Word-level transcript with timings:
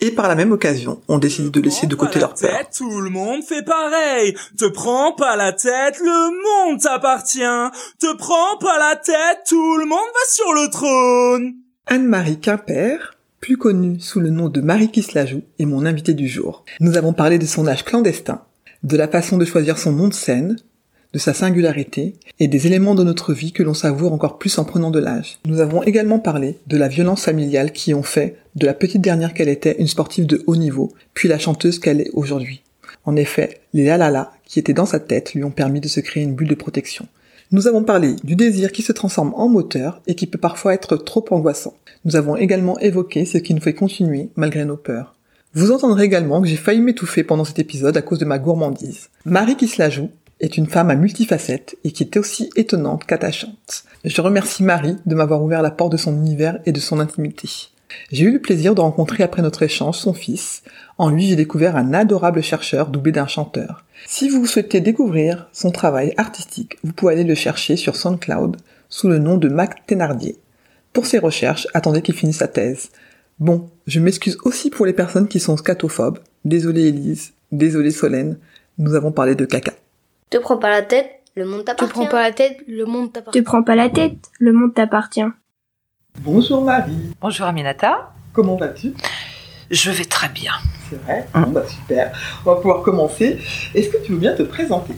Et 0.00 0.10
par 0.10 0.28
la 0.28 0.34
même 0.34 0.52
occasion, 0.52 1.00
on 1.08 1.18
décide 1.18 1.50
de 1.50 1.60
laisser 1.60 1.86
de 1.86 1.94
côté 1.94 2.18
leur 2.18 2.34
peur. 2.34 2.68
Tout 2.76 3.00
le 3.00 3.10
monde 3.10 3.42
fait 3.42 3.64
pareil. 3.64 4.34
Te 4.58 4.66
prends 4.66 5.12
pas 5.12 5.36
la 5.36 5.52
tête, 5.52 5.98
le 6.00 6.68
monde 6.68 6.80
t'appartient. 6.80 7.40
Te 7.98 8.16
prends 8.16 8.58
pas 8.58 8.78
la 8.78 8.96
tête, 8.96 9.40
tout 9.48 9.76
le 9.78 9.86
monde 9.86 9.98
va 9.98 10.28
sur 10.28 10.52
le 10.52 10.70
trône. 10.70 11.54
Anne-Marie 11.86 12.40
Quimper, 12.40 13.14
plus 13.40 13.56
connue 13.56 14.00
sous 14.00 14.20
le 14.20 14.30
nom 14.30 14.48
de 14.48 14.60
Marie 14.60 14.90
Kislajou, 14.90 15.42
est 15.58 15.66
mon 15.66 15.86
invitée 15.86 16.14
du 16.14 16.28
jour. 16.28 16.64
Nous 16.80 16.96
avons 16.96 17.12
parlé 17.12 17.38
de 17.38 17.46
son 17.46 17.66
âge 17.66 17.84
clandestin, 17.84 18.42
de 18.82 18.96
la 18.96 19.08
façon 19.08 19.38
de 19.38 19.44
choisir 19.44 19.78
son 19.78 19.92
nom 19.92 20.08
de 20.08 20.14
scène, 20.14 20.56
de 21.14 21.18
sa 21.20 21.32
singularité 21.32 22.16
et 22.40 22.48
des 22.48 22.66
éléments 22.66 22.96
de 22.96 23.04
notre 23.04 23.32
vie 23.32 23.52
que 23.52 23.62
l'on 23.62 23.72
savoure 23.72 24.12
encore 24.12 24.36
plus 24.36 24.58
en 24.58 24.64
prenant 24.64 24.90
de 24.90 24.98
l'âge. 24.98 25.38
Nous 25.46 25.60
avons 25.60 25.84
également 25.84 26.18
parlé 26.18 26.58
de 26.66 26.76
la 26.76 26.88
violence 26.88 27.22
familiale 27.22 27.72
qui 27.72 27.94
ont 27.94 28.02
fait 28.02 28.36
de 28.56 28.66
la 28.66 28.74
petite 28.74 29.00
dernière 29.00 29.32
qu'elle 29.32 29.48
était 29.48 29.76
une 29.78 29.86
sportive 29.86 30.26
de 30.26 30.42
haut 30.48 30.56
niveau, 30.56 30.92
puis 31.14 31.28
la 31.28 31.38
chanteuse 31.38 31.78
qu'elle 31.78 32.00
est 32.00 32.10
aujourd'hui. 32.14 32.62
En 33.04 33.14
effet, 33.14 33.60
les 33.72 33.84
la 33.84 34.32
qui 34.44 34.58
étaient 34.58 34.72
dans 34.72 34.86
sa 34.86 34.98
tête 34.98 35.34
lui 35.34 35.44
ont 35.44 35.52
permis 35.52 35.80
de 35.80 35.88
se 35.88 36.00
créer 36.00 36.24
une 36.24 36.34
bulle 36.34 36.48
de 36.48 36.54
protection. 36.54 37.06
Nous 37.52 37.68
avons 37.68 37.84
parlé 37.84 38.16
du 38.24 38.34
désir 38.34 38.72
qui 38.72 38.82
se 38.82 38.92
transforme 38.92 39.34
en 39.36 39.48
moteur 39.48 40.00
et 40.08 40.16
qui 40.16 40.26
peut 40.26 40.38
parfois 40.38 40.74
être 40.74 40.96
trop 40.96 41.24
angoissant. 41.30 41.74
Nous 42.04 42.16
avons 42.16 42.36
également 42.36 42.78
évoqué 42.80 43.24
ce 43.24 43.38
qui 43.38 43.54
nous 43.54 43.60
fait 43.60 43.74
continuer 43.74 44.30
malgré 44.34 44.64
nos 44.64 44.76
peurs. 44.76 45.14
Vous 45.52 45.70
entendrez 45.70 46.04
également 46.04 46.42
que 46.42 46.48
j'ai 46.48 46.56
failli 46.56 46.80
m'étouffer 46.80 47.22
pendant 47.22 47.44
cet 47.44 47.60
épisode 47.60 47.96
à 47.96 48.02
cause 48.02 48.18
de 48.18 48.24
ma 48.24 48.40
gourmandise. 48.40 49.10
Marie 49.24 49.56
qui 49.56 49.68
se 49.68 49.80
la 49.80 49.90
joue 49.90 50.10
est 50.40 50.56
une 50.56 50.66
femme 50.66 50.90
à 50.90 50.94
multifacettes 50.94 51.76
et 51.84 51.90
qui 51.90 52.02
est 52.02 52.16
aussi 52.16 52.50
étonnante 52.56 53.04
qu'attachante. 53.04 53.84
Je 54.04 54.20
remercie 54.20 54.62
Marie 54.62 54.96
de 55.06 55.14
m'avoir 55.14 55.42
ouvert 55.42 55.62
la 55.62 55.70
porte 55.70 55.92
de 55.92 55.96
son 55.96 56.14
univers 56.14 56.58
et 56.66 56.72
de 56.72 56.80
son 56.80 57.00
intimité. 57.00 57.48
J'ai 58.10 58.24
eu 58.24 58.32
le 58.32 58.40
plaisir 58.40 58.74
de 58.74 58.80
rencontrer 58.80 59.22
après 59.22 59.42
notre 59.42 59.62
échange 59.62 59.96
son 59.96 60.14
fils. 60.14 60.62
En 60.98 61.10
lui, 61.10 61.26
j'ai 61.26 61.36
découvert 61.36 61.76
un 61.76 61.94
adorable 61.94 62.42
chercheur 62.42 62.88
doublé 62.88 63.12
d'un 63.12 63.26
chanteur. 63.26 63.84
Si 64.06 64.28
vous 64.28 64.46
souhaitez 64.46 64.80
découvrir 64.80 65.48
son 65.52 65.70
travail 65.70 66.12
artistique, 66.16 66.78
vous 66.82 66.92
pouvez 66.92 67.14
aller 67.14 67.24
le 67.24 67.34
chercher 67.34 67.76
sur 67.76 67.96
SoundCloud 67.96 68.56
sous 68.88 69.08
le 69.08 69.18
nom 69.18 69.36
de 69.36 69.48
Mac 69.48 69.86
Thénardier. 69.86 70.38
Pour 70.92 71.06
ses 71.06 71.18
recherches, 71.18 71.66
attendez 71.74 72.02
qu'il 72.02 72.14
finisse 72.14 72.38
sa 72.38 72.48
thèse. 72.48 72.90
Bon, 73.40 73.68
je 73.86 74.00
m'excuse 74.00 74.38
aussi 74.44 74.70
pour 74.70 74.86
les 74.86 74.92
personnes 74.92 75.28
qui 75.28 75.40
sont 75.40 75.56
scatophobes. 75.56 76.18
Désolé 76.44 76.82
Élise, 76.82 77.32
désolé 77.50 77.90
Solène, 77.90 78.38
nous 78.78 78.94
avons 78.94 79.10
parlé 79.10 79.34
de 79.34 79.44
caca. 79.44 79.72
Te 80.34 80.40
prends 80.40 80.56
pas 80.56 80.68
la 80.68 80.82
tête, 80.82 81.22
le 81.36 81.44
monde 81.44 81.60
Te 81.60 81.66
t'appartient. 81.66 81.92
prends 81.92 82.06
pas 82.06 82.22
la 82.22 82.32
tête, 82.32 82.56
le 82.66 82.86
monde 82.86 83.12
t'appartient. 83.12 83.38
Te 83.38 83.44
prends 83.44 83.62
pas 83.62 83.76
la 83.76 83.88
tête, 83.88 84.32
le 84.40 84.52
monde 84.52 84.74
t'appartient. 84.74 85.22
Bonjour 86.22 86.60
Marie, 86.64 87.12
Bonjour 87.20 87.46
Aminata, 87.46 88.10
comment 88.32 88.56
vas-tu? 88.56 88.94
Je 89.70 89.92
vais 89.92 90.04
très 90.04 90.28
bien. 90.30 90.50
C'est 90.90 91.00
vrai? 91.04 91.28
Bon 91.34 91.50
bah 91.52 91.62
super, 91.68 92.10
on 92.44 92.50
va 92.52 92.56
pouvoir 92.56 92.82
commencer. 92.82 93.38
Est-ce 93.76 93.90
que 93.90 94.04
tu 94.04 94.10
veux 94.10 94.18
bien 94.18 94.34
te 94.34 94.42
présenter? 94.42 94.94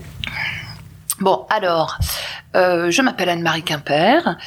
Bon, 1.20 1.44
alors, 1.50 1.98
euh, 2.54 2.90
je 2.90 3.02
m'appelle 3.02 3.28
Anne-Marie 3.28 3.62
Quimper 3.62 4.38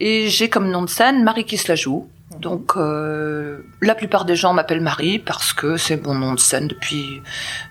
et 0.00 0.28
j'ai 0.30 0.48
comme 0.48 0.70
nom 0.70 0.80
de 0.80 0.88
scène 0.88 1.22
Marie 1.24 1.44
qui 1.44 1.58
se 1.58 1.68
la 1.68 1.74
joue. 1.74 2.08
Donc, 2.38 2.72
euh, 2.78 3.66
la 3.82 3.94
plupart 3.94 4.24
des 4.24 4.34
gens 4.36 4.54
m'appellent 4.54 4.80
Marie 4.80 5.18
parce 5.18 5.52
que 5.52 5.76
c'est 5.76 6.02
mon 6.02 6.14
nom 6.14 6.32
de 6.32 6.40
scène 6.40 6.68
depuis, 6.68 7.20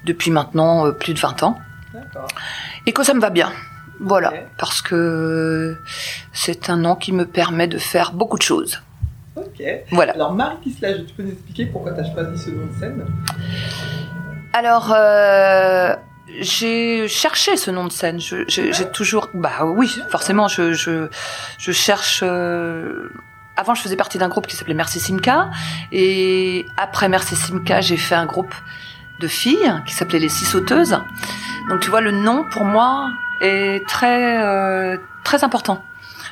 depuis 0.05 0.29
maintenant 0.29 0.85
euh, 0.85 0.91
plus 0.91 1.15
de 1.15 1.19
20 1.19 1.41
ans. 1.41 1.57
Et 2.85 2.91
que 2.93 3.03
ça 3.03 3.13
me 3.13 3.19
va 3.19 3.29
bien. 3.29 3.51
Voilà, 3.99 4.33
parce 4.57 4.81
que 4.81 5.77
c'est 6.33 6.69
un 6.71 6.77
nom 6.77 6.95
qui 6.95 7.11
me 7.11 7.25
permet 7.25 7.67
de 7.67 7.77
faire 7.77 8.13
beaucoup 8.13 8.37
de 8.37 8.43
choses. 8.43 8.81
Ok. 9.35 9.63
Voilà. 9.91 10.13
Alors 10.13 10.33
Marie 10.33 10.57
Kislage, 10.63 11.05
tu 11.07 11.13
peux 11.13 11.23
nous 11.23 11.31
expliquer 11.31 11.65
pourquoi 11.67 11.91
tu 11.93 11.99
as 12.01 12.11
choisi 12.11 12.43
ce 12.43 12.49
nom 12.49 12.65
de 12.65 12.79
scène? 12.79 13.05
Alors, 14.53 14.91
euh, 14.95 15.95
j'ai 16.39 17.07
cherché 17.07 17.55
ce 17.57 17.69
nom 17.71 17.85
de 17.85 17.91
scène. 17.91 18.19
J'ai 18.19 18.91
toujours, 18.91 19.29
bah 19.33 19.65
oui, 19.65 19.87
forcément, 20.09 20.47
je, 20.47 20.73
je, 20.73 21.07
je 21.59 21.71
cherche. 21.71 22.21
euh, 22.23 23.09
Avant, 23.55 23.75
je 23.75 23.81
faisais 23.83 23.95
partie 23.95 24.17
d'un 24.17 24.29
groupe 24.29 24.47
qui 24.47 24.55
s'appelait 24.55 24.73
Merci 24.73 24.99
Simca, 24.99 25.51
et 25.91 26.65
après 26.75 27.07
Merci 27.07 27.35
Simca, 27.35 27.81
j'ai 27.81 27.97
fait 27.97 28.15
un 28.15 28.25
groupe 28.25 28.53
de 29.19 29.27
filles 29.27 29.71
qui 29.85 29.93
s'appelait 29.93 30.19
les 30.19 30.29
Six 30.29 30.45
Sauteuses. 30.45 30.97
Donc, 31.69 31.79
tu 31.81 31.89
vois, 31.89 32.01
le 32.01 32.11
nom 32.11 32.43
pour 32.51 32.65
moi 32.65 33.11
est 33.41 33.85
très 33.87 34.43
euh, 34.43 34.97
très 35.23 35.43
important. 35.43 35.81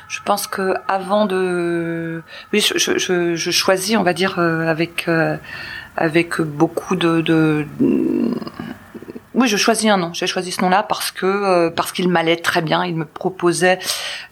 Je 0.08 0.18
pense 0.24 0.46
que 0.46 0.74
avant 0.88 1.24
de, 1.26 2.22
oui, 2.52 2.60
je, 2.60 2.76
je, 2.78 2.98
je, 2.98 3.36
je 3.36 3.50
choisis, 3.50 3.96
on 3.96 4.02
va 4.02 4.12
dire, 4.12 4.38
euh, 4.38 4.66
avec 4.66 5.08
euh, 5.08 5.36
avec 5.96 6.40
beaucoup 6.40 6.96
de, 6.96 7.20
de... 7.20 7.66
oui 9.34 9.46
je 9.48 9.56
choisis 9.56 9.88
un 9.90 9.96
nom. 9.96 10.12
J'ai 10.12 10.26
choisi 10.26 10.50
ce 10.50 10.60
nom 10.62 10.68
là 10.68 10.82
parce 10.82 11.10
que 11.12 11.26
euh, 11.26 11.70
parce 11.70 11.92
qu'il 11.92 12.08
m'allait 12.08 12.36
très 12.36 12.62
bien. 12.62 12.84
Il 12.84 12.96
me 12.96 13.04
proposait 13.04 13.78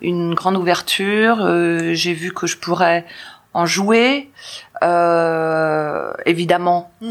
une 0.02 0.34
grande 0.34 0.56
ouverture. 0.56 1.38
Euh, 1.42 1.94
j'ai 1.94 2.12
vu 2.12 2.32
que 2.32 2.46
je 2.46 2.56
pourrais 2.56 3.04
en 3.54 3.66
jouer. 3.66 4.30
Euh, 4.82 6.12
évidemment 6.26 6.90
Hmm. 7.00 7.10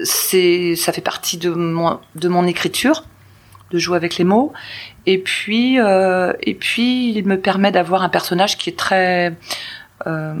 c'est 0.00 0.74
ça 0.76 0.92
fait 0.92 1.00
partie 1.00 1.36
de 1.38 1.50
mon 1.50 2.00
de 2.16 2.28
mon 2.28 2.46
écriture 2.46 3.04
de 3.70 3.78
jouer 3.78 3.96
avec 3.96 4.16
les 4.16 4.24
mots 4.24 4.52
et 5.06 5.18
puis 5.18 5.80
euh, 5.80 6.32
et 6.42 6.54
puis 6.54 7.12
il 7.12 7.26
me 7.26 7.38
permet 7.40 7.72
d'avoir 7.72 8.02
un 8.02 8.08
personnage 8.08 8.56
qui 8.58 8.70
est 8.70 8.76
très 8.78 9.34
euh, 10.06 10.34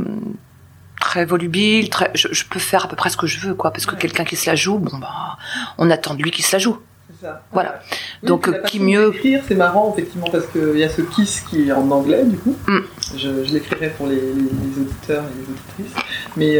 très 1.00 1.24
volubile, 1.24 1.90
très, 1.90 2.10
je, 2.14 2.28
je 2.32 2.44
peux 2.48 2.58
faire 2.58 2.84
à 2.86 2.88
peu 2.88 2.96
près 2.96 3.10
ce 3.10 3.16
que 3.16 3.26
je 3.26 3.38
veux, 3.40 3.54
quoi, 3.54 3.70
parce 3.70 3.84
que 3.86 3.92
Ouais. 3.92 3.98
quelqu'un 4.00 4.24
qui 4.24 4.34
se 4.36 4.48
la 4.48 4.56
joue, 4.56 4.78
bon 4.78 4.96
bah, 4.98 5.36
on 5.78 5.90
attend 5.90 6.14
de 6.14 6.22
lui 6.22 6.30
qu'il 6.30 6.44
se 6.44 6.52
la 6.54 6.58
joue. 6.58 6.78
C'est 7.08 7.26
ça. 7.26 7.42
Voilà. 7.52 7.80
Oui, 8.22 8.28
Donc, 8.28 8.48
euh, 8.48 8.60
qui 8.62 8.80
mieux- 8.80 9.10
d'écrire, 9.12 9.42
c'est 9.46 9.54
marrant 9.54 9.92
effectivement 9.92 10.28
parce 10.30 10.46
qu'il 10.46 10.76
y 10.78 10.82
a 10.84 10.88
ce 10.88 11.02
kiss 11.02 11.40
qui 11.42 11.68
est 11.68 11.72
en 11.72 11.90
anglais 11.90 12.24
du 12.24 12.36
coup. 12.38 12.56
Mm. 12.66 12.78
Je, 13.16 13.44
je 13.44 13.52
l'écrirai 13.52 13.90
pour 13.90 14.06
les, 14.06 14.16
les- 14.16 14.20
les 14.22 14.80
auditeurs 14.82 15.24
et 15.24 15.36
les 15.38 15.84
auditrices. 15.84 16.04
Mais 16.36 16.58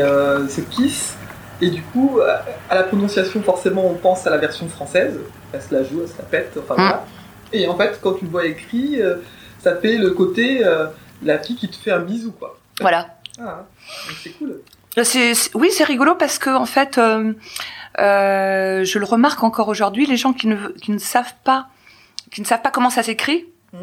ce 0.49 0.61
kiss, 0.61 1.17
et 1.61 1.71
du 1.71 1.83
coup, 1.83 2.21
à, 2.21 2.45
à 2.71 2.75
la 2.77 2.83
prononciation, 2.85 3.43
forcément, 3.43 3.87
on 3.87 3.95
pense 3.95 4.27
à 4.27 4.31
la 4.31 4.39
version 4.39 4.69
française. 4.69 5.19
Elle 5.53 5.63
se 5.63 5.75
la 5.75 5.83
joue, 5.85 6.01
elle 6.03 6.09
se 6.09 6.19
la 6.19 6.25
pète, 6.25 6.53
enfin 6.59 6.75
Mm. 6.75 6.77
voilà. 6.77 7.05
Et 7.53 7.67
en 7.69 7.77
fait, 7.77 7.99
quand 8.03 8.15
tu 8.15 8.25
le 8.25 8.31
vois 8.31 8.47
écrit, 8.47 9.01
euh, 9.01 9.17
ça 9.63 9.77
fait 9.77 9.97
le 9.97 10.11
côté 10.11 10.65
euh, 10.65 10.87
la 11.23 11.39
fille 11.39 11.57
qui 11.57 11.69
te 11.69 11.77
fait 11.77 11.91
un 11.93 12.01
bisou 12.01 12.33
quoi. 12.33 12.59
Voilà. 12.81 13.09
Ah, 13.41 13.65
c'est 14.23 14.31
cool. 14.31 14.61
C'est- 15.03 15.55
oui, 15.55 15.69
c'est 15.73 15.85
rigolo 15.85 16.15
parce 16.15 16.39
que 16.39 16.51
en 16.51 16.67
fait, 16.67 16.99
euh, 16.99 17.33
euh, 17.99 18.85
je 18.85 18.99
le 18.99 19.05
remarque 19.05 19.43
encore 19.43 19.69
aujourd'hui, 19.69 20.07
les 20.07 20.17
gens 20.17 20.33
qui 20.33 20.47
ne, 20.49 20.57
qui 20.83 20.91
ne 20.91 20.99
savent 20.99 21.35
pas, 21.45 21.69
qui 22.33 22.41
ne 22.41 22.47
savent 22.47 22.63
pas 22.63 22.71
comment 22.71 22.91
ça 22.91 23.03
s'écrit, 23.03 23.47
Mm. 23.73 23.79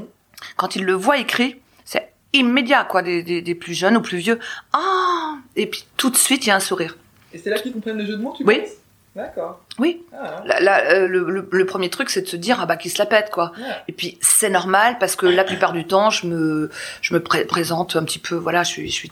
quand 0.58 0.76
ils 0.76 0.84
le 0.84 0.94
voient 0.94 1.18
écrit, 1.18 1.58
c'est 1.86 2.12
immédiat, 2.34 2.84
quoi, 2.84 3.02
des, 3.02 3.22
des, 3.24 3.42
des 3.42 3.56
plus 3.56 3.74
jeunes 3.74 3.98
ou 3.98 4.02
plus 4.02 4.18
vieux. 4.18 4.40
Ah, 4.74 5.36
et 5.56 5.68
puis 5.68 5.86
tout 5.98 6.10
de 6.10 6.18
suite, 6.18 6.46
il 6.46 6.50
y 6.50 6.52
a 6.52 6.56
un 6.56 6.60
sourire. 6.60 6.98
Et 7.34 7.38
c'est 7.38 7.50
là 7.50 7.60
qu'ils 7.60 7.74
comprennent 7.74 7.98
le 7.98 8.06
jeu 8.06 8.16
de 8.18 8.22
mots, 8.22 8.34
tu 8.38 8.44
Oui. 8.46 8.60
penses? 8.60 8.70
D'accord. 9.16 9.60
Oui. 9.78 10.02
Ah, 10.12 10.42
euh, 10.50 11.08
le, 11.08 11.30
le- 11.30 11.48
le 11.52 11.66
premier 11.68 11.92
truc, 11.92 12.10
c'est 12.10 12.24
de 12.24 12.28
se 12.28 12.36
dire 12.36 12.58
ah 12.60 12.66
bah 12.66 12.78
qui 12.78 12.90
se 12.90 12.98
la 12.98 13.06
pète 13.06 13.30
quoi. 13.30 13.52
Ouais. 13.58 13.64
Et 13.88 13.92
puis 13.92 14.18
c'est 14.22 14.50
normal 14.50 14.98
parce 15.00 15.16
que 15.16 15.28
la 15.28 15.44
plupart 15.44 15.72
du 15.72 15.86
temps, 15.86 16.10
je 16.10 16.26
me 16.26 16.72
je 17.02 17.14
me 17.14 17.20
pré- 17.22 17.46
présente 17.46 17.96
un 17.96 18.04
petit 18.06 18.18
peu 18.18 18.34
voilà, 18.34 18.64
je 18.64 18.70
suis 18.70 18.88
je 18.90 18.94
suis 18.96 19.12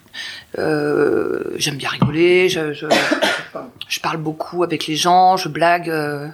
euh, 0.57 1.43
j'aime 1.57 1.75
bien 1.75 1.89
rigoler, 1.89 2.49
je, 2.49 2.73
je 2.73 2.87
je 3.87 3.99
parle 3.99 4.17
beaucoup 4.17 4.63
avec 4.63 4.87
les 4.87 4.95
gens, 4.95 5.37
je 5.37 5.49
blague. 5.49 5.89
euh, 5.91 6.27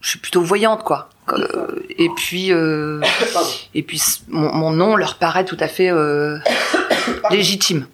je 0.00 0.08
suis 0.10 0.18
plutôt 0.18 0.40
voyante 0.42 0.82
quoi. 0.82 1.10
Euh, 1.30 1.82
et 1.98 2.08
puis 2.16 2.52
euh, 2.52 3.02
et 3.74 3.82
puis 3.82 4.00
mon, 4.28 4.50
mon 4.54 4.70
nom 4.70 4.96
leur 4.96 5.16
paraît 5.18 5.44
tout 5.44 5.56
à 5.60 5.68
fait 5.68 5.90
euh, 5.90 6.38
légitime. 7.30 7.86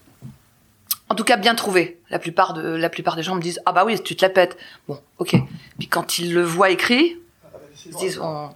En 1.10 1.14
tout 1.14 1.24
cas, 1.24 1.36
bien 1.36 1.54
trouvé. 1.54 1.98
La 2.08 2.18
plupart 2.18 2.54
de 2.54 2.62
la 2.76 2.88
plupart 2.88 3.16
des 3.16 3.22
gens 3.22 3.34
me 3.34 3.40
disent 3.42 3.60
ah 3.66 3.72
bah 3.72 3.84
oui, 3.84 4.00
tu 4.00 4.16
te 4.16 4.24
la 4.24 4.30
pètes. 4.30 4.56
Bon, 4.88 4.98
ok. 5.18 5.34
Puis 5.78 5.88
quand 5.88 6.18
ils 6.18 6.32
le 6.32 6.42
voient 6.42 6.70
écrit, 6.70 7.16
ils 7.86 7.92
se 7.92 7.98
disent 7.98 8.18
on- 8.22 8.50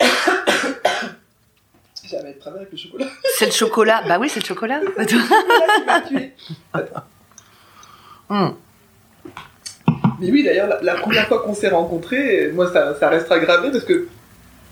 J'avais 2.08 2.30
être 2.30 2.48
avec 2.48 2.72
le 2.72 2.76
chocolat. 2.76 3.06
c'est 3.38 3.46
le 3.46 3.52
chocolat. 3.52 4.02
Bah 4.08 4.18
oui, 4.20 4.28
c'est 4.28 4.40
le 4.40 4.46
chocolat. 4.46 4.80
Le 4.96 5.06
chocolat 5.06 5.66
qui 5.76 5.84
m'a 5.86 6.00
tué. 6.00 6.32
Hum. 8.28 8.56
Mais 10.18 10.30
oui, 10.30 10.42
d'ailleurs, 10.42 10.66
la, 10.68 10.82
la 10.82 10.94
première 10.96 11.26
fois 11.28 11.40
qu'on 11.42 11.54
s'est 11.54 11.68
rencontrés, 11.68 12.50
moi, 12.52 12.70
ça, 12.72 12.94
ça 12.98 13.08
restera 13.08 13.38
gravé 13.38 13.70
parce 13.70 13.84
que 13.84 14.08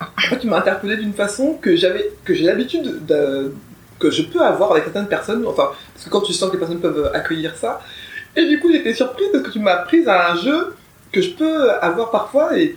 en 0.01 0.21
fait, 0.21 0.39
tu 0.41 0.47
m'as 0.47 0.59
interpellé 0.59 0.97
d'une 0.97 1.15
façon 1.15 1.55
que 1.55 1.75
j'avais, 1.77 2.11
que 2.25 2.35
j'ai 2.35 2.45
l'habitude 2.45 3.07
de, 3.07 3.55
que 3.99 4.11
je 4.11 4.23
peux 4.23 4.41
avoir 4.41 4.73
avec 4.73 4.85
certaines 4.85 5.09
personnes. 5.09 5.45
Enfin, 5.47 5.71
parce 5.95 6.05
que 6.05 6.11
quand 6.11 6.21
tu 6.23 6.33
sens 6.33 6.49
que 6.49 6.55
les 6.55 6.59
personnes 6.61 6.81
peuvent 6.81 7.11
accueillir 7.15 7.57
ça, 7.57 7.81
et 8.37 8.47
du 8.47 8.61
coup, 8.61 8.71
j'étais 8.71 8.95
surprise 8.95 9.29
parce 9.33 9.45
que 9.45 9.51
tu 9.51 9.59
m'as 9.59 9.77
prise 9.79 10.07
à 10.09 10.31
un 10.33 10.37
jeu 10.37 10.75
que 11.13 11.21
je 11.21 11.31
peux 11.31 11.71
avoir 11.81 12.11
parfois 12.11 12.57
et 12.57 12.77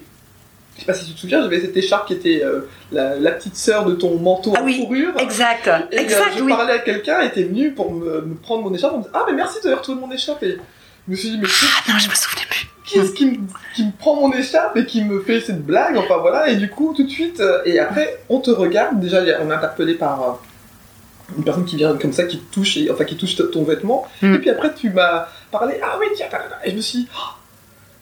je 0.76 0.80
sais 0.80 0.86
pas 0.86 0.94
si 0.94 1.06
tu 1.06 1.14
te 1.14 1.20
souviens, 1.20 1.42
j'avais 1.42 1.60
cette 1.60 1.76
écharpe 1.76 2.08
qui 2.08 2.14
était 2.14 2.42
euh, 2.44 2.62
la, 2.92 3.16
la 3.18 3.32
petite 3.32 3.56
sœur 3.58 3.86
de 3.86 3.94
ton 3.94 4.18
manteau 4.18 4.54
Ah 4.56 4.62
en 4.62 4.66
oui, 4.66 4.78
fourrure. 4.78 5.14
Exact, 5.20 5.70
Et 5.92 6.00
euh, 6.00 6.24
je 6.36 6.42
oui. 6.42 6.52
parlais 6.52 6.74
à 6.74 6.80
quelqu'un, 6.80 7.22
et 7.22 7.28
était 7.28 7.44
venu 7.44 7.72
pour 7.74 7.92
me, 7.92 8.22
me 8.22 8.36
prendre 8.36 8.64
mon 8.64 8.74
écharpe. 8.74 8.94
On 8.96 9.00
me 9.00 9.04
dit 9.04 9.10
Ah, 9.14 9.26
mais 9.28 9.34
merci 9.34 9.60
de 9.64 9.70
retrouver 9.72 10.00
mon 10.00 10.10
écharpe. 10.12 10.42
Et 10.44 10.58
je 11.08 11.12
me 11.12 11.16
suis 11.16 11.30
dit, 11.32 11.38
mais 11.40 11.48
Ah 11.88 11.92
non, 11.92 12.00
je 12.00 12.10
me 12.10 12.16
souvenais 12.16 12.46
plus. 12.50 13.14
qui 13.14 13.26
me, 13.26 13.36
qui 13.76 13.86
me 13.86 13.92
prend 14.00 14.16
mon 14.16 14.32
écharpe 14.34 14.76
et 14.78 14.86
qui 14.86 15.04
me 15.04 15.22
fait 15.22 15.42
cette 15.42 15.64
blague? 15.64 15.98
Enfin 15.98 16.18
voilà, 16.18 16.50
et 16.50 16.56
du 16.56 16.70
coup, 16.70 16.94
tout 16.96 17.04
de 17.04 17.10
suite, 17.10 17.42
euh, 17.42 17.62
et 17.66 17.78
après, 17.78 18.20
on 18.30 18.40
te 18.40 18.50
regarde. 18.50 19.00
Déjà, 19.00 19.22
on 19.42 19.52
est 19.52 19.54
interpellé 19.54 19.96
par 19.96 20.40
une 21.38 21.44
personne 21.44 21.66
qui 21.66 21.76
vient 21.78 21.96
comme 21.98 22.14
ça, 22.14 22.24
qui 22.24 22.40
touche, 22.40 22.78
et, 22.78 22.90
enfin 22.92 23.04
qui 23.06 23.18
touche 23.18 23.36
ton 23.52 23.64
vêtement. 23.64 24.06
Mm. 24.22 24.34
Et 24.36 24.40
puis 24.40 24.50
après, 24.50 24.74
tu 24.74 24.90
m'as 24.92 25.28
parlé 25.52 25.76
Ah 25.84 25.98
oui, 26.00 26.08
tiens, 26.16 26.28
et 26.64 26.72
je 26.72 26.76
me 26.76 26.82
suis 26.82 27.08
Oh, 27.16 27.20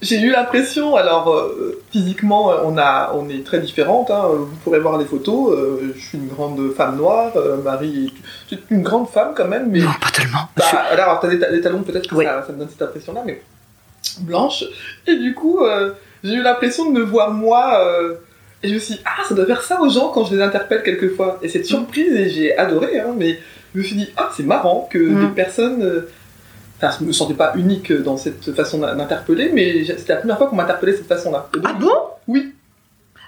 j'ai 0.01 0.19
eu 0.21 0.31
l'impression, 0.31 0.95
alors 0.95 1.29
euh, 1.33 1.81
physiquement, 1.91 2.51
euh, 2.53 2.57
on, 2.63 2.77
a, 2.77 3.11
on 3.15 3.27
est 3.27 3.43
très 3.45 3.59
différentes, 3.59 4.09
hein, 4.11 4.27
vous 4.29 4.55
pourrez 4.63 4.79
voir 4.79 4.97
les 4.97 5.03
photos, 5.05 5.51
euh, 5.57 5.93
je 5.95 5.99
suis 5.99 6.17
une 6.17 6.29
grande 6.29 6.71
femme 6.73 6.95
noire, 6.95 7.33
euh, 7.35 7.57
Marie 7.61 8.13
est 8.51 8.55
est 8.55 8.59
une 8.69 8.81
grande 8.81 9.09
femme 9.09 9.33
quand 9.35 9.47
même, 9.47 9.69
mais 9.69 9.79
Non, 9.79 9.89
pas 10.01 10.09
tellement. 10.11 10.47
bah, 10.55 10.63
Je- 10.71 10.93
alors, 10.93 11.19
t'as 11.19 11.27
des, 11.27 11.37
des 11.37 11.59
talons, 11.61 11.83
peut-être 11.83 12.07
que 12.07 12.15
Oui. 12.15 12.23
ça, 12.25 12.43
ça 12.47 12.53
me 12.53 12.59
donne 12.59 12.69
cette 12.69 12.81
impression-là, 12.81 13.23
mais 13.25 13.41
blanche. 14.21 14.63
Et 15.05 15.17
du 15.17 15.33
coup, 15.35 15.59
j'ai 16.23 16.33
eu 16.33 16.41
l'impression 16.43 16.89
de 16.89 16.97
me 16.99 17.03
voir 17.03 17.31
moi. 17.31 17.81
Et 18.63 18.67
je 18.69 18.73
me 18.73 18.79
suis 18.79 18.95
dit, 18.95 19.01
ah, 19.05 19.23
ça 19.27 19.33
doit 19.35 19.45
faire 19.45 19.61
ça 19.61 19.79
aux 19.81 19.89
gens 19.89 20.09
quand 20.09 20.25
je 20.25 20.35
les 20.35 20.41
interpelle 20.41 20.83
quelquefois. 20.83 21.39
Et 21.41 21.47
cette 21.49 21.65
surprise, 21.65 22.13
et 22.13 22.29
j'ai 22.29 22.57
adoré, 22.57 22.99
hein, 22.99 23.13
mais 23.17 23.39
je 23.73 23.79
me 23.79 23.83
suis 23.83 23.95
dit, 23.95 24.09
ah, 24.17 24.29
c'est 24.35 24.43
marrant 24.45 24.87
que 24.91 24.97
Mm. 24.99 25.19
des 25.21 25.33
personnes. 25.35 25.83
euh, 25.83 26.09
Enfin, 26.81 26.95
je 26.97 27.05
me 27.05 27.11
sentais 27.11 27.33
pas 27.33 27.51
unique 27.57 27.91
dans 27.91 28.15
cette 28.15 28.55
façon 28.55 28.77
d'interpeller, 28.79 29.51
mais 29.53 29.83
c'était 29.83 30.13
la 30.13 30.19
première 30.19 30.37
fois 30.37 30.47
qu'on 30.47 30.55
m'interpellait 30.55 30.93
de 30.93 30.97
cette 30.99 31.07
façon-là. 31.09 31.49
Ah 31.65 31.73
bon? 31.73 31.91
Oui. 32.29 32.53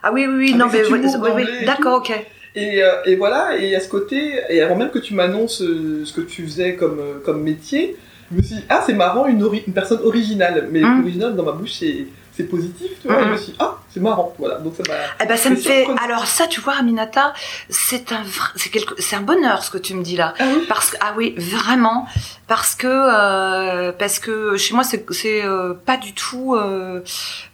Ah 0.04 0.13
oui, 0.13 0.25
oui, 0.25 0.36
oui, 0.38 0.54
non, 0.56 0.68
mais 0.72 0.86
oui, 0.89 1.01
oui, 1.36 1.66
d'accord, 1.66 1.98
ok. 1.98 2.13
Et, 2.56 2.81
euh, 2.81 2.92
et 3.06 3.18
voilà, 3.18 3.57
et 3.57 3.75
à 3.75 3.81
ce 3.81 3.89
côté, 3.89 4.39
et 4.50 4.62
avant 4.62 4.77
même 4.77 4.89
que 4.89 5.00
tu 5.00 5.13
m'annonces 5.16 5.62
euh, 5.62 6.04
ce 6.06 6.13
que 6.13 6.22
tu 6.22 6.44
faisais 6.44 6.75
comme, 6.77 7.01
comme 7.25 7.44
métier, 7.44 7.98
je 8.31 8.38
me 8.38 8.42
suis 8.42 8.56
dit, 8.56 8.63
ah, 8.69 8.84
c'est 8.86 8.94
marrant, 8.94 9.27
une, 9.27 9.45
personne 9.74 10.00
originale. 10.01 10.69
Mais 10.72 10.80
Mm. 10.80 11.01
originale, 11.01 11.36
dans 11.36 11.44
ma 11.44 11.51
bouche, 11.51 11.74
c'est 11.80 12.06
c'est 12.41 12.47
positif, 12.49 12.91
tu 13.01 13.07
vois. 13.07 13.21
Et 13.21 13.23
je 13.25 13.29
me 13.29 13.38
suis 13.38 13.51
dit, 13.51 13.57
ah, 13.59 13.77
c'est 13.93 13.99
marrant. 13.99 14.33
Voilà, 14.39 14.55
donc 14.59 14.73
ça 14.75 14.83
m'a. 14.88 14.95
Eh 15.23 15.25
ben, 15.27 15.38
ça 15.38 15.49
me 15.49 15.55
fait. 15.55 15.88
Alors 16.03 16.25
ça, 16.27 16.47
tu 16.47 16.61
vois, 16.61 16.73
Aminata, 16.73 17.33
c'est 17.69 18.11
un, 18.11 18.23
vrai- 18.23 18.51
c'est 18.55 18.69
quelque, 18.69 18.95
c'est 18.99 19.15
un 19.15 19.21
bonheur 19.21 19.63
ce 19.63 19.69
que 19.71 19.77
tu 19.77 19.93
me 19.93 20.03
dis 20.03 20.15
là. 20.15 20.33
Ah 20.39 20.45
oui 20.53 20.65
Parce 20.67 20.91
que 20.91 20.97
ah 21.01 21.13
oui, 21.17 21.35
vraiment, 21.38 22.07
parce 22.47 22.75
que 22.75 22.88
euh, 22.88 23.91
parce 23.91 24.19
que 24.19 24.57
chez 24.57 24.73
moi 24.73 24.83
c'est 24.83 25.05
c'est 25.11 25.43
euh, 25.43 25.73
pas 25.73 25.97
du 25.97 26.13
tout. 26.13 26.55
euh, 26.55 27.01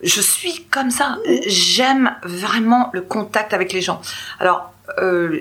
je 0.02 0.22
suis 0.22 0.64
comme 0.72 0.92
ça. 0.92 1.18
J'aime 1.48 2.16
vraiment 2.24 2.90
le 2.94 3.02
contact 3.02 3.54
avec 3.54 3.74
les 3.74 3.82
gens. 3.82 4.02
Alors 4.40 4.72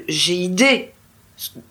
j'ai 0.09 0.35
idée 0.35 0.93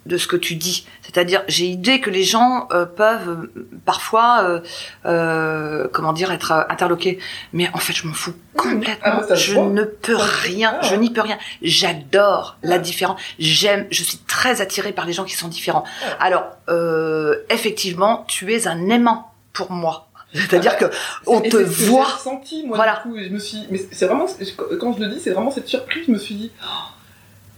de 0.05 0.17
ce 0.17 0.27
que 0.27 0.35
tu 0.35 0.55
dis, 0.55 0.85
c'est-à-dire 1.01 1.43
j'ai 1.47 1.65
idée 1.65 1.99
que 1.99 2.11
les 2.11 2.23
gens 2.23 2.67
euh, 2.71 2.85
peuvent 2.85 3.29
euh, 3.55 3.67
parfois, 3.85 4.43
euh, 4.43 4.59
euh, 5.07 5.87
comment 5.91 6.13
dire, 6.13 6.31
être 6.31 6.51
euh, 6.51 6.61
interloqués, 6.69 7.17
mais 7.51 7.69
en 7.73 7.79
fait 7.79 7.93
je 7.93 8.05
m'en 8.07 8.13
fous 8.13 8.35
complètement. 8.55 9.21
Ah, 9.27 9.33
je 9.35 9.55
ne 9.55 9.83
peux 9.83 10.15
rien, 10.17 10.79
je 10.83 10.93
n'y 10.95 11.09
peux 11.09 11.21
rien. 11.21 11.39
J'adore 11.63 12.57
la 12.61 12.75
Ah. 12.75 12.79
différence. 12.79 13.19
J'aime, 13.39 13.87
je 13.89 14.03
suis 14.03 14.19
très 14.19 14.61
attirée 14.61 14.91
par 14.93 15.05
les 15.07 15.13
gens 15.13 15.23
qui 15.23 15.35
sont 15.35 15.47
différents. 15.47 15.83
Ah. 16.03 16.23
Alors, 16.23 16.43
euh, 16.69 17.37
effectivement, 17.49 18.23
tu 18.27 18.53
es 18.53 18.67
un 18.67 18.89
aimant 18.89 19.31
pour 19.51 19.71
moi. 19.71 20.09
C'est-à-dire 20.33 20.77
que 20.77 20.85
on 21.27 21.39
te 21.41 21.55
voit. 21.57 22.03
ressenti, 22.03 22.65
moi, 22.67 22.75
Voilà. 22.75 23.01
du 23.05 23.09
coup, 23.09 23.17
je 23.17 23.29
me 23.29 23.39
suis. 23.39 23.65
Mais 23.71 23.79
c'est 23.91 24.05
vraiment. 24.05 24.27
Quand 24.79 24.93
je 24.93 24.99
le 24.99 25.07
dis, 25.07 25.19
c'est 25.21 25.31
vraiment 25.31 25.49
cette 25.49 25.67
surprise, 25.67 26.03
je 26.07 26.11
me 26.11 26.17
suis 26.17 26.35
dit. 26.35 26.51
oh, 26.61 26.67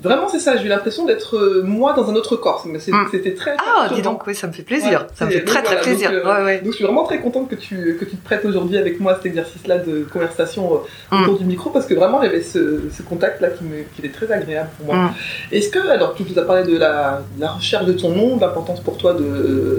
Vraiment, 0.03 0.27
c'est 0.29 0.39
ça, 0.39 0.55
j'ai 0.57 0.65
eu 0.65 0.67
l'impression 0.67 1.05
d'être 1.05 1.35
euh, 1.37 1.63
moi 1.65 1.93
dans 1.93 2.07
un 2.11 2.13
autre 2.15 2.35
corps. 2.35 2.63
Mais 2.67 2.79
c'est- 2.79 2.91
Mm. 2.91 3.07
C'était 3.11 3.33
très. 3.33 3.55
Ah, 3.57 3.87
dis 3.93 4.01
donc, 4.03 4.25
oui, 4.27 4.35
ça 4.35 4.45
me 4.47 4.51
fait 4.53 4.61
plaisir. 4.63 5.01
Ouais, 5.01 5.07
ça 5.15 5.25
me 5.25 5.31
fait 5.31 5.43
très 5.43 5.63
très 5.63 5.81
plaisir. 5.81 6.11
donc, 6.11 6.19
euh, 6.23 6.37
ouais, 6.39 6.43
ouais. 6.45 6.57
Donc 6.61 6.71
je 6.73 6.75
suis 6.77 6.83
vraiment 6.85 7.03
très 7.03 7.19
contente 7.19 7.49
que 7.49 7.55
tu, 7.55 7.97
que 7.99 8.05
tu 8.05 8.15
te 8.15 8.23
prêtes 8.23 8.45
aujourd'hui 8.45 8.77
avec 8.77 8.99
moi 8.99 9.13
à 9.13 9.15
cet 9.15 9.25
exercice-là 9.25 9.79
de 9.79 10.05
conversation 10.11 10.71
euh, 10.73 11.15
Mm. 11.17 11.23
autour 11.23 11.39
du 11.39 11.45
micro 11.45 11.69
parce 11.71 11.85
que 11.87 11.95
vraiment 11.95 12.21
il 12.21 12.25
y 12.27 12.29
avait 12.29 12.41
ce, 12.43 12.81
ce 12.95 13.01
contact-là 13.01 13.49
qui, 13.49 13.63
me, 13.63 13.77
qui 13.95 14.05
était 14.05 14.09
très 14.15 14.31
agréable 14.31 14.69
pour 14.77 14.93
moi. 14.93 15.05
Mm. 15.05 15.13
Est-ce 15.51 15.69
que, 15.69 15.79
alors 15.89 16.13
tu 16.13 16.23
nous 16.23 16.37
as 16.37 16.43
parlé 16.45 16.63
de 16.63 16.77
la, 16.77 17.23
de 17.35 17.41
la 17.41 17.51
recherche 17.51 17.85
de 17.85 17.93
ton 17.93 18.09
nom, 18.09 18.35
de 18.37 18.41
l'importance 18.41 18.79
pour 18.81 18.97
toi 18.97 19.15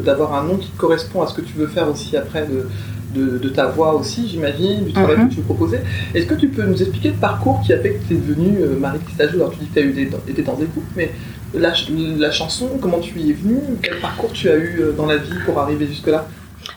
d'avoir 0.05 0.35
un 0.35 0.43
nom 0.43 0.57
qui 0.57 0.71
correspond 0.71 1.23
à 1.23 1.27
ce 1.29 1.35
que 1.35 1.43
tu 1.43 1.53
veux 1.55 1.69
faire 1.69 1.89
aussi 1.89 2.17
après 2.17 2.43
de, 2.47 2.67
de, 3.15 3.39
de 3.39 3.49
ta 3.49 3.67
voix 3.67 3.95
aussi, 3.95 4.29
j'imagine, 4.29 4.85
du 4.85 4.93
travail 4.93 5.17
Mhm. 5.19 5.29
que 5.29 5.35
tu 5.35 5.41
proposer. 5.41 5.79
Est-ce 6.15 6.27
que 6.27 6.35
tu 6.35 6.49
peux 6.49 6.65
nous 6.65 6.81
expliquer 6.81 7.09
le 7.09 7.15
parcours 7.15 7.61
qui 7.65 7.73
a 7.73 7.79
fait 7.79 7.91
que 7.95 8.09
tu 8.09 8.15
es 8.15 8.17
devenue 8.17 8.59
euh, 8.61 8.79
Marie 8.79 8.99
Pistajou 8.99 9.37
Alors 9.37 9.53
tu 9.53 9.59
dis 9.61 9.67
que 9.67 9.75
tu 9.75 9.79
as 9.81 9.83
eu 9.83 9.93
des, 9.93 10.11
été 10.29 10.43
dans 10.43 10.55
des 10.55 10.67
groupes, 10.67 10.85
mais 10.97 11.11
la, 11.55 11.73
la 12.19 12.31
chanson, 12.31 12.69
comment 12.81 12.99
tu 12.99 13.19
y 13.19 13.31
es 13.31 13.33
venue? 13.33 13.61
Quel 13.83 13.99
parcours 14.01 14.33
tu 14.33 14.49
as 14.51 14.57
eu 14.57 14.81
euh, 14.81 14.93
dans 14.93 15.07
la 15.07 15.17
vie 15.17 15.31
pour 15.47 15.59
arriver 15.59 15.87
jusque-là? 15.87 16.29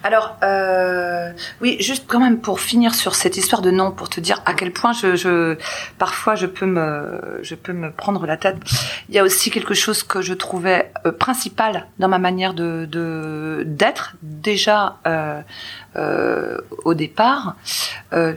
Alors, 0.04 0.38
euh, 0.44 1.32
oui, 1.62 1.78
juste 1.80 2.06
quand 2.08 2.20
même 2.20 2.40
pour 2.40 2.60
finir 2.60 2.96
sur 2.96 3.16
cette 3.16 3.38
histoire 3.38 3.62
de 3.62 3.72
nom, 3.72 3.92
pour 3.92 4.10
te 4.10 4.20
dire 4.20 4.42
à 4.46 4.54
quel 4.54 4.72
point 4.72 4.94
je, 4.94 5.16
je 5.16 5.58
parfois 5.98 6.36
je 6.36 6.46
peux 6.46 6.66
me, 6.66 7.40
je 7.42 7.56
peux 7.56 7.74
me 7.74 7.92
prendre 7.92 8.26
la 8.26 8.38
tête. 8.38 8.58
Il 9.10 9.16
y 9.16 9.20
a 9.20 9.24
aussi 9.24 9.52
quelque 9.52 9.74
chose 9.74 10.04
que 10.04 10.22
je 10.22 10.34
trouvais 10.34 10.92
euh, 11.06 11.12
principal 11.12 11.88
dans 12.00 12.08
ma 12.08 12.20
manière 12.20 12.54
de 12.54 12.86
de- 12.90 13.64
d'être 13.66 14.16
déjà 14.22 14.98
euh, 15.08 15.42
euh, 15.96 16.58
au 16.86 16.94
départ. 16.94 17.56
euh, 18.14 18.34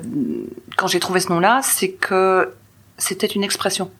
quand 0.76 0.86
j'ai 0.86 1.00
trouvé 1.00 1.20
ce 1.20 1.28
nom-là, 1.30 1.60
c'est 1.62 1.90
que 1.92 2.52
c'était 2.98 3.26
une 3.26 3.44
expression 3.44 3.90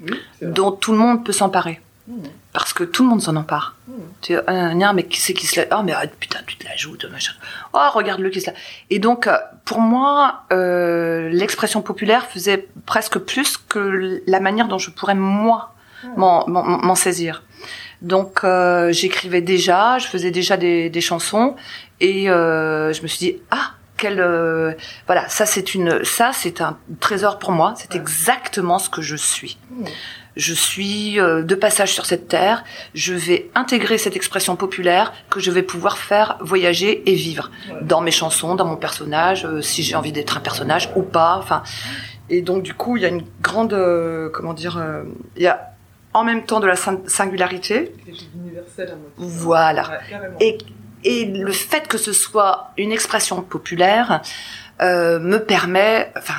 Oui, 0.00 0.12
dont 0.42 0.72
tout 0.72 0.92
le 0.92 0.98
monde 0.98 1.24
peut 1.24 1.32
s'emparer. 1.32 1.80
Mmh. 2.08 2.14
Parce 2.52 2.74
que 2.74 2.84
tout 2.84 3.02
le 3.02 3.08
monde 3.08 3.22
s'en 3.22 3.36
empare. 3.36 3.76
Mmh. 3.88 3.92
Tu 4.20 4.36
ah, 4.46 4.92
mais 4.92 5.04
qui 5.04 5.18
c'est 5.20 5.32
qui 5.32 5.46
se 5.46 5.58
la... 5.58 5.66
Oh, 5.78 5.82
mais 5.82 5.92
arrête, 5.92 6.14
putain, 6.20 6.38
tu 6.46 6.56
te 6.56 6.66
l'ajoutes, 6.66 7.06
machin. 7.10 7.32
Oh, 7.72 7.78
regarde-le 7.94 8.28
qui 8.28 8.42
se 8.42 8.48
la... 8.50 8.56
Et 8.90 8.98
donc, 8.98 9.26
euh, 9.26 9.36
pour 9.64 9.80
moi, 9.80 10.42
euh, 10.52 11.30
l'expression 11.30 11.80
populaire 11.80 12.26
faisait 12.26 12.68
presque 12.84 13.18
plus 13.18 13.56
que 13.56 14.22
la 14.26 14.40
manière 14.40 14.68
dont 14.68 14.76
je 14.76 14.90
pourrais, 14.90 15.14
moi, 15.14 15.74
m'en- 16.18 16.46
m'en 16.46 16.62
m'en 16.62 16.94
saisir. 16.94 17.42
Donc, 18.02 18.40
euh, 18.44 18.92
j'écrivais 18.92 19.40
déjà, 19.40 19.96
je 19.98 20.06
faisais 20.08 20.30
déjà 20.30 20.58
des, 20.58 20.90
des 20.90 21.00
chansons, 21.00 21.56
et 22.00 22.28
euh, 22.28 22.92
je 22.92 23.00
me 23.02 23.06
suis 23.06 23.18
dit, 23.18 23.36
ah, 23.50 23.70
quel... 23.96 24.20
euh, 24.20 24.72
voilà, 25.06 25.26
ça 25.30 25.46
c'est 25.46 25.74
une, 25.74 26.04
ça 26.04 26.32
c'est 26.34 26.60
un 26.60 26.76
trésor 27.00 27.38
pour 27.38 27.52
moi, 27.52 27.72
c'est 27.78 27.94
Ouais. 27.94 28.00
exactement 28.00 28.78
ce 28.78 28.90
que 28.90 29.00
je 29.00 29.16
suis. 29.16 29.56
Mmh. 29.70 29.84
Je 30.36 30.54
suis 30.54 31.20
euh, 31.20 31.42
de 31.42 31.54
passage 31.54 31.92
sur 31.92 32.06
cette 32.06 32.26
terre. 32.28 32.64
Je 32.94 33.12
vais 33.12 33.50
intégrer 33.54 33.98
cette 33.98 34.16
expression 34.16 34.56
populaire 34.56 35.12
que 35.28 35.40
je 35.40 35.50
vais 35.50 35.62
pouvoir 35.62 35.98
faire 35.98 36.38
voyager 36.40 37.02
et 37.10 37.14
vivre 37.14 37.50
dans 37.82 38.00
mes 38.00 38.10
chansons, 38.10 38.54
dans 38.54 38.64
mon 38.64 38.76
personnage, 38.76 39.44
euh, 39.44 39.60
si 39.60 39.82
j'ai 39.82 39.94
envie 39.94 40.12
d'être 40.12 40.38
un 40.38 40.40
personnage 40.40 40.90
ou 40.96 41.02
pas. 41.02 41.36
Enfin, 41.36 41.62
et 42.30 42.40
donc 42.40 42.62
du 42.62 42.72
coup, 42.72 42.96
il 42.96 43.02
y 43.02 43.06
a 43.06 43.10
une 43.10 43.24
grande, 43.42 43.74
euh, 43.74 44.30
comment 44.32 44.54
dire, 44.54 44.78
euh, 44.78 45.02
il 45.36 45.42
y 45.42 45.46
a 45.48 45.68
en 46.14 46.24
même 46.24 46.44
temps 46.44 46.60
de 46.60 46.66
la 46.66 46.76
sin- 46.76 47.00
singularité. 47.06 47.94
D'universel 48.06 48.88
à. 48.90 48.94
Voilà. 49.18 50.00
Ouais. 50.10 50.30
Et, 50.40 50.58
et 51.04 51.24
le 51.26 51.52
fait 51.52 51.88
que 51.88 51.98
ce 51.98 52.12
soit 52.12 52.70
une 52.78 52.92
expression 52.92 53.42
populaire 53.42 54.22
euh, 54.80 55.18
me 55.18 55.38
permet, 55.38 56.10
enfin 56.16 56.34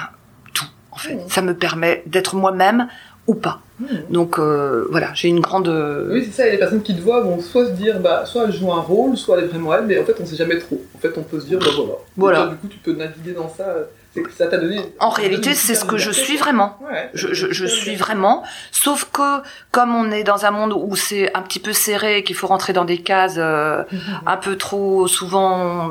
tout 0.53 0.65
en 0.91 0.97
fait, 0.97 1.19
ça 1.27 1.41
me 1.41 1.55
permet 1.55 2.01
d'être 2.07 2.35
moi-même 2.35 2.87
ou 3.27 3.35
pas. 3.35 3.59
Mmh. 3.79 3.85
Donc 4.11 4.37
euh, 4.39 4.85
voilà, 4.91 5.11
j'ai 5.13 5.29
une 5.29 5.39
grande. 5.39 5.67
euh, 5.67 6.09
Oui, 6.11 6.23
c'est 6.25 6.31
ça, 6.43 6.47
et 6.47 6.51
les 6.51 6.57
personnes 6.57 6.83
qui 6.83 6.95
te 6.95 7.01
voient 7.01 7.21
vont 7.21 7.39
soit 7.41 7.65
se 7.65 7.71
dire, 7.71 7.99
bah, 7.99 8.23
soit 8.25 8.43
elle 8.45 8.53
joue 8.53 8.71
un 8.71 8.81
rôle, 8.81 9.17
soit 9.17 9.37
elle 9.37 9.45
est 9.45 9.47
vraiment 9.47 9.73
elle, 9.73 9.85
mais 9.85 9.99
en 9.99 10.05
fait, 10.05 10.15
on 10.21 10.25
sait 10.25 10.35
jamais 10.35 10.59
trop. 10.59 10.81
En 10.95 10.99
fait, 10.99 11.13
on 11.17 11.23
peut 11.23 11.39
se 11.39 11.45
dire, 11.47 11.59
bah 11.59 11.65
voilà. 11.75 11.93
Voilà. 12.17 12.37
Toi, 12.43 12.47
du 12.51 12.55
coup, 12.57 12.67
tu 12.67 12.77
peux 12.79 12.93
naviguer 12.93 13.31
dans 13.31 13.49
ça. 13.49 13.63
euh, 13.63 13.83
C'est 14.13 14.21
que 14.21 14.31
ça 14.31 14.45
t'a 14.45 14.57
donné. 14.57 14.79
En 14.99 15.09
réalité, 15.09 15.55
c'est 15.55 15.73
ce 15.73 15.85
que 15.85 15.97
je 15.97 16.11
suis 16.11 16.37
vraiment. 16.37 16.77
Ouais, 16.83 17.09
Je, 17.15 17.33
je, 17.33 17.47
je 17.51 17.65
super 17.65 17.69
suis 17.81 17.95
vraiment, 17.95 18.43
sauf 18.71 19.09
que 19.11 19.41
comme 19.71 19.95
on 19.95 20.11
est 20.11 20.23
dans 20.23 20.45
un 20.45 20.51
monde 20.51 20.73
où 20.73 20.95
c'est 20.95 21.33
un 21.35 21.41
petit 21.41 21.59
peu 21.59 21.73
serré, 21.73 22.23
qu'il 22.23 22.35
faut 22.35 22.45
rentrer 22.47 22.73
dans 22.73 22.85
des 22.85 22.99
cases 22.99 23.35
euh, 23.39 23.81
un 24.27 24.37
peu 24.37 24.55
trop 24.55 25.07
souvent, 25.07 25.89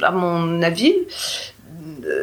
à 0.00 0.12
mon 0.12 0.62
avis, 0.62 0.94
euh, 0.94 1.55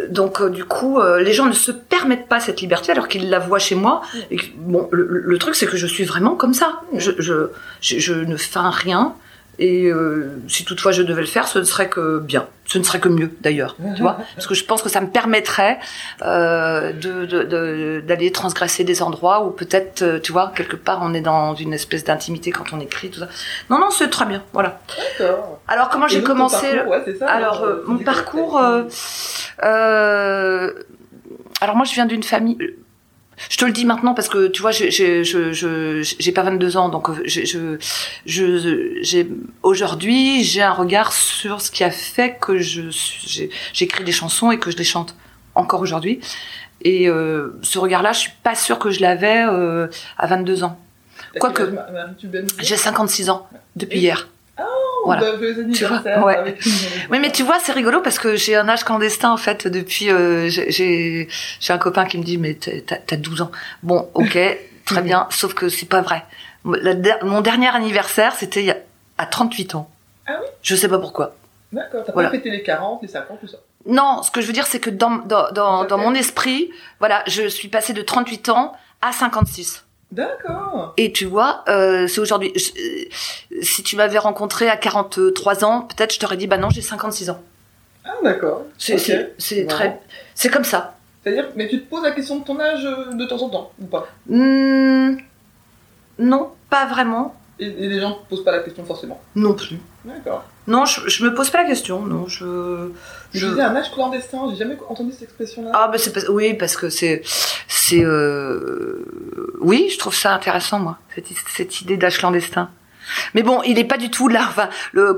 donc 0.09 0.41
euh, 0.41 0.49
du 0.49 0.63
coup, 0.65 0.99
euh, 0.99 1.19
les 1.21 1.33
gens 1.33 1.45
ne 1.45 1.53
se 1.53 1.71
permettent 1.71 2.27
pas 2.27 2.39
cette 2.39 2.61
liberté 2.61 2.91
alors 2.91 3.07
qu'ils 3.07 3.29
la 3.29 3.39
voient 3.39 3.59
chez 3.59 3.75
moi. 3.75 4.01
Et 4.31 4.37
bon, 4.55 4.87
le, 4.91 5.05
le- 5.09 5.21
le 5.21 5.37
truc 5.37 5.55
c'est 5.55 5.65
que 5.67 5.77
je 5.77 5.87
suis 5.87 6.03
vraiment 6.05 6.35
comme 6.35 6.53
ça. 6.53 6.81
Je, 6.95 7.11
je, 7.19 7.49
je, 7.81 7.99
je 7.99 8.13
ne 8.13 8.37
feins 8.37 8.69
rien. 8.69 9.13
Et 9.59 9.85
euh, 9.91 10.31
si 10.47 10.65
toutefois 10.65 10.91
je 10.91 11.03
devais 11.03 11.21
le 11.21 11.27
faire, 11.27 11.47
ce 11.47 11.59
ne 11.59 11.63
serait 11.63 11.87
que 11.89 12.19
bien. 12.19 12.47
Ce 12.73 12.79
ne 12.79 12.83
serait 12.83 12.99
que 12.99 13.09
mieux 13.09 13.31
d'ailleurs, 13.41 13.75
tu 13.95 14.01
vois, 14.01 14.17
parce 14.35 14.47
que 14.47 14.55
je 14.55 14.63
pense 14.65 14.81
que 14.81 14.89
ça 14.89 14.99
me 14.99 15.07
permettrait 15.07 15.79
euh, 16.23 16.91
de 16.91 17.25
de- 17.25 17.43
de- 17.43 18.03
d'aller 18.05 18.31
transgresser 18.31 18.83
des 18.83 19.01
endroits 19.03 19.45
où 19.45 19.51
peut-être, 19.51 20.01
euh, 20.01 20.19
tu 20.19 20.31
vois, 20.31 20.51
quelque 20.55 20.75
part 20.75 20.99
on 21.03 21.13
est 21.13 21.21
dans 21.21 21.53
une 21.55 21.73
espèce 21.73 22.03
d'intimité 22.03 22.51
quand 22.51 22.73
on 22.73 22.79
écrit 22.79 23.09
tout 23.11 23.19
ça. 23.19 23.27
Non, 23.69 23.77
non, 23.79 23.89
c'est 23.91 24.09
très 24.09 24.25
bien, 24.25 24.41
voilà. 24.53 24.79
Alors 25.67 25.89
comment 25.89 26.07
j'ai 26.07 26.23
commencé 26.23 26.67
parcours, 26.75 26.91
ouais, 26.91 27.01
c'est 27.05 27.17
ça, 27.17 27.27
Alors 27.29 27.61
euh, 27.63 27.67
euh, 27.67 27.83
mon 27.87 27.97
parcours, 27.99 28.57
euh, 28.57 28.83
euh, 29.63 30.73
alors 31.61 31.75
moi 31.75 31.85
je 31.85 31.93
viens 31.93 32.05
d'une 32.05 32.23
famille. 32.23 32.57
Je 33.49 33.57
te 33.57 33.65
le 33.65 33.71
dis 33.71 33.85
maintenant 33.85 34.13
parce 34.13 34.29
que 34.29 34.47
tu 34.47 34.61
vois, 34.61 34.71
j'ai 34.71 34.89
j'ai 34.91 35.23
je- 35.23 35.51
je- 35.53 36.01
j'ai 36.19 36.31
pas 36.31 36.43
22 36.43 36.77
ans, 36.77 36.89
donc 36.89 37.09
j'ai 37.25 37.45
je, 37.45 37.77
je, 38.25 38.97
j'ai 39.01 39.27
aujourd'hui 39.61 40.43
j'ai 40.43 40.61
un 40.61 40.71
regard 40.73 41.13
sur 41.13 41.61
ce 41.61 41.71
qui 41.71 41.83
a 41.83 41.91
fait 41.91 42.37
que 42.39 42.57
je 42.57 42.81
j'écris 43.73 44.03
des 44.03 44.11
chansons 44.11 44.51
et 44.51 44.59
que 44.59 44.71
je 44.71 44.77
les 44.77 44.83
chante 44.83 45.15
encore 45.55 45.81
aujourd'hui. 45.81 46.19
Et 46.81 47.07
euh, 47.07 47.57
ce 47.61 47.79
regard-là, 47.79 48.11
je 48.11 48.19
suis 48.19 48.31
pas 48.43 48.55
sûre 48.55 48.77
que 48.79 48.89
je 48.91 48.99
l'avais 49.01 49.45
euh, 49.47 49.87
à 50.17 50.27
22 50.27 50.63
ans. 50.63 50.77
Quoique, 51.39 51.63
nous 51.63 52.29
dire 52.29 52.43
J'ai 52.59 52.75
56 52.75 53.29
ans 53.29 53.47
depuis 53.75 53.99
Et- 53.99 54.01
hier. 54.01 54.27
Oh, 54.59 54.63
voilà. 55.05 55.21
bah, 55.21 55.37
joyeux 55.37 55.53
Tu 55.73 55.83
vois, 55.85 55.97
anniversaire 55.97 56.23
ouais. 56.25 56.35
avec 56.37 56.59
Oui, 57.09 57.19
mais 57.19 57.31
tu 57.31 57.43
vois, 57.43 57.57
c'est 57.59 57.71
rigolo 57.71 58.01
parce 58.01 58.19
que 58.19 58.35
j'ai 58.35 58.55
un 58.55 58.69
âge 58.69 58.83
clandestin 58.83 59.31
en 59.31 59.37
fait 59.37 59.67
depuis. 59.67 60.09
euh, 60.11 60.47
j'ai- 60.49 61.27
un 61.69 61.77
copain 61.77 62.05
qui 62.05 62.17
me 62.19 62.23
dit 62.23 62.37
mais 62.37 62.53
t'as- 62.53 62.81
t'as 62.85 62.97
t'as 62.97 63.15
12 63.17 63.41
ans. 63.41 63.51
Bon, 63.81 64.09
ok, 64.13 64.37
très 64.85 65.01
bien, 65.01 65.27
sauf 65.31 65.53
que 65.55 65.69
c'est 65.69 65.87
pas 65.89 66.01
vrai. 66.01 66.23
La 66.65 66.93
mon 67.23 67.41
dernier 67.41 67.67
anniversaire, 67.75 68.35
c'était 68.35 68.83
à 69.17 69.25
38 69.25 69.75
ans. 69.75 69.89
Ah 70.27 70.37
oui? 70.41 70.47
Je 70.61 70.75
sais 70.75 70.87
pas 70.87 70.99
pourquoi. 70.99 71.35
D'accord, 71.71 72.03
t'as 72.05 72.13
Voilà. 72.13 72.29
pas 72.29 72.35
fêté 72.35 72.49
les 72.51 72.61
40, 72.63 73.01
les 73.01 73.07
50, 73.07 73.39
tout 73.41 73.47
ça? 73.47 73.57
Non, 73.87 74.21
ce 74.23 74.31
que 74.31 74.39
je 74.39 74.47
veux 74.47 74.53
dire, 74.53 74.67
c'est 74.67 74.79
que 74.79 74.89
dans, 74.91 75.17
dans, 75.25 75.51
dans, 75.51 75.83
dans 75.85 75.97
mon 75.97 76.13
esprit, 76.13 76.69
voilà, 76.99 77.23
je 77.27 77.47
suis 77.49 77.67
passée 77.67 77.91
de 77.93 78.01
38 78.01 78.47
ans 78.49 78.73
à 79.01 79.11
56. 79.11 79.83
D'accord. 80.13 80.93
Et 80.97 81.11
tu 81.11 81.25
vois, 81.25 81.63
euh, 81.69 82.07
c'est 82.07 82.19
aujourd'hui. 82.21 82.53
euh, 82.55 83.05
Si 83.63 83.81
tu 83.83 83.95
m'avais 83.95 84.19
rencontré 84.19 84.69
à 84.69 84.77
43 84.77 85.63
ans, 85.65 85.81
peut-être 85.81 86.13
je 86.13 86.19
t'aurais 86.19 86.37
dit, 86.37 86.47
bah 86.47 86.57
non, 86.57 86.69
j'ai 86.69 86.81
56 86.81 87.29
ans. 87.31 87.41
Ah, 88.05 88.11
d'accord. 88.23 88.63
C'est 88.77 88.93
Ok. 88.93 88.99
c'est- 88.99 89.33
c'est 89.37 89.63
Marrant. 89.63 89.75
très, 89.77 89.99
c'est 90.35 90.49
comme 90.49 90.63
ça. 90.63 90.95
C'est-à-dire, 91.23 91.45
mais 91.55 91.67
tu 91.67 91.81
te 91.81 91.89
poses 91.89 92.03
la 92.03 92.11
question 92.11 92.37
de 92.39 92.43
ton 92.43 92.59
âge 92.59 92.85
euh, 92.85 93.13
de 93.13 93.25
temps 93.25 93.41
en 93.41 93.49
temps, 93.49 93.71
ou 93.81 93.85
pas? 93.85 94.07
Hmm, 94.27 95.15
non, 96.19 96.49
pas 96.69 96.85
vraiment. 96.85 97.35
et, 97.59 97.65
et 97.67 97.87
les 97.87 97.99
gens 98.01 98.09
ne 98.09 98.15
te 98.15 98.29
posent 98.29 98.43
pas 98.43 98.51
la 98.51 98.59
question 98.59 98.83
forcément? 98.83 99.21
Non 99.35 99.53
plus. 99.53 99.77
D'accord. 100.05 100.43
Non, 100.67 100.85
je, 100.85 101.07
je 101.09 101.23
me 101.23 101.33
pose 101.33 101.49
pas 101.49 101.63
la 101.63 101.69
question. 101.69 102.01
Non, 102.01 102.27
je. 102.27 102.89
Je 103.33 103.39
je... 103.39 103.47
disais 103.47 103.61
un 103.61 103.75
âge 103.75 103.91
clandestin, 103.93 104.49
j'ai 104.51 104.57
jamais 104.57 104.77
entendu 104.89 105.11
cette 105.11 105.23
expression-là. 105.23 105.71
Ah, 105.73 105.87
bah 105.87 105.97
c'est 105.97 106.27
oui, 106.29 106.55
parce 106.55 106.75
que 106.75 106.89
c'est, 106.89 107.21
c'est, 107.85 108.01
euh... 108.01 109.03
oui, 109.59 109.89
je 109.91 109.97
trouve 109.97 110.15
ça 110.15 110.33
intéressant, 110.33 110.79
moi, 110.79 110.97
cette, 111.47 111.81
idée 111.81 111.97
d'âge 111.97 112.17
clandestin. 112.17 112.69
Mais 113.33 113.43
bon, 113.43 113.61
il 113.63 113.77
est 113.77 113.83
pas 113.83 113.97
du 113.97 114.09
tout 114.09 114.29
là. 114.29 114.47
Enfin, 114.47 114.69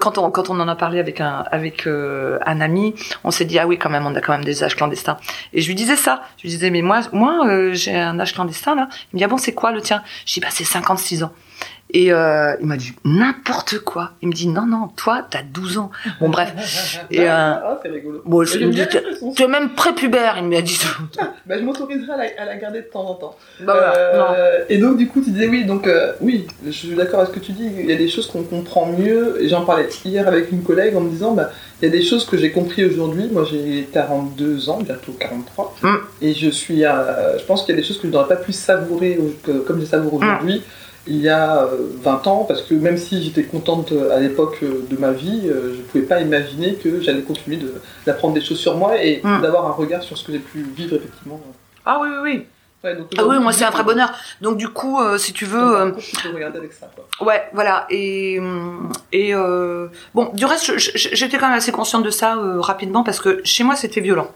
quand 0.01 0.17
on 0.17 0.59
en 0.59 0.67
a 0.67 0.75
parlé 0.75 0.99
avec 0.99 1.85
euh, 1.85 2.39
un 2.43 2.61
ami, 2.61 2.95
on 3.23 3.29
s'est 3.29 3.45
dit 3.45 3.59
ah 3.59 3.67
oui 3.67 3.77
quand 3.77 3.91
même, 3.91 4.07
on 4.07 4.15
a 4.15 4.21
quand 4.21 4.31
même 4.31 4.43
des 4.43 4.63
âges 4.63 4.75
clandestins. 4.75 5.17
Et 5.53 5.61
je 5.61 5.67
lui 5.67 5.75
disais 5.75 5.95
ça. 5.95 6.23
Je 6.37 6.43
lui 6.43 6.49
disais 6.49 6.71
mais 6.71 6.81
moi 6.81 7.01
moi 7.13 7.45
euh, 7.45 7.73
j'ai 7.73 7.95
un 7.95 8.19
âge 8.19 8.33
clandestin 8.33 8.73
là. 8.73 8.89
Il 9.13 9.17
me 9.17 9.19
dit 9.19 9.23
ah 9.23 9.27
bon 9.27 9.37
c'est 9.37 9.53
quoi 9.53 9.71
le 9.71 9.81
tien? 9.81 10.01
Je 10.25 10.33
dis 10.33 10.39
bah 10.39 10.47
c'est 10.49 10.63
56 10.63 11.21
ans. 11.21 11.31
Et 11.97 12.11
euh, 12.11 12.55
il 12.59 12.67
m'a 12.67 12.75
dit 12.75 12.91
n'importe 13.05 13.79
quoi. 13.79 14.11
Il 14.21 14.27
me 14.27 14.33
dit 14.33 14.49
non 14.49 14.65
non 14.65 14.89
toi 14.97 15.25
t'as 15.31 15.43
12 15.43 15.77
ans. 15.77 15.91
Bon 16.19 16.27
bref. 16.27 16.99
Et 17.09 17.21
euh, 17.21 17.27
Ah, 17.31 17.79
c'est 17.81 17.89
rigolo. 17.89 18.21
bon 18.25 18.43
je 18.43 18.57
dis 18.57 18.65
l'expression. 18.77 19.31
tu 19.31 19.43
es 19.43 19.47
même 19.47 19.69
prépubère. 19.75 20.35
Il 20.37 20.43
m'a 20.49 20.61
dit. 20.61 20.77
Bah, 21.45 21.55
je 21.57 21.63
m'autoriserai 21.63 22.11
à 22.13 22.17
la, 22.17 22.23
à 22.37 22.45
la 22.45 22.57
garder 22.57 22.81
de 22.81 22.87
temps 22.87 23.05
en 23.09 23.13
temps. 23.13 23.35
Bah 23.61 23.93
non. 24.13 24.25
Euh, 24.35 24.65
et 24.67 24.77
donc, 24.77 24.97
du 24.97 25.07
coup, 25.07 25.21
tu 25.21 25.31
disais 25.31 25.47
oui, 25.47 25.63
donc 25.63 25.89
oui, 26.19 26.45
je 26.65 26.71
suis 26.71 26.95
d'accord 26.95 27.21
avec 27.21 27.33
ce 27.33 27.39
que 27.39 27.45
tu 27.45 27.53
dis. 27.53 27.69
Il 27.79 27.85
y 27.85 27.93
a 27.93 27.95
des 27.95 28.09
choses 28.09 28.27
qu'on 28.27 28.43
comprend 28.43 28.87
mieux. 28.87 29.41
Et 29.41 29.47
j'en 29.47 29.63
parlais 29.63 29.87
hier 30.03 30.27
avec 30.27 30.51
une 30.51 30.63
collègue 30.63 30.97
en 30.97 31.01
me 31.01 31.09
disant, 31.09 31.31
bah, 31.33 31.49
il 31.81 31.85
y 31.85 31.87
a 31.87 31.91
des 31.91 32.03
choses 32.03 32.25
que 32.25 32.35
j'ai 32.35 32.51
compris 32.51 32.83
aujourd'hui. 32.83 33.29
Moi, 33.31 33.45
j'ai 33.49 33.87
42 33.93 34.69
ans, 34.69 34.79
bientôt 34.81 35.13
43. 35.17 35.75
Mm. 35.81 35.87
Et 36.21 36.33
je 36.33 36.49
suis, 36.49 36.81
je 36.81 37.45
pense 37.45 37.63
qu'il 37.63 37.73
y 37.73 37.77
a 37.77 37.81
des 37.81 37.87
choses 37.87 37.99
que 38.01 38.07
je 38.07 38.11
n'aurais 38.11 38.27
pas 38.27 38.35
pu 38.35 38.51
savourer 38.51 39.17
que- 39.43 39.59
comme 39.59 39.79
je 39.79 39.85
savoure 39.85 40.15
aujourd'hui. 40.15 40.61
Il 41.07 41.17
y 41.17 41.29
a 41.29 41.63
euh, 41.65 41.77
20 42.01 42.25
ans, 42.27 42.45
parce 42.47 42.63
que 42.63 42.73
même 42.73 42.97
si 42.97 43.21
j'étais 43.23 43.43
contente 43.43 43.91
euh, 43.91 44.15
à 44.15 44.19
l'époque 44.19 44.57
euh, 44.63 44.85
de 44.89 44.97
ma 44.97 45.11
vie, 45.11 45.43
euh, 45.45 45.73
je 45.73 45.77
ne 45.77 45.83
pouvais 45.83 46.03
pas 46.03 46.19
imaginer 46.21 46.73
que 46.75 46.99
j'allais 47.01 47.21
continuer 47.21 47.57
de- 47.57 47.73
d'apprendre 48.07 48.33
des 48.33 48.41
choses 48.41 48.57
sur 48.59 48.75
moi 48.75 49.01
et 49.03 49.21
Mm. 49.23 49.41
d'avoir 49.41 49.67
un 49.67 49.71
regard 49.71 50.01
sur 50.01 50.17
ce 50.17 50.23
que 50.23 50.31
j'ai 50.31 50.39
pu 50.39 50.63
vivre 50.75 50.95
effectivement. 50.95 51.39
Ah 51.85 51.99
oui 52.01 52.09
oui 52.11 52.17
oui. 52.23 52.45
Ouais, 52.83 52.95
donc 52.95 53.07
Ah 53.17 53.25
oui 53.25 53.39
moi 53.39 53.51
c'est 53.51 53.65
un 53.65 53.69
vrai 53.71 53.83
bonheur. 53.83 54.11
Donc 54.41 54.57
du 54.57 54.67
coup 54.69 54.99
euh, 54.99 55.17
si 55.17 55.31
tu 55.33 55.45
veux. 55.45 55.77
euh, 55.79 55.91
tu 55.91 56.15
peux 56.17 56.33
regarder 56.33 56.57
avec 56.59 56.73
ça. 56.73 56.89
Quoi. 56.95 57.27
Ouais, 57.27 57.43
voilà. 57.53 57.85
Et 57.89 58.39
et 59.11 59.33
euh, 59.35 59.87
bon, 60.13 60.29
du 60.33 60.45
reste, 60.45 60.71
j'étais 60.77 61.37
quand 61.37 61.47
même 61.47 61.57
assez 61.57 61.71
consciente 61.71 62.03
de 62.03 62.09
ça 62.11 62.37
euh, 62.37 62.59
rapidement 62.61 63.03
parce 63.03 63.19
que 63.19 63.41
chez 63.43 63.63
moi 63.63 63.75
c'était 63.75 64.01
violent. 64.01 64.29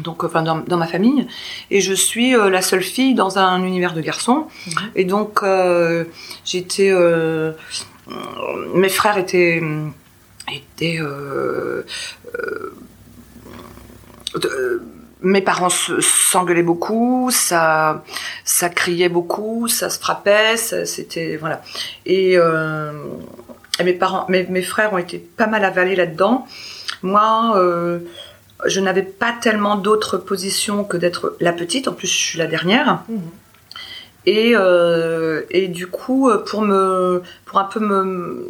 Donc, 0.00 0.24
enfin, 0.24 0.42
dans, 0.42 0.56
dans 0.58 0.78
ma 0.78 0.86
famille, 0.86 1.26
et 1.70 1.80
je 1.80 1.92
suis 1.92 2.34
euh, 2.34 2.48
la 2.50 2.62
seule 2.62 2.82
fille 2.82 3.14
dans 3.14 3.38
un 3.38 3.62
univers 3.62 3.92
de 3.92 4.00
garçons. 4.00 4.46
Et 4.94 5.04
donc, 5.04 5.42
euh, 5.42 6.04
j'étais, 6.44 6.90
euh, 6.90 7.52
euh, 8.08 8.14
mes 8.74 8.88
frères 8.88 9.18
étaient 9.18 9.62
étaient 10.52 10.98
euh, 11.00 11.82
euh, 12.34 12.74
de- 14.34 14.82
mes 15.20 15.40
parents 15.40 15.68
se- 15.70 16.00
s'engueulaient 16.00 16.64
beaucoup, 16.64 17.30
ça, 17.30 18.02
ça 18.44 18.68
criait 18.68 19.08
beaucoup, 19.08 19.68
ça 19.68 19.88
se 19.88 20.00
frappait, 20.00 20.56
c'était 20.56 21.36
voilà. 21.36 21.62
Et, 22.06 22.36
euh, 22.36 22.92
et 23.78 23.84
mes 23.84 23.92
parents, 23.92 24.26
mes, 24.28 24.44
mes 24.48 24.62
frères 24.62 24.92
ont 24.92 24.98
été 24.98 25.18
pas 25.18 25.46
mal 25.46 25.64
avalés 25.64 25.94
là-dedans. 25.94 26.44
Moi, 27.02 27.52
euh, 27.56 28.00
je 28.66 28.80
n'avais 28.80 29.02
pas 29.02 29.32
tellement 29.40 29.76
d'autres 29.76 30.16
positions 30.18 30.84
que 30.84 30.96
d'être 30.96 31.36
la 31.40 31.52
petite. 31.52 31.88
En 31.88 31.92
plus, 31.92 32.06
je 32.08 32.16
suis 32.16 32.38
la 32.38 32.46
dernière. 32.46 33.02
Mhm. 33.08 33.20
Et, 34.26 34.52
euh, 34.54 35.42
et 35.50 35.66
du 35.68 35.88
coup, 35.88 36.30
pour 36.46 36.62
me, 36.62 37.22
pour 37.44 37.58
un 37.58 37.64
peu 37.64 37.80
me, 37.80 38.46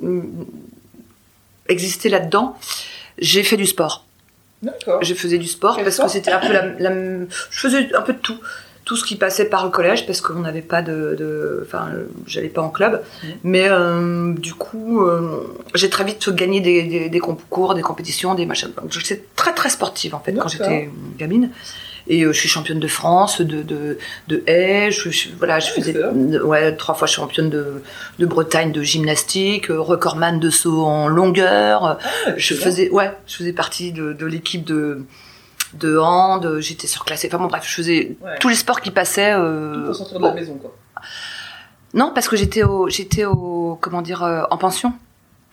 me- 0.00 0.22
exister 1.68 2.08
là-dedans, 2.08 2.56
j'ai 3.18 3.42
fait 3.42 3.56
du 3.56 3.66
sport. 3.66 4.04
D'accord. 4.62 5.02
Je 5.02 5.14
faisais 5.14 5.38
du 5.38 5.48
sport 5.48 5.74
Quel 5.74 5.84
parce 5.84 5.96
sport 5.96 6.06
que 6.06 6.12
c'était 6.12 6.30
un 6.30 6.38
peu 6.38 6.52
la, 6.52 6.66
la- 6.78 7.26
je 7.50 7.58
faisais 7.60 7.92
un 7.94 8.02
peu 8.02 8.12
de 8.12 8.18
tout, 8.18 8.38
tout 8.84 8.96
ce 8.96 9.04
qui 9.04 9.16
passait 9.16 9.44
par 9.44 9.64
le 9.64 9.70
collège 9.70 10.06
parce 10.06 10.20
qu'on 10.20 10.40
n'avait 10.40 10.60
pas 10.62 10.82
de, 10.82 11.62
enfin, 11.66 11.88
j'allais 12.26 12.48
pas 12.48 12.62
en 12.62 12.68
club, 12.70 13.02
mais 13.44 13.68
euh, 13.68 14.32
du 14.34 14.54
coup, 14.54 15.02
euh, 15.04 15.42
j'ai 15.74 15.88
très 15.88 16.04
vite 16.04 16.28
gagné 16.30 16.60
des, 16.60 16.82
des, 16.82 17.08
des 17.08 17.18
concours, 17.20 17.74
des 17.74 17.82
compétitions, 17.82 18.34
des 18.34 18.46
machins. 18.46 18.70
Donc, 18.80 18.90
J'étais 18.92 19.24
très 19.36 19.54
très 19.54 19.70
sportive 19.70 20.14
en 20.14 20.20
fait 20.20 20.32
quand 20.32 20.48
j'étais 20.48 20.90
gamine. 21.18 21.50
Et 22.08 22.24
euh, 22.24 22.32
je 22.32 22.38
suis 22.40 22.48
championne 22.48 22.80
de 22.80 22.88
France 22.88 23.40
de 23.40 23.62
de, 23.62 23.96
de 24.26 24.42
haie. 24.48 24.90
Je, 24.90 25.10
je- 25.10 25.28
voilà, 25.38 25.60
je 25.60 25.68
Ah, 25.70 25.74
faisais 25.80 26.40
ouais 26.40 26.74
trois 26.74 26.96
fois 26.96 27.06
championne 27.06 27.48
de, 27.48 27.80
de 28.18 28.26
Bretagne 28.26 28.72
de 28.72 28.82
gymnastique, 28.82 29.70
euh, 29.70 29.80
recordman 29.80 30.40
de 30.40 30.50
saut 30.50 30.82
en 30.84 31.06
longueur. 31.06 31.84
Ah, 31.84 31.98
Je 32.36 32.54
faisais, 32.54 32.90
ouais, 32.90 33.12
je 33.28 33.36
faisais 33.36 33.52
partie 33.52 33.92
de, 33.92 34.12
de 34.14 34.26
l'équipe 34.26 34.64
de, 34.64 35.04
de 35.74 35.96
hand, 35.98 36.58
j'étais 36.60 36.86
surclassée. 36.86 37.28
Enfin 37.28 37.38
bon, 37.38 37.46
bref, 37.48 37.64
je 37.66 37.74
faisais 37.74 38.16
Ouais. 38.20 38.38
tous 38.40 38.48
les 38.48 38.54
sports 38.56 38.80
qui 38.80 38.90
passaient. 38.90 39.32
Tout 39.34 39.40
Euh, 39.40 39.86
pour 39.86 39.94
sortir 39.96 40.18
de 40.20 40.24
la 40.26 40.32
maison, 40.34 40.54
quoi. 40.54 40.74
Non, 41.94 42.12
parce 42.14 42.28
que 42.28 42.36
j'étais 42.36 42.62
au, 42.62 42.88
j'étais 42.88 43.24
au, 43.24 43.78
comment 43.80 44.02
dire, 44.02 44.22
euh, 44.22 44.42
en 44.50 44.56
pension. 44.56 44.92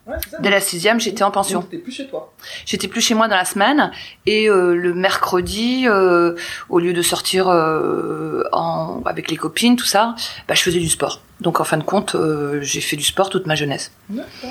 Ouais, 0.08 0.16
ça. 0.32 0.38
Dès 0.40 0.50
la 0.50 0.62
sixième, 0.62 1.00
j'étais 1.00 1.24
en 1.24 1.30
pension. 1.32 1.62
T'es 1.62 1.78
plus 1.78 1.92
chez 1.92 2.08
toi. 2.08 2.34
J'étais 2.66 2.88
plus 2.88 3.02
chez 3.02 3.14
moi 3.14 3.28
dans 3.28 3.36
la 3.36 3.46
semaine 3.46 3.92
et 4.26 4.50
euh, 4.50 4.74
le 4.74 4.94
mercredi, 4.94 5.86
euh, 5.88 6.36
au 6.70 6.80
lieu 6.80 6.94
de 6.94 7.02
sortir 7.02 7.48
euh, 7.50 8.44
en, 8.54 9.02
avec 9.06 9.30
les 9.30 9.38
copines, 9.38 9.76
tout 9.76 9.86
ça, 9.86 10.16
bah, 10.48 10.56
je 10.56 10.62
faisais 10.64 10.80
du 10.80 10.90
sport. 10.90 11.22
Donc 11.42 11.60
en 11.60 11.64
fin 11.64 11.78
de 11.78 11.84
compte, 11.84 12.16
euh, 12.16 12.60
j'ai 12.62 12.82
fait 12.82 12.96
du 12.96 13.04
sport 13.04 13.30
toute 13.30 13.46
ma 13.46 13.56
jeunesse. 13.56 13.92
D'accord. 14.10 14.50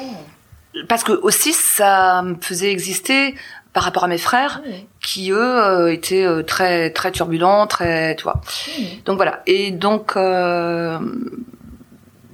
Parce 0.88 1.02
que 1.02 1.12
aussi, 1.12 1.52
ça 1.54 2.22
me 2.22 2.36
faisait 2.40 2.70
exister 2.70 3.34
par 3.78 3.84
rapport 3.84 4.02
à 4.02 4.08
mes 4.08 4.18
frères 4.18 4.60
Ouais. 4.66 4.88
qui 5.00 5.30
eux 5.30 5.38
euh, 5.40 5.92
étaient 5.92 6.24
euh, 6.24 6.42
très 6.42 6.90
très 6.90 7.12
turbulents, 7.12 7.68
très 7.68 8.16
tu 8.16 8.24
vois. 8.24 8.40
Mmh. 8.66 8.82
Donc 9.04 9.16
voilà. 9.18 9.40
Et 9.46 9.70
donc 9.70 10.16
euh, 10.16 10.98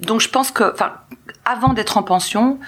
donc 0.00 0.22
je 0.22 0.30
pense 0.30 0.50
que 0.50 0.72
enfin 0.72 0.94
avant 1.44 1.74
d'être 1.74 1.98
en 1.98 2.02
pension, 2.02 2.58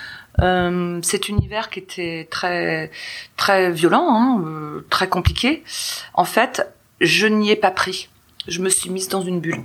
euh, 0.43 0.99
cet 1.03 1.31
univers 1.31 1.71
qui 1.71 1.79
était 1.79 2.29
très 2.31 2.91
très 3.39 3.71
violent, 3.73 4.09
hein, 4.11 4.43
euh, 4.45 4.87
très 4.91 5.09
compliqué, 5.09 5.65
en 6.13 6.27
fait, 6.27 6.69
je 7.01 7.27
n'y 7.27 7.51
ai 7.51 7.57
pas 7.57 7.71
pris. 7.71 8.11
Je 8.47 8.61
me 8.61 8.69
suis 8.69 8.91
mise 8.91 9.09
dans 9.09 9.23
une 9.23 9.41
bulle 9.41 9.63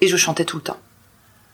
et 0.00 0.06
je 0.06 0.16
chantais 0.16 0.44
tout 0.44 0.58
le 0.58 0.62
temps. 0.62 0.78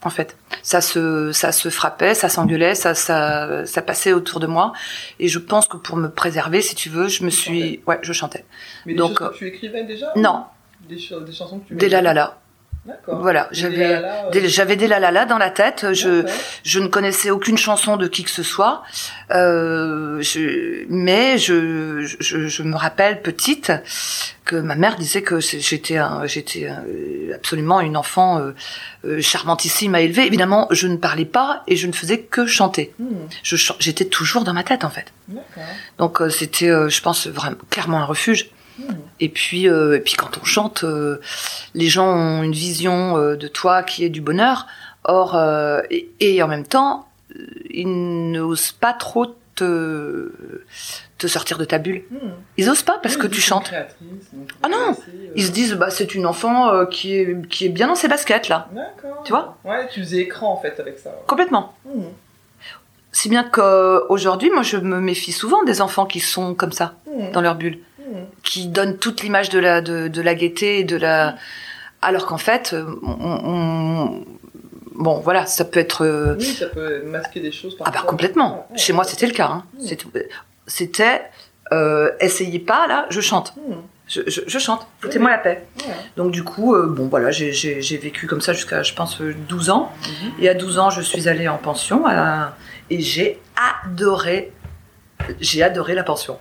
En 0.03 0.09
fait. 0.09 0.37
Ça 0.63 0.81
se, 0.81 1.31
ça 1.31 1.51
se 1.51 1.69
frappait, 1.69 2.13
ça 2.13 2.29
s'engueulait, 2.29 2.75
ça, 2.75 2.95
ça, 2.95 3.65
ça 3.65 3.81
passait 3.81 4.13
autour 4.13 4.39
de 4.39 4.47
moi. 4.47 4.73
Et 5.19 5.27
je 5.27 5.39
pense 5.39 5.67
que 5.67 5.77
pour 5.77 5.97
me 5.97 6.09
préserver, 6.09 6.61
si 6.61 6.75
tu 6.75 6.89
veux, 6.89 7.07
je 7.07 7.23
me 7.23 7.29
suis, 7.29 7.81
ouais, 7.87 7.99
je 8.01 8.13
chantais. 8.13 8.45
Mais 8.85 8.93
Donc, 8.93 9.21
des 9.21 9.29
que 9.29 9.37
tu 9.37 9.47
écrivais 9.47 9.83
déjà 9.83 10.11
Non, 10.15 10.45
des 10.87 10.97
chansons 10.99 11.59
que 11.59 11.67
tu 11.67 11.75
des 11.75 11.89
la 11.89 12.01
la 12.01 12.13
la. 12.13 12.37
Voilà, 13.07 13.47
j'avais, 13.51 13.85
euh, 13.85 14.29
des- 14.31 14.47
j'avais 14.49 14.75
des 14.75 14.87
la 14.87 14.99
la 14.99 15.11
la 15.11 15.25
dans 15.25 15.37
la 15.37 15.49
tête. 15.49 15.87
Je, 15.93 16.23
je 16.63 16.79
ne 16.79 16.87
connaissais 16.87 17.29
aucune 17.29 17.57
chanson 17.57 17.97
de 17.97 18.07
qui 18.07 18.23
que 18.23 18.29
ce 18.29 18.43
soit, 18.43 18.83
euh, 19.31 20.21
je, 20.21 20.85
mais 20.89 21.37
je, 21.37 22.01
je, 22.19 22.47
je 22.47 22.63
me 22.63 22.75
rappelle 22.75 23.21
petite 23.21 23.71
que 24.45 24.55
ma 24.55 24.75
mère 24.75 24.95
disait 24.95 25.21
que 25.21 25.39
j'étais 25.39 25.97
un- 25.97 26.25
j'étais 26.25 26.67
euh, 26.69 27.35
absolument 27.35 27.81
une 27.81 27.95
enfant 27.97 28.39
euh, 28.39 28.51
euh, 29.05 29.21
charmantissime 29.21 29.93
à 29.95 30.01
élever. 30.01 30.25
Évidemment, 30.25 30.67
je 30.71 30.87
ne 30.87 30.97
parlais 30.97 31.25
pas 31.25 31.63
et 31.67 31.75
je 31.75 31.85
ne 31.87 31.91
faisais 31.93 32.19
que 32.19 32.45
chanter. 32.47 32.93
Hmm, 32.99 33.05
Je 33.43 33.55
J'étais 33.79 34.05
toujours 34.05 34.43
dans 34.43 34.53
ma 34.53 34.63
tête 34.63 34.83
en 34.83 34.89
fait. 34.89 35.05
Donc 35.99 36.21
c'était, 36.31 36.67
je 36.89 37.01
pense, 37.01 37.27
vraiment 37.27 37.57
clairement 37.69 37.99
un 37.99 38.05
refuge. 38.05 38.49
Et 39.19 39.29
puis, 39.29 39.67
euh, 39.67 39.97
et 39.97 39.99
puis 39.99 40.13
quand 40.13 40.37
on 40.41 40.45
chante, 40.45 40.83
euh, 40.83 41.19
les 41.73 41.87
gens 41.87 42.07
ont 42.07 42.43
une 42.43 42.53
vision 42.53 43.17
euh, 43.17 43.35
de 43.35 43.47
toi 43.47 43.83
qui 43.83 44.03
est 44.05 44.09
du 44.09 44.21
bonheur. 44.21 44.67
Or, 45.05 45.39
et, 45.89 46.09
et 46.19 46.43
en 46.43 46.47
même 46.47 46.65
temps, 46.67 47.07
ils 47.69 48.31
n'osent 48.31 48.73
pas 48.73 48.91
trop 48.93 49.27
te, 49.55 50.31
te 51.17 51.27
sortir 51.27 51.57
de 51.57 51.65
ta 51.65 51.77
bulle. 51.79 52.03
Ils 52.57 52.69
osent 52.69 52.83
pas 52.83 52.99
parce 53.01 53.15
Oui, 53.15 53.21
que 53.21 53.27
tu 53.27 53.39
chantes. 53.41 53.71
Ah 54.61 54.67
non, 54.69 54.95
Ils 55.35 55.45
se 55.45 55.51
disent, 55.51 55.73
bah 55.75 55.89
c'est 55.89 56.15
une 56.15 56.25
enfant 56.25 56.85
qui 56.87 57.15
est 57.15 57.47
qui 57.47 57.65
est 57.65 57.69
bien 57.69 57.87
dans 57.87 57.95
ses 57.95 58.07
baskets 58.09 58.49
là, 58.49 58.67
D'accord. 58.73 59.23
Tu 59.23 59.31
vois? 59.31 59.57
Ouais, 59.63 59.87
tu 59.89 60.01
faisais 60.01 60.17
écran 60.19 60.51
en 60.53 60.57
fait 60.57 60.79
avec 60.79 60.99
ça. 60.99 61.11
complètement. 61.27 61.73
Hmm. 61.85 62.03
Si 63.11 63.27
bien 63.29 63.43
qu'aujourd'hui, 63.43 64.49
moi, 64.51 64.61
je 64.63 64.77
me 64.77 64.99
méfie 64.99 65.31
souvent 65.31 65.63
des 65.63 65.81
enfants 65.81 66.05
qui 66.05 66.19
sont 66.19 66.53
comme 66.53 66.71
ça 66.73 66.93
Hmm. 67.07 67.31
dans 67.31 67.41
leur 67.41 67.55
bulle. 67.55 67.79
Qui 68.43 68.67
donne 68.67 68.97
toute 68.97 69.21
l'image 69.21 69.49
de 69.49 69.59
la 69.59 69.81
de, 69.81 70.07
de 70.07 70.21
la 70.21 70.35
gaieté 70.35 70.79
et 70.79 70.83
de 70.83 70.97
la 70.97 71.35
alors 72.01 72.25
qu'en 72.25 72.37
fait 72.37 72.71
euh, 72.73 72.85
on, 73.03 73.39
on- 73.53 74.25
bon 74.95 75.19
voilà 75.19 75.45
ça 75.45 75.65
peut 75.65 75.79
être 75.79 76.05
euh, 76.05 76.35
Oui, 76.39 76.45
ça 76.45 76.67
peut 76.67 77.03
masquer 77.03 77.39
des 77.39 77.51
choses. 77.51 77.75
ah 77.85 77.91
bah 77.91 78.03
complètement 78.05 78.67
Ouais, 78.71 78.77
chez 78.77 78.93
moi 78.93 79.03
c'était 79.03 79.27
le 79.27 79.33
cas 79.33 79.47
hein. 79.47 79.63
Mm. 79.79 79.85
C'était- 80.67 81.29
euh, 81.71 82.11
essayez 82.19 82.59
pas 82.59 82.87
là 82.87 83.05
je 83.09 83.21
chante 83.21 83.53
Hmm. 83.57 83.75
je, 84.07 84.21
je, 84.27 84.41
je 84.47 84.59
chante 84.59 84.87
foutez-moi 85.01 85.29
la 85.29 85.37
paix 85.37 85.67
donc 86.17 86.31
du 86.31 86.43
coup 86.43 86.73
euh, 86.75 86.87
bon 86.87 87.07
voilà 87.07 87.29
j'ai- 87.31 87.51
vécu 87.97 88.25
comme 88.27 88.41
ça 88.41 88.53
jusqu'à 88.53 88.81
je 88.81 88.93
pense 88.93 89.19
euh, 89.21 89.35
12 89.47 89.69
ans 89.69 89.91
Mhm. 90.01 90.31
et 90.43 90.49
à 90.49 90.53
12 90.53 90.79
ans 90.79 90.89
je 90.89 91.01
suis 91.01 91.27
allée 91.29 91.47
en 91.47 91.57
pension 91.57 92.05
à- 92.07 92.55
et 92.89 93.01
j'ai 93.01 93.39
adoré 93.85 94.51
j'ai 95.39 95.61
adoré 95.63 95.93
la 95.93 96.03
pension 96.03 96.39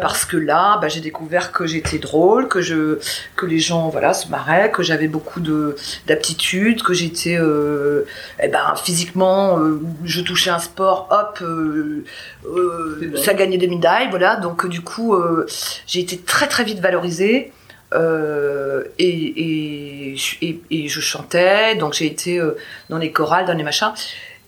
parce 0.00 0.24
que 0.24 0.36
là, 0.36 0.78
bah, 0.80 0.88
j'ai 0.88 1.00
découvert 1.00 1.52
que 1.52 1.66
j'étais 1.66 1.98
drôle, 1.98 2.48
que 2.48 2.60
je, 2.60 2.98
que 3.36 3.46
les 3.46 3.58
gens, 3.60 3.88
voilà, 3.90 4.12
se 4.12 4.28
marraient, 4.28 4.70
que 4.72 4.82
j'avais 4.82 5.06
beaucoup 5.08 5.40
de 5.40 5.76
d'aptitudes, 6.06 6.82
que 6.82 6.94
j'étais, 6.94 7.36
euh, 7.38 8.04
eh 8.42 8.48
ben, 8.48 8.74
physiquement, 8.82 9.58
euh, 9.58 9.80
je 10.04 10.20
touchais 10.20 10.50
un 10.50 10.58
sport, 10.58 11.08
hop, 11.10 11.38
euh, 11.42 12.04
euh, 12.46 13.16
ça 13.16 13.34
gagnait 13.34 13.58
des 13.58 13.68
médailles, 13.68 14.08
voilà. 14.10 14.36
Donc 14.36 14.64
euh, 14.64 14.68
du 14.68 14.80
coup, 14.80 15.14
euh, 15.14 15.46
j'ai 15.86 16.00
été 16.00 16.18
très 16.18 16.46
très 16.48 16.64
vite 16.64 16.80
valorisée. 16.80 17.52
euh, 17.94 18.82
et, 18.98 20.12
et, 20.12 20.16
je- 20.16 20.36
et, 20.42 20.60
et 20.70 20.88
je 20.88 21.00
chantais, 21.00 21.76
donc 21.76 21.92
j'ai 21.94 22.06
été 22.06 22.40
euh, 22.40 22.56
dans 22.88 22.98
les 22.98 23.12
chorales, 23.12 23.46
dans 23.46 23.54
les 23.54 23.62
machins. 23.62 23.92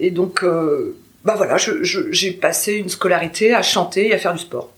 Et 0.00 0.10
donc, 0.10 0.42
euh, 0.42 0.96
bah 1.26 1.34
voilà, 1.36 1.56
je- 1.58 1.82
je- 1.82 2.10
j'ai 2.12 2.30
passé 2.32 2.74
une 2.74 2.88
scolarité 2.88 3.54
à 3.54 3.62
chanter 3.62 4.08
et 4.08 4.14
à 4.14 4.18
faire 4.18 4.32
du 4.32 4.38
sport. 4.38 4.70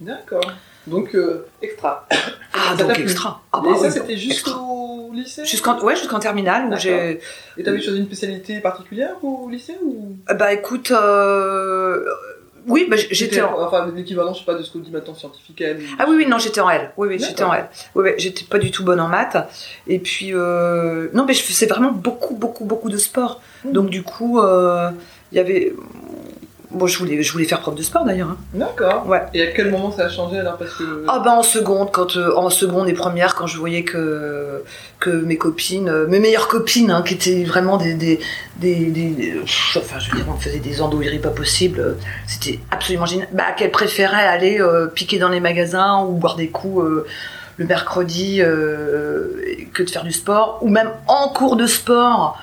D'accord. 0.00 0.50
Donc, 0.86 1.14
euh, 1.14 1.46
extra. 1.62 2.06
Ah, 2.58 2.70
Ça 2.70 2.76
t'a 2.78 2.84
donc 2.84 2.98
extra. 3.00 3.42
Ah, 3.52 3.60
Et 3.62 3.68
bah 3.68 3.76
ça, 3.78 3.90
c'était 3.90 4.14
extra. 4.14 4.30
jusqu'au 4.30 5.10
lycée 5.12 5.44
Jusqu'en 5.44 5.78
ouais, 5.82 5.94
jusqu'en 5.94 6.18
terminale 6.18 6.72
où 6.72 6.76
j'ai 6.78 7.20
Et 7.58 7.62
t'avais 7.62 7.82
choisi 7.82 7.98
une 7.98 8.06
spécialité 8.06 8.60
particulière 8.60 9.14
au 9.22 9.48
lycée 9.50 9.76
ou? 9.84 10.16
Bah 10.38 10.52
écoute 10.54 10.90
euh, 10.90 12.02
oui, 12.68 12.86
bah, 12.90 12.96
j'étais 12.96 13.40
en 13.42 13.60
Enfin, 13.60 13.92
l'équivalent, 13.94 14.32
je 14.34 14.40
sais 14.40 14.44
pas, 14.44 14.54
de 14.54 14.62
ce 14.62 14.72
qu'on 14.72 14.80
dit 14.80 14.90
maintenant 14.90 15.14
scientifique 15.14 15.60
M. 15.60 15.78
Ah 16.00 16.06
oui 16.08 16.16
oui 16.16 16.26
non, 16.26 16.38
j'étais 16.38 16.60
en 16.60 16.68
L. 16.70 16.90
Oui 16.96 17.08
oui, 17.08 17.18
j'étais 17.20 17.44
en. 17.44 17.52
L. 17.54 17.68
Oui 17.94 18.04
oui, 18.06 18.10
j'étais 18.18 18.44
pas 18.44 18.58
du 18.58 18.70
tout 18.72 18.82
bonne 18.82 18.98
en 19.00 19.06
maths 19.08 19.36
et 19.86 19.98
puis 20.00 20.30
euh, 20.32 21.08
non 21.14 21.24
mais 21.26 21.34
je 21.34 21.42
faisais 21.42 21.66
vraiment 21.66 21.92
beaucoup 21.92 22.34
beaucoup 22.34 22.64
beaucoup 22.64 22.88
de 22.90 22.96
sport. 22.98 23.40
Mhm. 23.64 23.72
Donc 23.72 23.90
du 23.90 24.02
coup 24.02 24.40
euh, 24.40 24.90
il 25.32 25.36
y 25.36 25.40
avait 25.40 25.72
bon 26.72 26.86
je 26.86 26.98
voulais 26.98 27.22
je 27.22 27.32
voulais 27.32 27.44
faire 27.46 27.60
prof 27.60 27.74
de 27.74 27.82
sport 27.82 28.04
d'ailleurs 28.04 28.30
hein. 28.30 28.36
D'accord. 28.52 29.06
Ouais. 29.06 29.22
Et 29.34 29.42
à 29.42 29.46
quel 29.52 29.70
moment 29.70 29.90
ça 29.90 30.06
a 30.06 30.08
changé 30.08 30.38
alors 30.38 30.56
Parce 30.58 30.74
que. 30.74 31.04
Ah 31.08 31.20
bah 31.24 31.30
en 31.32 31.42
seconde, 31.42 31.90
quand 31.92 32.16
euh, 32.16 32.34
en 32.36 32.50
seconde 32.50 32.88
et 32.88 32.92
première, 32.92 33.34
quand 33.34 33.46
je 33.46 33.56
voyais 33.56 33.82
que 33.84 34.62
que 35.00 35.10
mes 35.10 35.36
copines, 35.38 35.88
euh, 35.88 36.06
mes 36.06 36.18
meilleures 36.20 36.48
copines, 36.48 36.90
hein, 36.90 37.02
qui 37.02 37.14
étaient 37.14 37.44
vraiment 37.44 37.76
des 37.78 37.94
des 37.94 38.18
des, 38.56 38.74
des- 38.86 39.10
des- 39.10 39.32
pff, 39.40 39.78
enfin 39.80 39.98
je 39.98 40.10
veux 40.10 40.16
dire, 40.18 40.26
on 40.28 40.38
faisait 40.38 40.58
des 40.58 40.82
andouilleries 40.82 41.18
pas 41.20 41.30
possibles. 41.30 41.80
euh, 41.80 41.92
C'était 42.26 42.58
absolument 42.70 43.06
génial. 43.06 43.28
Bah 43.32 43.52
qu'elles 43.56 43.70
préféraient 43.70 44.26
aller 44.26 44.60
piquer 44.94 45.18
dans 45.18 45.28
les 45.30 45.40
magasins 45.40 46.04
ou 46.04 46.12
boire 46.12 46.36
des 46.36 46.48
coups. 46.48 46.84
le 47.58 47.64
mercredi 47.64 48.38
que 49.72 49.82
de 49.82 49.88
faire 49.90 50.04
du 50.04 50.12
sport 50.12 50.58
ou 50.60 50.68
même 50.68 50.90
en 51.06 51.28
cours 51.30 51.56
de 51.56 51.66
sport 51.66 52.38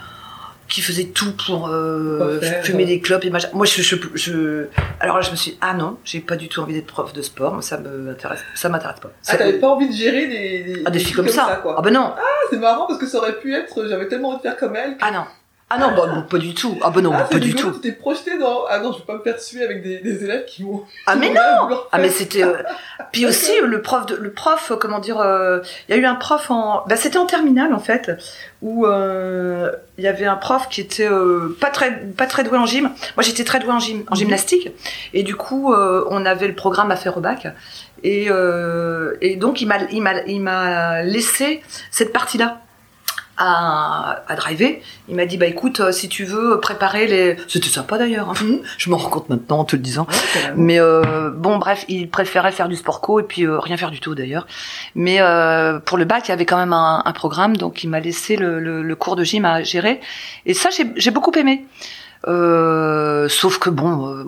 qui 0.74 0.82
faisait 0.82 1.06
tout 1.06 1.34
pour 1.46 1.68
euh, 1.68 2.40
faire, 2.40 2.66
fumer 2.66 2.84
euh. 2.84 2.88
des 2.88 3.00
clopes 3.00 3.24
et 3.26 3.30
machin. 3.30 3.48
Moi, 3.54 3.68
je, 3.68 3.84
je, 3.84 3.96
je- 4.16 4.66
alors 5.00 5.18
là, 5.18 5.22
je 5.22 5.30
me 5.30 5.36
suis 5.36 5.52
dit, 5.52 5.58
ah 5.62 5.76
non, 5.76 5.98
j'ai 6.04 6.20
pas 6.20 6.36
du 6.36 6.48
tout 6.48 6.62
envie 6.62 6.74
d'être 6.74 6.88
prof 6.88 7.14
de 7.14 7.22
sport. 7.22 7.62
Ça 7.62 7.78
me 7.78 8.10
intéresse, 8.10 8.40
ça 8.56 8.70
m'intéresse 8.70 9.00
pas. 9.00 9.12
Ah, 9.28 9.38
t'avais 9.38 9.60
pas 9.60 9.68
envie 9.68 9.88
de 9.88 9.94
gérer 9.94 10.26
des, 10.26 10.64
des, 10.64 10.82
ah, 10.84 10.90
des 10.90 10.98
filles 10.98 11.14
comme 11.14 11.28
ça. 11.30 11.60
quoi. 11.62 11.76
ah 11.78 11.82
ben 11.84 11.94
non. 11.94 12.14
Ah, 12.18 12.22
c'est 12.50 12.58
marrant 12.58 12.88
parce 12.88 13.00
que 13.00 13.06
ça 13.06 13.20
aurait 13.20 13.38
pu 13.40 13.54
être. 13.54 13.86
J'avais 13.88 14.08
tellement 14.08 14.30
envie 14.30 14.38
de 14.38 14.42
faire 14.42 14.58
comme 14.58 14.76
elle. 14.76 14.94
que- 14.98 15.04
Ah 15.04 15.12
non. 15.12 15.26
Ah 15.70 15.80
non, 15.80 15.92
bah, 15.96 16.28
pas 16.30 16.38
du 16.38 16.54
tout. 16.54 16.78
Ah 16.84 16.92
bah 16.92 17.02
non, 17.02 17.12
Ah, 17.14 17.20
bah, 17.20 17.28
pas 17.32 17.40
du 17.40 17.56
tout. 17.56 17.72
T'es 17.72 17.94
projeté 17.94 18.38
dans. 18.38 18.66
Ah 18.70 18.78
non, 18.80 18.92
je 18.92 19.00
vais 19.00 19.06
pas 19.06 19.16
me 19.18 19.24
faire 19.24 19.40
suer 19.40 19.64
avec 19.64 19.82
des, 19.82 20.00
des 20.00 20.24
élèves 20.24 20.46
qui 20.46 20.62
vont. 20.62 20.84
Ah 21.08 21.16
mais 21.16 21.30
non. 21.30 21.80
Ah 21.92 21.98
mais 21.98 22.10
c'était. 22.10 22.44
euh, 22.44 22.62
Puis 23.12 23.26
aussi 23.26 23.52
le 23.64 23.82
prof, 23.82 24.06
de... 24.06 24.16
le 24.16 24.32
prof, 24.32 24.70
euh, 24.72 24.76
comment 24.76 25.00
dire, 25.00 25.20
euh, 25.20 25.60
il 25.90 25.96
y 25.96 25.98
a 25.98 26.02
eu 26.02 26.06
un 26.06 26.14
prof 26.14 26.52
en, 26.52 26.84
bah, 26.88 26.96
c'était 26.96 27.18
en 27.18 27.26
terminale 27.26 27.74
en 27.74 27.80
fait, 27.80 28.12
où 28.62 28.86
euh, 28.86 29.72
il 29.98 30.04
y 30.04 30.08
avait 30.08 30.28
un 30.28 30.36
prof 30.36 30.70
qui 30.70 30.82
était 30.82 31.10
pas 31.60 31.70
très 31.72 31.92
pas 32.18 32.28
très 32.28 32.44
doué 32.44 32.58
en 32.60 32.68
gym. 32.68 32.92
Moi 33.16 33.24
j'étais 33.24 33.44
très 33.44 33.60
douée 33.60 33.72
en 33.74 33.80
gym, 33.80 34.04
en 34.10 34.14
Mhm. 34.14 34.20
gymnastique, 34.20 34.70
et 35.14 35.24
du 35.24 35.36
coup 35.36 35.74
on 35.74 36.26
avait 36.26 36.48
le 36.48 36.56
programme 36.56 36.92
à 36.92 36.96
faire 36.98 37.18
au 37.18 37.22
bac, 37.22 37.48
et 38.04 38.28
et 39.22 39.36
donc 39.38 39.60
il 39.62 39.68
m'a 39.68 39.78
il 39.92 40.02
m'a 40.04 40.22
il 40.28 40.42
m'a 40.42 41.02
laissé 41.02 41.64
cette 41.90 42.14
partie 42.14 42.38
là. 42.38 42.60
À, 43.36 44.22
à 44.28 44.36
driver, 44.36 44.80
il 45.10 45.16
m'a 45.16 45.26
dit 45.26 45.38
bah 45.38 45.48
écoute 45.48 45.80
euh, 45.80 45.92
si 45.92 46.08
tu 46.08 46.24
veux 46.24 46.60
préparer 46.60 47.08
les 47.08 47.36
c'était 47.48 47.68
sympa 47.68 47.98
d'ailleurs 47.98 48.30
hein. 48.30 48.34
je 48.78 48.92
m'en 48.92 48.98
rends 48.98 49.10
compte 49.10 49.28
maintenant 49.30 49.58
en 49.60 49.66
te 49.66 49.76
le 49.76 49.82
disant 49.82 50.06
Ouais, 50.08 50.54
mais 50.56 50.80
euh, 50.80 51.32
bon, 51.32 51.58
bref, 51.58 51.84
il 51.88 52.12
préférait 52.12 52.52
faire 52.52 52.70
du 52.70 52.76
sport 52.76 53.02
co 53.02 53.20
et 53.20 53.24
puis 53.24 53.48
euh, 53.48 53.58
rien 53.58 53.76
faire 53.76 53.90
du 53.90 54.00
tout 54.00 54.14
d'ailleurs. 54.14 54.46
Mais 54.94 55.18
euh, 55.20 55.80
pour 55.80 55.98
le 55.98 56.06
bac, 56.06 56.28
il 56.28 56.30
y 56.30 56.32
avait 56.32 56.46
quand 56.46 56.58
même 56.58 56.74
un, 56.74 57.02
un 57.04 57.12
programme, 57.12 57.58
donc 57.58 57.84
il 57.84 57.90
m'a 57.90 58.00
laissé 58.00 58.36
le, 58.36 58.60
le- 58.60 58.84
le 58.84 58.96
cours 58.96 59.16
de 59.16 59.24
gym 59.24 59.46
à 59.46 59.64
gérer. 59.64 60.00
Et 60.46 60.54
ça, 60.54 60.70
j'ai 60.70 60.86
j'ai 60.96 61.10
beaucoup 61.10 61.32
aimé. 61.32 61.66
Euh, 62.28 63.28
sauf 63.28 63.58
que 63.60 63.70
bon, 63.70 64.08
euh, 64.08 64.24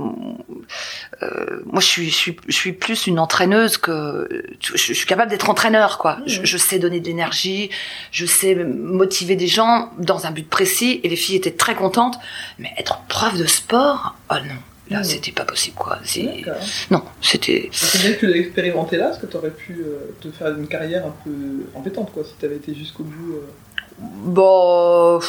euh, 1.24 1.62
moi 1.66 1.80
je 1.80 1.86
suis, 1.86 2.10
je 2.10 2.16
suis, 2.16 2.38
je 2.48 2.54
suis 2.54 2.74
plus 2.74 3.08
une 3.08 3.20
entraîneuse 3.20 3.78
que 3.78 4.28
je, 4.60 4.76
je 4.76 4.94
suis 4.94 5.06
capable 5.08 5.30
d'être 5.32 5.50
entraîneur 5.50 5.98
quoi. 5.98 6.18
Je, 6.26 6.44
je 6.44 6.58
sais 6.58 6.78
donner 6.80 7.00
de 7.00 7.06
l'énergie, 7.08 7.70
je 8.12 8.26
sais 8.26 8.56
motiver 8.56 9.36
des 9.38 9.48
gens 9.48 9.92
dans 9.98 10.26
un 10.26 10.32
but 10.32 10.48
précis. 10.50 11.00
Et 11.04 11.10
les 11.10 11.16
filles 11.16 11.38
étaient 11.38 11.52
très 11.52 11.76
contentes. 11.76 12.16
Mais 12.60 12.70
être 12.78 13.00
prof 13.08 13.38
de 13.38 13.46
sport, 13.46 14.16
oh 14.30 14.36
non, 14.46 14.56
là 14.90 14.98
Mhm. 15.00 15.04
c'était 15.06 15.32
pas 15.32 15.46
possible 15.46 15.76
quoi. 15.78 15.98
Non, 16.92 17.02
c'était. 17.22 17.70
C'est 17.72 18.00
bien 18.02 18.12
que 18.14 18.20
tu 18.20 18.28
l'aies 18.28 18.40
expérimenté 18.40 18.98
là, 18.98 19.06
parce 19.06 19.20
que 19.20 19.26
t'aurais 19.26 19.52
pu 19.52 19.74
euh, 19.80 20.14
te 20.22 20.30
faire 20.32 20.50
une 20.58 20.68
carrière 20.68 21.06
un 21.06 21.14
peu 21.24 21.32
embêtante, 21.76 22.12
quoi, 22.14 22.24
si 22.26 22.34
t'avais 22.42 22.58
été 22.58 22.76
jusqu'au 22.76 23.04
bout. 23.04 23.36
euh. 23.36 23.48
Bon. 24.26 25.20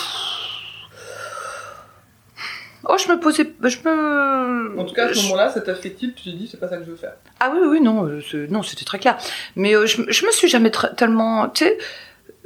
Oh, 2.88 2.96
je 2.98 3.10
me 3.10 3.18
posais. 3.18 3.52
Je 3.62 3.76
me. 3.84 4.78
En 4.78 4.84
tout 4.84 4.94
cas, 4.94 5.06
à 5.06 5.08
ce 5.08 5.14
je- 5.14 5.22
moment-là, 5.24 5.50
ça 5.50 5.60
t'a 5.60 5.74
fait 5.74 5.90
tilt, 5.90 6.14
tu 6.14 6.30
t'es 6.30 6.36
dit, 6.36 6.48
c'est 6.50 6.60
pas 6.60 6.68
ça 6.68 6.76
que 6.76 6.84
je 6.84 6.90
veux 6.90 6.96
faire. 6.96 7.14
Ah 7.40 7.50
oui, 7.52 7.60
oui, 7.66 7.80
non, 7.80 8.06
euh, 8.06 8.46
non, 8.50 8.62
c'était 8.62 8.84
très 8.84 8.98
clair. 8.98 9.16
Mais 9.56 9.74
euh, 9.74 9.86
je, 9.86 10.02
je 10.08 10.26
me 10.26 10.30
suis 10.30 10.48
jamais 10.48 10.70
tellement. 10.96 11.48
Tu 11.48 11.64
sais, 11.64 11.78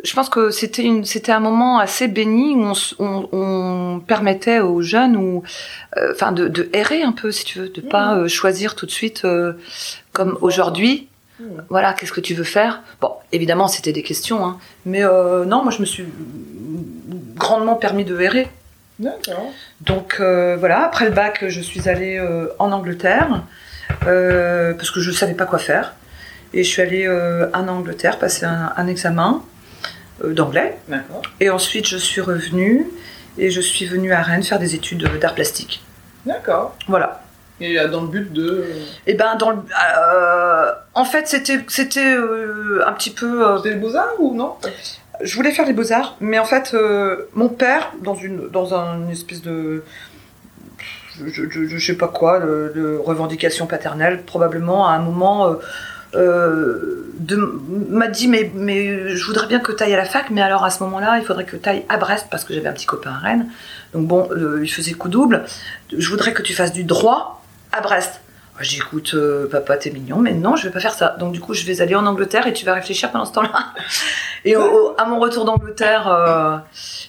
je 0.03 0.15
pense 0.15 0.31
que 0.31 0.51
c'était 0.51 0.83
une, 0.83 1.05
c'était 1.05 1.33
un 1.33 1.41
moment 1.41 1.79
assez 1.79 2.09
béni 2.09 2.55
où 2.55 2.63
on, 2.65 2.73
on, 2.99 3.29
on 3.33 4.01
permettait 4.01 4.61
aux 4.61 4.81
jeunes 4.81 5.17
ou, 5.17 5.43
euh, 5.99 6.15
de, 6.33 6.49
de 6.49 6.71
errer 6.73 7.03
un 7.03 7.13
peu, 7.13 7.31
si 7.33 7.45
tu 7.45 7.59
veux, 7.59 7.69
de 7.69 7.83
pas 7.83 8.15
euh, 8.17 8.27
choisir 8.29 8.77
tout 8.77 8.87
de 8.87 8.91
suite 8.91 9.27
comme 10.13 10.39
aujourd'hui. 10.41 11.09
Mhm. 11.39 11.65
Voilà, 11.69 11.93
qu'est-ce 11.93 12.13
que 12.13 12.21
tu 12.23 12.33
veux 12.35 12.45
faire? 12.45 12.83
Bon, 13.03 13.13
évidemment, 13.33 13.69
c'était 13.69 13.93
des 13.93 14.03
questions, 14.03 14.45
hein, 14.47 14.59
mais 14.87 15.03
non, 15.03 15.63
moi, 15.63 15.71
je 15.71 15.81
me 15.81 15.87
suis 15.87 16.05
grandement 17.37 17.75
permis 17.77 18.05
de 18.05 18.19
errer. 18.21 18.49
D'accord. 19.01 19.51
Donc 19.81 20.19
euh, 20.21 20.57
voilà, 20.57 20.85
après 20.85 21.07
le 21.07 21.11
bac, 21.11 21.45
je 21.49 21.61
suis 21.61 21.89
allée 21.89 22.19
euh, 22.19 22.49
en 22.59 22.71
Angleterre 22.71 23.43
euh, 24.07 24.75
parce 24.75 24.91
que 24.91 25.01
je 25.01 25.11
ne 25.11 25.15
savais 25.17 25.35
pas 25.35 25.47
quoi 25.47 25.59
faire. 25.59 25.95
Et 26.53 26.63
je 26.65 26.69
suis 26.69 26.83
allée 26.83 27.09
en 27.55 27.69
Angleterre 27.69 28.19
passer 28.19 28.45
un, 28.45 28.73
un 28.77 28.87
examen 28.89 29.43
d'anglais. 30.25 30.77
D'accord. 30.89 31.23
Et 31.39 31.49
ensuite, 31.49 31.87
je 31.87 31.97
suis 31.97 32.21
revenue 32.21 32.87
et 33.39 33.51
je 33.51 33.61
suis 33.61 33.87
venue 33.87 34.13
à 34.13 34.21
Rennes 34.21 34.43
faire 34.43 34.59
des 34.59 34.75
études 34.75 35.03
d'art 35.21 35.35
plastique. 35.35 35.83
D'accord. 36.27 36.77
Voilà. 36.89 37.23
Et 37.61 37.77
dans 37.89 38.01
le 38.03 38.09
but 38.09 38.33
de. 38.33 38.65
Et 39.07 39.15
ben 39.15 39.37
dans 39.37 39.51
le, 39.51 39.59
euh, 39.59 40.73
en 40.95 41.05
fait, 41.05 41.29
c'était 41.29 41.61
c'était 41.69 42.15
euh, 42.15 42.83
un 42.87 42.93
petit 42.93 43.11
peu. 43.11 43.47
euh, 43.47 43.57
C'était 43.59 43.71
les 43.71 43.77
beaux-arts 43.77 44.15
ou 44.19 44.35
non? 44.35 44.57
Je 45.23 45.37
voulais 45.37 45.53
faire 45.53 45.67
les 45.67 45.73
beaux 45.73 45.93
arts, 45.93 46.17
mais 46.21 46.39
en 46.39 46.45
fait, 46.45 46.73
euh, 46.75 47.29
mon 47.35 47.49
père, 47.49 47.93
dans 48.03 48.15
une 48.15 48.49
dans 48.49 48.75
un 48.75 49.01
une 49.03 49.11
espèce 49.11 49.43
de 49.43 49.83
je, 51.27 51.79
sais 51.79 51.97
pas 51.97 52.09
quoi, 52.09 52.41
de, 52.41 52.99
revendication 53.03 53.67
paternelle, 53.67 54.23
probablement 54.23 54.89
à 54.89 54.93
un 54.93 55.01
moment. 55.01 55.47
euh, 55.47 55.55
euh, 56.17 57.07
m'a 57.89 58.09
dit 58.09 58.27
mais, 58.27 58.51
je 59.15 59.25
voudrais 59.25 59.47
bien 59.47 59.61
que 59.61 59.71
tu 59.71 59.81
ailles 59.85 59.95
à 59.95 59.97
la 59.97 60.05
fac 60.05 60.31
mais 60.31 60.43
alors 60.43 60.65
à 60.65 60.71
ce 60.71 60.83
moment-là 60.83 61.19
il 61.21 61.25
faudrait 61.25 61.45
que 61.45 61.57
tu 61.57 61.69
ailles 61.69 61.85
à 61.89 61.99
Brest 61.99 62.27
parce 62.33 62.43
que 62.43 62.53
j'avais 62.53 62.67
un 62.67 62.73
petit 62.73 62.87
copain 62.87 63.11
à 63.11 63.19
Rennes 63.19 63.47
donc 63.95 64.09
bon 64.09 64.29
il 64.61 64.69
faisait 64.69 64.95
coup 64.95 65.09
double 65.09 65.45
je 65.97 66.11
voudrais 66.11 66.33
que 66.33 66.43
tu 66.43 66.53
fasses 66.53 66.73
du 66.73 66.83
droit 66.83 67.45
à 67.71 67.81
Brest 67.81 68.21
j'ai 68.61 68.77
dit 68.77 68.83
écoute 68.83 69.15
euh, 69.15 69.49
papa 69.49 69.77
t'es 69.77 69.91
mignon 69.91 70.19
mais 70.19 70.33
non 70.33 70.57
je 70.57 70.67
vais 70.67 70.73
pas 70.73 70.81
faire 70.81 70.93
ça. 70.93 71.17
Donc 71.19 71.33
du 71.33 71.41
coup 71.41 71.55
je 71.55 71.65
vais 71.65 71.81
aller 71.81 71.95
en 71.95 72.07
Angleterre 72.07 72.47
et 72.47 72.53
tu 72.53 72.65
vas 72.65 72.75
réfléchir 72.75 73.11
pendant 73.11 73.25
ce 73.25 73.33
temps-là. 73.33 73.73
Et 74.45 74.55
à 74.55 75.05
mon 75.07 75.19
retour 75.19 75.45
d'Angleterre 75.45 76.09
euh, 76.09 76.57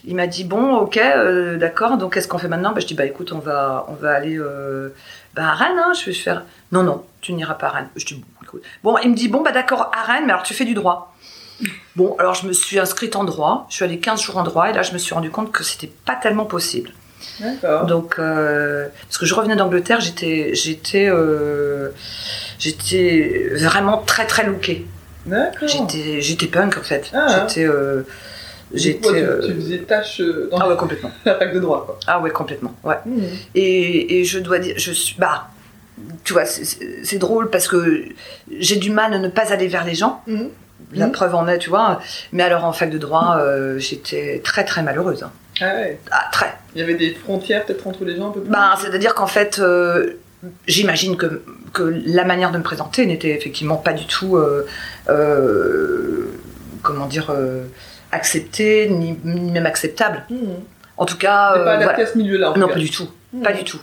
il 0.05 0.15
m'a 0.15 0.27
dit 0.27 0.43
bon 0.43 0.75
ok 0.75 0.97
euh, 0.97 1.57
d'accord 1.57 1.97
donc 1.97 2.13
qu'est-ce 2.13 2.27
qu'on 2.27 2.37
fait 2.37 2.47
maintenant? 2.47 2.71
Bah, 2.71 2.79
je 2.79 2.87
dis 2.87 2.93
bah 2.93 3.05
écoute 3.05 3.31
on 3.33 3.39
va 3.39 3.85
on 3.89 3.93
va 3.93 4.13
aller 4.13 4.37
euh, 4.37 4.89
bah, 5.33 5.49
à 5.49 5.53
Rennes 5.53 5.77
hein, 5.77 5.93
je 5.93 6.05
vais 6.05 6.13
faire. 6.13 6.43
Non 6.71 6.83
non 6.83 7.05
tu 7.21 7.33
n'iras 7.33 7.55
pas 7.55 7.67
à 7.67 7.71
Rennes. 7.71 7.89
Je 7.95 8.05
dis 8.05 8.15
bon 8.15 8.25
écoute. 8.43 8.63
Bon 8.83 8.97
il 9.03 9.11
me 9.11 9.15
dit 9.15 9.27
bon 9.27 9.41
bah 9.41 9.51
d'accord 9.51 9.91
à 9.93 10.03
Rennes 10.03 10.25
mais 10.25 10.31
alors 10.31 10.43
tu 10.43 10.53
fais 10.53 10.65
du 10.65 10.73
droit. 10.73 11.13
Bon 11.95 12.15
alors 12.17 12.33
je 12.33 12.47
me 12.47 12.53
suis 12.53 12.79
inscrite 12.79 13.15
en 13.15 13.23
droit. 13.23 13.65
Je 13.69 13.75
suis 13.75 13.85
allée 13.85 13.99
15 13.99 14.21
jours 14.21 14.37
en 14.37 14.43
droit 14.43 14.69
et 14.69 14.73
là 14.73 14.83
je 14.83 14.93
me 14.93 14.97
suis 14.97 15.13
rendu 15.13 15.31
compte 15.31 15.51
que 15.51 15.63
c'était 15.63 15.91
pas 16.05 16.15
tellement 16.15 16.45
possible 16.45 16.91
D'accord. 17.39 17.85
donc, 17.85 18.15
euh, 18.19 18.87
parce 19.03 19.17
que 19.17 19.25
je 19.25 19.33
revenais 19.33 19.55
d'Angleterre, 19.55 19.99
j'étais, 20.01 20.53
j'étais, 20.55 21.07
euh, 21.09 21.89
j'étais 22.59 23.49
vraiment 23.55 23.97
très 23.99 24.25
très 24.25 24.45
lookée. 24.45 24.85
D'accord. 25.25 25.67
J'étais, 25.67 26.21
j'étais 26.21 26.47
punk 26.47 26.77
en 26.77 26.81
fait. 26.83 27.11
Ah, 27.13 27.45
j'étais, 27.47 27.65
euh, 27.67 28.03
j'étais. 28.73 28.99
coup, 29.07 29.13
tu, 29.13 29.19
euh, 29.21 29.41
tu 29.47 29.53
faisais 29.55 29.77
tâche 29.79 30.21
euh, 30.21 30.49
dans 30.51 30.57
Ah 30.59 30.69
ouais, 30.69 30.75
complètement. 30.75 31.11
la 31.25 31.35
fac 31.35 31.53
de 31.53 31.59
droit, 31.59 31.85
quoi. 31.85 31.99
Ah 32.07 32.19
ouais, 32.19 32.31
complètement. 32.31 32.73
Ouais. 32.83 32.97
Mhm. 33.05 33.23
Et, 33.55 34.19
et 34.19 34.25
je 34.25 34.39
dois 34.39 34.59
dire, 34.59 34.75
je 34.77 34.91
suis, 34.91 35.15
bah, 35.19 35.47
tu 36.23 36.33
vois, 36.33 36.45
c'est- 36.45 36.79
c'est 37.03 37.17
drôle 37.19 37.49
parce 37.51 37.67
que 37.67 38.03
j'ai 38.59 38.77
du 38.77 38.89
mal 38.89 39.13
à 39.13 39.19
ne 39.19 39.27
pas 39.27 39.53
aller 39.53 39.67
vers 39.67 39.85
les 39.85 39.93
gens. 39.95 40.21
Mhm. 40.27 40.49
La 40.93 41.05
Mhm. 41.07 41.11
preuve 41.11 41.35
en 41.35 41.47
est, 41.47 41.57
tu 41.57 41.69
vois. 41.69 41.99
Mais 42.31 42.43
alors 42.43 42.65
en 42.65 42.73
fac 42.73 42.89
de 42.89 42.97
droit, 42.97 43.37
euh, 43.39 43.77
j'étais 43.79 44.41
très 44.43 44.63
très 44.65 44.83
malheureuse. 44.83 45.25
Ah 45.61 45.65
ouais. 45.75 45.99
Ah, 46.11 46.23
très. 46.31 46.53
Il 46.75 46.79
y 46.79 46.83
avait 46.83 46.95
des 46.95 47.13
frontières 47.13 47.65
peut-être 47.65 47.85
entre 47.87 48.03
les 48.05 48.15
gens 48.17 48.29
un 48.29 48.31
peu 48.31 48.41
plus. 48.41 48.49
Ben, 48.49 48.73
c'est-à-dire 48.79 49.13
qu'en 49.13 49.27
fait, 49.27 49.59
euh, 49.59 50.13
j'imagine 50.67 51.17
que, 51.17 51.41
que 51.73 51.83
la 52.05 52.23
manière 52.23 52.51
de 52.51 52.57
me 52.57 52.63
présenter 52.63 53.05
n'était 53.05 53.29
effectivement 53.31 53.77
pas 53.77 53.93
du 53.93 54.05
tout, 54.05 54.37
euh, 54.37 54.65
comment 56.81 57.05
dire, 57.05 57.31
acceptée, 58.11 58.89
ni, 58.89 59.17
ni 59.23 59.51
même 59.51 59.65
acceptable. 59.65 60.23
Mhm. 60.29 60.55
En 60.97 61.05
tout 61.05 61.17
cas, 61.17 61.53
pas 61.53 61.71
adapté 61.73 61.83
voilà. 61.95 61.99
à 61.99 62.05
ce 62.11 62.17
milieu-là. 62.17 62.53
non, 62.57 62.67
pas 62.67 62.75
du 62.75 62.89
tout, 62.89 63.09
pas 63.43 63.53
du 63.53 63.63
tout. 63.63 63.81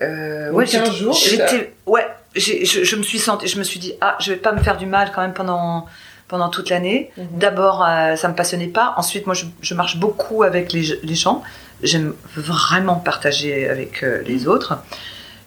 Ouais, 0.00 0.66
15 0.66 0.90
j'étais, 1.14 1.72
ouais, 1.86 2.06
je, 2.34 2.84
je 2.84 2.96
me 2.96 3.02
suis 3.02 3.18
sentie, 3.18 3.46
je 3.46 3.58
me 3.58 3.64
suis 3.64 3.78
dit, 3.78 3.94
ah, 4.00 4.16
je 4.20 4.32
vais 4.32 4.38
pas 4.38 4.52
me 4.52 4.62
faire 4.62 4.76
du 4.76 4.86
mal 4.86 5.12
quand 5.14 5.20
même 5.22 5.34
pendant 5.34 5.86
pendant 6.28 6.48
toute 6.48 6.70
l'année. 6.70 7.10
Mhm. 7.18 7.26
D'abord, 7.32 7.84
euh, 7.84 8.16
ça 8.16 8.26
me 8.28 8.34
passionnait 8.34 8.68
pas. 8.68 8.94
Ensuite, 8.96 9.26
moi, 9.26 9.34
je, 9.34 9.44
je 9.60 9.74
marche 9.74 9.98
beaucoup 9.98 10.42
avec 10.44 10.72
les, 10.72 10.98
les 11.02 11.14
gens. 11.14 11.42
J'aime 11.82 12.14
vraiment 12.34 12.96
partager 12.96 13.68
avec 13.68 14.02
euh, 14.02 14.22
les 14.24 14.46
autres. 14.46 14.78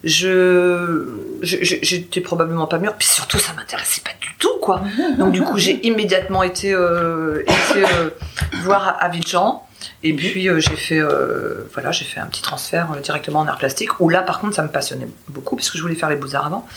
Je, 0.04 1.08
j'étais 1.42 2.22
probablement 2.22 2.68
pas 2.68 2.78
mûre. 2.78 2.94
Puis 2.94 3.08
surtout, 3.08 3.40
ça 3.40 3.54
m'intéressait 3.54 4.02
pas 4.02 4.12
du 4.22 4.36
tout, 4.38 4.60
quoi. 4.62 4.84
Donc 5.18 5.32
du 5.32 5.42
coup, 5.42 5.58
j'ai 5.58 5.84
immédiatement 5.88 6.44
été, 6.44 6.72
euh, 6.72 7.42
été 7.42 7.84
euh, 7.84 8.12
voir 8.62 8.98
à, 9.00 9.10
Et 10.04 10.14
puis 10.14 10.50
euh, 10.50 10.60
j'ai 10.60 10.76
fait, 10.76 11.00
euh, 11.00 11.68
voilà, 11.74 11.92
j'ai 11.92 12.06
fait 12.06 12.20
un 12.20 12.26
petit 12.28 12.42
transfert 12.42 12.92
euh, 12.96 13.00
directement 13.00 13.40
en 13.40 13.48
art 13.48 13.58
plastique. 13.58 14.00
Où 14.00 14.10
là, 14.10 14.22
par 14.22 14.40
contre, 14.40 14.56
ça 14.56 14.64
me 14.64 14.70
passionnait 14.70 15.08
beaucoup 15.30 15.56
puisque 15.56 15.78
je 15.78 15.82
voulais 15.82 15.96
faire 15.96 16.10
les 16.10 16.16
beaux 16.16 16.36
arts 16.36 16.46
avant. 16.48 16.68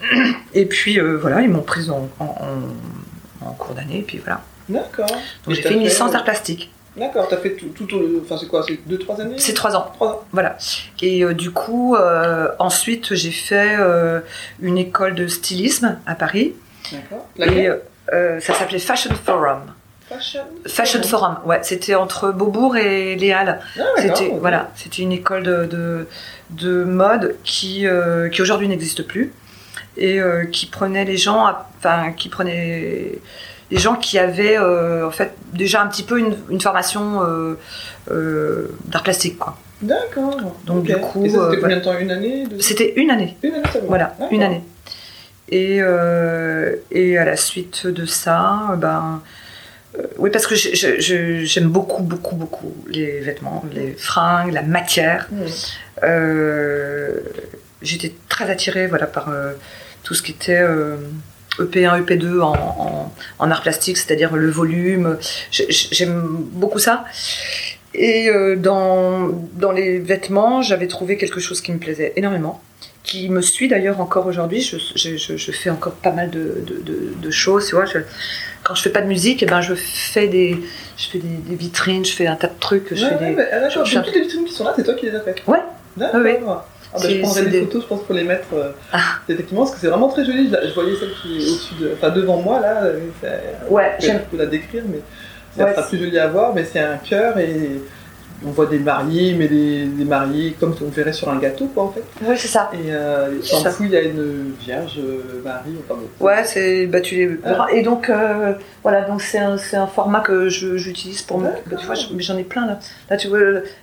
Et 0.54 0.66
puis 0.66 0.98
voilà, 0.98 1.40
ils 1.42 1.48
m'ont 1.50 1.62
prise 1.62 1.90
en, 1.90 2.08
en, 2.18 2.24
en- 2.24 3.46
en 3.46 3.52
cours 3.52 3.74
d'année. 3.74 3.98
Et 3.98 4.02
puis 4.02 4.18
voilà. 4.18 4.40
D'accord. 4.68 5.06
Donc 5.44 5.54
j'ai 5.54 5.62
fait 5.62 5.74
une 5.74 5.80
licence 5.82 6.12
d'art 6.12 6.24
plastique. 6.24 6.70
D'accord, 6.96 7.28
t'as 7.28 7.36
fait 7.36 7.52
tout, 7.54 7.68
tout 7.68 7.94
au- 7.96 8.20
Enfin, 8.24 8.36
c'est 8.38 8.48
quoi 8.48 8.64
C'est 8.66 8.80
2-3 8.88 9.20
années 9.20 9.34
C'est 9.38 9.54
trois 9.54 9.76
ans. 9.76 9.90
3 9.94 10.08
ans. 10.08 10.22
Voilà. 10.32 10.56
Et 11.00 11.24
euh, 11.24 11.34
du 11.34 11.52
coup, 11.52 11.94
euh, 11.94 12.48
ensuite, 12.58 13.14
j'ai 13.14 13.30
fait 13.30 13.76
euh, 13.78 14.20
une 14.60 14.76
école 14.76 15.14
de 15.14 15.26
stylisme 15.28 15.98
à 16.06 16.14
Paris. 16.16 16.54
D'accord. 16.90 17.28
Et 17.38 17.68
ça 18.40 18.54
s'appelait 18.54 18.80
Fashion 18.80 19.14
Forum. 19.24 19.60
Fashion 20.10 20.40
Fashion 20.66 21.02
Forum, 21.02 21.36
ouais, 21.46 21.60
c'était 21.62 21.94
entre 21.94 22.32
Beaubourg 22.32 22.76
et 22.76 23.14
Les 23.16 23.32
Halles. 23.32 23.60
Ah, 23.78 23.82
C'était 23.96 24.28
voilà, 24.40 24.70
c'était 24.74 25.02
une 25.02 25.12
école 25.12 25.44
de, 25.44 25.64
de, 25.66 26.06
de 26.50 26.84
mode 26.84 27.36
qui, 27.44 27.86
euh, 27.86 28.28
qui 28.28 28.42
aujourd'hui 28.42 28.66
n'existe 28.68 29.02
plus 29.06 29.32
et 29.96 30.20
euh, 30.20 30.44
qui 30.46 30.66
prenait 30.66 31.04
les 31.04 31.16
gens, 31.16 31.46
à- 31.46 31.68
enfin 31.78 32.12
qui 32.12 32.28
prenait 32.28 33.18
les 33.70 33.78
gens 33.78 33.94
qui 33.94 34.18
avaient 34.18 34.58
euh, 34.58 35.06
en 35.06 35.10
fait 35.12 35.32
déjà 35.52 35.80
un 35.80 35.86
petit 35.86 36.02
peu 36.02 36.18
une, 36.18 36.36
une 36.50 36.60
formation 36.60 37.20
d'art 38.08 39.02
plastique 39.02 39.38
quoi. 39.38 39.56
D'accord. 39.82 40.36
Donc, 40.66 40.82
du 40.84 40.94
coup, 40.96 41.24
Et 41.24 41.30
ça, 41.30 41.48
c'était 41.50 41.60
combien 41.62 41.76
de 41.78 41.82
temps 41.82 41.98
Une 41.98 42.10
année 42.10 42.44
C'était 42.58 42.92
une 42.96 43.10
année. 43.10 43.36
Une 43.42 43.54
année 43.54 43.64
seulement. 43.72 43.88
Voilà, 43.88 44.14
une 44.30 44.42
année. 44.42 44.62
Et, 45.48 45.80
et 46.90 47.16
à 47.18 47.24
la 47.24 47.36
suite 47.36 47.86
de 47.86 48.04
ça, 48.06 48.74
ben, 48.76 49.22
euh, 49.98 50.02
oui, 50.18 50.30
parce 50.30 50.46
que 50.46 50.54
j'aime 50.54 51.68
beaucoup, 51.68 52.02
beaucoup, 52.02 52.36
beaucoup 52.36 52.74
les 52.88 53.20
vêtements, 53.20 53.64
les 53.74 53.92
fringues, 53.94 54.52
la 54.52 54.62
matière. 54.62 55.28
Euh, 56.02 57.20
J'étais 57.82 58.12
très 58.28 58.50
attirée 58.50 58.86
voilà, 58.88 59.06
par 59.06 59.30
euh, 59.30 59.52
tout 60.02 60.12
ce 60.12 60.20
qui 60.22 60.32
était 60.32 60.58
euh, 60.60 60.96
EP1, 61.58 62.04
EP2 62.04 62.40
en, 62.42 62.52
en, 62.52 63.12
en 63.38 63.50
art 63.50 63.62
plastique, 63.62 63.96
c'est-à-dire 63.96 64.36
le 64.36 64.50
volume. 64.50 65.16
J'ai- 65.50 65.66
J'aime 65.70 66.26
beaucoup 66.52 66.78
ça. 66.78 67.04
Et 67.94 68.30
dans, 68.56 69.28
dans 69.54 69.72
les 69.72 69.98
vêtements, 69.98 70.62
j'avais 70.62 70.86
trouvé 70.86 71.16
quelque 71.16 71.40
chose 71.40 71.60
qui 71.60 71.72
me 71.72 71.78
plaisait 71.78 72.12
énormément, 72.16 72.62
qui 73.02 73.28
me 73.28 73.40
suit 73.40 73.68
d'ailleurs 73.68 74.00
encore 74.00 74.26
aujourd'hui. 74.26 74.60
Je, 74.60 74.76
je, 74.94 75.16
je, 75.16 75.36
je 75.36 75.52
fais 75.52 75.70
encore 75.70 75.94
pas 75.94 76.12
mal 76.12 76.30
de, 76.30 76.62
de, 76.66 76.82
de, 76.84 77.12
de 77.20 77.30
choses. 77.30 77.66
Tu 77.68 77.74
vois, 77.74 77.86
je- 77.86 77.98
quand 78.62 78.74
je 78.74 78.82
fais 78.82 78.90
pas 78.90 79.00
de 79.00 79.06
musique, 79.06 79.42
eh 79.42 79.46
ben, 79.46 79.60
je 79.62 79.74
fais, 79.74 80.28
des, 80.28 80.58
je 80.98 81.08
fais 81.08 81.18
des, 81.18 81.28
des 81.48 81.56
vitrines, 81.56 82.04
je 82.04 82.12
fais 82.12 82.26
un 82.26 82.36
tas 82.36 82.48
de 82.48 82.58
trucs. 82.60 82.94
Je 82.94 83.04
Ouais, 83.04 83.10
fais 83.10 83.16
ouais, 83.24 83.30
des... 83.30 83.36
mais, 83.36 83.48
ah, 83.52 83.68
je- 83.68 83.98
toutes 84.00 84.14
les 84.14 84.20
vitrines 84.22 84.44
qui 84.44 84.52
sont 84.52 84.64
là, 84.64 84.74
c'est 84.76 84.84
toi 84.84 84.94
qui 84.94 85.06
les 85.06 85.14
as 85.14 85.20
faites 85.20 85.42
Ouais. 85.46 85.58
D'accord. 85.96 86.20
Ouais. 86.20 86.40
Ah, 86.92 86.98
bah, 87.00 87.08
je 87.08 87.20
prendrai 87.20 87.42
des, 87.44 87.50
des- 87.50 87.60
photos, 87.60 87.82
je 87.82 87.86
pense, 87.88 88.02
pour 88.02 88.14
les 88.14 88.24
mettre. 88.24 88.48
euh, 88.52 88.70
Ah. 88.92 88.98
Effectivement, 89.28 89.62
parce 89.62 89.74
que 89.74 89.80
c'est 89.80 89.86
vraiment 89.88 90.08
très 90.08 90.24
joli. 90.24 90.50
Je, 90.50 90.68
je 90.68 90.74
voyais 90.74 90.96
celle 90.98 91.12
qui 91.22 91.36
est 91.38 91.48
au-dessus 91.50 91.74
de. 91.80 91.92
Enfin, 91.94 92.10
devant 92.10 92.36
moi, 92.38 92.60
là. 92.60 92.82
euh, 92.84 92.98
Ouais, 93.68 93.92
je 94.00 94.06
j'aime. 94.06 94.22
peux 94.30 94.36
la 94.36 94.46
décrire, 94.46 94.82
mais 94.88 94.98
ça 95.56 95.64
Ouais, 95.64 95.74
sera 95.74 95.86
plus 95.86 95.98
joli 95.98 96.18
à 96.18 96.26
voir. 96.28 96.52
Mais 96.54 96.64
c'est 96.64 96.80
un 96.80 96.96
cœur 96.96 97.38
et 97.38 97.80
on 98.46 98.50
voit 98.50 98.66
des 98.66 98.78
mariés, 98.78 99.34
mais 99.38 99.48
des, 99.48 99.84
des 99.84 100.04
mariés 100.04 100.56
comme 100.58 100.74
on 100.84 100.88
verrait 100.90 101.12
sur 101.12 101.28
un 101.28 101.38
gâteau, 101.38 101.66
quoi, 101.74 101.84
en 101.84 101.90
fait. 101.92 102.02
Oui, 102.22 102.34
c'est 102.38 102.48
ça. 102.48 102.70
Et 102.72 102.92
euh, 102.92 103.40
C'est 103.42 103.56
en 103.56 103.60
ça. 103.60 103.70
dessous, 103.70 103.84
il 103.84 103.90
y 103.90 103.96
a 103.96 104.02
une 104.02 104.52
Vierge 104.60 104.98
euh, 104.98 105.42
Marie. 105.44 105.76
Enfin, 105.88 106.00
bon. 106.18 106.24
Ouais, 106.26 106.42
c'est 106.44 106.86
battu 106.86 107.14
les 107.16 107.38
Ah. 107.44 107.66
Et 107.72 107.82
donc, 107.82 108.08
euh, 108.08 108.52
voilà, 108.82 109.02
donc 109.02 109.20
c'est 109.22 109.38
un, 109.38 109.56
un 109.74 109.86
format 109.86 110.20
que 110.20 110.48
je- 110.48 110.76
j'utilise 110.76 111.22
pour. 111.22 111.40
D'accord. 111.40 111.60
bah, 111.66 111.76
tu 111.78 111.86
vois, 111.86 111.94
j'en 112.18 112.36
ai 112.38 112.44
plein 112.44 112.66
là. 112.66 112.78
Là, 113.10 113.16
tu 113.16 113.28
vois, 113.28 113.38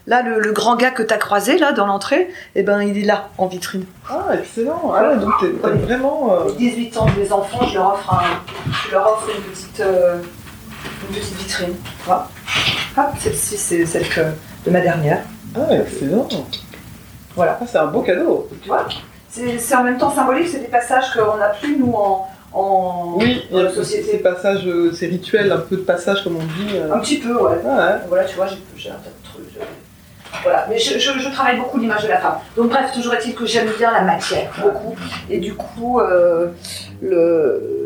là, 0.08 0.22
le, 0.24 0.40
le 0.40 0.52
grand 0.54 0.76
gars 0.76 0.92
que 0.92 1.04
t'as 1.04 1.18
croisé 1.18 1.58
là 1.58 1.72
dans 1.72 1.86
l'entrée, 1.86 2.30
et 2.56 2.64
ben, 2.64 2.82
il 2.82 2.98
est 2.98 3.06
là 3.06 3.30
en 3.38 3.48
vitrine. 3.48 3.86
Ah, 4.10 4.28
excellent. 4.40 4.92
Ah, 4.96 5.16
donc 5.16 5.32
t'aimes 5.40 5.78
vraiment. 5.80 6.34
euh, 6.34 6.52
18 6.58 6.98
ans 6.98 7.06
des 7.16 7.32
enfants, 7.32 7.66
je 7.68 7.76
leur 7.76 7.94
offre, 7.94 8.14
un, 8.14 8.72
je 8.88 8.92
leur 8.92 9.08
offre 9.08 9.30
une 9.36 9.44
petite, 9.44 9.80
euh, 9.82 10.16
une 11.10 11.16
petite 11.16 11.36
vitrine. 11.38 11.74
Vois 12.06 12.30
Hop, 12.98 13.06
celle-ci, 13.20 13.58
c'est 13.58 13.86
celle 13.86 14.08
que, 14.10 14.22
de 14.66 14.72
ma 14.72 14.82
dernière. 14.82 15.20
Ah, 15.56 15.74
excellent. 15.76 16.28
Voilà. 17.36 17.58
Ah, 17.62 17.66
c'est 17.70 17.78
un 17.78 17.86
beau 17.88 18.02
cadeau. 18.02 18.50
Tu 18.62 18.68
vois 18.68 18.88
C'est 19.30 19.76
en 19.76 19.84
même 19.84 19.98
temps 19.98 20.14
symbolique, 20.14 20.48
c'est 20.48 20.60
des 20.60 20.68
passages 20.68 21.12
qu'on 21.14 21.38
n'a 21.38 21.50
plus, 21.50 21.78
nous, 21.78 21.94
en, 21.94 22.28
en 22.54 23.14
Oui, 23.18 23.44
dans 23.52 23.62
la 23.64 23.72
société. 23.72 24.12
ces 24.14 24.18
passages, 24.20 24.66
euh, 24.66 24.92
ces 24.94 25.08
rituels, 25.08 25.52
un 25.52 25.58
peu 25.60 25.76
de 25.78 25.82
passage, 25.82 26.24
comme 26.24 26.38
on 26.38 26.40
dit. 26.64 26.76
euh. 26.76 26.94
Un 26.94 27.00
petit 27.00 27.20
peu, 27.20 27.34
ouais. 27.40 27.58
Ah, 27.68 27.76
ouais. 27.78 28.00
Voilà, 28.08 28.24
tu 28.26 28.36
vois, 28.36 28.48
j'ai 28.76 28.90
un 28.90 28.94
tas 28.94 29.10
de 29.10 29.30
trucs. 29.30 29.54
j'ai- 29.54 29.60
Voilà, 30.44 30.66
mais 30.70 30.78
je, 30.80 30.98
je- 31.00 31.20
je 31.20 31.30
travaille 31.30 31.58
beaucoup 31.58 31.78
l'image 31.78 32.04
de 32.04 32.10
la 32.10 32.18
femme. 32.18 32.38
Donc 32.56 32.70
bref, 32.70 32.92
toujours 32.94 33.14
est-il 33.14 33.34
que 33.36 33.46
j'aime 33.46 33.70
bien 33.78 33.92
la 33.92 34.02
matière, 34.02 34.50
beaucoup. 34.62 34.96
Et 35.30 35.38
du 35.40 35.54
coup, 35.54 36.00
euh, 36.00 36.48
le, 37.02 37.77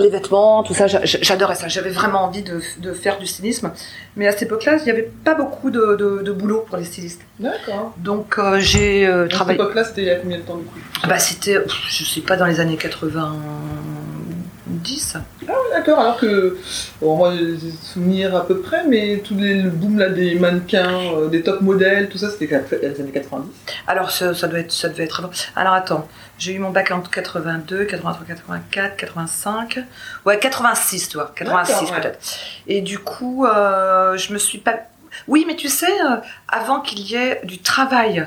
les 0.00 0.10
vêtements, 0.10 0.62
tout 0.62 0.74
ça, 0.74 0.86
j'a- 0.86 1.00
j'adorais 1.04 1.54
ça. 1.54 1.68
J'avais 1.68 1.90
vraiment 1.90 2.24
envie 2.24 2.42
de, 2.42 2.60
de 2.78 2.92
faire 2.92 3.18
du 3.18 3.26
stylisme. 3.26 3.70
Mais 4.16 4.26
à 4.26 4.32
cette 4.32 4.42
époque-là, 4.42 4.76
il 4.78 4.84
n'y 4.84 4.90
avait 4.90 5.10
pas 5.24 5.34
beaucoup 5.34 5.70
de, 5.70 5.96
de- 5.96 6.22
de 6.22 6.32
boulot 6.32 6.64
pour 6.68 6.76
les 6.76 6.84
stylistes. 6.84 7.22
D'accord. 7.38 7.94
Donc 7.98 8.34
euh, 8.38 8.58
j'ai 8.60 9.06
euh, 9.06 9.20
À 9.20 9.22
cette 9.22 9.30
travaillé... 9.32 9.58
époque-là, 9.60 9.84
c'était 9.84 10.02
il 10.02 10.08
y 10.08 10.10
a 10.10 10.16
combien 10.16 10.38
de 10.38 10.42
temps 10.42 10.56
du 10.56 10.64
coup? 10.64 10.78
Bah 11.08 11.18
c'était, 11.18 11.58
je 11.88 12.04
sais 12.04 12.20
pas, 12.20 12.36
dans 12.36 12.46
les 12.46 12.60
années 12.60 12.76
90. 12.76 15.16
Ah 15.16 15.20
oui, 15.46 15.54
d'accord, 15.74 15.98
alors 16.00 16.16
que, 16.16 16.56
bon, 17.00 17.16
moi 17.16 17.32
j'ai 17.36 17.52
des 17.56 17.72
souvenirs 17.82 18.34
à 18.34 18.46
peu 18.46 18.58
près, 18.60 18.84
mais 18.88 19.18
tout 19.18 19.34
les, 19.36 19.54
le 19.54 19.70
boom 19.70 19.98
là 19.98 20.08
des 20.08 20.34
mannequins, 20.36 20.98
euh, 21.16 21.28
des 21.28 21.42
top 21.42 21.60
modèles, 21.60 22.08
tout 22.08 22.18
ça 22.18 22.28
c'était 22.30 22.60
les 22.82 23.00
années 23.00 23.10
90. 23.12 23.46
Alors 23.86 24.10
ça, 24.10 24.34
ça 24.34 24.48
doit 24.48 24.60
être, 24.60 24.72
ça 24.72 24.88
devait 24.88 25.04
être 25.04 25.20
avant. 25.20 25.30
Alors 25.54 25.74
attends, 25.74 26.08
j'ai 26.38 26.52
eu 26.52 26.58
mon 26.58 26.70
bac 26.70 26.90
en 26.90 27.00
82, 27.00 27.84
83, 27.84 28.26
84, 28.26 28.96
85, 28.96 29.78
ouais 30.26 30.38
86 30.38 31.08
toi, 31.08 31.32
86 31.34 31.72
D'accord, 31.72 31.90
ouais. 31.90 32.00
peut-être. 32.00 32.18
Et 32.66 32.80
du 32.80 32.98
coup, 32.98 33.46
euh, 33.46 34.16
je 34.16 34.32
me 34.32 34.38
suis 34.38 34.58
pas. 34.58 34.76
Oui, 35.28 35.44
mais 35.46 35.56
tu 35.56 35.68
sais, 35.68 35.92
euh, 36.02 36.16
avant 36.48 36.80
qu'il 36.80 37.00
y 37.00 37.14
ait 37.14 37.40
du 37.44 37.58
travail 37.58 38.26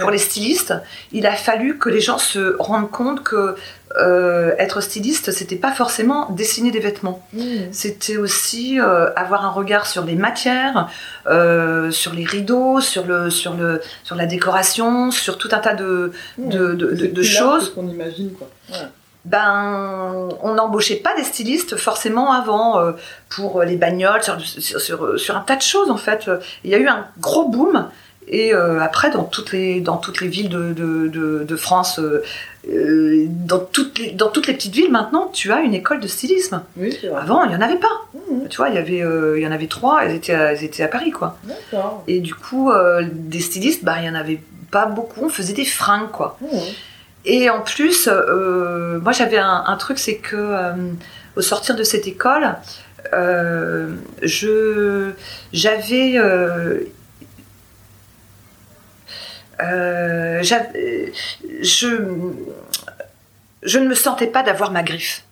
pour 0.00 0.10
les 0.10 0.18
stylistes, 0.18 0.74
il 1.12 1.26
a 1.26 1.32
fallu 1.32 1.78
que 1.78 1.88
les 1.88 2.00
gens 2.00 2.18
se 2.18 2.56
rendent 2.58 2.90
compte 2.90 3.22
que 3.22 3.56
euh, 3.98 4.52
être 4.58 4.80
styliste, 4.80 5.30
c'était 5.30 5.56
pas 5.56 5.72
forcément 5.72 6.30
dessiner 6.30 6.70
des 6.70 6.80
vêtements. 6.80 7.26
Mmh. 7.32 7.40
C'était 7.72 8.16
aussi 8.16 8.80
euh, 8.80 9.10
avoir 9.14 9.44
un 9.44 9.50
regard 9.50 9.86
sur 9.86 10.04
les 10.04 10.16
matières, 10.16 10.88
euh, 11.28 11.90
sur 11.90 12.12
les 12.12 12.24
rideaux, 12.24 12.80
sur 12.80 13.06
le, 13.06 13.30
sur 13.30 13.54
le, 13.54 13.80
sur 14.02 14.16
la 14.16 14.26
décoration, 14.26 15.10
sur 15.10 15.38
tout 15.38 15.48
un 15.52 15.58
tas 15.58 15.74
de, 15.74 16.12
de, 16.38 16.74
de, 16.74 16.96
C'est 16.96 17.08
de- 17.08 17.14
de 17.14 17.22
choses. 17.22 17.72
qu'on 17.74 17.88
imagine 17.88 18.32
quoi. 18.32 18.48
Ouais. 18.70 18.86
Ben, 19.24 20.28
on 20.42 20.54
n'embauchait 20.54 20.96
pas 20.96 21.14
des 21.16 21.24
stylistes 21.24 21.76
forcément 21.76 22.32
avant 22.32 22.80
pour 23.28 23.62
les 23.62 23.76
bagnoles, 23.76 24.22
sur, 24.22 24.40
sur, 24.40 24.80
sur, 24.80 25.18
sur 25.18 25.36
un 25.36 25.40
tas 25.40 25.56
de 25.56 25.62
choses 25.62 25.90
en 25.90 25.96
fait. 25.96 26.30
Il 26.62 26.70
y 26.70 26.74
a 26.74 26.78
eu 26.78 26.86
un 26.88 27.06
gros 27.20 27.48
boom. 27.48 27.88
Et 28.28 28.52
euh, 28.54 28.80
après, 28.80 29.10
dans 29.10 29.22
toutes 29.22 29.52
les, 29.52 29.80
dans 29.80 29.98
toutes 29.98 30.20
les 30.20 30.26
villes 30.26 30.48
de, 30.48 30.72
de, 30.72 31.06
de, 31.06 31.44
de 31.44 31.56
France, 31.56 32.00
euh, 32.00 32.24
euh, 32.68 33.26
dans, 33.28 33.60
toutes 33.60 33.98
les, 33.98 34.10
dans 34.12 34.28
toutes 34.28 34.48
les 34.48 34.54
petites 34.54 34.74
villes 34.74 34.90
maintenant, 34.90 35.30
tu 35.32 35.52
as 35.52 35.60
une 35.60 35.74
école 35.74 36.00
de 36.00 36.08
stylisme. 36.08 36.62
Oui, 36.76 36.96
c'est 37.00 37.08
vrai. 37.08 37.20
Avant, 37.20 37.44
il 37.44 37.50
n'y 37.50 37.56
en 37.56 37.60
avait 37.60 37.78
pas. 37.78 37.86
Mmh, 38.14 38.48
Tu 38.48 38.56
vois, 38.56 38.70
il 38.70 38.74
y, 38.74 38.78
avait, 38.78 39.02
euh, 39.02 39.38
il 39.38 39.44
y 39.44 39.46
en 39.46 39.52
avait 39.52 39.68
trois, 39.68 40.04
elles 40.04 40.16
étaient 40.16 40.34
à, 40.34 40.52
elles 40.52 40.64
étaient 40.64 40.82
à 40.82 40.88
Paris, 40.88 41.12
quoi. 41.12 41.38
Et 42.08 42.20
du 42.20 42.34
coup, 42.34 42.72
euh, 42.72 43.02
des 43.12 43.40
stylistes, 43.40 43.84
bah, 43.84 43.94
il 43.98 44.02
n'y 44.02 44.10
en 44.10 44.14
avait 44.14 44.40
pas 44.70 44.86
beaucoup, 44.86 45.26
on 45.26 45.28
faisait 45.28 45.54
des 45.54 45.64
fringues, 45.64 46.10
quoi. 46.10 46.38
Mmh. 46.40 46.46
Et 47.24 47.50
en 47.50 47.60
plus, 47.60 48.08
moi 48.08 49.10
j'avais 49.10 49.38
un, 49.38 49.64
un 49.66 49.76
truc, 49.76 49.98
c'est 49.98 50.16
que 50.16 50.72
au 51.34 51.40
sortir 51.42 51.74
de 51.74 51.82
cette 51.82 52.06
école, 52.06 52.54
je 54.22 55.10
j'avais 55.52 56.20
euh, 59.60 60.42
je 60.42 60.54
je 63.62 63.78
ne 63.78 63.86
me 63.88 63.94
sentais 63.94 64.26
pas 64.26 64.42
d'avoir 64.42 64.70
ma 64.70 64.82
griffe. 64.82 65.24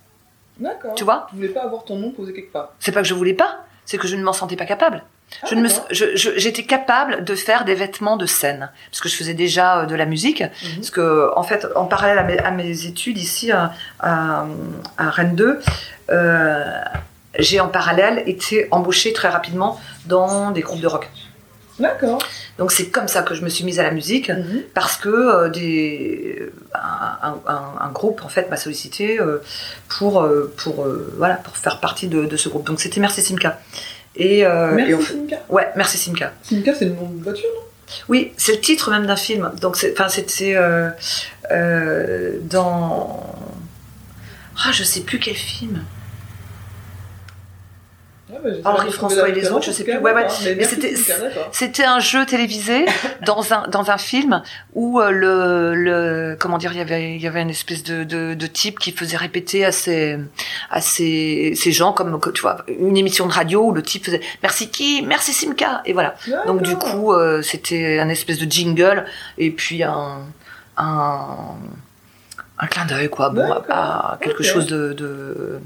D'accord. 0.59 0.95
Tu 0.95 1.05
vois 1.05 1.27
Tu 1.31 1.37
voulais 1.37 1.49
pas 1.49 1.63
avoir 1.63 1.85
ton 1.85 1.97
nom 1.97 2.11
posé 2.11 2.33
quelque 2.33 2.53
part. 2.53 2.73
C'est 2.79 2.93
pas 2.93 3.03
que 3.03 3.09
je 3.09 3.15
voulais 3.15 3.35
pas, 3.35 3.65
c'est 3.85 3.99
que 3.99 4.07
je 4.09 4.17
ne 4.17 4.23
m'en 4.23 4.33
sentais 4.33 4.57
pas 4.57 4.67
capable. 4.67 5.03
Ah, 5.43 5.47
Je 5.51 5.55
ne 5.55 5.63
me, 5.63 5.69
d'accord. 5.69 5.87
je- 5.91 6.17
je- 6.17 6.37
j'étais 6.37 6.65
capable 6.65 7.25
de 7.25 7.35
faire 7.35 7.65
des 7.65 7.75
vêtements 7.75 8.17
de 8.17 8.27
scène 8.27 8.71
parce 8.91 9.01
que 9.01 9.09
je 9.09 9.17
faisais 9.17 9.35
déjà 9.35 9.81
euh, 9.81 9.87
de 9.87 9.95
la 9.95 10.05
musique. 10.05 10.43
Mhm. 10.43 10.75
Parce 10.77 10.91
que 10.91 11.31
en 11.37 11.43
fait, 11.43 11.67
en 11.77 11.87
parallèle 11.87 12.19
à 12.19 12.23
mes, 12.23 12.39
à 12.39 12.51
mes 12.51 12.87
études 12.87 13.19
ici 13.19 13.51
à, 13.51 13.73
à, 14.01 14.47
à 14.99 15.11
Rennes 15.11 15.35
2, 15.35 15.61
euh, 16.11 16.65
j'ai 17.39 17.59
en 17.61 17.69
parallèle 17.69 18.23
été 18.27 18.69
embauchée 18.71 19.13
très 19.13 19.29
rapidement 19.29 19.81
dans 20.07 20.51
des 20.53 20.61
groupes 20.61 20.81
de 20.81 20.87
rock. 20.87 21.09
D'accord. 21.81 22.19
Donc 22.59 22.71
c'est 22.71 22.87
comme 22.87 23.09
ça 23.09 23.23
que 23.23 23.35
je 23.35 23.43
me 23.43 23.49
suis 23.49 23.65
mise 23.65 23.81
à 23.81 23.83
la 23.83 23.91
musique 23.91 24.29
Mmh. 24.31 24.43
parce 24.75 24.97
que 24.97 25.09
euh, 25.09 25.49
des, 25.49 26.49
un, 26.73 27.29
un- 27.31 27.41
un- 27.53 27.73
un 27.81 27.89
groupe 27.91 28.23
en 28.25 28.29
fait 28.29 28.49
m'a 28.49 28.57
sollicité 28.57 29.21
euh, 29.21 29.39
pour 29.89 30.23
euh, 30.23 30.53
pour 30.57 30.87
voilà 31.17 31.35
pour 31.35 31.57
faire 31.57 31.81
partie 31.81 32.07
de, 32.07 32.27
de 32.27 32.37
ce 32.37 32.49
groupe. 32.49 32.67
Donc 32.67 32.81
c'était 32.81 33.01
Merci 33.01 33.23
Simca. 33.23 33.59
Et, 34.17 34.45
Merci 34.45 34.91
et 34.91 34.95
on- 34.95 35.01
Simca. 35.01 35.37
ouais 35.49 35.69
Merci 35.75 35.99
Simca. 35.99 36.33
Simca, 36.45 36.73
c'est 36.75 36.85
le 36.85 36.93
nom 36.93 37.09
de 37.09 37.23
voiture, 37.25 37.49
non? 37.57 37.63
Oui, 38.09 38.33
c'est 38.37 38.53
le 38.53 38.61
titre 38.61 38.91
même 38.91 39.07
d'un 39.07 39.17
film. 39.17 39.51
Donc, 39.61 39.77
c'est, 39.77 39.93
enfin, 39.93 40.09
c'était 40.09 40.57
dans. 42.43 43.35
Ah, 44.65 44.71
je 44.73 44.85
sais 44.85 45.01
plus 45.01 45.19
quel 45.19 45.35
film. 45.35 45.83
Ah, 48.33 48.37
bah, 48.43 48.51
Henri 48.65 48.87
de 48.87 48.93
François 48.93 49.29
et 49.29 49.33
les 49.33 49.51
autres, 49.51 49.67
je 49.67 49.71
sais 49.71 49.85
plus. 49.85 49.99
Ouais, 49.99 50.15
Mais 50.15 50.23
merci 50.57 50.77
c'était- 51.53 51.85
un 51.85 51.99
jeu 51.99 52.25
télévisé 52.25 52.87
dans 53.27 53.53
un 53.53 53.69
dans 53.69 53.91
un 53.91 53.99
film 53.99 54.43
où 54.73 54.99
euh, 54.99 55.11
le 55.11 55.75
le 55.75 56.37
comment 56.41 56.57
dire 56.57 56.73
il 56.73 56.79
y 56.79 56.81
avait 56.81 57.15
il 57.17 57.21
y 57.21 57.27
avait 57.27 57.43
une 57.43 57.51
espèce 57.51 57.83
de, 57.83 58.03
de, 58.03 58.33
de 58.33 58.47
type 58.47 58.79
qui 58.79 58.93
faisait 58.93 59.19
répéter 59.19 59.65
à 59.67 59.73
ces 59.73 60.19
à 60.71 60.81
ces, 60.81 61.53
ces 61.55 61.71
gens 61.73 61.93
comme 61.93 62.19
tu 62.35 62.41
vois 62.41 62.65
une 62.67 62.97
émission 62.97 63.27
de 63.27 63.33
radio 63.33 63.67
où 63.67 63.73
le 63.73 63.83
type 63.83 64.07
faisait 64.07 64.23
merci 64.43 64.71
qui? 64.71 65.03
Merci 65.03 65.35
Simca 65.35 65.83
et 65.85 65.93
voilà. 65.93 66.15
Donc 66.47 66.63
du 66.63 66.77
coup 66.77 67.13
euh, 67.13 67.43
c'était 67.43 67.99
un 67.99 68.09
espèce 68.09 68.39
de 68.39 68.51
jingle 68.51 69.05
et 69.37 69.51
puis 69.51 69.83
un 69.83 70.21
un 70.79 71.27
un 72.59 72.67
clin 72.69 72.87
d'œil 72.87 73.11
quoi. 73.11 73.29
Bon 73.29 73.53
à, 73.69 74.13
à 74.15 74.19
quelque 74.21 74.43
chose 74.43 74.67
de, 74.67 74.95
de 74.95 75.61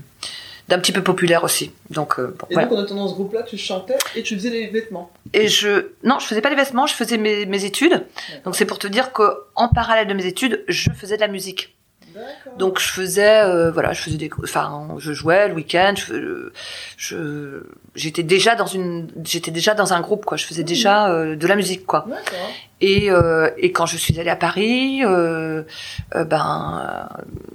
d'un 0.69 0.79
petit 0.79 0.93
peu 0.93 1.03
populaire 1.03 1.45
aussi 1.45 1.73
donc 1.91 2.19
euh, 2.19 2.35
bon, 2.39 2.47
Et 2.51 2.55
voilà. 2.55 2.69
donc, 2.69 2.91
en 2.91 2.95
dans 2.95 3.09
ce 3.09 3.15
groupe-là, 3.15 3.43
tu 3.43 3.57
chantais 3.57 3.97
et 4.15 4.23
tu 4.23 4.35
faisais 4.37 4.51
les 4.51 4.67
vêtements. 4.69 5.11
Et 5.33 5.49
je 5.49 5.93
non, 6.05 6.19
je 6.19 6.27
faisais 6.27 6.41
pas 6.43 6.51
les 6.51 6.57
vêtements, 6.57 6.87
je 6.87 6.95
faisais 6.95 7.17
mes, 7.17 7.47
mes 7.47 7.65
études. 7.65 8.05
Donc 8.45 8.55
c'est 8.57 8.67
pour 8.67 8.79
te 8.79 8.87
dire 8.87 9.13
que 9.13 9.23
en 9.55 9.69
parallèle 9.69 10.07
de 10.07 10.15
mes 10.15 10.27
études, 10.27 10.65
je 10.69 10.91
faisais 10.91 11.17
de 11.17 11.23
la 11.23 11.29
musique. 11.29 11.75
Donc 12.57 12.81
je 12.81 12.89
faisais 12.89 13.43
euh, 13.45 13.71
voilà, 13.71 13.93
je 13.93 14.03
faisais 14.03 14.17
des 14.17 14.31
enfin 14.43 14.89
je 14.99 15.13
jouais 15.13 15.49
le 15.49 15.55
week-end, 15.55 15.95
je 15.97 16.51
je 16.97 17.63
j'étais 17.95 18.25
déjà 18.25 18.57
dans 18.57 18.67
une 18.67 19.09
j'étais 19.25 19.53
déjà 19.53 19.75
dans 19.75 19.93
un 19.93 20.01
groupe 20.01 20.25
quoi, 20.25 20.37
je 20.37 20.45
faisais 20.45 20.65
déjà 20.65 21.11
euh, 21.11 21.37
de 21.37 21.47
la 21.47 21.55
musique 21.55 21.87
quoi. 21.87 22.07
Et 22.81 23.11
euh, 23.11 23.51
et 23.59 23.73
quand 23.73 23.87
je 23.87 23.97
suis 23.97 24.19
allée 24.21 24.31
à 24.31 24.37
Paris 24.37 25.03
euh, 25.05 25.63
euh, 26.15 26.25
ben 26.25 27.09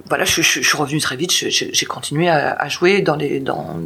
voilà, 0.08 0.26
je, 0.26 0.42
je, 0.42 0.62
je 0.62 0.68
suis 0.68 0.78
revenue 0.78 1.00
très 1.00 1.16
vite, 1.16 1.32
j'ai 1.32 1.86
continué 1.86 2.28
à, 2.30 2.52
à 2.54 2.68
jouer 2.68 3.02
dans 3.02 3.16
les 3.16 3.40
dans 3.40 3.80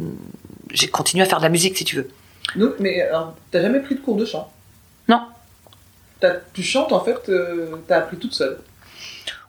j'ai 0.72 0.88
continué 0.88 1.22
à 1.22 1.26
faire 1.26 1.38
de 1.38 1.44
la 1.44 1.48
musique 1.48 1.76
si 1.78 1.84
tu 1.84 1.96
veux. 1.96 2.08
Donc, 2.56 2.74
mais 2.80 3.08
t'as 3.50 3.62
jamais 3.62 3.78
pris 3.80 3.94
de 3.94 4.00
cours 4.00 4.16
de 4.16 4.24
chant? 4.24 4.50
Non. 5.08 5.22
T'as- 6.20 6.36
Tu 6.54 6.62
chantes, 6.62 6.92
en 6.92 7.00
fait, 7.00 7.30
t'as 7.86 7.98
appris 7.98 8.16
toute 8.16 8.34
seule? 8.34 8.58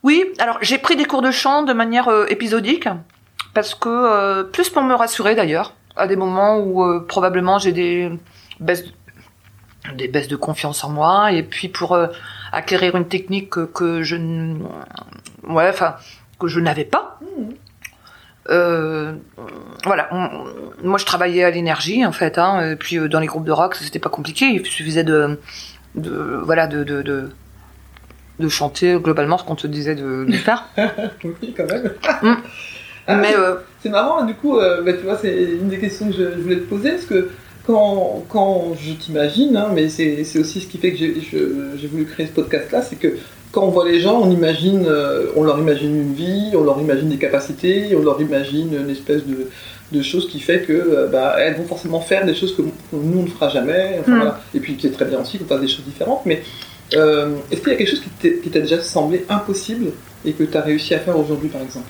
Oui, 0.03 0.23
alors 0.37 0.57
j'ai 0.61 0.77
pris 0.77 0.95
des 0.95 1.05
cours 1.05 1.21
de 1.23 1.31
chant 1.31 1.63
de 1.63 1.73
manière 1.73 2.07
épisodique, 2.29 2.87
parce 3.53 3.73
que, 3.73 4.43
plus 4.43 4.69
pour 4.69 4.83
me 4.83 4.93
rassurer 4.93 5.33
d'ailleurs, 5.35 5.73
à 5.95 6.07
des 6.07 6.15
moments 6.15 6.59
où 6.59 7.01
probablement 7.01 7.57
j'ai 7.57 7.71
des 7.73 8.11
baisses, 8.59 8.83
des 9.95 10.07
baisses 10.07 10.27
de 10.27 10.35
confiance 10.35 10.83
en 10.83 10.89
moi, 10.89 11.31
et 11.31 11.43
puis 11.43 11.67
pour 11.69 11.93
euh, 11.93 12.07
acquérir 12.51 12.95
une 12.95 13.07
technique 13.07 13.49
que, 13.49 13.61
que 13.65 14.01
je, 14.03 14.15
ouais, 15.47 15.69
enfin, 15.69 15.95
que 16.39 16.47
je 16.47 16.59
n'avais 16.59 16.85
pas. 16.85 17.19
Mhm. 17.21 17.53
Euh, 18.49 19.13
voilà, 19.83 20.07
on- 20.11 20.87
moi 20.87 20.97
je 20.97 21.05
travaillais 21.05 21.43
à 21.43 21.51
l'énergie 21.51 22.03
en 22.03 22.11
fait, 22.11 22.39
hein, 22.39 22.71
et 22.71 22.75
puis 22.75 22.97
euh, 22.97 23.07
dans 23.07 23.19
les 23.19 23.27
groupes 23.27 23.43
de 23.45 23.51
rock 23.51 23.75
c'était 23.75 23.99
pas 23.99 24.09
compliqué, 24.09 24.45
il 24.45 24.65
suffisait 24.65 25.03
de, 25.03 25.39
de 25.93 26.39
voilà, 26.43 26.65
de, 26.65 26.83
de, 26.83 27.03
de, 27.03 27.29
de 28.39 28.49
chanter 28.49 28.95
globalement 28.99 29.37
ce 29.37 29.43
qu'on 29.43 29.55
te 29.55 29.67
disait 29.67 29.93
de, 29.93 30.25
faire. 30.31 30.65
oui, 31.23 31.53
quand 31.55 31.67
même. 31.67 31.91
Mm. 32.23 32.35
Ah, 33.05 33.15
Mais 33.17 33.35
c'est- 33.81 33.89
marrant, 33.89 34.23
du 34.23 34.33
coup, 34.33 34.57
bah, 34.57 34.93
tu 34.93 35.03
vois, 35.03 35.17
c'est 35.17 35.43
une 35.43 35.67
des 35.69 35.77
questions 35.79 36.07
que 36.07 36.13
je, 36.13 36.23
je 36.31 36.39
voulais 36.41 36.55
te 36.57 36.69
poser, 36.69 36.91
parce 36.91 37.05
que 37.05 37.29
quand, 37.69 38.23
quand 38.29 38.73
je 38.83 38.93
t'imagine, 38.93 39.55
hein, 39.55 39.67
mais 39.71 39.89
c'est 39.89 40.39
aussi 40.39 40.59
ce 40.59 40.65
qui 40.65 40.79
fait 40.79 40.91
que 40.91 40.97
j'ai 40.97 41.87
voulu 41.87 42.05
créer 42.05 42.25
ce 42.25 42.31
podcast-là, 42.31 42.81
c'est 42.81 42.95
que 42.95 43.09
quand 43.51 43.61
on 43.63 43.69
voit 43.69 43.87
les 43.87 43.99
gens, 43.99 44.19
on 44.23 44.31
imagine, 44.31 44.87
euh, 44.87 45.27
on 45.35 45.43
leur 45.43 45.59
imagine 45.59 45.95
une 45.95 46.13
vie, 46.15 46.49
on 46.55 46.63
leur 46.63 46.81
imagine 46.81 47.09
des 47.09 47.17
capacités, 47.17 47.95
on 47.95 48.01
leur 48.01 48.19
imagine 48.21 48.73
une 48.73 48.89
espèce 48.89 49.23
de, 49.23 49.49
de 49.91 50.01
choses 50.01 50.27
qui 50.31 50.39
fait 50.39 50.61
que 50.61 50.73
euh, 50.73 51.07
bah, 51.09 51.35
elles 51.37 51.57
vont 51.57 51.65
forcément 51.65 51.99
faire 51.99 52.25
des 52.25 52.33
choses 52.33 52.55
que, 52.55 52.63
nous 52.63 53.19
on 53.19 53.21
ne 53.21 53.27
fera 53.27 53.49
jamais, 53.49 53.97
enfin, 53.99 54.13
Mm. 54.13 54.17
voilà. 54.17 54.41
et 54.55 54.59
puis 54.59 54.75
c'est 54.81 54.91
très 54.91 55.05
bien 55.05 55.21
aussi 55.21 55.37
qu'on 55.37 55.45
fasse 55.45 55.61
des 55.61 55.67
choses 55.67 55.85
différentes, 55.85 56.21
mais 56.25 56.41
euh, 56.95 57.35
est-ce 57.51 57.61
qu'il 57.61 57.71
y 57.71 57.75
a 57.75 57.77
quelque 57.77 57.91
chose 57.91 58.01
qui 58.19 58.49
t'a 58.49 58.59
déjà 58.61 58.81
semblé 58.81 59.25
impossible 59.29 59.91
et 60.25 60.33
que 60.33 60.43
tu 60.43 60.57
as 60.57 60.61
réussi 60.61 60.95
à 60.95 60.99
faire 60.99 61.19
aujourd'hui 61.19 61.49
par 61.49 61.61
exemple? 61.61 61.85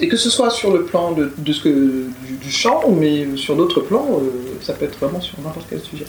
Et 0.00 0.08
que 0.08 0.16
ce 0.16 0.30
soit 0.30 0.50
sur 0.50 0.72
le 0.72 0.84
plan 0.84 1.12
de, 1.12 1.32
de 1.36 1.52
ce 1.52 1.62
que, 1.62 2.08
du, 2.26 2.34
du 2.40 2.50
chant, 2.50 2.90
mais 2.90 3.36
sur 3.36 3.56
d'autres 3.56 3.80
plans, 3.80 4.20
euh, 4.20 4.30
ça 4.60 4.74
peut 4.74 4.84
être 4.84 4.98
vraiment 4.98 5.20
sur 5.20 5.38
n'importe 5.40 5.66
quel 5.68 5.80
sujet. 5.80 6.06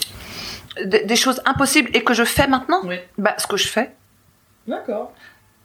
des, 0.84 1.04
des 1.04 1.16
choses 1.16 1.40
impossibles 1.44 1.90
et 1.94 2.04
que 2.04 2.14
je 2.14 2.24
fais 2.24 2.46
maintenant. 2.46 2.82
Oui. 2.84 2.96
Bah, 3.16 3.34
ce 3.38 3.46
que 3.46 3.56
je 3.56 3.68
fais. 3.68 3.94
D'accord. 4.66 5.12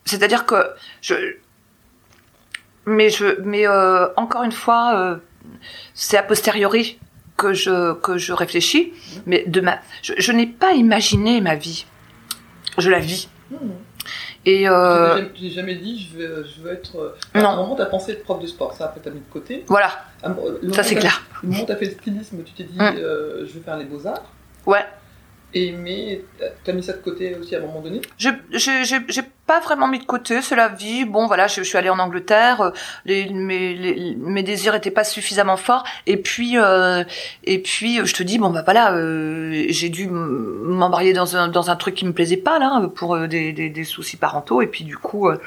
C'est-à-dire 0.04 0.46
que 0.46 0.56
je, 1.02 1.14
mais 2.86 3.10
je, 3.10 3.40
mais 3.42 3.66
euh, 3.66 4.08
encore 4.16 4.42
une 4.42 4.52
fois, 4.52 4.94
euh, 4.96 5.16
c'est 5.94 6.16
a 6.16 6.22
posteriori 6.22 6.98
que 7.36 7.52
je 7.52 7.94
que 7.94 8.16
je 8.18 8.32
réfléchis. 8.32 8.92
Mais 9.26 9.44
de 9.46 9.60
ma, 9.60 9.78
je, 10.02 10.12
je 10.18 10.32
n'ai 10.32 10.46
pas 10.46 10.72
imaginé 10.72 11.40
ma 11.40 11.54
vie. 11.54 11.86
Je 12.78 12.90
la 12.90 12.98
vis. 12.98 13.28
Hmm. 13.50 13.56
Et 14.46 14.68
euh, 14.68 15.16
J'ai 15.34 15.48
jamais- 15.50 15.74
dit 15.76 15.98
je 16.12 16.18
veux, 16.18 16.44
je 16.44 16.60
veux 16.62 16.72
être. 16.72 16.96
euh, 16.98 17.14
À 17.32 17.40
Non. 17.42 17.48
un 17.50 17.56
moment, 17.56 17.74
t'as 17.76 17.86
pensé 17.86 18.12
être 18.12 18.24
prof 18.24 18.40
de 18.40 18.46
sport, 18.46 18.74
ça 18.74 18.86
après 18.86 19.00
t'as 19.02 19.10
mis 19.10 19.20
de 19.20 19.32
côté. 19.32 19.64
voilà, 19.68 19.90
À 20.22 20.28
moment 20.28 20.74
ça 20.74 20.82
c'est 20.82 20.96
clair. 20.96 21.22
Le 21.42 21.48
moment 21.48 21.62
où 21.62 21.66
t'as 21.66 21.76
fait 21.76 21.86
le 21.86 21.92
stylisme, 21.92 22.42
tu 22.44 22.52
t'es 22.52 22.64
dit 22.64 22.76
Mm. 22.78 22.82
euh, 22.98 23.46
je 23.46 23.52
veux 23.54 23.60
faire 23.60 23.76
les 23.78 23.84
beaux-arts. 23.86 24.22
Ouais. 24.66 24.84
Et 25.56 25.70
mais 25.70 26.20
t'as- 26.64 26.72
mis 26.72 26.82
ça 26.82 26.92
de 26.94 26.98
côté 26.98 27.36
aussi 27.36 27.54
à 27.54 27.58
un 27.58 27.62
moment 27.62 27.80
donné? 27.80 28.00
J'ai 28.18 28.32
j'ai 28.50 28.84
j'ai 28.84 29.22
pas 29.46 29.60
vraiment 29.60 29.86
mis 29.86 30.00
de 30.00 30.04
côté, 30.04 30.42
c'est 30.42 30.56
la 30.56 30.68
vie. 30.68 31.04
Bon 31.04 31.26
voilà, 31.28 31.46
je, 31.46 31.56
je 31.62 31.62
suis 31.62 31.78
allée 31.78 31.90
en 31.90 31.98
Angleterre, 32.00 32.60
euh, 32.60 32.70
les, 33.04 33.28
mes 33.30 33.74
les- 33.74 34.16
mes 34.16 34.42
désirs 34.42 34.74
étaient 34.74 34.90
pas 34.90 35.04
suffisamment 35.04 35.56
forts 35.56 35.84
et 36.06 36.16
puis 36.16 36.58
euh, 36.58 37.04
et 37.44 37.60
puis 37.60 38.00
euh, 38.00 38.04
je 38.04 38.14
te 38.14 38.24
dis 38.24 38.38
bon 38.38 38.50
bah 38.50 38.62
voilà, 38.64 38.94
euh, 38.94 39.64
j'ai 39.68 39.90
dû 39.90 40.08
m'embrayer 40.08 41.12
dans 41.12 41.36
un 41.36 41.46
dans 41.48 41.70
un 41.70 41.76
truc 41.76 41.94
qui 41.94 42.04
me 42.04 42.12
plaisait 42.12 42.36
pas 42.36 42.58
là 42.58 42.88
pour 42.94 43.14
euh, 43.14 43.28
des, 43.28 43.52
des 43.52 43.70
des 43.70 43.84
soucis 43.84 44.16
parentaux 44.16 44.60
et 44.60 44.66
puis 44.66 44.82
du 44.84 44.96
coup 44.96 45.28
euh, 45.28 45.38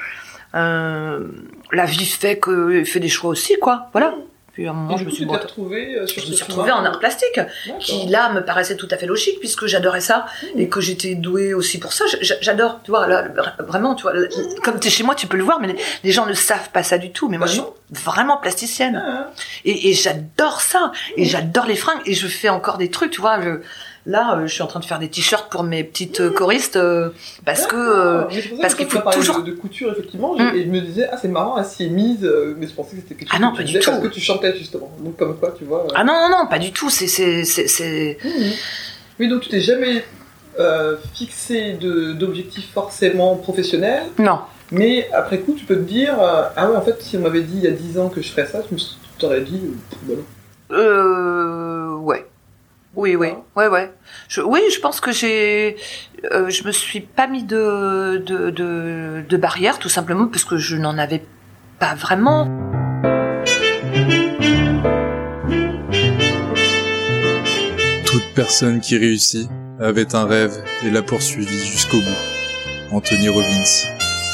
euh, 0.55 1.27
la 1.73 1.85
vie 1.85 2.05
fait 2.05 2.37
que 2.39 2.83
fait 2.85 3.01
des 3.01 3.09
choix 3.09 3.29
aussi 3.31 3.57
quoi. 3.59 3.89
Voilà. 3.91 4.13
Puis 4.57 4.65
à 4.65 4.71
un 4.71 4.73
moment 4.73 4.95
et 4.95 4.97
je 4.99 5.05
me 5.05 5.11
suis 5.11 5.23
euh, 5.23 6.07
sur 6.07 6.23
je 6.23 6.29
me 6.31 6.33
suis 6.33 6.43
retrouvée 6.45 6.71
en 6.71 6.83
art 6.83 6.97
plastique 6.97 7.39
qui 7.79 8.07
là 8.07 8.31
me 8.33 8.43
paraissait 8.43 8.75
tout 8.75 8.87
à 8.89 8.97
fait 8.97 9.05
logique 9.05 9.39
puisque 9.39 9.67
j'adorais 9.67 10.01
ça 10.01 10.25
Mmh. 10.55 10.59
et 10.59 10.67
que 10.67 10.81
j'étais 10.81 11.13
douée 11.13 11.53
aussi 11.53 11.79
pour 11.79 11.93
ça. 11.93 12.05
J'adore, 12.21 12.79
tu 12.83 12.89
vois, 12.89 13.05
là, 13.07 13.27
vraiment, 13.59 13.93
tu 13.93 14.01
vois, 14.01 14.13
là, 14.13 14.27
comme 14.63 14.79
tu 14.79 14.87
es 14.87 14.89
chez 14.91 15.03
moi, 15.03 15.13
tu 15.13 15.27
peux 15.27 15.37
le 15.37 15.43
voir, 15.43 15.59
mais 15.59 15.67
les, 15.67 15.75
les 16.03 16.11
gens 16.11 16.25
ne 16.25 16.33
savent 16.33 16.71
pas 16.71 16.81
ça 16.81 16.97
du 16.97 17.11
tout. 17.11 17.29
Mais 17.29 17.37
moi, 17.37 17.45
Bah 17.45 17.53
je 17.53 17.59
suis 17.61 18.03
vraiment 18.03 18.37
plasticienne 18.37 18.95
Ah, 19.05 19.29
et, 19.63 19.89
et 19.89 19.93
j'adore 19.93 20.59
ça 20.61 20.91
et 21.17 21.25
j'adore 21.25 21.67
les 21.67 21.75
fringues 21.75 22.01
et 22.07 22.15
je 22.15 22.27
fais 22.27 22.49
encore 22.49 22.79
des 22.79 22.89
trucs, 22.89 23.11
tu 23.11 23.21
vois. 23.21 23.39
je- 23.41 23.59
là, 24.09 24.37
euh, 24.37 24.47
je 24.47 24.53
suis 24.53 24.63
en 24.63 24.67
train 24.67 24.79
de 24.79 24.85
faire 24.85 24.97
des 24.99 25.09
t-shirts 25.09 25.51
pour 25.51 25.61
mes 25.63 25.83
petites 25.83 26.21
euh, 26.21 26.31
choristes 26.31 26.77
euh, 26.77 27.09
parce 27.45 27.67
que 27.67 28.23
parce 28.61 28.73
que 28.73 28.83
qu'il 28.83 28.89
faut 28.89 29.11
toujours- 29.11 29.43
de, 29.43 29.51
de 29.51 29.55
couture 29.55 29.91
effectivement, 29.91 30.33
Mm. 30.35 30.55
et 30.55 30.63
je 30.63 30.69
me 30.69 30.79
disais 30.81 31.07
ah 31.11 31.17
c'est 31.21 31.27
marrant, 31.27 31.57
elle 31.59 31.65
s'y 31.65 31.85
est 31.85 31.89
mise, 31.89 32.27
mais 32.57 32.65
je 32.67 32.73
pensais 32.73 32.95
que 32.95 33.01
c'était 33.03 33.15
quelque 33.15 33.29
chose 33.31 33.39
Ah 33.39 33.45
non, 33.45 33.51
que 33.51 33.57
pas 33.57 33.63
tu 33.63 33.67
du 33.67 33.73
disais 33.79 33.85
parce 33.91 33.97
tout. 34.01 34.07
que 34.07 34.13
tu 34.13 34.21
chantais 34.21 34.55
justement. 34.57 34.89
Donc 34.99 35.17
comme 35.17 35.37
quoi 35.37 35.53
tu 35.57 35.65
vois. 35.65 35.85
ah 35.93 36.03
non 36.03 36.13
non 36.13 36.29
non, 36.39 36.47
pas 36.47 36.57
du 36.59 36.71
tout. 36.71 36.89
C'est 36.89 37.07
c'est 37.07 38.17
Mhm. 38.23 38.51
Oui, 39.19 39.27
donc 39.27 39.41
tu 39.41 39.49
t'es 39.49 39.61
jamais 39.61 40.03
euh, 40.59 40.95
fixé 41.13 41.73
d'objectifs 41.73 42.71
forcément 42.73 43.35
professionnels, 43.35 44.03
non. 44.19 44.39
mais 44.71 45.07
après 45.13 45.39
coup, 45.39 45.53
tu 45.57 45.65
peux 45.65 45.75
te 45.75 45.81
dire 45.81 46.15
Ah 46.55 46.69
ouais, 46.69 46.75
en 46.77 46.81
fait, 46.81 47.01
si 47.01 47.17
on 47.17 47.21
m'avait 47.21 47.41
dit 47.41 47.57
il 47.57 47.63
y 47.63 47.67
a 47.67 47.71
10 47.71 47.99
ans 47.99 48.09
que 48.09 48.21
je 48.21 48.29
ferais 48.29 48.47
ça, 48.47 48.59
tu 48.67 48.75
t'aurais 49.19 49.41
dit 49.41 49.61
euh, 50.09 50.15
non. 50.15 50.23
Euh, 50.77 51.95
ouais. 51.97 52.25
Oui, 52.97 53.15
oui, 53.15 53.27
ouais, 53.55 53.67
ouais. 53.67 53.93
Je, 54.27 54.41
oui, 54.41 54.59
je 54.73 54.79
pense 54.79 54.99
que 54.99 55.11
j'ai, 55.11 55.75
euh, 56.31 56.49
je 56.49 56.63
me 56.63 56.71
suis 56.71 57.01
pas 57.01 57.27
mis 57.27 57.43
de, 57.43 58.17
de, 58.25 58.49
de, 58.49 59.23
de 59.29 59.37
barrière, 59.37 59.77
tout 59.77 59.87
simplement 59.87 60.25
parce 60.27 60.43
que 60.43 60.57
je 60.57 60.75
n'en 60.77 60.97
avais 60.97 61.23
pas 61.77 61.93
vraiment. 61.93 62.47
Toute 68.05 68.23
personne 68.33 68.79
qui 68.79 68.97
réussit 68.97 69.47
avait 69.79 70.15
un 70.15 70.25
rêve 70.25 70.57
et 70.83 70.89
l'a 70.89 71.03
poursuivi 71.03 71.65
jusqu'au 71.65 71.97
bout. 72.01 72.95
Anthony 72.95 73.29
Robbins. 73.29 73.63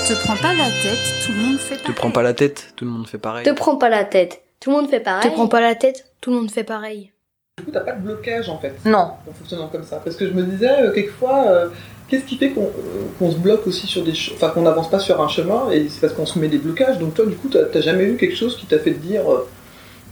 Te 0.07 0.13
prends 0.23 0.37
pas 0.37 0.53
la 0.53 0.69
tête, 0.69 1.25
tout 1.25 1.31
le 1.33 1.37
monde 1.37 1.57
fait 1.59 1.77
Te 1.83 1.91
prends 1.91 2.11
pas 2.11 2.23
la 2.23 2.33
tête, 2.33 2.73
tout 2.77 2.85
le 2.85 2.91
monde 2.91 3.07
fait 3.07 3.17
pareil. 3.17 3.43
Te 3.43 3.51
prends 3.51 3.75
pas 3.75 3.89
la 3.89 4.05
tête. 4.05 4.41
Tout 4.61 4.69
le 4.69 4.77
monde 4.77 4.89
fait 4.89 5.01
pareil. 5.01 5.29
Te 5.29 5.33
prends 5.35 5.47
pas 5.49 5.59
la 5.59 5.75
tête, 5.75 6.05
tout 6.21 6.29
le 6.31 6.37
monde 6.37 6.49
fait 6.51 6.63
pareil. 6.63 7.12
Du 7.59 7.65
coup, 7.65 7.71
t'as 7.71 7.81
pas 7.81 7.91
de 7.91 8.01
blocage 8.01 8.49
en 8.49 8.57
fait 8.57 8.73
Non. 8.83 8.97
en 9.29 9.33
fonctionnant 9.37 9.67
comme 9.67 9.83
ça. 9.83 9.97
Parce 10.03 10.15
que 10.15 10.25
je 10.27 10.33
me 10.33 10.41
disais, 10.41 10.71
euh, 10.71 10.91
quelquefois, 10.91 11.45
euh, 11.49 11.67
qu'est-ce 12.07 12.25
qui 12.25 12.35
fait 12.37 12.49
qu'on 12.49 12.63
euh, 12.65 13.05
qu'on 13.19 13.31
se 13.31 13.37
bloque 13.37 13.67
aussi 13.67 13.85
sur 13.85 14.03
des 14.03 14.13
enfin 14.33 14.49
qu'on 14.49 14.63
n'avance 14.63 14.89
pas 14.89 14.97
sur 14.97 15.21
un 15.21 15.27
chemin, 15.27 15.69
et 15.69 15.87
c'est 15.87 16.01
parce 16.01 16.13
qu'on 16.13 16.25
se 16.25 16.39
met 16.39 16.47
des 16.47 16.57
blocages. 16.57 16.97
Donc 16.97 17.13
toi, 17.13 17.27
du 17.27 17.35
coup, 17.35 17.49
t'as 17.49 17.79
jamais 17.81 18.05
eu 18.05 18.17
quelque 18.17 18.35
chose 18.35 18.57
qui 18.57 18.65
t'a 18.65 18.79
fait 18.79 18.93
te 18.93 18.97
dire, 18.99 19.31
euh, 19.31 19.47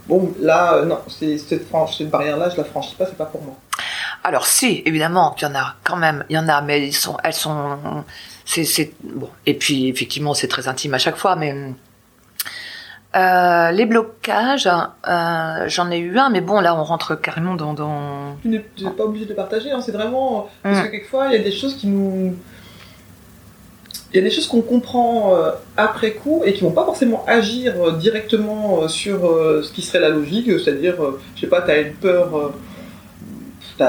bon, 0.06 0.32
là, 0.38 0.74
euh, 0.76 0.84
non, 0.84 0.98
cette, 1.08 1.66
franche- 1.68 1.98
cette 1.98 2.10
barrière-là, 2.10 2.48
je 2.50 2.56
la 2.58 2.64
franchis 2.64 2.94
pas, 2.94 3.06
c'est 3.06 3.16
pas 3.18 3.26
pour 3.26 3.42
moi. 3.42 3.56
Alors 4.22 4.46
si, 4.46 4.80
évidemment, 4.86 5.32
qu'il 5.32 5.48
y 5.48 5.50
en 5.50 5.54
a 5.56 5.74
quand 5.82 5.96
même, 5.96 6.24
il 6.30 6.36
y 6.36 6.38
en 6.38 6.48
a, 6.48 6.62
mais 6.62 6.86
ils 6.86 6.92
sont, 6.94 7.16
elles 7.24 7.32
sont, 7.34 7.76
c'est 8.44 8.92
bon. 9.02 9.28
Et 9.46 9.54
puis 9.54 9.88
effectivement, 9.88 10.32
c'est 10.32 10.46
très 10.46 10.68
intime 10.68 10.94
à 10.94 10.98
chaque 10.98 11.16
fois, 11.16 11.34
mais 11.34 11.52
euh, 13.16 13.70
les 13.72 13.84
blocages, 13.86 14.66
euh, 15.08 15.64
j'en 15.68 15.90
ai 15.90 15.98
eu 15.98 16.18
un, 16.18 16.30
mais 16.30 16.40
bon, 16.40 16.60
là, 16.60 16.74
on 16.74 16.82
rentre 16.84 17.14
carrément 17.20 17.54
dans, 17.54 17.74
dans... 17.74 18.36
Tu 18.42 18.48
n'es 18.48 18.64
tu 18.76 18.84
pas 18.84 19.04
obligé 19.04 19.24
de 19.26 19.30
le 19.30 19.36
partager, 19.36 19.70
hein, 19.70 19.80
c'est 19.80 19.92
vraiment. 19.92 20.48
Parce 20.62 20.78
Mm. 20.78 20.82
que 20.84 20.88
quelquefois, 20.88 21.26
il 21.28 21.32
y 21.32 21.40
a 21.40 21.42
des 21.44 21.52
choses 21.52 21.76
qui 21.76 21.88
nous. 21.88 22.34
Il 24.12 24.16
y 24.16 24.20
a 24.20 24.22
des 24.22 24.30
choses 24.30 24.46
qu'on 24.46 24.60
comprend 24.60 25.34
euh, 25.34 25.52
après 25.78 26.12
coup 26.12 26.42
et 26.44 26.52
qui 26.52 26.62
vont 26.62 26.70
pas 26.72 26.84
forcément 26.84 27.24
agir 27.26 27.72
euh, 27.82 27.92
directement 27.92 28.82
euh, 28.82 28.88
sur 28.88 29.24
euh, 29.26 29.62
ce 29.62 29.72
qui 29.72 29.80
serait 29.80 30.00
la 30.00 30.10
logique, 30.10 30.50
c'est-à-dire, 30.62 31.02
euh, 31.02 31.18
je 31.34 31.40
sais 31.42 31.46
pas, 31.46 31.62
t'as 31.62 31.80
une 31.80 31.94
peur. 31.94 32.52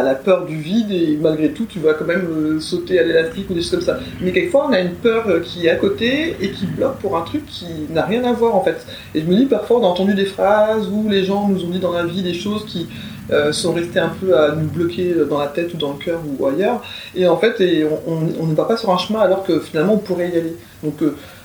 La 0.01 0.15
peur 0.15 0.45
du 0.45 0.58
vide 0.58 0.91
et 0.91 1.17
malgré 1.21 1.51
tout 1.51 1.65
tu 1.65 1.79
vas 1.79 1.93
quand 1.93 2.06
même 2.06 2.25
euh, 2.29 2.60
sauter 2.60 2.99
à 2.99 3.03
l'élastique 3.03 3.49
ou 3.49 3.53
des 3.53 3.62
choses 3.62 3.71
comme 3.71 3.82
ça. 3.82 3.99
Mais 4.21 4.32
quelquefois 4.32 4.67
on 4.69 4.73
a 4.73 4.79
une 4.79 4.93
peur 4.93 5.27
euh, 5.27 5.39
qui 5.39 5.67
est 5.67 5.69
à 5.69 5.75
côté 5.75 6.36
et 6.41 6.51
qui 6.51 6.65
bloque 6.65 6.97
pour 6.97 7.17
un 7.17 7.21
truc 7.21 7.45
qui 7.45 7.65
n'a 7.89 8.06
rien 8.06 8.23
à 8.23 8.34
voir 8.34 8.56
en 8.56 8.63
fait. 8.63 8.86
Et 9.13 9.21
je 9.21 9.25
me 9.25 9.36
dis 9.36 9.45
parfois 9.45 9.79
on 9.79 9.84
a 9.84 9.88
entendu 9.88 10.15
des 10.15 10.25
phrases 10.25 10.88
où 10.88 11.10
les 11.10 11.23
gens 11.23 11.47
nous 11.47 11.63
ont 11.65 11.69
dit 11.69 11.79
dans 11.79 11.91
la 11.91 12.06
vie 12.06 12.23
des 12.23 12.34
choses 12.34 12.65
qui 12.65 12.88
euh, 13.32 13.51
sont 13.51 13.73
restés 13.73 13.99
un 13.99 14.12
peu 14.19 14.38
à 14.38 14.56
nous 14.56 14.67
bloquer 14.67 15.13
dans 15.29 15.39
la 15.39 15.47
tête 15.47 15.73
ou 15.73 15.77
dans 15.77 15.93
le 15.93 16.03
cœur 16.03 16.19
ou 16.39 16.45
ailleurs. 16.45 16.84
Et 17.15 17.27
en 17.27 17.38
fait, 17.38 17.62
on, 18.08 18.45
ne 18.47 18.56
va 18.56 18.65
pas 18.65 18.77
sur 18.77 18.89
un 18.91 18.97
chemin 18.97 19.19
alors 19.19 19.43
que 19.43 19.60
finalement 19.60 19.93
on 19.93 19.99
pourrait 19.99 20.29
y 20.29 20.38
aller. 20.38 20.56
Donc 20.84 20.95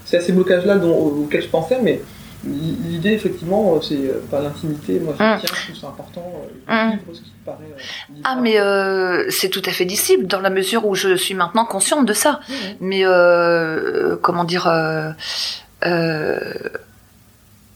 c'est 0.05 0.17
à 0.17 0.21
ces 0.21 0.33
blocages-là 0.33 0.79
auxquels 0.79 1.43
je 1.43 1.49
pensais, 1.49 1.79
mais 1.83 2.01
l'idée 2.45 3.13
effectivement, 3.13 3.75
euh, 3.75 3.81
c'est 3.81 3.95
euh, 3.97 4.23
par 4.31 4.41
l'intimité. 4.43 5.01
Moi, 5.01 5.15
je 5.19 5.23
Mm. 5.25 5.39
tiens, 5.41 5.55
je 5.55 5.65
trouve 5.73 5.77
ça 5.81 5.87
important. 5.89 6.33
euh, 6.69 6.73
Mm. 6.75 6.99
ce 7.13 7.21
qui 7.21 7.33
paraît. 7.45 7.59
euh. 7.71 8.15
Ah, 8.25 8.37
mais 8.41 8.59
euh, 8.61 9.27
c'est 9.31 9.49
tout 9.49 9.63
à 9.67 9.71
fait 9.71 9.85
dissible 9.85 10.27
dans 10.27 10.41
la 10.41 10.51
mesure 10.51 10.87
où 10.87 10.95
je 10.95 11.15
suis 11.17 11.35
maintenant 11.35 11.65
consciente 11.65 12.07
de 12.07 12.13
ça. 12.13 12.41
Mais 12.81 13.03
comment 14.23 14.45
dire 14.45 14.71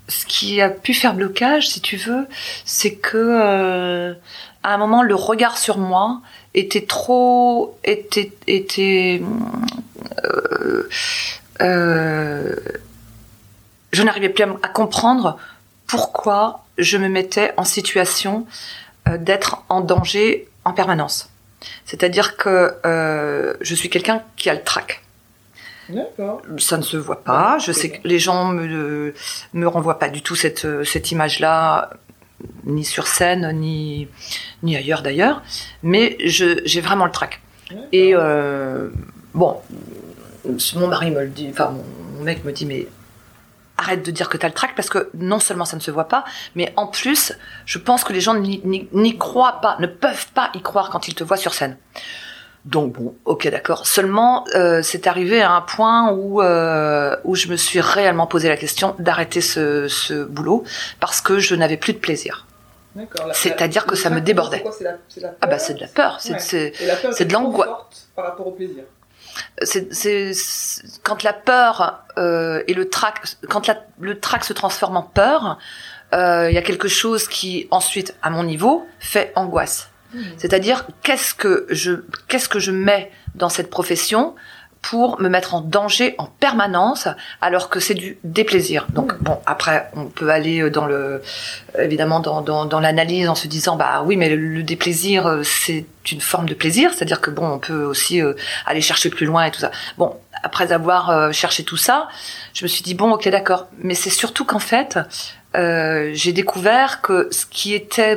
Ce 0.09 0.27
qui 0.27 0.61
a 0.61 0.69
pu 0.69 0.93
faire 0.95 1.15
blocage, 1.15 1.69
si 1.69 1.81
tu 1.81 1.97
veux, 1.97 2.27
c'est 2.65 2.95
que 2.97 4.15
à 4.65 4.75
un 4.75 4.77
moment 4.79 5.03
le 5.03 5.15
regard 5.15 5.57
sur 5.59 5.79
moi 5.79 6.21
était 6.55 6.85
trop 6.85 7.79
était 7.85 8.31
était 8.47 9.23
euh, 10.25 10.89
euh, 11.61 12.32
je 14.03 14.07
n'arrivais 14.07 14.31
plus 14.31 14.43
à, 14.43 14.69
comprendre 14.69 15.39
pourquoi 15.87 16.65
je 16.77 16.99
me 16.99 17.09
mettais 17.09 17.53
en 17.57 17.65
situation 17.65 18.47
euh, 19.09 19.17
d'être 19.17 19.63
en 19.69 19.81
danger 19.81 20.49
en 20.65 20.73
permanence. 20.73 21.31
C'est-à-dire 21.85 22.37
que 22.37 22.75
euh, 22.85 23.55
je 23.61 23.75
suis 23.77 23.89
quelqu'un 23.91 24.23
qui 24.37 24.51
a 24.51 24.55
le 24.55 24.63
trac. 24.63 25.05
Ça 26.59 26.79
ne 26.79 26.83
se 26.83 26.97
voit 26.97 27.23
pas. 27.23 27.59
Je 27.59 27.71
sais 27.71 27.91
que 27.91 28.09
les 28.09 28.19
gens 28.19 28.47
me 28.47 29.15
me 29.53 29.67
renvoient 29.69 29.99
pas 29.99 30.09
du 30.09 30.23
tout 30.23 30.35
cette 30.35 30.67
cette 30.85 31.13
image-là, 31.13 31.91
ni 32.65 32.85
sur 32.85 33.07
scène, 33.07 33.53
ni 33.57 34.09
ni 34.63 34.77
ailleurs 34.77 35.03
d'ailleurs. 35.03 35.43
Mais 35.83 36.17
je 36.25 36.61
j'ai 36.65 36.81
vraiment 36.81 37.05
le 37.05 37.13
trac. 37.13 37.41
Et 37.93 38.15
euh, 38.15 38.91
bon, 39.35 39.61
mon 40.75 40.89
mari 40.89 41.11
me 41.11 41.23
le 41.23 41.29
dit, 41.29 41.49
enfin 41.51 41.75
mon 42.17 42.25
mec 42.25 42.45
me 42.45 42.53
dit 42.53 42.67
mais 42.67 42.87
arrête 43.83 44.05
de 44.05 44.11
dire 44.11 44.29
que 44.29 44.37
t'as 44.37 44.49
le 44.49 44.55
trac 44.55 44.75
parce 44.77 44.89
que 44.89 45.11
non 45.15 45.39
seulement 45.41 45.65
ça 45.65 45.77
ne 45.77 45.81
se 45.83 45.91
voit 45.91 46.09
pas, 46.09 46.25
mais 46.55 46.73
en 46.77 46.87
plus 46.87 47.33
je 47.67 47.79
pense 47.79 48.05
que 48.05 48.13
les 48.13 48.21
gens 48.21 48.35
n'y- 48.35 49.19
croient 49.19 49.61
pas, 49.61 49.77
ne 49.81 49.87
peuvent 49.87 50.29
pas 50.35 50.51
y 50.55 50.63
croire 50.63 50.91
quand 50.91 51.09
ils 51.09 51.15
te 51.15 51.25
voient 51.25 51.37
sur 51.37 51.55
scène. 51.55 51.77
Donc 52.65 52.93
bon, 52.93 53.15
ok 53.25 53.49
d'accord. 53.49 53.87
Seulement 53.87 54.45
euh, 54.55 54.83
c'est 54.83 55.09
arrivé 55.09 55.43
à 55.43 55.51
un 55.51 55.63
point 55.63 56.13
où 56.13 56.41
euh, 56.43 57.17
où 57.25 57.35
je 57.35 57.49
me 57.49 57.57
suis 57.57 57.81
réellement 57.81 58.29
posé 58.29 58.49
la 58.49 58.57
question 58.57 58.95
d'arrêter 59.01 59.41
ce, 59.41 59.89
ce 59.89 60.23
boulot 60.25 60.63
parce 61.01 61.21
que 61.21 61.41
je 61.41 61.55
n'avais 61.57 61.77
plus 61.77 61.93
de 61.93 61.99
plaisir. 61.99 62.47
C'est-à-dire 63.33 63.87
que 63.87 63.97
ça 63.97 64.11
me 64.11 64.21
débordait. 64.21 64.63
c'est 64.79 64.85
la- 64.85 64.99
la 65.29 65.35
Ah 65.41 65.47
bah 65.47 65.59
c'est 65.59 65.75
de 65.75 65.81
la 65.81 65.89
peur, 65.89 66.19
c'est 66.21 66.33
Ouais. 66.35 67.25
de 67.25 67.33
l'angoisse. 67.33 67.69
par 68.15 68.27
rapport 68.27 68.47
au 68.47 68.53
plaisir. 68.53 68.85
C'est 69.63 70.33
quand 71.03 71.23
la 71.23 71.33
peur 71.33 72.03
euh, 72.19 72.63
et 72.67 72.75
le 72.75 72.89
trac 72.89 73.23
quand 73.49 73.67
la- 73.67 73.85
le 74.01 74.19
trac 74.21 74.45
se 74.45 74.53
transforme 74.53 74.97
en 74.97 75.03
peur 75.03 75.59
euh, 76.13 76.49
il 76.51 76.55
y 76.55 76.59
a 76.59 76.63
quelque 76.63 76.89
chose 76.89 77.27
qui 77.29 77.69
ensuite 77.71 78.15
à 78.23 78.31
mon 78.31 78.45
niveau 78.45 78.87
fait 78.99 79.33
angoisse. 79.35 79.89
C'est-à-dire 80.37 80.87
qu'est-ce 81.03 81.33
que 81.35 81.67
je 81.71 81.93
qu'est-ce 82.29 82.49
que 82.49 82.59
je 82.59 82.71
mets 82.71 83.11
dans 83.35 83.49
cette 83.49 83.71
profession 83.71 84.35
pour 84.83 85.21
me 85.21 85.29
mettre 85.29 85.55
en 85.55 85.61
danger 85.61 86.17
en 86.19 86.27
permanence 86.27 87.09
alors 87.41 87.71
que 87.71 87.81
c'est 87.81 87.95
du 87.95 88.19
déplaisir. 88.25 88.87
Donc 88.91 89.17
bon, 89.23 89.39
après 89.47 89.89
on 89.95 90.07
peut 90.07 90.29
aller 90.29 90.69
dans 90.71 90.87
le 90.87 91.23
évidemment 91.79 92.21
dans, 92.21 92.43
dans, 92.43 92.67
dans 92.67 92.81
l'analyse 92.81 93.29
en 93.29 93.37
se 93.37 93.47
disant 93.47 93.77
bah 93.77 94.03
oui 94.05 94.17
mais 94.17 94.29
le, 94.35 94.63
déplaisir 94.63 95.27
euh, 95.27 95.43
c'est 95.45 95.87
une 96.11 96.21
forme 96.21 96.49
de 96.49 96.55
plaisir, 96.55 96.93
c'est-à-dire 96.93 97.21
que 97.21 97.31
bon 97.31 97.47
on 97.47 97.59
peut 97.59 97.85
aussi 97.85 98.21
euh, 98.21 98.35
aller 98.67 98.81
chercher 98.81 99.09
plus 99.09 99.25
loin 99.27 99.45
et 99.45 99.51
tout 99.53 99.61
ça. 99.61 99.71
Bon, 99.99 100.17
après 100.43 100.73
avoir 100.73 101.11
euh, 101.11 101.33
cherché 101.33 101.63
tout 101.63 101.77
ça, 101.77 102.09
je 102.53 102.65
me 102.65 102.69
suis 102.69 102.83
dit 102.83 102.95
bon 102.95 103.13
ok 103.13 103.29
d'accord, 103.29 103.69
mais 103.79 103.95
c'est 103.95 104.11
surtout 104.11 104.45
qu'en 104.45 104.59
fait 104.59 104.99
euh, 105.55 106.11
j'ai 106.13 106.33
découvert 106.33 107.03
que 107.03 107.29
ce 107.31 107.47
qui 107.47 107.73
était 107.75 108.17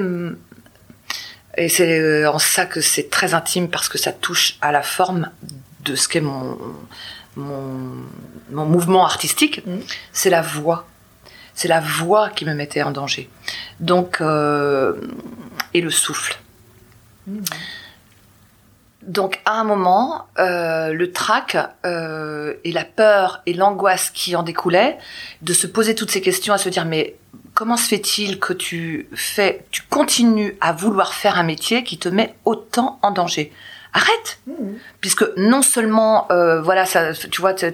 et 1.57 1.70
c'est 1.70 2.26
en 2.26 2.39
ça 2.39 2.66
que 2.66 2.82
c'est 2.82 3.09
très 3.09 3.34
intime 3.34 3.70
parce 3.70 3.88
que 3.88 3.97
ça 3.97 4.11
touche 4.11 4.57
à 4.61 4.72
la 4.72 4.82
forme 4.82 5.30
de 5.86 5.96
ce 5.96 6.08
qu'est 6.08 6.22
mon, 6.22 6.58
mon, 7.36 8.04
mon, 8.52 8.66
mouvement 8.66 9.06
artistique, 9.06 9.66
mmh. 9.66 9.78
c'est 10.12 10.30
la 10.30 10.42
voix. 10.42 10.88
C'est 11.54 11.68
la 11.70 11.80
voix 11.80 12.30
qui 12.30 12.44
me 12.46 12.54
mettait 12.54 12.84
en 12.84 12.92
danger. 12.92 13.30
Donc, 13.80 14.20
euh, 14.20 14.94
et 15.74 15.82
le 15.82 15.90
souffle. 15.90 16.38
Mmh. 17.28 17.40
Donc 19.06 19.40
à 19.46 19.60
un 19.60 19.64
moment, 19.64 20.26
euh, 20.40 20.92
le 20.92 21.12
trac 21.12 21.58
euh, 21.86 22.56
et 22.64 22.72
la 22.72 22.84
peur 22.84 23.42
et 23.46 23.54
l'angoisse 23.54 24.10
qui 24.10 24.36
en 24.36 24.42
découlaient, 24.42 24.98
de 25.44 25.54
se 25.54 25.68
poser 25.68 25.94
toutes 25.94 26.10
ces 26.10 26.22
questions, 26.22 26.54
à 26.56 26.58
se 26.58 26.70
dire 26.70 26.86
mais 26.86 27.16
comment 27.54 27.78
se 27.78 27.88
fait-il 27.88 28.40
que 28.40 28.52
tu 28.52 29.08
fais, 29.14 29.66
tu 29.70 29.84
continues 29.84 30.58
à 30.60 30.74
vouloir 30.74 31.14
faire 31.14 31.38
un 31.38 31.44
métier 31.44 31.84
qui 31.84 32.00
te 32.00 32.10
met 32.10 32.34
autant 32.46 33.00
en 33.04 33.12
danger? 33.12 33.52
Arrête. 33.96 34.39
Mmh. 34.46 34.74
puisque 35.02 35.26
non 35.38 35.62
seulement 35.62 36.28
euh, 36.30 36.62
voilà 36.62 36.86
ça 36.86 37.14
tu 37.14 37.41
vois 37.41 37.54
tu 37.54 37.66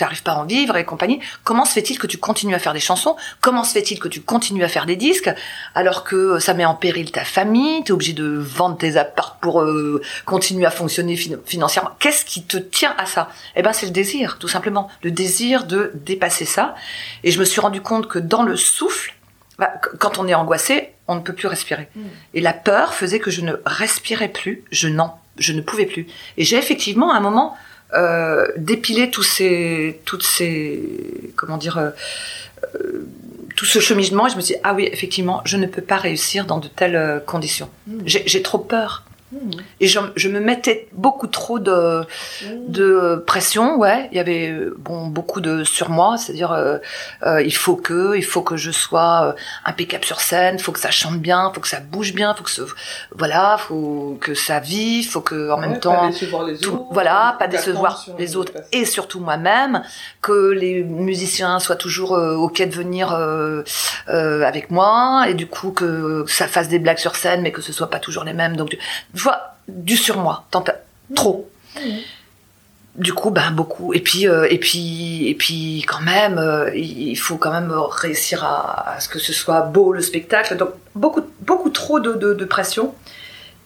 n'arrives 0.00 0.22
pas 0.22 0.32
à 0.32 0.36
en 0.36 0.46
vivre 0.46 0.76
et 0.76 0.84
compagnie 0.84 1.20
comment 1.44 1.64
se 1.64 1.74
fait-il 1.74 1.98
que 1.98 2.08
tu 2.08 2.18
continues 2.18 2.54
à 2.54 2.58
faire 2.58 2.72
des 2.72 2.80
chansons? 2.80 3.16
Comment 3.40 3.62
se 3.62 3.72
fait-il 3.72 4.00
que 4.00 4.08
tu 4.08 4.20
continues 4.20 4.64
à 4.64 4.68
faire 4.68 4.86
des 4.86 4.96
disques 4.96 5.30
alors 5.74 6.02
que 6.02 6.38
ça 6.38 6.54
met 6.54 6.64
en 6.64 6.74
péril 6.74 7.12
ta 7.12 7.24
famille 7.24 7.84
tu 7.84 7.90
es 7.90 7.92
obligé 7.92 8.14
de 8.14 8.38
vendre 8.38 8.78
tes 8.78 8.96
apparts 8.96 9.36
pour 9.40 9.60
euh, 9.60 10.00
continuer 10.24 10.64
à 10.64 10.70
fonctionner 10.70 11.16
financièrement? 11.16 11.90
Qu'est-ce 12.00 12.24
qui 12.24 12.42
te 12.42 12.56
tient 12.56 12.94
à 12.96 13.04
ça? 13.04 13.28
Eh 13.54 13.62
ben 13.62 13.72
c'est 13.72 13.86
le 13.86 13.92
désir 13.92 14.38
tout 14.38 14.48
simplement. 14.48 14.88
Le 15.02 15.10
désir 15.10 15.66
de 15.66 15.92
dépasser 15.94 16.46
ça. 16.46 16.74
Et 17.24 17.30
je 17.30 17.38
me 17.38 17.44
suis 17.44 17.60
rendu 17.60 17.82
compte 17.82 18.08
que 18.08 18.18
dans 18.18 18.42
le 18.42 18.56
souffle 18.56 19.14
bah, 19.58 19.72
quand 19.98 20.18
on 20.18 20.26
est 20.26 20.34
angoissé 20.34 20.94
on 21.08 21.16
ne 21.16 21.20
peut 21.20 21.32
plus 21.32 21.48
respirer. 21.48 21.88
Mmh. 21.94 22.02
et 22.34 22.40
la 22.40 22.52
peur 22.52 22.94
faisait 22.94 23.18
que 23.18 23.30
je 23.30 23.40
ne 23.42 23.54
respirais 23.64 24.28
plus 24.28 24.64
je 24.70 24.88
n'en 24.88 25.18
je 25.38 25.52
ne 25.52 25.60
pouvais 25.60 25.86
plus. 25.86 26.06
Et 26.36 26.44
j'ai 26.44 26.56
effectivement, 26.56 27.12
à 27.12 27.16
un 27.16 27.20
moment, 27.20 27.56
euh, 27.94 28.46
dépilé 28.56 29.10
tous 29.10 29.22
ces, 29.22 30.00
toutes 30.04 30.22
ces, 30.22 31.32
comment 31.36 31.56
dire, 31.56 31.78
euh, 31.78 31.90
euh, 32.74 33.06
tout 33.56 33.64
ce 33.64 33.78
cheminement. 33.78 34.26
Et 34.26 34.30
je 34.30 34.36
me 34.36 34.40
suis 34.40 34.54
dit, 34.54 34.60
ah 34.62 34.74
oui, 34.74 34.88
effectivement, 34.92 35.40
je 35.44 35.56
ne 35.56 35.66
peux 35.66 35.82
pas 35.82 35.96
réussir 35.96 36.44
dans 36.44 36.58
de 36.58 36.68
telles 36.68 36.96
euh, 36.96 37.18
conditions. 37.18 37.70
Mmh. 37.86 37.98
J'ai 38.04 38.42
trop 38.42 38.58
peur. 38.58 39.04
Et 39.80 39.88
je, 39.88 40.00
je, 40.16 40.28
me 40.28 40.40
mettais 40.40 40.88
beaucoup 40.92 41.26
trop 41.26 41.58
de, 41.58 42.02
de 42.68 43.22
pression, 43.26 43.76
ouais. 43.76 44.08
Il 44.10 44.16
y 44.16 44.20
avait 44.20 44.54
bon 44.78 45.06
beaucoup 45.06 45.40
de 45.40 45.64
sur 45.64 45.90
moi, 45.90 46.16
c'est-à-dire 46.16 46.52
euh, 46.52 46.78
euh, 47.24 47.42
il 47.42 47.54
faut 47.54 47.76
que, 47.76 48.16
il 48.16 48.24
faut 48.24 48.40
que 48.40 48.56
je 48.56 48.70
sois 48.70 49.22
euh, 49.24 49.32
impeccable 49.66 50.04
sur 50.04 50.20
scène, 50.20 50.56
il 50.58 50.62
faut 50.62 50.72
que 50.72 50.80
ça 50.80 50.90
chante 50.90 51.18
bien, 51.18 51.50
il 51.50 51.54
faut 51.54 51.60
que 51.60 51.68
ça 51.68 51.80
bouge 51.80 52.14
bien, 52.14 52.34
faut 52.34 52.44
que 52.44 52.50
ce, 52.50 52.62
voilà, 53.14 53.56
faut 53.58 54.16
que 54.20 54.34
ça 54.34 54.60
vive, 54.60 55.10
faut 55.10 55.20
que 55.20 55.50
en 55.50 55.58
même 55.58 55.78
temps, 55.78 56.10
les 56.46 56.58
tout, 56.58 56.86
voilà, 56.90 57.36
pas 57.38 57.48
décevoir 57.48 58.06
les 58.18 58.34
autres 58.34 58.52
et 58.72 58.86
surtout 58.86 59.20
moi-même, 59.20 59.82
que 60.22 60.50
les 60.52 60.82
musiciens 60.82 61.58
soient 61.58 61.76
toujours 61.76 62.14
euh, 62.14 62.34
ok 62.34 62.62
de 62.62 62.74
venir 62.74 63.12
euh, 63.12 63.62
avec 64.06 64.70
moi 64.70 65.26
et 65.28 65.34
du 65.34 65.46
coup 65.46 65.70
que 65.70 66.24
ça 66.28 66.48
fasse 66.48 66.68
des 66.68 66.78
blagues 66.78 66.98
sur 66.98 67.14
scène, 67.14 67.42
mais 67.42 67.52
que 67.52 67.60
ce 67.60 67.72
soit 67.72 67.90
pas 67.90 67.98
toujours 67.98 68.24
les 68.24 68.32
mêmes. 68.32 68.56
Donc 68.56 68.76
vois, 69.22 69.54
du 69.68 69.96
surmoi, 69.96 70.44
tant 70.50 70.64
trop. 71.14 71.48
Du 72.96 73.12
coup, 73.12 73.30
ben 73.30 73.52
beaucoup. 73.52 73.94
Et 73.94 74.00
puis, 74.00 74.26
euh, 74.26 74.48
et 74.50 74.58
puis, 74.58 75.28
et 75.28 75.34
puis, 75.34 75.84
quand 75.86 76.00
même, 76.00 76.38
euh, 76.38 76.74
il 76.74 77.16
faut 77.16 77.36
quand 77.36 77.52
même 77.52 77.70
réussir 77.70 78.42
à, 78.42 78.94
à, 78.94 79.00
ce 79.00 79.08
que 79.08 79.20
ce 79.20 79.32
soit 79.32 79.60
beau 79.60 79.92
le 79.92 80.00
spectacle. 80.00 80.56
Donc 80.56 80.70
beaucoup, 80.96 81.22
beaucoup 81.42 81.70
trop 81.70 82.00
de, 82.00 82.14
de, 82.14 82.34
de 82.34 82.44
pression 82.44 82.94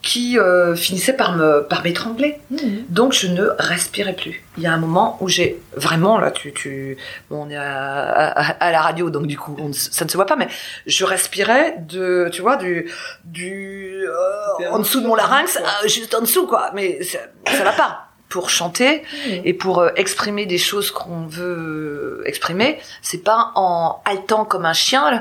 qui 0.02 0.36
euh, 0.36 0.74
finissait 0.74 1.12
par 1.12 1.36
me 1.36 1.60
par 1.60 1.84
m'étrangler. 1.84 2.40
Mmh. 2.50 2.56
Donc 2.88 3.12
je 3.12 3.28
ne 3.28 3.48
respirais 3.58 4.14
plus. 4.14 4.44
Il 4.56 4.64
y 4.64 4.66
a 4.66 4.72
un 4.72 4.78
moment 4.78 5.16
où 5.20 5.28
j'ai 5.28 5.60
vraiment 5.76 6.18
là, 6.18 6.32
tu 6.32 6.52
tu, 6.52 6.98
bon, 7.30 7.46
on 7.46 7.50
est 7.50 7.56
à, 7.56 8.28
à, 8.28 8.50
à, 8.64 8.72
la 8.72 8.82
radio 8.82 9.10
donc 9.10 9.26
du 9.26 9.38
coup 9.38 9.56
on, 9.58 9.72
ça 9.72 10.04
ne 10.04 10.10
se 10.10 10.16
voit 10.16 10.26
pas, 10.26 10.36
mais 10.36 10.48
je 10.86 11.04
respirais 11.04 11.76
de, 11.88 12.28
tu 12.32 12.42
vois, 12.42 12.56
du 12.56 12.90
du 13.24 14.04
euh, 14.04 14.70
en 14.70 14.80
dessous 14.80 15.00
de 15.00 15.06
mon 15.06 15.14
larynx, 15.14 15.56
euh, 15.56 15.88
juste 15.88 16.14
en 16.14 16.20
dessous 16.20 16.46
quoi. 16.46 16.70
Mais 16.74 17.02
ça, 17.02 17.18
ça 17.46 17.64
va 17.64 17.72
pas. 17.72 18.08
Pour 18.28 18.48
chanter 18.48 19.02
mmh. 19.02 19.30
et 19.44 19.52
pour 19.52 19.80
euh, 19.80 19.90
exprimer 19.96 20.46
des 20.46 20.56
choses 20.56 20.90
qu'on 20.90 21.26
veut 21.26 22.22
exprimer, 22.24 22.80
c'est 23.02 23.22
pas 23.22 23.52
en 23.54 24.00
haletant 24.06 24.46
comme 24.46 24.64
un 24.64 24.72
chien. 24.72 25.10
Là, 25.10 25.20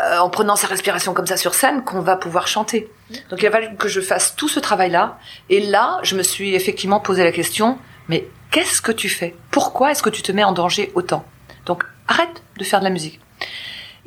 euh, 0.00 0.18
en 0.18 0.28
prenant 0.28 0.56
sa 0.56 0.66
respiration 0.66 1.14
comme 1.14 1.26
ça 1.26 1.36
sur 1.36 1.54
scène 1.54 1.82
qu'on 1.82 2.00
va 2.00 2.16
pouvoir 2.16 2.48
chanter. 2.48 2.90
Donc 3.30 3.40
il 3.40 3.46
a 3.46 3.50
fallu 3.50 3.74
que 3.76 3.88
je 3.88 4.00
fasse 4.00 4.36
tout 4.36 4.48
ce 4.48 4.60
travail-là. 4.60 5.18
Et 5.48 5.60
là, 5.60 5.98
je 6.02 6.16
me 6.16 6.22
suis 6.22 6.54
effectivement 6.54 7.00
posé 7.00 7.24
la 7.24 7.32
question, 7.32 7.78
mais 8.08 8.26
qu'est-ce 8.50 8.82
que 8.82 8.92
tu 8.92 9.08
fais? 9.08 9.34
Pourquoi 9.50 9.92
est-ce 9.92 10.02
que 10.02 10.10
tu 10.10 10.22
te 10.22 10.32
mets 10.32 10.44
en 10.44 10.52
danger 10.52 10.92
autant? 10.94 11.24
Donc 11.64 11.84
arrête 12.08 12.42
de 12.58 12.64
faire 12.64 12.80
de 12.80 12.84
la 12.84 12.90
musique. 12.90 13.20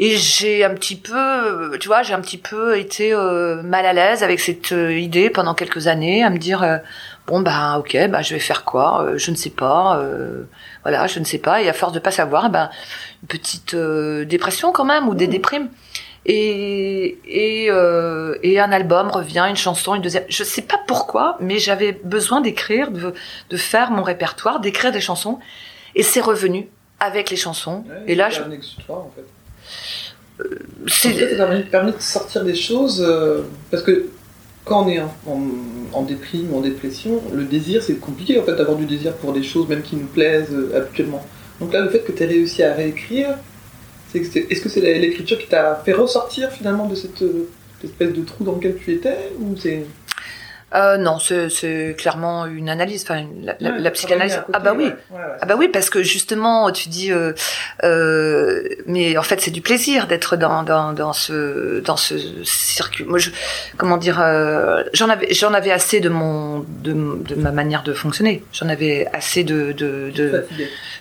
Et 0.02 0.16
j'ai 0.16 0.64
un 0.64 0.74
petit 0.76 0.96
peu, 0.96 1.78
tu 1.78 1.90
vois, 1.90 2.04
j'ai 2.04 2.14
un 2.14 2.22
petit 2.22 2.38
peu 2.38 2.80
été 2.80 3.14
euh, 3.14 3.62
mal 3.64 3.86
à 3.86 3.92
l'aise 3.92 4.24
avec 4.24 4.40
cette 4.40 4.72
euh, 4.72 4.98
idée 4.98 5.30
pendant 5.30 5.54
quelques 5.54 5.88
années, 5.88 6.24
à 6.24 6.30
me 6.30 6.38
dire, 6.38 6.64
euh, 6.64 6.78
bon 7.30 7.42
bah 7.42 7.78
ok, 7.80 7.98
bah 8.10 8.22
je 8.22 8.34
vais 8.34 8.40
faire 8.40 8.66
quoi 8.66 9.04
euh, 9.04 9.18
Je 9.18 9.32
ne 9.32 9.36
sais 9.36 9.50
pas. 9.50 10.02
voilà, 10.84 11.08
je 11.08 11.20
ne 11.20 11.26
sais 11.26 11.38
pas. 11.38 11.62
Et 11.62 11.70
à 11.70 11.74
force 11.74 11.94
de 11.94 12.00
pas 12.00 12.12
savoir, 12.12 12.50
ben 12.50 12.70
une 13.22 13.28
petite 13.28 13.76
dépression 13.76 14.72
quand 14.72 14.86
même 14.86 15.08
ou 15.08 15.16
des 15.16 15.28
mmh. 15.28 15.32
déprimes. 15.32 15.70
Et 16.26 17.18
et, 17.26 17.70
et 18.44 18.60
un 18.60 18.72
album 18.72 19.10
revient, 19.10 19.46
une 19.50 19.56
chanson, 19.56 19.96
une 19.96 20.02
deuxième. 20.02 20.26
Je 20.28 20.44
sais 20.44 20.64
pas 20.64 20.80
pourquoi, 20.88 21.38
mais 21.40 21.60
j'avais 21.60 21.94
besoin 22.04 22.42
d'écrire, 22.42 22.92
de 22.92 23.14
de 23.50 23.58
faire 23.58 23.92
mon 23.92 24.04
répertoire, 24.04 24.60
d'écrire 24.60 24.92
des 24.92 25.02
chansons. 25.02 25.40
Et 25.96 26.04
c'est 26.04 26.22
revenu 26.22 26.70
avec 27.00 27.30
les 27.30 27.38
chansons. 27.38 27.84
Ouais, 27.88 28.04
et 28.08 28.16
là, 28.16 28.30
je... 28.30 28.42
un 28.42 28.52
exutoire, 28.52 29.00
en 29.00 29.12
fait. 29.16 29.26
Ça 30.88 31.10
t'a 31.12 31.48
permis 31.70 31.92
de 31.92 32.00
sortir 32.00 32.44
des 32.46 32.56
choses, 32.56 33.02
euh, 33.06 33.42
parce 33.72 33.84
que 33.84 34.10
quand 34.66 34.86
on 34.86 34.90
est 34.90 35.00
en, 35.00 35.12
en, 35.28 35.42
en, 35.94 36.02
déprime, 36.04 36.54
en 36.54 36.62
dépression, 36.62 37.22
le 37.34 37.44
désir, 37.44 37.82
c'est 37.82 37.96
compliqué 37.96 38.40
en 38.40 38.44
fait 38.44 38.56
d'avoir 38.56 38.78
du 38.78 38.86
désir 38.86 39.14
pour 39.16 39.34
des 39.34 39.44
choses 39.44 39.68
même 39.68 39.82
qui 39.82 39.96
nous 39.96 40.08
plaisent 40.08 40.52
euh, 40.52 40.78
habituellement. 40.78 41.26
Donc 41.60 41.74
là, 41.74 41.82
le 41.82 41.90
fait 41.90 42.00
que 42.00 42.12
tu 42.12 42.24
aies 42.24 42.28
réussi 42.28 42.64
à 42.64 42.74
réécrire, 42.74 43.38
est-ce 44.14 44.62
que 44.62 44.70
c'est 44.70 45.00
l'écriture 45.00 45.38
qui 45.38 45.48
t'a 45.48 45.82
fait 45.86 45.94
ressortir 45.94 46.52
finalement 46.52 46.88
de 46.88 46.96
cette, 46.96 47.22
euh, 47.22 47.50
cette 47.80 47.92
espèce 47.92 48.14
de 48.14 48.22
trou 48.22 48.44
dans 48.44 48.54
lequel 48.54 48.78
tu 48.78 48.94
étais 48.94 49.32
ou 49.40 49.56
c'est 49.58 49.86
euh, 50.76 50.98
non, 50.98 51.18
c'est 51.20 51.96
clairement 51.98 52.46
une 52.46 52.70
analyse, 52.70 53.04
enfin 53.04 53.26
la, 53.42 53.54
ouais, 53.54 53.80
la 53.80 53.92
psychanalyse. 53.92 54.36
Côté, 54.36 54.52
ah 54.54 54.60
bah 54.60 54.74
oui, 54.76 54.86
ouais, 54.86 54.92
ouais, 55.12 55.22
ah 55.42 55.46
bah 55.46 55.56
oui, 55.58 55.68
parce 55.68 55.90
que 55.90 56.04
justement, 56.04 56.72
tu 56.72 56.90
dis, 56.90 57.12
euh, 57.12 57.34
euh, 57.84 58.64
mais 58.86 59.18
en 59.18 59.24
fait, 59.24 59.42
c'est 59.42 59.52
du 59.52 59.62
plaisir 59.62 60.08
d'être 60.08 60.38
dans, 60.38 60.64
dans, 60.64 60.94
dans 60.94 61.14
ce 61.14 61.80
dans 61.80 61.98
ce 61.98 62.16
circuit. 62.44 63.04
Moi, 63.06 63.20
je, 63.20 63.32
comment 63.78 63.98
dire, 63.98 64.20
euh, 64.22 64.84
j'en 64.94 65.10
avais 65.10 65.34
j'en 65.34 65.54
avais 65.54 65.72
assez 65.72 66.00
de 66.00 66.10
mon 66.10 66.60
de, 66.60 66.94
de 66.94 67.36
ma 67.36 67.52
manière 67.52 67.84
de 67.84 67.94
fonctionner. 67.94 68.44
J'en 68.54 68.70
avais 68.70 69.08
assez 69.14 69.44
de 69.44 69.72
de. 69.72 70.12
de 70.16 70.46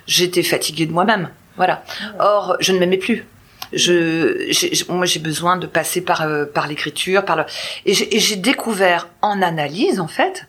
J'étais 0.06 0.42
fatiguée 0.42 0.86
de 0.86 0.92
moi-même. 0.92 1.28
Voilà. 1.56 1.82
Or, 2.18 2.56
je 2.60 2.72
ne 2.72 2.78
m'aimais 2.78 2.96
plus 2.96 3.26
je, 3.72 4.90
moi 4.92 5.06
j'ai 5.06 5.20
besoin 5.20 5.56
de 5.56 5.66
passer 5.66 6.00
par 6.00 6.22
euh, 6.22 6.44
par 6.44 6.66
l'écriture, 6.66 7.24
par 7.24 7.36
le, 7.36 7.44
et 7.84 7.94
j'ai 7.94 8.36
découvert 8.36 9.08
en 9.22 9.42
analyse 9.42 10.00
en 10.00 10.08
fait 10.08 10.46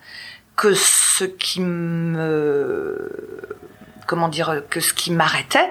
que 0.56 0.74
ce 0.74 1.24
qui 1.26 1.62
me 1.62 3.12
comment 4.08 4.30
dire 4.30 4.64
que 4.70 4.80
ce 4.80 4.94
qui 4.94 5.12
m'arrêtait 5.12 5.70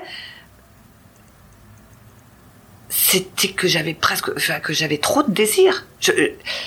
c'était 2.89 3.49
que 3.49 3.69
j'avais 3.69 3.95
presque 3.95 4.31
enfin 4.37 4.61
que 4.61 4.73
j'avais 4.73 4.99
trop 4.99 5.23
de 5.23 5.31
désir 5.31 5.87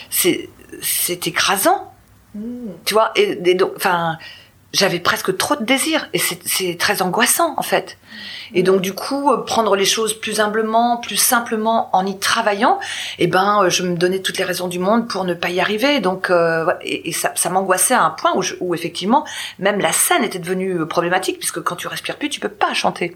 c'est 0.10 0.50
c'est 0.82 1.28
écrasant 1.28 1.94
mmh. 2.36 2.42
tu 2.86 2.94
vois 2.94 3.12
et, 3.16 3.38
et 3.44 3.56
donc 3.56 3.74
enfin 3.76 4.18
j'avais 4.74 5.00
presque 5.00 5.36
trop 5.38 5.56
de 5.56 5.66
désir 5.66 6.08
et 6.14 6.20
c'est 6.20 6.78
très 6.78 7.02
angoissant 7.02 7.54
en 7.58 7.62
fait. 7.62 7.98
Et 8.54 8.64
donc 8.64 8.82
du 8.82 8.94
coup, 8.94 9.32
euh, 9.32 9.44
prendre 9.44 9.76
les 9.76 9.86
choses 9.86 10.14
plus 10.14 10.40
humblement, 10.40 10.98
plus 10.98 11.18
simplement, 11.18 11.90
en 11.94 12.06
y 12.06 12.18
travaillant, 12.18 12.80
eh 13.20 13.28
ben, 13.28 13.64
euh, 13.64 13.70
je 13.70 13.84
me 13.84 13.96
donnais 13.96 14.20
toutes 14.20 14.38
les 14.38 14.44
raisons 14.44 14.68
du 14.68 14.80
monde 14.80 15.08
pour 15.08 15.26
ne 15.26 15.34
pas 15.34 15.50
y 15.50 15.60
arriver. 15.60 16.00
Donc, 16.00 16.30
euh, 16.30 16.72
et, 16.82 17.12
ça, 17.12 17.32
ça 17.36 17.50
m'angoissait 17.50 17.94
à 17.94 18.04
un 18.04 18.12
point 18.12 18.34
où, 18.36 18.44
où 18.60 18.76
effectivement, 18.76 19.26
même 19.60 19.80
la 19.80 19.92
scène 19.92 20.24
était 20.24 20.40
devenue 20.40 20.86
problématique 20.86 21.38
puisque 21.38 21.62
quand 21.62 21.76
tu 21.76 21.88
respires 21.88 22.18
plus, 22.18 22.30
tu 22.30 22.40
peux 22.40 22.50
pas 22.50 22.74
chanter. 22.74 23.16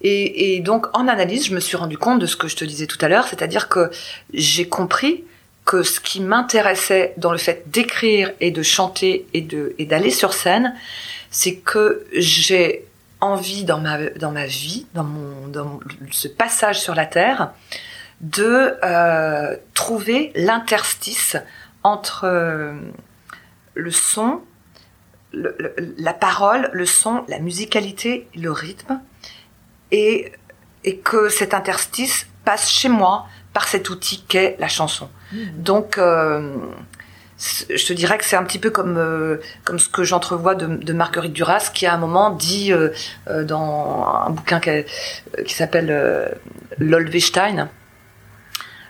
Et, 0.00 0.56
et 0.56 0.60
donc, 0.60 0.86
en 0.92 1.08
analyse, 1.08 1.46
je 1.46 1.54
me 1.54 1.60
suis 1.60 1.76
rendu 1.76 1.98
compte 1.98 2.20
de 2.20 2.26
ce 2.26 2.36
que 2.36 2.46
je 2.46 2.56
te 2.56 2.64
disais 2.64 2.86
tout 2.86 2.98
à 3.00 3.08
l'heure, 3.08 3.26
c'est-à-dire 3.26 3.68
que 3.68 3.90
j'ai 4.32 4.68
compris 4.68 5.24
que 5.68 5.82
ce 5.82 6.00
qui 6.00 6.22
m'intéressait 6.22 7.12
dans 7.18 7.30
le 7.30 7.36
fait 7.36 7.68
d'écrire 7.68 8.32
et 8.40 8.50
de 8.50 8.62
chanter 8.62 9.26
et 9.34 9.42
de 9.42 9.74
et 9.76 9.84
d'aller 9.84 10.10
sur 10.10 10.32
scène, 10.32 10.74
c'est 11.30 11.56
que 11.56 12.06
j'ai 12.14 12.86
envie 13.20 13.64
dans 13.64 13.78
ma 13.78 14.08
dans 14.08 14.32
ma 14.32 14.46
vie, 14.46 14.86
dans 14.94 15.04
mon 15.04 15.46
dans 15.48 15.78
ce 16.10 16.26
passage 16.26 16.80
sur 16.80 16.94
la 16.94 17.04
terre, 17.04 17.52
de 18.22 18.78
euh, 18.82 19.58
trouver 19.74 20.32
l'interstice 20.34 21.36
entre 21.82 22.24
euh, 22.24 22.72
le 23.74 23.90
son, 23.90 24.40
la 25.34 26.14
parole, 26.14 26.70
le 26.72 26.86
son, 26.86 27.24
la 27.28 27.40
musicalité, 27.40 28.26
le 28.34 28.50
rythme, 28.50 29.02
et 29.90 30.32
et 30.84 30.96
que 30.96 31.28
cet 31.28 31.52
interstice 31.52 32.26
passe 32.46 32.70
chez 32.70 32.88
moi 32.88 33.26
par 33.58 33.66
cet 33.66 33.90
outil 33.90 34.22
qu'est 34.28 34.54
la 34.60 34.68
chanson. 34.68 35.08
Mmh. 35.32 35.36
Donc, 35.56 35.98
euh, 35.98 36.54
je 37.36 37.84
te 37.84 37.92
dirais 37.92 38.16
que 38.16 38.24
c'est 38.24 38.36
un 38.36 38.44
petit 38.44 38.60
peu 38.60 38.70
comme 38.70 38.96
euh, 38.98 39.38
comme 39.64 39.80
ce 39.80 39.88
que 39.88 40.04
j'entrevois 40.04 40.54
de, 40.54 40.66
de, 40.68 40.92
Marguerite 40.92 41.32
Duras, 41.32 41.72
qui 41.74 41.84
à 41.84 41.92
un 41.92 41.96
moment 41.98 42.30
dit 42.30 42.72
euh, 42.72 42.90
dans 43.42 44.06
un 44.26 44.30
bouquin 44.30 44.60
qui, 44.60 44.84
qui 45.44 45.54
s'appelle 45.54 46.38
L'Olvestein, 46.78 47.68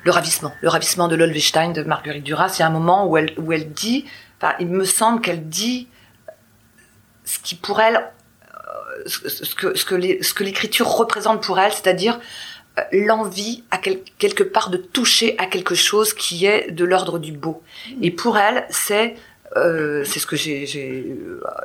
le 0.03 0.11
ravissement, 0.11 0.53
le 0.61 0.69
ravissement 0.69 1.09
de 1.09 1.17
l'Olvestein 1.17 1.71
de 1.71 1.83
Marguerite 1.83 2.25
Duras. 2.25 2.55
Il 2.59 2.61
y 2.61 2.63
a 2.63 2.67
un 2.67 2.77
moment 2.81 3.07
où 3.07 3.17
elle 3.17 3.33
où 3.39 3.55
elle 3.55 3.73
dit, 3.73 4.05
enfin, 4.39 4.53
il 4.61 4.69
me 4.69 4.85
semble 4.85 5.23
qu'elle 5.23 5.49
dit 5.49 5.89
ce 7.25 7.39
qui 7.39 7.55
pour 7.55 7.81
elle, 7.81 8.05
ce 9.07 9.55
que 9.55 9.75
ce 9.75 10.35
que 10.35 10.45
l'écriture 10.45 10.89
représente 10.89 11.43
pour 11.43 11.59
elle, 11.59 11.73
c'est-à-dire 11.73 12.21
l'envie 12.93 13.65
à 13.71 13.79
quelque 13.79 14.43
part 14.43 14.71
de 14.71 14.77
toucher 14.77 15.35
à 15.39 15.47
quelque 15.47 15.75
chose 15.75 16.15
qui 16.15 16.47
est 16.47 16.71
de 16.71 16.85
l'ordre 16.85 17.19
du 17.19 17.33
beau. 17.33 17.63
Mm. 17.91 18.05
Et 18.05 18.11
pour 18.11 18.39
elle, 18.39 18.67
c'est 18.71 19.17
euh, 19.57 20.05
c'est 20.05 20.19
ce 20.19 20.27
que 20.27 20.37
j'ai 20.37 20.67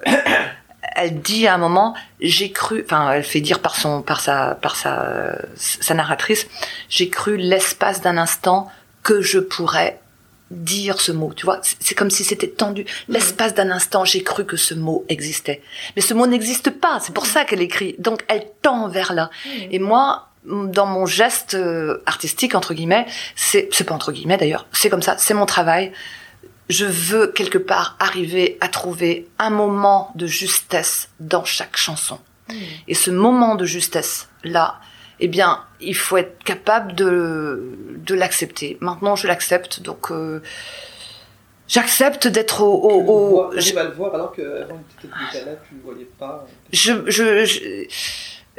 elle 0.96 1.22
dit 1.22 1.48
à 1.48 1.56
un 1.56 1.58
moment 1.58 1.96
j'ai 2.22 2.52
cru 2.52 2.82
enfin 2.86 3.12
elle 3.12 3.24
fait 3.24 3.42
dire 3.42 3.60
par 3.60 3.76
son 3.76 4.02
par 4.02 4.22
sa 4.22 4.56
par 4.56 4.76
sa 4.76 5.38
sa 5.56 5.94
narratrice 5.94 6.48
j'ai 6.88 7.10
cru 7.10 7.36
l'espace 7.36 8.02
d'un 8.02 8.18
instant 8.18 8.70
que 9.02 9.22
je 9.22 9.40
pourrais 9.40 10.00
dire 10.54 11.02
ce 11.02 11.12
mot, 11.12 11.34
tu 11.36 11.46
vois, 11.46 11.60
c'est 11.62 11.96
comme 11.96 12.10
si 12.10 12.24
c'était 12.24 12.48
tendu. 12.48 12.84
Mm. 12.84 13.14
L'espace 13.14 13.54
d'un 13.54 13.72
instant, 13.72 14.06
j'ai 14.06 14.24
cru 14.24 14.46
que 14.46 14.58
ce 14.58 14.74
mot 14.74 15.06
existait. 15.10 15.62
Mais 15.96 16.02
ce 16.02 16.14
mot 16.14 16.28
n'existe 16.28 16.70
pas, 16.70 17.00
c'est 17.02 17.14
pour 17.14 17.26
ça 17.26 17.44
qu'elle 17.46 17.62
écrit. 17.62 17.96
Donc 18.00 18.24
elle 18.28 18.46
tend 18.62 18.88
vers 18.88 19.14
là. 19.14 19.30
Mm. 19.46 19.50
Et 19.72 19.80
moi, 19.80 20.30
dans 20.46 20.86
mon 20.86 21.06
geste 21.06 21.54
euh, 21.54 22.02
artistique 22.06 22.56
entre 22.56 22.74
guillemets, 22.74 23.06
c'est 23.36 23.70
c'est 23.72 23.84
pas 23.84 23.94
entre 23.94 24.12
guillemets 24.12 24.38
d'ailleurs, 24.38 24.68
c'est 24.72 24.90
comme 24.90 25.02
ça, 25.02 25.18
c'est 25.18 25.34
mon 25.34 25.46
travail. 25.46 25.92
Je 26.70 26.86
veux 26.86 27.28
quelque 27.28 27.58
part 27.58 27.98
arriver 28.00 28.58
à 28.62 28.68
trouver 28.70 29.28
un 29.38 29.50
moment 29.50 30.12
de 30.16 30.28
justesse 30.28 31.10
dans 31.20 31.44
chaque 31.44 31.76
chanson. 31.76 32.20
Mmh. 32.50 32.54
Et 32.88 32.94
ce 32.94 33.12
moment 33.12 33.56
de 33.56 33.66
justesse 33.66 34.30
là, 34.44 34.80
eh 35.20 35.28
bien, 35.28 35.64
il 35.80 35.96
faut 35.96 36.18
être 36.18 36.44
capable 36.44 36.96
de 36.96 37.78
de 37.98 38.16
l'accepter. 38.16 38.78
Maintenant, 38.82 39.16
je 39.16 39.28
l'accepte, 39.28 39.82
donc 39.82 40.12
euh, 40.12 40.42
j'accepte 41.68 42.28
d'être 42.28 42.62
au. 42.62 42.74
au, 42.74 43.48
au 43.48 43.52
je... 43.56 43.74
le 43.74 43.92
voir 43.92 44.14
alors 44.16 44.34
qu'avant 44.34 44.82
tu 45.00 45.08
étais 45.08 45.46
là, 45.46 45.54
tu 45.68 45.76
le 45.76 45.82
voyais 45.82 46.10
pas. 46.18 46.46
je, 46.72 46.94
je, 47.08 47.46
je 47.46 47.88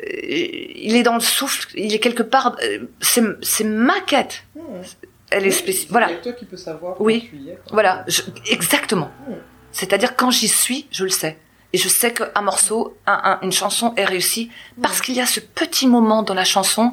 il 0.03 0.97
est 0.97 1.03
dans 1.03 1.15
le 1.15 1.21
souffle, 1.21 1.69
il 1.75 1.95
est 1.95 1.99
quelque 1.99 2.23
part. 2.23 2.57
Euh, 2.63 2.87
c'est 3.01 3.65
ma 3.65 4.01
quête. 4.01 4.45
Hmm. 4.55 4.83
Elle 5.31 5.47
est 5.47 5.53
spécifique. 5.53 5.91
Voilà. 5.91 6.09
C'est 6.09 6.23
toi 6.23 6.33
qui 6.33 6.45
peux 6.45 6.57
savoir. 6.57 7.01
Oui. 7.01 7.29
Tu 7.31 7.37
y 7.37 7.51
es, 7.51 7.59
voilà. 7.71 8.05
exactement. 8.49 9.11
Hmm. 9.29 9.35
C'est-à-dire 9.73 10.17
quand 10.17 10.31
j'y 10.31 10.49
suis, 10.49 10.87
je 10.91 11.05
le 11.05 11.11
sais. 11.11 11.39
Et 11.73 11.79
je 11.79 11.89
sais 11.89 12.13
qu'un 12.13 12.43
morceau, 12.43 12.97
un, 13.07 13.39
une 13.43 13.51
chanson 13.51 13.95
est 13.97 14.05
réussie 14.05 14.51
parce 14.81 14.99
hmm. 14.99 15.03
qu'il 15.03 15.15
y 15.15 15.21
a 15.21 15.27
ce 15.27 15.41
petit 15.41 15.87
moment 15.87 16.23
dans 16.23 16.35
la 16.35 16.45
chanson 16.45 16.93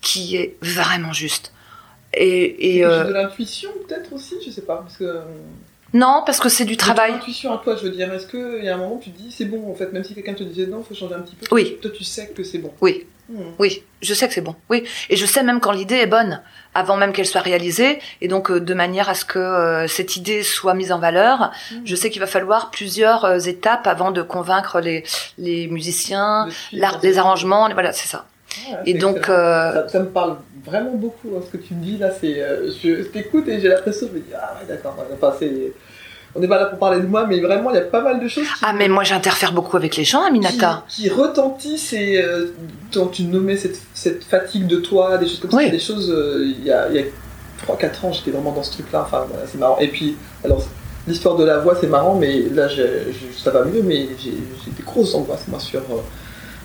qui 0.00 0.36
est 0.36 0.56
vraiment 0.62 1.12
juste. 1.12 1.52
Et, 2.14 2.76
et 2.76 2.84
euh... 2.84 3.04
de 3.04 3.12
l'intuition 3.12 3.70
peut-être 3.86 4.12
aussi, 4.12 4.34
je 4.44 4.50
sais 4.50 4.62
pas, 4.62 4.78
parce 4.78 4.96
que 4.96 5.20
non, 5.92 6.22
parce 6.24 6.38
que 6.38 6.48
c'est 6.48 6.64
du 6.64 6.76
travail. 6.76 7.12
intuition 7.12 7.52
à 7.52 7.58
toi, 7.58 7.76
je 7.76 7.84
veux 7.84 7.90
dire. 7.90 8.12
Est-ce 8.12 8.26
qu'il 8.26 8.64
y 8.64 8.68
a 8.68 8.74
un 8.74 8.78
moment 8.78 8.96
où 8.96 9.00
tu 9.00 9.10
te 9.10 9.18
dis 9.18 9.32
c'est 9.32 9.44
bon, 9.44 9.70
en 9.70 9.74
fait, 9.74 9.92
même 9.92 10.04
si 10.04 10.14
quelqu'un 10.14 10.34
te 10.34 10.44
disait 10.44 10.66
non, 10.66 10.82
il 10.84 10.88
faut 10.88 10.94
changer 10.94 11.14
un 11.14 11.20
petit 11.20 11.36
peu 11.36 11.46
Oui. 11.50 11.78
Toi, 11.82 11.90
tu 11.90 12.04
sais 12.04 12.28
que 12.28 12.42
c'est 12.42 12.58
bon. 12.58 12.72
Oui. 12.80 13.06
Hmm. 13.28 13.52
Oui, 13.60 13.84
je 14.02 14.12
sais 14.12 14.26
que 14.26 14.34
c'est 14.34 14.40
bon. 14.40 14.56
Oui. 14.68 14.84
Et 15.08 15.16
je 15.16 15.24
sais 15.24 15.42
même 15.42 15.60
quand 15.60 15.70
l'idée 15.70 15.96
est 15.96 16.06
bonne, 16.06 16.42
avant 16.74 16.96
même 16.96 17.12
qu'elle 17.12 17.26
soit 17.26 17.40
réalisée. 17.40 18.00
Et 18.20 18.28
donc, 18.28 18.50
euh, 18.50 18.60
de 18.60 18.74
manière 18.74 19.08
à 19.08 19.14
ce 19.14 19.24
que 19.24 19.38
euh, 19.38 19.86
cette 19.86 20.16
idée 20.16 20.42
soit 20.42 20.74
mise 20.74 20.90
en 20.90 20.98
valeur, 20.98 21.52
hmm. 21.70 21.82
je 21.84 21.96
sais 21.96 22.10
qu'il 22.10 22.20
va 22.20 22.26
falloir 22.26 22.70
plusieurs 22.70 23.24
euh, 23.24 23.38
étapes 23.38 23.86
avant 23.86 24.10
de 24.10 24.22
convaitre 24.22 24.80
les, 24.80 25.04
les 25.38 25.68
musiciens, 25.68 26.48
les 26.72 27.18
arrangements. 27.18 27.68
Voilà, 27.72 27.92
c'est 27.92 28.08
ça. 28.08 28.26
Et 28.86 28.94
donc. 28.94 29.24
Ça, 29.26 29.88
ça, 29.88 30.00
me 30.00 30.06
parle 30.06 30.36
vraiment 30.64 30.94
beaucoup, 30.94 31.28
hein, 31.36 31.40
ce 31.44 31.56
que 31.56 31.62
tu 31.62 31.74
me 31.74 31.82
dis 31.82 31.98
là. 31.98 32.10
C'est, 32.20 32.34
je 32.82 33.02
t'écoute 33.04 33.48
et 33.48 33.60
j'ai 33.60 33.68
l'impression 33.68 34.06
de 34.06 34.12
me 34.12 34.20
dire, 34.20 34.38
ah 34.40 34.56
ouais, 34.60 34.66
d'accord. 34.68 34.96
Enfin, 35.12 35.34
c'est 35.38 35.72
on 36.34 36.40
n'est 36.40 36.48
pas 36.48 36.58
là 36.58 36.66
pour 36.66 36.78
parler 36.78 37.00
de 37.00 37.06
moi, 37.06 37.26
mais 37.26 37.40
vraiment, 37.40 37.70
il 37.70 37.74
y 37.74 37.78
a 37.78 37.82
pas 37.82 38.02
mal 38.02 38.20
de 38.20 38.28
choses. 38.28 38.46
ah, 38.62 38.72
mais 38.72 38.88
moi, 38.88 39.02
j'interfère 39.02 39.52
beaucoup 39.52 39.76
avec 39.76 39.96
les 39.96 40.04
gens, 40.04 40.22
Aminata. 40.22 40.84
Qui, 40.88 41.02
qui 41.02 41.08
retentissent 41.08 41.92
et 41.92 42.22
euh, 42.22 42.54
dont 42.92 43.08
tu 43.08 43.24
nommais 43.24 43.56
cette, 43.56 43.80
cette, 43.94 44.22
fatigue 44.22 44.66
de 44.66 44.76
toi, 44.76 45.18
des 45.18 45.26
choses 45.26 45.40
comme 45.40 45.50
ça, 45.50 45.68
des 45.68 45.78
choses. 45.80 46.10
Euh, 46.10 46.44
il 46.46 46.64
y 46.64 46.70
a, 46.70 46.82
a 46.82 47.66
3-4 47.66 48.06
ans, 48.06 48.12
j'étais 48.12 48.30
vraiment 48.30 48.52
dans 48.52 48.62
ce 48.62 48.72
truc-là. 48.72 49.02
Enfin, 49.06 49.26
voilà, 49.28 49.44
c'est 49.50 49.58
marrant. 49.58 49.78
Et 49.80 49.88
puis, 49.88 50.16
alors, 50.44 50.64
l'histoire 51.08 51.36
de 51.36 51.44
la 51.44 51.58
voix, 51.58 51.76
c'est 51.80 51.88
marrant, 51.88 52.14
mais 52.14 52.42
là, 52.54 52.68
ça 53.36 53.50
va 53.50 53.64
mieux, 53.64 53.82
mais 53.82 54.08
j'ai 54.22 54.30
des 54.30 54.82
grosses 54.84 55.14
angoisses, 55.14 55.48
moi, 55.48 55.58
sur. 55.58 55.82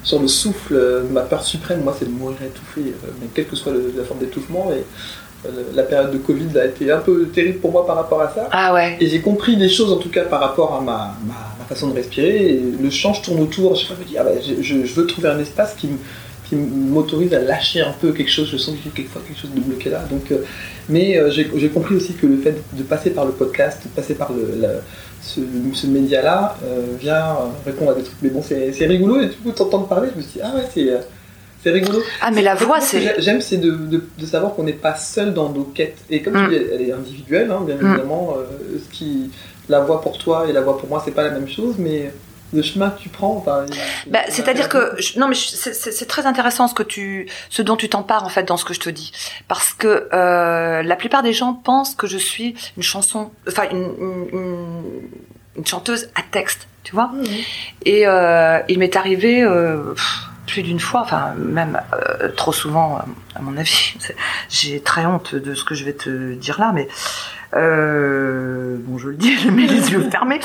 Euh, 0.06 0.08
sur 0.08 0.20
le 0.20 0.28
souffle, 0.28 1.04
ma 1.12 1.22
peur 1.22 1.44
suprême, 1.44 1.82
moi, 1.84 1.96
c'est 1.98 2.06
de 2.06 2.12
mourir 2.12 2.38
étouffé, 2.44 2.94
mais 3.20 3.28
quelle 3.34 3.48
que 3.48 3.56
soit 3.56 3.74
la 3.74 4.04
forme 4.04 4.20
d'étouffement. 4.20 4.72
Et 4.72 4.84
la 5.74 5.84
période 5.84 6.12
de 6.12 6.18
Covid 6.18 6.58
a 6.58 6.66
été 6.66 6.92
un 6.92 7.00
peu 7.00 7.28
terrible 7.28 7.60
pour 7.60 7.72
moi 7.72 7.86
par 7.86 7.96
rapport 7.96 8.22
à 8.22 8.34
ça. 8.34 8.48
Ah 8.52 8.74
ouais. 8.74 8.98
Et 9.00 9.08
j'ai 9.08 9.22
compris 9.22 9.58
des 9.58 9.70
choses 9.70 9.92
en 9.92 9.98
tout 9.98 10.10
cas 10.10 10.24
par 10.24 10.40
rapport 10.40 10.74
à 10.74 10.82
ma, 10.82 11.16
ma, 11.28 11.66
façon 11.68 11.90
de 11.90 11.96
respirer. 11.96 12.50
Et 12.50 12.62
le 12.82 12.90
chant, 12.90 13.14
je 13.14 13.22
tourne 13.22 13.42
autour. 13.42 13.76
Je 13.76 13.92
me 13.94 14.04
dis, 14.06 14.18
ah 14.18 14.24
bah, 14.24 14.32
je, 14.42 14.62
je, 14.62 14.94
veux 14.94 15.06
trouver 15.08 15.30
un 15.30 15.40
espace 15.40 15.76
qui, 15.76 15.90
qui 16.48 16.56
m'autorise 16.56 17.34
à 17.34 17.40
lâcher 17.40 17.82
un 17.82 17.94
peu 18.00 18.12
quelque 18.12 18.32
chose. 18.32 18.50
Je 18.52 18.58
sens 18.58 18.76
que 18.84 18.90
quelquefois 18.90 19.22
quelque 19.28 19.40
chose 19.40 19.52
de 19.54 19.60
bloqué 19.60 19.90
là. 19.90 20.04
Donc, 20.10 20.32
euh, 20.32 20.44
mais 20.90 21.18
euh, 21.18 21.32
j'ai 21.32 21.70
compris 21.70 21.96
aussi 21.96 22.14
que 22.14 22.28
le 22.28 22.38
fait 22.38 22.56
de 22.74 22.84
passer 22.84 23.12
par 23.12 23.26
le 23.26 23.32
podcast, 23.32 23.82
de 23.84 23.90
passer 23.90 24.16
par 24.16 24.32
le, 24.32 24.68
ce, 25.26 25.42
ce 25.74 25.88
média-là, 25.88 26.58
euh, 26.64 26.96
vient 27.00 27.38
répondre 27.66 27.92
à 27.92 27.96
des 27.96 28.04
trucs. 28.04 28.22
Mais 28.22 28.30
bon, 28.30 28.42
c'est 28.42 28.86
rigolo 28.86 29.22
et 29.22 29.28
du 29.28 29.36
coup, 29.36 29.52
t'entendre 29.52 29.88
parler, 29.88 30.10
je 30.14 30.18
me 30.18 30.22
suis 30.22 30.34
dit, 30.34 30.42
ah 30.44 30.56
ouais, 30.56 30.66
c'est 30.74 30.90
c'est 31.66 31.72
rigolo. 31.72 32.00
Ah, 32.22 32.30
mais 32.30 32.44
la 32.44 32.54
voix, 32.54 32.80
c'est. 32.80 33.20
J'aime, 33.20 33.42
c'est 33.42 33.58
de, 33.58 33.72
de, 33.72 34.26
savoir 34.28 34.54
qu'on 34.54 34.62
n'est 34.62 34.72
pas 34.74 34.94
seul 34.94 35.34
dans 35.34 35.50
nos 35.50 35.64
quêtes. 35.64 35.98
Et 36.12 36.22
comme 36.22 36.34
tu 36.34 36.40
mm. 36.40 36.50
dis, 36.50 36.56
elle 36.56 36.82
est 36.84 36.92
individuelle, 36.92 37.50
hein, 37.50 37.64
bien 37.66 37.76
mm. 37.76 37.88
évidemment. 37.88 38.38
Euh, 38.38 38.78
ce 38.78 38.96
qui, 38.96 39.32
la 39.68 39.80
voix 39.80 40.00
pour 40.00 40.20
toi 40.20 40.46
et 40.48 40.54
la 40.54 40.62
voix 40.62 40.78
pour 40.78 40.88
moi, 40.88 41.02
c'est 41.04 41.10
pas 41.10 41.24
la 41.24 41.32
même 41.32 41.48
chose, 41.48 41.74
mais 41.80 42.14
le 42.54 42.62
chemin 42.62 42.90
que 42.90 43.02
tu 43.02 43.10
prends. 43.10 43.44
Bah, 44.08 44.20
c'est-à-dire 44.30 44.70
que 44.70 44.96
non, 45.20 45.28
mais 45.28 45.36
c'est 45.36 46.08
très 46.08 46.26
intéressant 46.26 46.68
ce 46.68 46.74
que 46.74 46.84
tu, 46.84 47.28
ce 47.50 47.62
dont 47.62 47.76
tu 47.76 47.90
t'empares 47.90 48.24
en 48.24 48.30
fait 48.30 48.44
dans 48.44 48.58
ce 48.58 48.66
que 48.66 48.74
je 48.74 48.80
te 48.80 48.90
dis, 48.90 49.12
parce 49.48 49.74
que 49.74 50.08
euh, 50.14 50.84
la 50.84 50.96
plupart 50.96 51.24
des 51.24 51.34
gens 51.34 51.54
pensent 51.54 51.96
que 51.96 52.08
je 52.08 52.18
suis 52.18 52.56
une 52.78 52.84
chanson, 52.84 53.32
enfin 53.48 53.64
une, 53.72 53.92
une, 54.32 55.10
une 55.58 55.66
chanteuse 55.66 56.10
à 56.16 56.22
texte, 56.22 56.68
tu 56.84 56.94
vois. 56.94 57.08
Mm. 57.08 57.24
Et 57.86 58.08
euh, 58.08 58.60
il 58.70 58.80
m'est 58.80 58.96
arrivé. 58.96 59.42
Euh, 59.44 59.94
plus 60.46 60.64
d'une 60.64 60.80
fois, 60.80 61.02
enfin 61.02 61.34
même 61.38 61.82
euh, 61.94 62.30
trop 62.30 62.54
souvent 62.54 63.00
à 63.36 63.42
mon 63.42 63.58
avis. 63.58 63.96
J'ai 64.50 64.82
très 64.82 65.06
honte 65.06 65.36
de 65.36 65.56
ce 65.56 65.64
que 65.64 65.76
je 65.76 65.84
vais 65.84 65.94
te 65.94 66.34
dire 66.34 66.60
là, 66.60 66.72
mais 66.74 66.88
euh, 67.56 68.78
bon, 68.80 68.98
je 68.98 69.10
le 69.10 69.16
dis, 69.16 69.38
je 69.44 69.50
mets 69.50 69.68
les 69.68 69.92
yeux 69.92 70.10
fermés. 70.10 70.40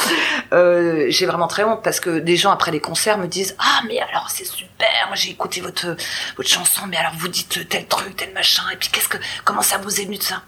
Euh, 0.53 1.07
j'ai 1.09 1.26
vraiment 1.26 1.48
très 1.48 1.64
honte 1.64 1.82
parce 1.82 2.01
que 2.01 2.18
des 2.18 2.36
gens 2.36 2.51
après 2.51 2.70
les 2.70 2.80
concerts 2.80 3.18
me 3.18 3.26
disent 3.26 3.57
ah 3.59 3.80
mais 3.86 3.98
alors 4.01 4.30
c'est 4.30 4.46
super, 4.46 4.88
moi 5.09 5.16
j'ai 5.16 5.30
écouté 5.30 5.61
votre 5.61 5.96
votre 6.36 6.48
chanson, 6.48 6.82
mais 6.88 6.96
alors 6.96 7.12
vous 7.18 7.28
dites 7.28 7.68
tel 7.68 7.86
truc, 7.86 8.16
tel 8.16 8.32
machin, 8.32 8.62
et 8.72 8.76
puis 8.76 8.88
qu'est-ce 8.90 9.09
que 9.09 9.18
comment 9.44 9.62
ça 9.62 9.78
vous 9.78 10.01
est 10.01 10.05
venu 10.05 10.18
de 10.18 10.22
ça? 10.22 10.42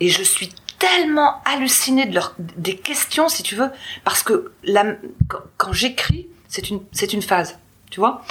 Et 0.00 0.08
je 0.08 0.22
suis 0.22 0.50
tellement 0.82 1.42
hallucinée 1.44 2.06
de 2.06 2.14
leur, 2.14 2.34
des 2.38 2.76
questions, 2.76 3.28
si 3.28 3.44
tu 3.44 3.54
veux, 3.54 3.70
parce 4.02 4.22
que 4.24 4.52
la, 4.64 4.84
quand 5.56 5.72
j'écris, 5.72 6.26
c'est 6.48 6.70
une, 6.70 6.80
c'est 6.90 7.12
une 7.12 7.22
phase, 7.22 7.58
tu 7.90 8.00
vois? 8.00 8.24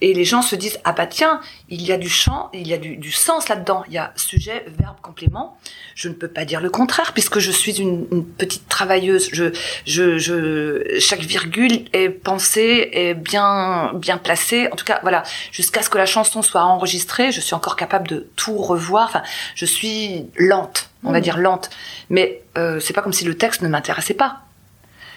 Et 0.00 0.14
les 0.14 0.24
gens 0.24 0.42
se 0.42 0.54
disent 0.54 0.78
ah 0.84 0.92
bah 0.92 1.06
tiens 1.06 1.40
il 1.68 1.82
y 1.82 1.92
a 1.92 1.98
du 1.98 2.08
chant 2.08 2.50
il 2.54 2.68
y 2.68 2.74
a 2.74 2.78
du, 2.78 2.96
du 2.96 3.10
sens 3.10 3.48
là-dedans. 3.48 3.82
Il 3.88 3.94
y 3.94 3.98
a 3.98 4.12
sujet 4.16 4.64
verbe 4.78 5.00
complément. 5.02 5.58
Je 5.94 6.08
ne 6.08 6.14
peux 6.14 6.28
pas 6.28 6.44
dire 6.44 6.60
le 6.60 6.70
contraire 6.70 7.12
puisque 7.12 7.38
je 7.40 7.50
suis 7.50 7.80
une, 7.80 8.06
une 8.12 8.24
petite 8.24 8.68
travailleuse. 8.68 9.28
Je, 9.32 9.52
je 9.86 10.18
je 10.18 10.98
chaque 11.00 11.20
virgule 11.20 11.84
est 11.92 12.10
pensée 12.10 12.90
est 12.92 13.14
bien 13.14 13.92
bien 13.94 14.18
placée. 14.18 14.68
En 14.72 14.76
tout 14.76 14.84
cas 14.84 15.00
voilà. 15.02 15.22
Jusqu'à 15.50 15.82
ce 15.82 15.90
que 15.90 15.98
la 15.98 16.06
chanson 16.06 16.42
soit 16.42 16.62
enregistrée 16.62 17.32
je 17.32 17.40
suis 17.40 17.54
encore 17.54 17.76
capable 17.76 18.06
de 18.08 18.28
tout 18.36 18.56
revoir. 18.56 19.08
Enfin 19.08 19.22
je 19.54 19.64
suis 19.64 20.26
lente 20.36 20.90
on 21.04 21.12
va 21.12 21.20
dire 21.20 21.38
lente. 21.38 21.70
Mais 22.10 22.42
euh, 22.56 22.80
c'est 22.80 22.92
pas 22.92 23.02
comme 23.02 23.12
si 23.12 23.24
le 23.24 23.36
texte 23.36 23.62
ne 23.62 23.68
m'intéressait 23.68 24.14
pas. 24.14 24.42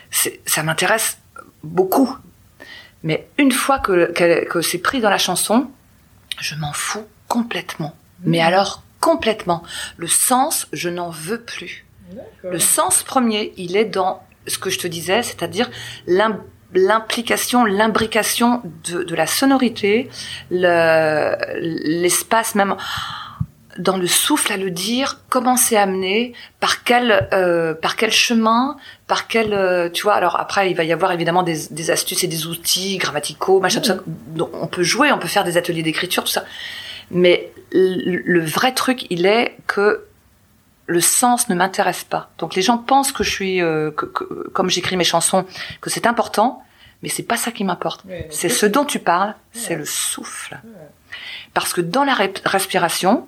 C'est 0.09 0.41
ça 0.45 0.63
m'intéresse 0.63 1.19
beaucoup 1.63 2.15
mais 3.03 3.27
une 3.37 3.51
fois 3.51 3.79
que, 3.79 4.11
que, 4.11 4.45
que 4.45 4.61
c'est 4.61 4.77
pris 4.79 5.01
dans 5.01 5.09
la 5.09 5.17
chanson, 5.17 5.69
je 6.39 6.55
m'en 6.55 6.73
fous 6.73 7.05
complètement. 7.27 7.95
Mais 8.23 8.39
alors 8.41 8.83
complètement. 8.99 9.63
Le 9.97 10.07
sens, 10.07 10.67
je 10.73 10.89
n'en 10.89 11.09
veux 11.09 11.41
plus. 11.41 11.85
Le 12.43 12.59
sens 12.59 13.03
premier, 13.03 13.53
il 13.57 13.75
est 13.77 13.85
dans 13.85 14.21
ce 14.47 14.57
que 14.57 14.69
je 14.69 14.77
te 14.79 14.87
disais, 14.87 15.23
c'est-à-dire 15.23 15.69
l'im- 16.07 16.39
l'implication, 16.73 17.65
l'imbrication 17.65 18.61
de, 18.89 19.03
de 19.03 19.15
la 19.15 19.27
sonorité, 19.27 20.09
le- 20.51 21.35
l'espace 22.01 22.55
même 22.55 22.75
dans 23.77 23.97
le 23.97 24.07
souffle 24.07 24.51
à 24.51 24.57
le 24.57 24.69
dire, 24.71 25.19
comment 25.29 25.55
c'est 25.57 25.77
amené, 25.77 26.33
par 26.59 26.83
quel 26.83 27.27
euh, 27.33 27.73
par 27.73 27.95
quel 27.95 28.11
chemin, 28.11 28.77
par 29.07 29.27
quel 29.27 29.53
euh, 29.53 29.89
tu 29.89 30.03
vois. 30.03 30.15
Alors 30.15 30.39
après, 30.39 30.69
il 30.69 30.75
va 30.75 30.83
y 30.83 30.91
avoir 30.91 31.11
évidemment 31.11 31.43
des, 31.43 31.67
des 31.71 31.91
astuces 31.91 32.23
et 32.23 32.27
des 32.27 32.47
outils 32.47 32.97
grammaticaux, 32.97 33.59
machin, 33.59 33.79
tout 33.79 33.87
ça. 33.87 33.97
dont 34.27 34.49
on 34.53 34.67
peut 34.67 34.83
jouer, 34.83 35.11
on 35.11 35.19
peut 35.19 35.27
faire 35.27 35.43
des 35.43 35.57
ateliers 35.57 35.83
d'écriture, 35.83 36.23
tout 36.23 36.31
ça. 36.31 36.43
Mais 37.11 37.51
le, 37.71 38.39
vrai 38.45 38.73
truc, 38.73 39.05
il 39.09 39.25
est 39.25 39.55
que 39.67 40.05
le 40.87 41.01
sens 41.01 41.47
ne 41.49 41.55
m'intéresse 41.55 42.03
pas. 42.03 42.29
Donc 42.37 42.55
les 42.55 42.61
gens 42.61 42.77
pensent 42.77 43.11
que 43.13 43.23
je 43.23 43.29
suis, 43.29 43.61
euh, 43.61 43.91
que, 43.91 44.05
que- 44.05 44.49
comme 44.49 44.69
j'écris 44.69 44.97
mes 44.97 45.03
chansons, 45.05 45.45
que 45.79 45.89
c'est 45.89 46.05
important, 46.07 46.63
mais 47.03 47.09
c'est 47.09 47.23
pas 47.23 47.37
ça 47.37 47.51
qui 47.51 47.63
m'importe. 47.63 48.03
C'est 48.29 48.49
ce 48.49 48.65
dont 48.65 48.83
tu 48.85 48.99
parles, 48.99 49.35
c'est 49.53 49.75
le 49.75 49.85
souffle. 49.85 50.59
Parce 51.53 51.73
que 51.73 51.81
dans 51.81 52.03
la 52.03 52.15
respiration, 52.45 53.27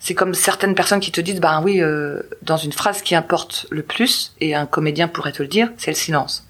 c'est 0.00 0.14
comme 0.14 0.34
certaines 0.34 0.74
personnes 0.74 1.00
qui 1.00 1.10
te 1.10 1.20
disent, 1.20 1.40
ben 1.40 1.60
oui, 1.62 1.80
euh, 1.80 2.22
dans 2.42 2.56
une 2.56 2.72
phrase 2.72 3.02
qui 3.02 3.14
importe 3.14 3.66
le 3.70 3.82
plus, 3.82 4.34
et 4.40 4.54
un 4.54 4.66
comédien 4.66 5.08
pourrait 5.08 5.32
te 5.32 5.42
le 5.42 5.48
dire, 5.48 5.70
c'est 5.76 5.90
le 5.90 5.96
silence. 5.96 6.46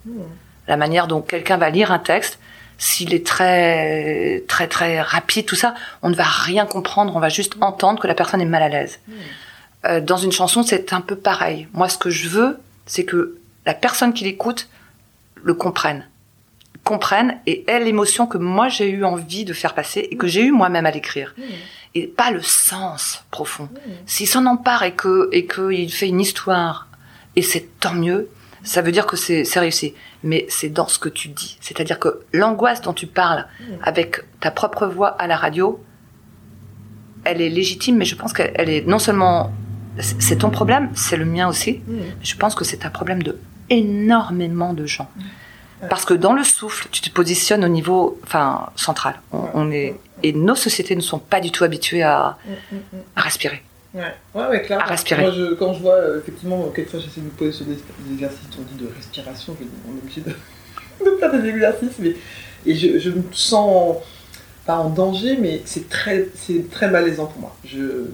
La 0.67 0.77
manière 0.77 1.07
dont 1.07 1.23
quelqu'un 1.23 1.57
va 1.57 1.71
lire 1.71 1.91
un 1.91 1.99
texte, 1.99 2.39
s'il 2.77 3.15
est 3.15 3.27
très, 3.27 4.45
très, 4.47 4.69
très 4.69 5.01
rapide, 5.01 5.47
tout 5.47 5.57
ça, 5.57 5.75
on 6.03 6.11
ne 6.11 6.15
va 6.15 6.25
rien 6.25 6.67
comprendre, 6.67 7.17
on 7.17 7.21
va 7.21 7.31
juste 7.31 7.55
entendre 7.61 8.01
que 8.01 8.07
la 8.07 8.15
personne 8.15 8.41
est 8.41 8.47
mal 8.47 8.63
à 8.63 8.69
l'aise. 8.69 9.01
Euh, 9.87 10.01
dans 10.01 10.19
une 10.19 10.33
chanson, 10.33 10.63
c'est 10.63 10.93
un 10.93 11.01
peu 11.01 11.17
pareil. 11.17 11.69
Moi, 11.73 11.89
ce 11.89 11.99
que 11.99 12.11
je 12.11 12.29
veux, 12.29 12.59
c'est 12.87 13.05
que 13.05 13.39
la 13.65 13.75
personne 13.75 14.13
qui 14.13 14.25
l'écoute 14.25 14.69
le 15.43 15.55
comprenne 15.55 16.05
comprenne 16.85 17.39
et 17.47 17.65
ait 17.71 17.81
l'émotion 17.81 18.27
que 18.27 18.39
moi 18.39 18.69
j'ai 18.69 18.89
eu 18.89 19.05
envie 19.05 19.45
de 19.45 19.53
faire 19.53 19.75
passer 19.75 20.09
et 20.11 20.17
que 20.17 20.27
j'ai 20.27 20.43
eu 20.43 20.53
moi-même 20.53 20.87
à 20.87 20.91
l'écrire 20.91 21.35
et 21.95 22.07
pas 22.07 22.30
le 22.30 22.43
sens 22.43 23.24
profond. 23.30 23.68
S'il 24.07 24.26
s'en 24.26 24.47
empare 24.47 24.82
et 24.82 24.95
que 24.95 25.28
et 25.32 25.47
qu'il 25.47 25.93
fait 25.93 26.09
une 26.09 26.20
histoire 26.20 26.89
et 27.36 27.43
c'est 27.43 27.68
tant 27.80 27.95
mieux, 27.95 28.28
ça 28.62 28.82
veut 28.82 28.93
dire 28.93 29.07
que 29.07 29.16
c'est 29.16 29.45
réussi. 29.59 29.95
Mais 30.22 30.47
c'est 30.49 30.68
dans 30.68 30.89
ce 30.89 30.99
que 30.99 31.09
tu 31.09 31.28
dis, 31.28 31.57
c'est-à-dire 31.61 31.99
que 31.99 32.20
l'angoisse 32.32 32.80
dont 32.82 32.93
tu 32.93 33.07
parles 33.07 33.47
avec 33.82 34.20
ta 34.41 34.51
propre 34.51 34.86
voix 34.86 35.09
à 35.09 35.26
la 35.26 35.36
radio, 35.36 35.82
elle 37.24 37.41
est 37.41 37.49
légitime, 37.49 37.97
mais 37.97 38.05
je 38.05 38.16
pense 38.16 38.32
qu'elle 38.32 38.53
elle 38.55 38.70
est 38.70 38.86
non 38.86 38.99
seulement 38.99 39.53
c'est 40.01 40.39
ton 40.39 40.51
problème, 40.51 40.91
c'est 40.95 41.16
le 41.16 41.24
mien 41.24 41.49
aussi. 41.49 41.80
Je 42.22 42.34
pense 42.36 42.55
que 42.55 42.64
c'est 42.64 42.84
un 42.84 42.91
problème 42.91 43.22
de 43.22 43.39
énormément 43.70 44.72
de 44.74 44.86
gens. 44.86 45.11
Parce 45.89 46.05
que 46.05 46.14
dans 46.14 46.33
le 46.33 46.45
souffle, 46.45 46.89
tu 46.91 47.01
te 47.01 47.11
positionnes 47.11 47.64
au 47.64 47.68
niveau, 47.68 48.18
enfin, 48.24 48.70
central. 48.76 49.20
On, 49.33 49.45
on 49.55 49.70
est 49.70 49.95
et 50.22 50.33
nos 50.33 50.55
sociétés 50.55 50.97
ne 50.97 51.01
sont 51.01 51.18
pas 51.18 51.41
du 51.41 51.51
tout 51.51 51.64
habituées 51.64 52.03
à, 52.03 52.37
à 53.14 53.20
respirer. 53.20 53.62
Ouais, 53.95 54.03
ouais, 54.35 54.47
ouais, 54.49 54.62
clairement. 54.62 54.85
À 54.85 54.89
respirer. 54.89 55.22
Moi, 55.22 55.31
je, 55.31 55.55
quand 55.55 55.72
je 55.74 55.81
vois, 55.81 55.95
euh, 55.95 56.20
effectivement, 56.20 56.64
quelquefois 56.74 57.01
j'essaie 57.01 57.20
de 57.20 57.26
me 57.26 57.31
poser 57.31 57.53
sur 57.53 57.64
des, 57.64 57.74
des 57.74 58.14
exercices, 58.14 58.41
on 58.59 58.62
dit 58.62 58.85
de 58.85 58.91
respiration, 58.95 59.57
je 59.59 59.64
on 59.89 59.97
est 59.97 60.03
obligé 60.03 60.20
de, 60.22 60.31
de 61.05 61.16
faire 61.18 61.33
des 61.33 61.49
exercices, 61.49 61.99
mais, 61.99 62.16
et 62.66 62.74
je, 62.74 62.99
je 62.99 63.11
me 63.11 63.22
sens 63.33 63.97
pas 64.66 64.76
en 64.76 64.91
danger, 64.91 65.39
mais 65.41 65.62
c'est 65.64 65.89
très, 65.89 66.26
très 66.70 66.91
malaisant 66.91 67.26
pour 67.26 67.41
moi. 67.41 67.57
Je, 67.64 68.05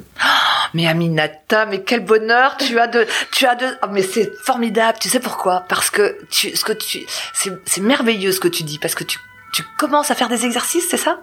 Mais 0.74 0.86
Aminata, 0.86 1.66
mais 1.66 1.82
quel 1.82 2.00
bonheur 2.00 2.56
tu 2.56 2.78
as 2.78 2.88
de, 2.88 3.06
tu 3.32 3.46
as 3.46 3.54
de, 3.54 3.66
oh, 3.82 3.86
mais 3.90 4.02
c'est 4.02 4.32
formidable. 4.42 4.98
Tu 5.00 5.08
sais 5.08 5.20
pourquoi? 5.20 5.64
Parce 5.68 5.88
que 5.88 6.18
tu, 6.30 6.54
ce 6.54 6.64
que 6.64 6.72
tu, 6.72 7.06
c'est, 7.32 7.80
merveilleux 7.80 8.32
ce 8.32 8.40
que 8.40 8.48
tu 8.48 8.64
dis, 8.64 8.78
parce 8.78 8.94
que 8.94 9.04
tu, 9.04 9.18
tu 9.52 9.62
commences 9.78 10.10
à 10.10 10.14
faire 10.14 10.28
des 10.28 10.44
exercices, 10.44 10.88
c'est 10.90 10.96
ça? 10.96 11.20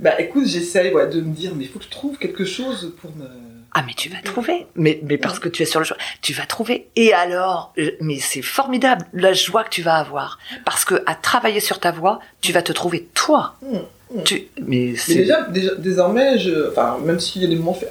Bah 0.00 0.20
écoute, 0.20 0.46
j'essaye 0.46 0.92
ouais, 0.92 1.06
de 1.08 1.20
me 1.20 1.34
dire, 1.34 1.52
mais 1.54 1.64
il 1.64 1.70
faut 1.70 1.78
que 1.78 1.84
je 1.84 1.90
trouve 1.90 2.18
quelque 2.18 2.44
chose 2.44 2.94
pour 3.00 3.14
me. 3.16 3.26
Ah 3.72 3.82
mais 3.86 3.94
tu 3.94 4.08
vas 4.08 4.20
trouver. 4.22 4.66
Mais 4.74 5.00
mais 5.02 5.18
parce 5.18 5.38
que 5.38 5.48
tu 5.48 5.62
es 5.62 5.66
sur 5.66 5.80
le 5.80 5.86
choix, 5.86 5.96
tu 6.22 6.32
vas 6.32 6.46
trouver. 6.46 6.88
Et 6.96 7.12
alors, 7.12 7.74
mais 8.00 8.18
c'est 8.18 8.42
formidable 8.42 9.04
la 9.12 9.32
joie 9.32 9.64
que 9.64 9.70
tu 9.70 9.82
vas 9.82 9.96
avoir 9.96 10.38
parce 10.64 10.84
que 10.84 11.02
à 11.06 11.14
travailler 11.14 11.60
sur 11.60 11.80
ta 11.80 11.92
voix, 11.92 12.20
tu 12.40 12.52
vas 12.52 12.62
te 12.62 12.72
trouver 12.72 13.08
toi. 13.14 13.56
Mmh, 13.60 13.76
mmh. 14.16 14.22
Tu, 14.24 14.48
mais 14.58 14.64
Mais 14.66 14.96
c'est 14.96 15.14
déjà, 15.14 15.42
déjà, 15.42 15.74
désormais, 15.74 16.38
je, 16.38 16.70
enfin, 16.70 16.98
même 17.04 17.20
s'il 17.20 17.42
y 17.42 17.44
a 17.44 17.48
des 17.48 17.56
moments 17.56 17.74
faits, 17.74 17.90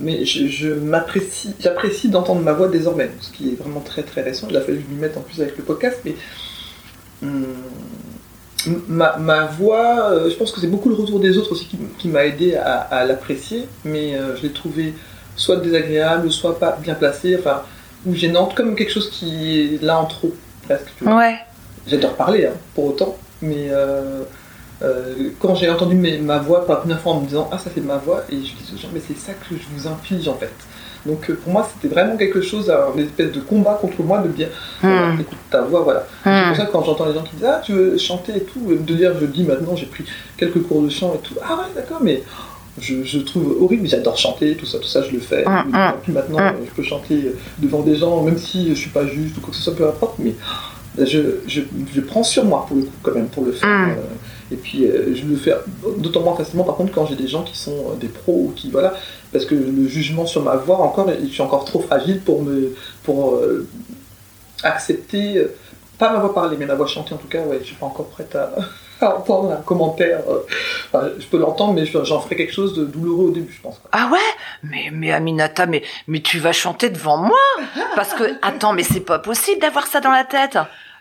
mais 0.00 0.24
je, 0.24 0.46
je 0.46 0.68
m'apprécie, 0.68 1.54
j'apprécie 1.60 2.08
d'entendre 2.08 2.40
ma 2.42 2.52
voix 2.52 2.68
désormais, 2.68 3.10
ce 3.20 3.30
qui 3.30 3.50
est 3.50 3.54
vraiment 3.54 3.80
très 3.80 4.02
très 4.02 4.22
récent. 4.22 4.46
Il 4.50 4.56
a 4.56 4.60
fallu 4.60 4.78
que 4.78 4.84
je 4.88 4.94
m'y 4.94 5.00
mette 5.00 5.16
en 5.16 5.20
plus 5.20 5.40
avec 5.40 5.56
le 5.56 5.64
podcast, 5.64 5.98
mais 6.04 6.14
hum, 7.22 7.44
ma, 8.88 9.16
ma 9.16 9.46
voix, 9.46 10.10
euh, 10.10 10.30
je 10.30 10.34
pense 10.36 10.52
que 10.52 10.60
c'est 10.60 10.66
beaucoup 10.66 10.88
le 10.88 10.94
retour 10.94 11.20
des 11.20 11.38
autres 11.38 11.52
aussi 11.52 11.66
qui, 11.66 11.78
qui 11.98 12.08
m'a 12.08 12.24
aidé 12.26 12.54
à, 12.56 12.80
à 12.80 13.04
l'apprécier, 13.04 13.68
mais 13.84 14.14
euh, 14.14 14.36
je 14.36 14.42
l'ai 14.42 14.52
trouvé 14.52 14.94
soit 15.36 15.56
désagréable, 15.56 16.30
soit 16.30 16.58
pas 16.58 16.78
bien 16.80 16.94
placée, 16.94 17.36
enfin, 17.38 17.62
ou 18.06 18.14
gênante, 18.14 18.54
comme 18.54 18.74
quelque 18.74 18.92
chose 18.92 19.10
qui 19.10 19.60
est 19.60 19.82
là 19.82 20.00
en 20.00 20.06
trop, 20.06 20.32
presque. 20.64 20.86
tu 20.96 21.04
vois. 21.04 21.18
ouais. 21.18 21.36
J'adore 21.86 22.14
parler, 22.14 22.46
hein, 22.46 22.54
pour 22.74 22.86
autant, 22.86 23.16
mais 23.42 23.68
euh, 23.70 24.22
euh, 24.82 25.30
quand 25.40 25.54
j'ai 25.54 25.70
entendu 25.70 25.94
mes- 25.96 26.18
ma 26.18 26.38
voix 26.38 26.64
pour 26.64 26.74
la 26.74 26.80
première 26.80 27.00
fois 27.00 27.12
en 27.12 27.20
me 27.20 27.26
disant 27.26 27.48
Ah, 27.52 27.58
ça 27.58 27.70
c'est 27.74 27.80
ma 27.84 27.96
voix, 27.96 28.24
et 28.30 28.36
je 28.36 28.40
dis 28.40 28.72
aux 28.74 28.78
gens, 28.78 28.88
mais 28.92 29.00
c'est 29.06 29.16
ça 29.18 29.32
que 29.32 29.54
je 29.56 29.62
vous 29.74 29.86
inflige 29.88 30.28
en 30.28 30.34
fait. 30.36 30.52
Donc 31.06 31.30
euh, 31.30 31.34
pour 31.42 31.52
moi, 31.52 31.68
c'était 31.72 31.92
vraiment 31.94 32.16
quelque 32.16 32.40
chose, 32.42 32.68
un 32.70 32.98
espèce 32.98 33.32
de 33.32 33.40
combat 33.40 33.78
contre 33.80 34.02
moi 34.02 34.18
de 34.18 34.28
dire 34.28 34.48
Hmm. 34.82 35.20
écoute 35.20 35.38
ta 35.50 35.62
voix, 35.62 35.80
voilà. 35.82 36.06
C'est 36.24 36.30
Hmm. 36.30 36.48
pour 36.48 36.56
ça 36.56 36.66
que 36.66 36.72
quand 36.72 36.84
j'entends 36.84 37.06
les 37.06 37.14
gens 37.14 37.22
qui 37.22 37.36
disent 37.36 37.46
Ah, 37.48 37.60
tu 37.64 37.72
veux 37.72 37.96
chanter 37.96 38.32
et 38.36 38.40
tout, 38.42 38.60
de 38.68 38.94
dire 38.94 39.12
Je 39.20 39.26
dis 39.26 39.44
maintenant, 39.44 39.76
j'ai 39.76 39.86
pris 39.86 40.04
quelques 40.36 40.62
cours 40.62 40.82
de 40.82 40.88
chant 40.90 41.14
et 41.14 41.18
tout, 41.26 41.34
ah 41.42 41.54
ouais, 41.56 41.72
d'accord, 41.74 41.98
mais. 42.02 42.22
Je, 42.78 43.02
je 43.04 43.20
trouve 43.20 43.56
horrible, 43.62 43.84
mais 43.84 43.88
j'adore 43.88 44.18
chanter, 44.18 44.54
tout 44.54 44.66
ça, 44.66 44.78
tout 44.78 44.86
ça, 44.86 45.00
je 45.00 45.10
le 45.10 45.18
fais. 45.18 45.46
Mm, 45.46 45.70
mm. 45.70 45.92
Puis 46.02 46.12
maintenant, 46.12 46.40
je 46.62 46.70
peux 46.72 46.82
chanter 46.82 47.32
devant 47.58 47.80
des 47.80 47.96
gens, 47.96 48.22
même 48.22 48.36
si 48.36 48.68
je 48.68 48.74
suis 48.74 48.90
pas 48.90 49.06
juste 49.06 49.38
ou 49.38 49.40
quoi 49.40 49.48
que 49.48 49.56
ce 49.56 49.62
soit, 49.62 49.74
peu 49.74 49.88
importe, 49.88 50.16
mais 50.18 50.34
je, 50.98 51.20
je, 51.46 51.62
je 51.94 52.00
prends 52.02 52.22
sur 52.22 52.44
moi 52.44 52.66
pour 52.68 52.76
le 52.76 52.82
coup, 52.82 52.92
quand 53.02 53.14
même, 53.14 53.28
pour 53.28 53.46
le 53.46 53.52
faire. 53.52 53.66
Euh, 53.70 53.94
et 54.52 54.56
puis, 54.56 54.84
euh, 54.86 55.14
je 55.14 55.24
le 55.24 55.36
fais 55.36 55.54
d'autant 55.98 56.20
moins 56.20 56.36
facilement, 56.36 56.64
par 56.64 56.76
contre, 56.76 56.92
quand 56.92 57.06
j'ai 57.06 57.16
des 57.16 57.26
gens 57.28 57.42
qui 57.42 57.56
sont 57.58 57.90
euh, 57.92 57.94
des 57.96 58.08
pros 58.08 58.46
ou 58.48 58.52
qui, 58.54 58.70
voilà, 58.70 58.94
parce 59.32 59.44
que 59.44 59.54
le 59.54 59.88
jugement 59.88 60.24
sur 60.26 60.42
ma 60.42 60.56
voix, 60.56 60.78
encore, 60.78 61.08
je 61.20 61.26
suis 61.26 61.42
encore 61.42 61.64
trop 61.64 61.80
fragile 61.80 62.20
pour 62.20 62.42
me, 62.42 62.74
pour 63.02 63.34
euh, 63.34 63.66
accepter, 64.62 65.46
pas 65.98 66.12
ma 66.12 66.18
voix 66.20 66.34
parler, 66.34 66.56
mais 66.58 66.66
ma 66.66 66.74
voix 66.74 66.86
chanter 66.86 67.14
en 67.14 67.18
tout 67.18 67.28
cas, 67.28 67.40
ouais, 67.42 67.58
je 67.60 67.66
suis 67.66 67.76
pas 67.76 67.86
encore 67.86 68.06
prête 68.06 68.34
à, 68.36 68.52
entendre 69.18 69.52
un 69.52 69.56
commentaire. 69.56 70.20
je 70.94 71.26
peux 71.26 71.38
l'entendre, 71.38 71.74
mais 71.74 71.84
je- 71.84 72.04
j'en 72.04 72.20
ferai 72.20 72.36
quelque 72.36 72.52
chose 72.52 72.74
de 72.74 72.84
douloureux 72.84 73.26
au 73.26 73.30
début, 73.30 73.52
je 73.52 73.60
pense. 73.60 73.80
Ah 73.92 74.08
ouais? 74.12 74.18
Mais 74.62 74.90
mais 74.92 75.12
Aminata, 75.12 75.66
mais 75.66 75.82
mais 76.06 76.20
tu 76.20 76.38
vas 76.38 76.52
chanter 76.52 76.88
devant 76.88 77.18
moi? 77.18 77.36
Parce 77.94 78.14
que 78.14 78.24
attends, 78.42 78.72
mais 78.72 78.82
c'est 78.84 79.00
pas 79.00 79.18
possible 79.18 79.60
d'avoir 79.60 79.86
ça 79.86 80.00
dans 80.00 80.10
la 80.12 80.24
tête. 80.24 80.58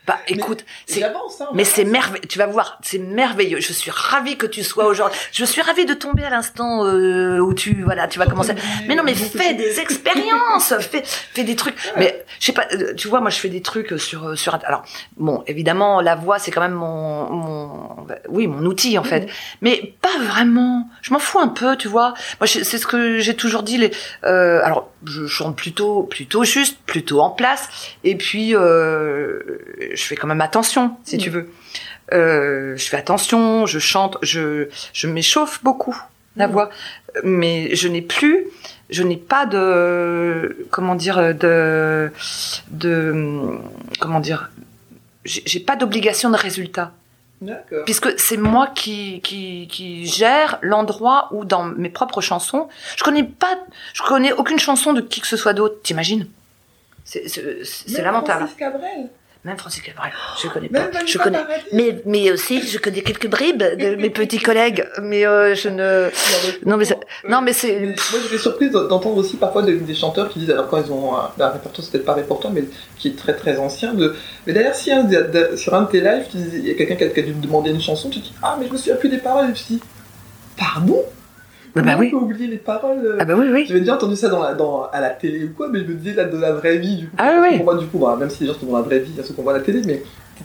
Bah 0.08 0.20
écoute, 0.28 0.66
c'est 0.86 1.00
j'avance, 1.00 1.42
hein, 1.42 1.50
mais 1.54 1.64
c'est 1.64 1.84
merveilleux. 1.84 2.28
Tu 2.28 2.38
vas 2.38 2.46
voir, 2.46 2.80
c'est 2.84 3.00
merveilleux. 3.00 3.60
Je 3.60 3.74
suis 3.74 3.92
ravie 3.92 4.38
que 4.38 4.46
tu 4.46 4.64
sois 4.64 4.86
aujourd'hui. 4.86 5.18
Je 5.32 5.46
suis 5.46 5.62
ravie 5.62 5.86
de 5.86 5.96
tomber 5.96 6.24
à 6.24 6.30
l'instant 6.30 6.86
euh, 6.86 7.40
où 7.40 7.54
tu 7.54 7.82
voilà, 7.84 8.08
tu 8.08 8.20
vas 8.20 8.28
commencer. 8.28 8.54
Mais 8.88 8.96
non, 8.96 9.04
mais 9.04 9.16
fais 9.16 9.56
des 9.56 9.80
expériences, 9.80 10.74
fais 10.80 11.02
fais 11.04 11.44
des 11.44 11.56
trucs. 11.56 11.76
Mais 11.98 12.24
je 12.40 12.46
sais 12.46 12.54
pas, 12.54 12.68
euh, 12.74 12.94
tu 12.94 13.08
vois, 13.08 13.20
moi 13.20 13.32
je 13.32 13.40
fais 13.40 13.50
des 13.50 13.62
trucs 13.62 14.00
sur 14.00 14.28
euh, 14.28 14.36
sur 14.36 14.54
alors 14.66 14.84
bon, 15.18 15.44
évidemment 15.48 16.02
la 16.02 16.16
voix 16.16 16.38
c'est 16.38 16.52
quand 16.52 16.62
même 16.62 16.74
mon 16.74 17.30
mon 17.32 17.85
oui 18.30 18.48
mon 18.48 18.66
outil 18.66 18.98
en 18.98 19.04
fait, 19.04 19.30
mais 19.62 19.94
pas 20.02 20.18
vraiment. 20.20 20.90
Je 21.02 21.14
m'en 21.14 21.20
fous 21.20 21.40
un 21.40 21.48
peu, 21.48 21.76
tu 21.78 21.88
vois. 21.88 22.14
Moi 22.40 22.48
c'est 22.48 22.64
ce 22.64 22.88
que 22.88 23.20
j'ai 23.20 23.36
toujours 23.36 23.64
dit. 23.64 23.78
Les 23.78 23.92
euh, 24.24 24.62
alors 24.64 24.92
je 25.06 25.28
chante 25.28 25.56
plutôt 25.56 26.04
plutôt 26.04 26.44
juste, 26.44 26.78
plutôt 26.86 27.22
en 27.22 27.30
place, 27.30 27.70
et 28.04 28.16
puis 28.16 28.56
euh, 28.56 29.40
je 29.94 30.04
fais 30.04 30.16
quand 30.16 30.28
même 30.28 30.42
attention 30.42 30.98
si 31.04 31.18
tu 31.18 31.30
veux. 31.30 31.52
Euh, 32.14 32.76
je 32.78 32.86
fais 32.86 32.98
attention, 32.98 33.66
je 33.66 33.80
chante, 33.80 34.18
je 34.22 34.68
je 34.94 35.08
m'échauffe 35.08 35.64
beaucoup 35.64 35.98
la 36.36 36.48
voix, 36.48 36.70
mais 37.24 37.76
je 37.76 37.88
n'ai 37.88 38.02
plus, 38.02 38.46
je 38.90 39.04
n'ai 39.04 39.18
pas 39.18 39.46
de 39.46 40.68
comment 40.70 40.96
dire 40.96 41.34
de 41.34 42.12
de 42.72 43.58
comment 44.00 44.20
dire, 44.20 44.52
j'ai 45.24 45.60
pas 45.60 45.76
d'obligation 45.76 46.30
de 46.30 46.38
résultat. 46.38 46.92
Puisque 47.86 48.20
c'est 48.20 48.38
moi 48.38 48.68
qui, 48.68 49.22
qui, 49.22 49.68
qui 49.70 50.06
gère 50.06 50.58
l'endroit 50.62 51.30
où 51.32 51.46
dans 51.46 51.64
mes 51.64 51.90
propres 51.90 52.22
chansons, 52.22 52.68
je 52.96 53.04
connais 53.04 53.24
pas, 53.24 53.60
je 53.94 54.04
connais 54.04 54.34
aucune 54.34 54.60
chanson 54.60 54.94
de 54.94 55.02
qui 55.02 55.22
que 55.22 55.28
ce 55.28 55.38
soit 55.38 55.54
d'autre, 55.54 55.82
t'imagines? 55.84 56.28
C'est 57.04 58.02
lamentable. 58.02 58.40
Francis 58.40 58.58
Cabrel. 58.58 59.10
Même 59.46 59.58
Francis 59.58 59.84
Cabrel, 59.84 60.12
je 60.42 60.48
connais 60.48 60.70
pas. 60.70 60.90
Je 61.06 61.18
connais. 61.20 61.38
Mais, 61.72 62.02
mais 62.06 62.32
aussi, 62.32 62.68
je 62.68 62.80
connais 62.80 63.02
quelques 63.02 63.28
bribes 63.28 63.62
de 63.62 63.94
mes 63.96 64.10
petits 64.10 64.40
collègues, 64.40 64.84
mais 65.04 65.24
euh, 65.28 65.54
je 65.54 65.70
ne. 65.70 66.10
Non, 66.66 66.78
mais 66.78 66.86
c'est- 66.86 66.98
non, 67.30 67.42
mais 67.42 67.54
c'est- 67.54 67.80
Mais 67.80 67.86
Moi, 68.12 68.20
j'étais 68.24 68.40
surprise 68.40 68.72
d'entendre 68.72 69.18
aussi 69.18 69.38
parfois 69.38 69.62
des, 69.62 69.76
des 69.76 69.94
chanteurs 69.94 70.30
qui 70.30 70.40
disent, 70.40 70.50
alors 70.50 70.68
quand 70.68 70.84
ils 70.84 70.92
ont 70.92 71.16
un, 71.16 71.32
un 71.40 71.50
répertoire, 71.50 71.86
c'est 71.86 71.92
peut-être 71.92 72.06
pas 72.06 72.16
répertoire, 72.16 72.52
mais 72.52 72.64
qui 72.98 73.10
est 73.10 73.16
très 73.16 73.36
très 73.36 73.58
ancien. 73.58 73.94
De... 73.94 74.16
Mais 74.48 74.54
d'ailleurs, 74.54 74.74
si 74.74 74.90
sur 75.58 75.76
un 75.76 75.84
de 75.84 75.92
tes 75.92 76.02
lives, 76.02 76.26
tu 76.32 76.38
dis- 76.38 76.58
il 76.58 76.68
y 76.68 76.72
a 76.72 76.74
quelqu'un 76.74 76.96
qui 76.96 77.20
a, 77.20 77.24
dû 77.24 77.36
me 77.36 77.42
demander 77.44 77.70
une 77.70 77.82
chanson, 77.82 78.10
tu 78.10 78.18
dis, 78.20 78.34
ah, 78.42 78.58
mais 78.60 78.66
je 78.68 78.72
me 78.74 78.78
souviens 78.78 78.96
plus 78.96 79.10
des 79.10 79.20
paroles. 79.20 79.46
Et 79.46 79.50
me 79.50 79.54
suis 79.54 79.76
dit, 79.76 79.82
pardon? 80.58 81.04
Ah 81.78 81.82
bah 81.82 81.96
Comment 81.96 82.00
oui. 82.00 82.14
oublier 82.14 82.48
les 82.48 82.58
paroles 82.58 83.06
euh 83.06 83.18
Ah 83.20 83.26
bah 83.26 83.34
oui, 83.36 83.48
oui. 83.52 83.66
J'avais 83.68 83.82
déjà 83.82 83.96
entendu 83.96 84.16
ça 84.16 84.30
dans 84.30 84.42
la, 84.42 84.54
dans, 84.54 84.84
à 84.92 85.02
la 85.02 85.10
télé 85.10 85.44
ou 85.44 85.54
quoi, 85.54 85.68
mais 85.70 85.80
je 85.80 85.86
me 85.86 85.94
disais 85.96 86.14
là 86.14 86.26
de 86.26 86.38
la 86.38 86.54
vraie 86.54 86.78
vie, 86.78 86.96
du 86.98 87.08
coup. 87.10 87.16
Ah 87.18 87.34
oui, 87.42 87.48
oui. 87.52 87.56
Pour 87.58 87.66
moi, 87.66 87.76
du 87.76 87.88
coup, 87.88 88.00
bah, 88.00 88.16
même 88.20 88.30
si 88.30 88.44
les 88.46 88.54
gens 88.54 88.60
sont 88.60 88.66
dans 88.68 88.78
la 88.78 88.84
vraie 88.84 89.00
vie, 89.00 89.12
il 89.12 89.18
y 89.18 89.20
a 89.20 89.24
ceux 89.24 89.34
qu'on 89.34 89.44
voit 89.44 89.54
à 89.54 89.58
la 89.58 89.64
télé, 89.64 89.82
mais 89.86 90.02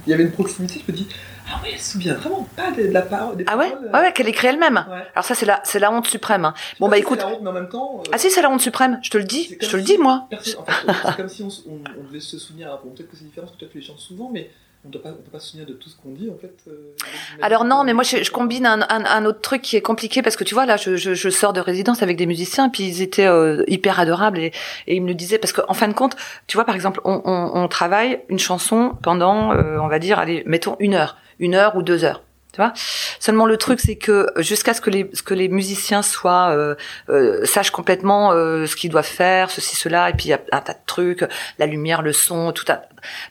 il 0.06 0.10
y 0.10 0.14
avait 0.14 0.22
une 0.24 0.32
proximité, 0.32 0.80
je 0.86 0.90
me 0.92 0.96
dis, 0.96 1.06
ah 1.52 1.58
oui, 1.62 1.70
elle 1.72 1.78
se 1.78 1.92
souvient 1.92 2.14
vraiment 2.14 2.46
pas 2.56 2.70
de, 2.72 2.86
de 2.86 2.92
la 2.92 3.02
parole. 3.02 3.36
Des 3.36 3.44
Ah 3.46 3.56
ouais? 3.56 3.70
paroles, 3.70 3.86
euh. 3.86 3.92
Ouais, 3.92 4.00
ouais, 4.06 4.12
qu'elle 4.12 4.28
écrit 4.28 4.46
elle-même. 4.48 4.84
Ouais. 4.90 5.02
Alors 5.14 5.24
ça, 5.24 5.34
c'est 5.34 5.46
la, 5.46 5.60
c'est 5.64 5.78
la 5.78 5.92
honte 5.92 6.06
suprême. 6.06 6.44
hein. 6.44 6.54
Bon 6.80 6.88
bah 6.88 6.96
si 6.96 7.02
écoute. 7.02 7.18
c'est 7.20 7.26
la 7.26 7.32
honte, 7.32 7.42
mais 7.42 7.50
en 7.50 7.52
même 7.52 7.68
temps. 7.68 8.00
euh, 8.06 8.10
Ah 8.12 8.18
si, 8.18 8.30
c'est 8.30 8.42
la 8.42 8.50
honte 8.50 8.60
suprême. 8.60 8.98
Je 9.02 9.10
te 9.10 9.18
le 9.18 9.24
dis, 9.24 9.56
je 9.60 9.68
te 9.68 9.76
le 9.76 9.82
dis 9.82 9.98
moi. 9.98 10.26
En 10.32 10.36
fait, 10.36 10.56
c'est 11.04 11.16
comme 11.16 11.28
si 11.28 11.42
on, 11.44 11.48
s- 11.48 11.62
on- 11.68 11.78
on 12.00 12.04
devait 12.08 12.20
se 12.20 12.38
souvenir, 12.38 12.66
alors, 12.68 12.80
bon, 12.84 12.90
peut-être 12.90 13.10
que 13.10 13.16
c'est 13.16 13.24
différent 13.24 13.46
parce 13.46 13.56
que 13.56 13.60
toi 13.64 13.68
tu 13.70 13.78
les 13.78 13.84
chantes 13.84 13.98
souvent, 13.98 14.30
mais 14.32 14.50
on 14.84 14.88
ne 14.88 14.92
peut 14.92 15.30
pas 15.30 15.38
se 15.40 15.48
souvenir 15.50 15.66
de 15.66 15.74
tout 15.74 15.90
ce 15.90 15.96
qu'on 15.96 16.10
dit 16.12 16.30
en 16.34 16.38
fait. 16.38 16.54
euh, 16.68 16.94
Alors 17.42 17.64
non, 17.64 17.84
mais 17.84 17.92
moi 17.92 18.02
je, 18.02 18.22
je 18.22 18.30
combine 18.30 18.64
un, 18.64 18.80
un, 18.88 19.04
un 19.04 19.24
autre 19.26 19.40
truc 19.40 19.60
qui 19.62 19.76
est 19.76 19.82
compliqué 19.82 20.22
parce 20.22 20.36
que 20.36 20.44
tu 20.44 20.54
vois 20.54 20.64
là, 20.64 20.76
je, 20.78 20.96
je, 20.96 21.12
je 21.14 21.28
sors 21.28 21.52
de 21.52 21.60
résidence 21.60 22.02
avec 22.02 22.16
des 22.16 22.26
musiciens 22.26 22.68
et 22.68 22.70
puis 22.70 22.84
ils 22.84 23.02
étaient 23.02 23.26
euh, 23.26 23.62
hyper 23.68 24.00
adorables 24.00 24.38
et, 24.38 24.52
et 24.86 24.96
ils 24.96 25.02
me 25.02 25.08
le 25.08 25.14
disaient 25.14 25.38
parce 25.38 25.52
qu'en 25.52 25.74
fin 25.74 25.88
de 25.88 25.92
compte, 25.92 26.16
tu 26.46 26.56
vois 26.56 26.64
par 26.64 26.74
exemple, 26.74 27.00
on, 27.04 27.20
on, 27.24 27.50
on 27.62 27.68
travaille 27.68 28.20
une 28.30 28.38
chanson 28.38 28.96
pendant, 29.02 29.52
euh, 29.52 29.78
on 29.80 29.88
va 29.88 29.98
dire, 29.98 30.18
allez, 30.18 30.42
mettons 30.46 30.76
une 30.80 30.94
heure, 30.94 31.16
une 31.38 31.54
heure 31.54 31.76
ou 31.76 31.82
deux 31.82 32.04
heures. 32.04 32.22
Tu 32.60 32.66
vois. 32.66 32.72
Seulement 33.20 33.46
le 33.46 33.56
truc 33.56 33.80
c'est 33.80 33.96
que 33.96 34.26
jusqu'à 34.36 34.74
ce 34.74 34.82
que 34.82 34.90
les 34.90 35.10
ce 35.14 35.22
que 35.22 35.32
les 35.32 35.48
musiciens 35.48 36.02
soient 36.02 36.50
euh, 36.50 36.74
euh, 37.08 37.46
sachent 37.46 37.70
complètement 37.70 38.32
euh, 38.32 38.66
ce 38.66 38.76
qu'ils 38.76 38.90
doivent 38.90 39.04
faire, 39.06 39.50
ceci 39.50 39.76
cela 39.76 40.10
et 40.10 40.12
puis 40.12 40.26
il 40.26 40.30
y 40.30 40.34
a 40.34 40.40
un 40.52 40.60
tas 40.60 40.74
de 40.74 40.78
trucs, 40.84 41.24
la 41.58 41.66
lumière, 41.66 42.02
le 42.02 42.12
son, 42.12 42.52
tout 42.52 42.66
un 42.68 42.80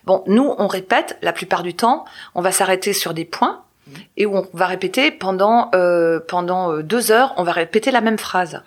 Bon, 0.06 0.24
nous 0.26 0.56
on 0.58 0.66
répète 0.66 1.18
la 1.22 1.32
plupart 1.32 1.62
du 1.62 1.76
temps, 1.76 2.06
on 2.34 2.42
va 2.42 2.52
s'arrêter 2.52 2.94
sur 2.94 3.14
des 3.14 3.26
points 3.26 3.62
et 4.18 4.26
où 4.26 4.36
on 4.36 4.48
va 4.54 4.66
répéter 4.66 5.12
pendant 5.12 5.70
euh, 5.76 6.20
pendant 6.28 6.74
euh, 6.74 6.82
deux 6.82 7.12
heures, 7.12 7.34
on 7.38 7.44
va 7.44 7.52
répéter 7.52 7.92
la 7.92 8.02
même 8.02 8.18
phrase. 8.18 8.62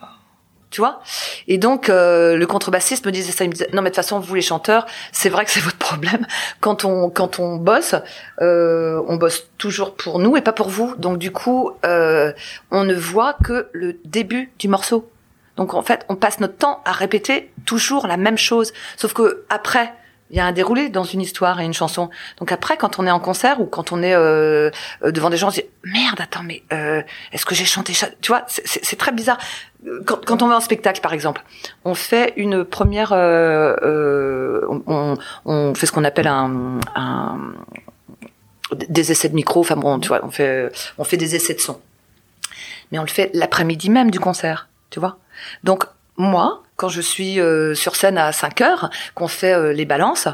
Tu 0.72 0.80
vois 0.80 1.02
Et 1.48 1.58
donc 1.58 1.90
euh, 1.90 2.34
le 2.34 2.46
contrebassiste 2.46 3.04
me 3.04 3.12
disait 3.12 3.30
ça, 3.30 3.44
il 3.44 3.48
me 3.48 3.52
disait 3.52 3.68
non 3.74 3.82
mais 3.82 3.90
de 3.90 3.94
toute 3.94 3.96
façon 3.96 4.18
vous 4.20 4.34
les 4.34 4.40
chanteurs, 4.40 4.86
c'est 5.12 5.28
vrai 5.28 5.44
que 5.44 5.50
c'est 5.50 5.60
votre 5.68 5.76
problème. 5.76 6.26
Quand 6.60 6.86
on 6.86 7.10
quand 7.10 7.38
on 7.38 7.56
bosse, 7.56 7.94
euh, 8.40 9.00
on 9.06 9.16
bosse 9.16 9.50
toujours 9.58 9.94
pour 9.94 10.18
nous 10.18 10.34
et 10.34 10.40
pas 10.40 10.54
pour 10.54 10.70
vous. 10.70 10.96
Donc 10.96 11.18
du 11.18 11.30
coup, 11.30 11.72
euh, 11.84 12.32
on 12.70 12.84
ne 12.84 12.94
voit 12.94 13.34
que 13.34 13.68
le 13.72 13.98
début 14.06 14.50
du 14.58 14.68
morceau. 14.68 15.10
Donc 15.58 15.74
en 15.74 15.82
fait, 15.82 16.06
on 16.08 16.16
passe 16.16 16.40
notre 16.40 16.56
temps 16.56 16.80
à 16.86 16.92
répéter 16.92 17.52
toujours 17.66 18.06
la 18.06 18.16
même 18.16 18.38
chose, 18.38 18.72
sauf 18.96 19.12
que 19.12 19.44
après 19.50 19.92
il 20.32 20.38
y 20.38 20.40
a 20.40 20.46
un 20.46 20.52
déroulé 20.52 20.88
dans 20.88 21.04
une 21.04 21.20
histoire 21.20 21.60
et 21.60 21.64
une 21.64 21.74
chanson. 21.74 22.08
Donc 22.38 22.52
après, 22.52 22.78
quand 22.78 22.98
on 22.98 23.06
est 23.06 23.10
en 23.10 23.20
concert 23.20 23.60
ou 23.60 23.66
quand 23.66 23.92
on 23.92 24.02
est 24.02 24.14
euh, 24.14 24.70
devant 25.04 25.28
des 25.28 25.36
gens, 25.36 25.48
on 25.48 25.50
se 25.50 25.60
dit 25.60 25.66
merde, 25.84 26.20
attends, 26.20 26.42
mais 26.42 26.62
euh, 26.72 27.02
est-ce 27.32 27.44
que 27.44 27.54
j'ai 27.54 27.66
chanté 27.66 27.92
ça? 27.92 28.08
Tu 28.22 28.32
vois, 28.32 28.42
c'est- 28.48 28.96
très 28.96 29.12
bizarre. 29.12 29.38
Quand, 30.06 30.42
on 30.42 30.46
va 30.48 30.56
en 30.56 30.60
spectacle, 30.60 31.00
par 31.00 31.12
exemple, 31.12 31.42
on 31.84 31.94
fait 31.94 32.32
une 32.36 32.64
première, 32.64 33.12
euh, 33.12 34.64
on, 35.44 35.74
fait 35.74 35.86
ce 35.86 35.92
qu'on 35.92 36.04
appelle 36.04 36.28
un 36.28 36.80
des 38.74 39.12
essais 39.12 39.28
de 39.28 39.34
micro. 39.34 39.60
Enfin 39.60 39.76
bon, 39.76 39.98
tu 39.98 40.08
vois, 40.08 40.20
on 40.24 40.30
fait 40.30 40.70
on 40.98 41.04
fait 41.04 41.16
des 41.16 41.34
essais 41.34 41.54
de 41.54 41.60
son, 41.60 41.80
mais 42.90 42.98
on 42.98 43.02
le 43.02 43.08
fait 43.08 43.30
l'après-midi 43.34 43.90
même 43.90 44.10
du 44.10 44.20
concert, 44.20 44.68
tu 44.90 45.00
vois? 45.00 45.18
Donc 45.64 45.84
moi, 46.16 46.62
quand 46.82 46.88
je 46.88 47.00
suis 47.00 47.38
euh, 47.38 47.76
sur 47.76 47.94
scène 47.94 48.18
à 48.18 48.32
5 48.32 48.60
heures, 48.60 48.90
qu'on 49.14 49.28
fait 49.28 49.52
euh, 49.54 49.72
les 49.72 49.84
balances, 49.84 50.26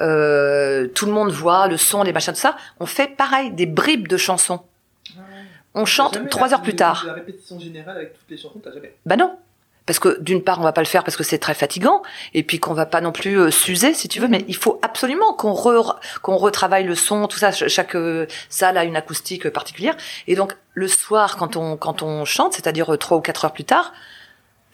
euh, 0.00 0.86
tout 0.86 1.04
le 1.06 1.10
monde 1.10 1.32
voit 1.32 1.66
le 1.66 1.76
son, 1.76 2.04
les 2.04 2.12
machins, 2.12 2.32
tout 2.32 2.38
ça, 2.38 2.56
on 2.78 2.86
fait 2.86 3.08
pareil, 3.16 3.50
des 3.50 3.66
bribes 3.66 4.06
de 4.06 4.16
chansons. 4.16 4.60
On 5.74 5.84
chante 5.84 6.28
trois 6.30 6.54
heures 6.54 6.62
plus 6.62 6.76
tard. 6.76 7.02
La 7.08 7.14
répétition 7.14 7.58
générale 7.58 7.96
avec 7.96 8.12
toutes 8.14 8.30
les 8.30 8.36
chansons, 8.36 8.60
t'as 8.62 8.72
jamais. 8.72 8.94
Bah 9.04 9.16
non. 9.16 9.36
Parce 9.84 9.98
que 9.98 10.20
d'une 10.20 10.42
part, 10.44 10.60
on 10.60 10.62
va 10.62 10.72
pas 10.72 10.80
le 10.80 10.86
faire 10.86 11.02
parce 11.02 11.16
que 11.16 11.24
c'est 11.24 11.38
très 11.38 11.54
fatigant, 11.54 12.02
et 12.34 12.42
puis 12.44 12.58
qu'on 12.60 12.72
va 12.74 12.86
pas 12.86 13.00
non 13.00 13.10
plus 13.12 13.38
euh, 13.40 13.50
s'user, 13.50 13.92
si 13.94 14.06
tu 14.08 14.20
veux. 14.20 14.28
Mais 14.28 14.44
il 14.48 14.56
faut 14.56 14.78
absolument 14.82 15.32
qu'on 15.34 15.52
re- 15.54 15.96
qu'on 16.22 16.36
retravaille 16.36 16.84
le 16.84 16.94
son, 16.94 17.26
tout 17.26 17.38
ça. 17.38 17.50
Ch- 17.50 17.68
Chaque 17.70 17.96
euh, 17.96 18.26
salle 18.48 18.78
a 18.78 18.84
une 18.84 18.96
acoustique 18.96 19.48
particulière. 19.50 19.96
Et 20.28 20.36
donc 20.36 20.56
le 20.74 20.86
soir, 20.88 21.36
quand 21.36 21.56
on 21.56 21.76
quand 21.76 22.02
on 22.02 22.24
chante, 22.24 22.54
c'est-à-dire 22.54 22.94
euh, 22.94 22.96
trois 22.96 23.16
ou 23.16 23.20
quatre 23.20 23.44
heures 23.44 23.52
plus 23.52 23.64
tard, 23.64 23.92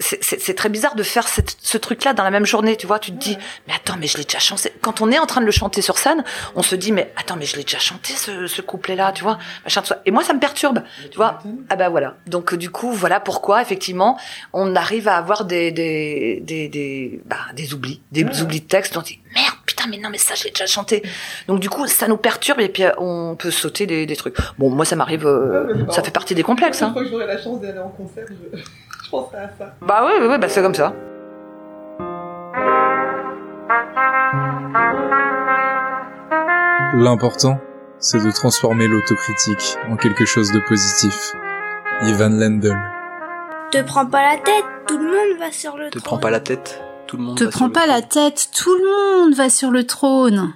c'est- 0.03 0.55
très 0.55 0.69
bizarre 0.69 0.95
de 0.95 1.03
faire 1.03 1.29
cette- 1.29 1.57
ce 1.61 1.79
truc-là 1.79 2.13
dans 2.13 2.25
la 2.25 2.31
même 2.31 2.45
journée. 2.47 2.77
Tu 2.77 2.87
vois, 2.87 2.99
tu 2.99 3.11
te 3.13 3.17
dis, 3.19 3.39
mais 3.67 3.75
attends, 3.75 3.97
mais 3.99 4.07
je 4.07 4.19
l'ai 4.19 4.25
déjà 4.25 4.39
chanté. 4.39 4.73
Quand 4.83 5.01
on 5.01 5.11
est 5.11 5.19
en 5.19 5.27
train 5.27 5.41
de 5.41 5.47
le 5.47 5.53
chanter 5.53 5.81
sur 5.83 5.99
scène, 5.99 6.25
on 6.55 6.63
se 6.63 6.75
dit, 6.75 6.93
mais 6.93 7.13
attends, 7.17 7.37
mais 7.37 7.47
je 7.47 7.57
l'ai 7.57 7.63
déjà 7.63 7.79
chanté 7.79 8.13
ce, 8.15 8.47
ce 8.47 8.61
couplet-là, 8.63 9.13
tu 9.13 9.23
vois, 9.23 9.39
machin. 9.65 9.83
Et 10.07 10.11
moi, 10.11 10.23
ça 10.25 10.35
me 10.35 10.41
perturbe. 10.41 10.83
Tu 11.11 11.17
vois 11.17 11.39
Ah 11.71 11.77
bah 11.77 11.89
voilà. 11.89 12.17
Donc 12.27 12.55
du 12.55 12.71
coup, 12.71 12.93
voilà 12.93 13.21
pourquoi 13.21 13.63
effectivement 13.63 14.19
on 14.53 14.75
arrive 14.77 15.09
à 15.09 15.17
avoir 15.17 15.45
des 15.45 15.71
des 15.73 16.41
des 16.43 16.69
des, 16.69 17.21
bah, 17.27 17.37
des 17.55 17.73
oublis, 17.75 18.01
des 18.13 18.25
oublis 18.43 18.61
de 18.61 18.67
texte. 18.67 18.97
On 18.97 19.03
dit 19.03 19.19
merde, 19.35 19.55
putain, 19.67 19.85
mais 19.89 19.99
non, 19.99 20.09
mais 20.11 20.19
ça 20.19 20.35
je 20.35 20.45
l'ai 20.45 20.51
déjà 20.51 20.67
chanté. 20.67 21.03
Donc 21.49 21.61
du 21.61 21.69
coup, 21.71 21.87
ça 21.87 22.09
nous 22.09 22.17
perturbe 22.17 22.61
et 22.61 22.69
puis 22.69 22.85
euh, 22.85 22.91
on 22.99 23.37
peut 23.37 23.51
sauter 23.51 23.87
des, 23.87 24.07
des 24.07 24.17
trucs. 24.17 24.37
Bon, 24.59 24.71
moi 24.71 24.85
ça 24.85 24.97
m'arrive, 24.97 25.27
euh, 25.27 25.75
Ouais, 25.75 25.93
ça 25.93 26.03
fait 26.03 26.11
partie 26.11 26.35
des 26.35 26.43
complexes. 26.43 26.83
Hein. 26.83 26.93
fois 26.93 27.03
que 27.05 27.09
j'aurai 27.11 27.27
la 27.27 27.41
chance 27.41 27.61
d'aller 27.61 27.79
en 27.79 27.89
concert, 27.91 28.25
je, 28.29 28.59
à 29.21 29.49
ça. 29.59 29.75
Bah 29.81 30.03
oui, 30.07 30.13
oui, 30.21 30.27
oui, 30.31 30.39
bah 30.39 30.49
c'est 30.49 30.63
comme 30.63 30.75
ça. 30.75 30.93
L'important, 36.95 37.59
c'est 37.99 38.23
de 38.23 38.31
transformer 38.31 38.87
l'autocritique 38.87 39.77
en 39.91 39.97
quelque 39.97 40.25
chose 40.25 40.53
de 40.53 40.61
positif. 40.61 41.33
Ivan 42.03 42.29
Lendl. 42.31 42.77
Te 43.71 43.83
prends 43.83 44.07
pas 44.07 44.23
la 44.23 44.37
tête, 44.39 44.65
tout 44.87 44.99
le 44.99 45.05
monde 45.05 45.39
va 45.39 45.51
sur 45.51 45.77
le 45.77 45.87
Te 45.91 45.99
trône. 45.99 46.03
prends 46.05 46.19
pas 46.19 46.31
la 46.31 46.41
tête, 46.41 46.83
tout 47.07 47.17
le 47.17 47.23
monde 47.23 47.39
Te 47.39 47.45
va 47.45 47.51
sur 47.51 47.59
prends 47.59 47.67
le 47.69 47.73
pas 47.73 47.81
trône. 47.87 47.95
la 47.95 48.03
tête, 48.03 48.49
tout 48.55 48.75
le 48.77 49.23
monde 49.23 49.35
va 49.35 49.49
sur 49.49 49.71
le 49.71 49.87
trône. 49.87 50.53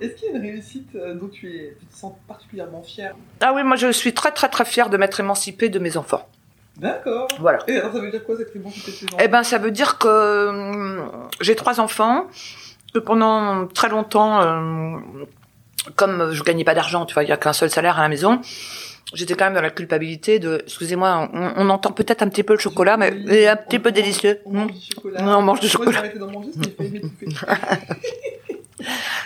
Est-ce 0.00 0.14
qu'il 0.14 0.30
y 0.30 0.32
a 0.32 0.36
une 0.36 0.42
réussite 0.42 0.94
euh, 0.94 1.14
dont 1.14 1.28
tu, 1.28 1.48
es, 1.48 1.76
tu 1.78 1.86
te 1.86 1.94
sens 1.96 2.12
particulièrement 2.26 2.82
fier 2.82 3.14
Ah 3.42 3.52
oui, 3.54 3.62
moi 3.64 3.76
je 3.76 3.90
suis 3.92 4.14
très 4.14 4.30
très 4.32 4.48
très 4.48 4.64
fière 4.64 4.88
de 4.90 4.96
m'être 4.96 5.20
émancipée 5.20 5.68
de 5.68 5.78
mes 5.78 5.96
enfants. 5.96 6.26
D'accord. 6.76 7.28
Voilà. 7.38 7.58
Et 7.68 7.76
alors 7.76 7.92
ça 7.92 8.00
veut 8.00 8.10
dire 8.10 8.24
quoi 8.24 8.36
cette 8.36 8.54
de 8.56 8.62
Eh 9.22 9.28
ben, 9.28 9.42
ça 9.42 9.58
veut 9.58 9.70
dire 9.70 9.98
que 9.98 10.48
hum, 10.48 11.10
j'ai 11.40 11.54
trois 11.54 11.80
enfants, 11.80 12.26
que 12.92 12.98
pendant 12.98 13.66
très 13.68 13.88
longtemps, 13.88 14.40
euh, 14.40 14.96
comme 15.96 16.32
je 16.32 16.42
gagnais 16.42 16.64
pas 16.64 16.74
d'argent, 16.74 17.06
tu 17.06 17.14
vois, 17.14 17.22
il 17.24 17.28
y 17.28 17.32
a 17.32 17.36
qu'un 17.36 17.52
seul 17.52 17.70
salaire 17.70 17.98
à 17.98 18.02
la 18.02 18.08
maison, 18.08 18.40
j'étais 19.12 19.34
quand 19.34 19.44
même 19.44 19.54
dans 19.54 19.60
la 19.62 19.70
culpabilité 19.70 20.38
de, 20.40 20.62
excusez-moi, 20.64 21.28
on, 21.32 21.52
on 21.56 21.70
entend 21.70 21.92
peut-être 21.92 22.22
un 22.22 22.28
petit 22.28 22.42
peu 22.42 22.54
le 22.54 22.58
chocolat, 22.58 22.96
mais 22.96 23.12
il 23.16 23.32
est 23.32 23.46
un 23.48 23.56
petit 23.56 23.78
peu 23.78 23.92
délicieux. 23.92 24.40
On 24.44 24.52
mange 24.54 24.72
du 24.72 24.80
chocolat. 24.94 25.22
Non, 25.22 25.36
on 25.38 25.42
mange 25.42 25.60
du 25.60 25.68
chocolat. 25.68 26.02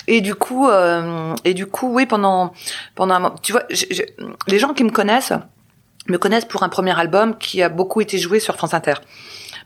Et 0.07 0.21
du 0.21 0.35
coup, 0.35 0.69
euh, 0.69 1.35
et 1.45 1.53
du 1.53 1.67
coup, 1.67 1.93
oui, 1.93 2.07
pendant, 2.07 2.53
pendant 2.95 3.15
un 3.15 3.19
moment, 3.19 3.35
tu 3.43 3.53
vois, 3.53 3.65
j'- 3.71 3.87
j'- 3.91 4.05
les 4.47 4.59
gens 4.59 4.73
qui 4.73 4.85
me 4.85 4.91
connaissent 4.91 5.33
me 6.09 6.19
connaissent 6.19 6.45
pour 6.45 6.63
un 6.63 6.69
premier 6.69 6.99
album 6.99 7.37
qui 7.37 7.63
a 7.63 7.69
beaucoup 7.69 8.01
été 8.01 8.19
joué 8.19 8.41
sur 8.41 8.57
France 8.57 8.75
Inter. 8.75 8.95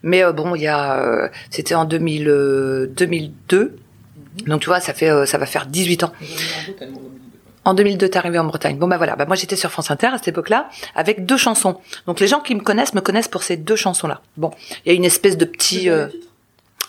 Mais 0.02 0.24
euh, 0.24 0.32
bon, 0.32 0.54
il 0.54 0.62
y 0.62 0.66
a, 0.66 1.00
euh, 1.00 1.28
c'était 1.50 1.74
en 1.74 1.84
2000, 1.84 2.28
euh, 2.28 2.86
2002. 2.96 3.76
Donc 4.46 4.60
tu 4.60 4.66
vois, 4.66 4.80
ça 4.80 4.94
fait, 4.94 5.10
euh, 5.10 5.26
ça 5.26 5.38
va 5.38 5.46
faire 5.46 5.66
18 5.66 6.04
ans. 6.04 6.12
En 7.64 7.74
2002, 7.74 8.08
t'es 8.08 8.18
arrivé 8.18 8.38
en 8.38 8.44
Bretagne. 8.44 8.76
Bon 8.76 8.88
bah 8.88 8.96
voilà, 8.96 9.14
bah 9.14 9.24
moi 9.24 9.36
j'étais 9.36 9.54
sur 9.54 9.70
France 9.70 9.90
Inter 9.90 10.08
à 10.08 10.18
cette 10.18 10.28
époque-là 10.28 10.68
avec 10.96 11.24
deux 11.26 11.36
chansons. 11.36 11.78
Donc 12.06 12.18
les 12.18 12.26
gens 12.26 12.40
qui 12.40 12.54
me 12.56 12.60
connaissent 12.60 12.94
me 12.94 13.00
connaissent 13.00 13.28
pour 13.28 13.44
ces 13.44 13.56
deux 13.56 13.76
chansons-là. 13.76 14.20
Bon, 14.36 14.50
il 14.84 14.88
y 14.88 14.90
a 14.90 14.94
une 14.94 15.04
espèce 15.04 15.36
de 15.36 15.44
petit 15.44 15.88
euh, 15.88 16.08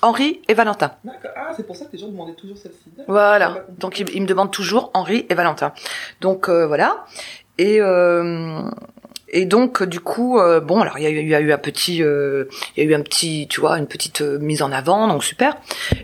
Henri 0.01 0.41
et 0.47 0.55
Valentin. 0.55 0.91
D'accord. 1.03 1.31
Ah, 1.35 1.53
c'est 1.55 1.67
pour 1.67 1.75
ça 1.75 1.85
que 1.85 1.91
les 1.93 1.99
gens 1.99 2.07
demandaient 2.07 2.33
toujours 2.33 2.57
celle-ci. 2.57 2.89
Voilà. 3.07 3.65
Donc 3.77 3.99
ils, 3.99 4.09
ils 4.15 4.21
me 4.21 4.27
demandent 4.27 4.51
toujours 4.51 4.89
Henri 4.95 5.27
et 5.29 5.35
Valentin. 5.35 5.73
Donc 6.21 6.49
euh, 6.49 6.65
voilà. 6.65 7.05
Et 7.59 7.79
euh, 7.79 8.63
et 9.33 9.45
donc 9.45 9.83
du 9.83 9.99
coup 9.99 10.39
euh, 10.39 10.61
bon 10.61 10.79
alors 10.79 10.97
il 10.97 11.03
y 11.03 11.07
a 11.07 11.09
eu, 11.09 11.19
il 11.19 11.27
y 11.27 11.35
a 11.35 11.41
eu 11.41 11.51
un 11.51 11.57
petit 11.57 12.01
euh, 12.01 12.45
il 12.77 12.83
y 12.83 12.87
a 12.87 12.89
eu 12.89 12.93
un 12.93 13.01
petit 13.01 13.47
tu 13.49 13.59
vois 13.59 13.77
une 13.77 13.87
petite 13.87 14.21
euh, 14.21 14.37
mise 14.39 14.61
en 14.61 14.71
avant 14.71 15.07
donc 15.07 15.23
super. 15.23 15.57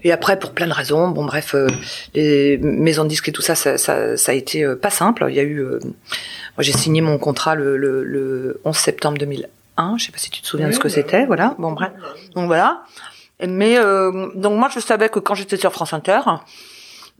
Et 0.04 0.12
après 0.12 0.38
pour 0.38 0.52
plein 0.52 0.68
de 0.68 0.74
raisons 0.74 1.08
bon 1.08 1.26
bref 1.26 1.56
euh, 1.56 1.68
les 2.14 2.58
maisons 2.58 3.04
de 3.04 3.10
disques 3.10 3.30
et 3.30 3.32
tout 3.32 3.42
ça 3.42 3.56
ça 3.56 3.78
ça, 3.78 4.18
ça 4.18 4.32
a 4.32 4.36
été 4.36 4.66
pas 4.76 4.90
simple. 4.90 5.28
Il 5.30 5.36
y 5.36 5.40
a 5.40 5.44
eu 5.44 5.60
euh, 5.60 5.80
moi 5.84 6.60
j'ai 6.60 6.74
signé 6.74 7.02
mon 7.02 7.18
contrat 7.18 7.56
le, 7.56 7.78
le, 7.78 8.04
le 8.04 8.60
11 8.66 8.76
septembre 8.76 9.18
2001. 9.18 9.98
Je 9.98 10.06
sais 10.06 10.12
pas 10.12 10.18
si 10.18 10.30
tu 10.30 10.42
te 10.42 10.48
souviens 10.48 10.68
de 10.68 10.74
ce 10.74 10.80
que 10.80 10.90
c'était. 10.90 11.26
Voilà. 11.26 11.56
Bon 11.60 11.72
bref. 11.72 11.92
Donc 12.36 12.48
voilà. 12.48 12.84
Mais 13.48 13.78
euh, 13.78 14.30
donc 14.36 14.58
moi 14.60 14.70
je 14.74 14.80
savais 14.80 15.10
que 15.10 15.20
quand 15.20 15.36
j'étais 15.36 15.56
sur 15.58 15.72
France 15.72 15.94
Inter, 15.94 16.20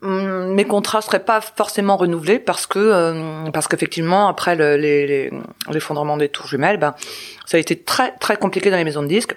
mes 0.02 0.66
contrats 0.66 1.02
seraient 1.02 1.24
pas 1.26 1.42
forcément 1.42 1.98
renouvelés 1.98 2.40
parce 2.40 2.66
que 2.66 2.80
euh, 2.80 3.50
parce 3.52 3.68
qu'effectivement 3.68 4.28
après 4.30 4.56
le- 4.56 4.78
les- 4.78 5.06
les- 5.08 5.32
l'effondrement 5.72 6.16
des 6.18 6.30
tours 6.30 6.48
jumelles, 6.48 6.78
ben 6.78 6.96
ça 7.46 7.58
a 7.58 7.60
été 7.60 7.76
très 7.78 8.12
très 8.18 8.38
compliqué 8.38 8.70
dans 8.72 8.78
les 8.78 8.84
maisons 8.86 9.04
de 9.04 9.08
disques. 9.08 9.36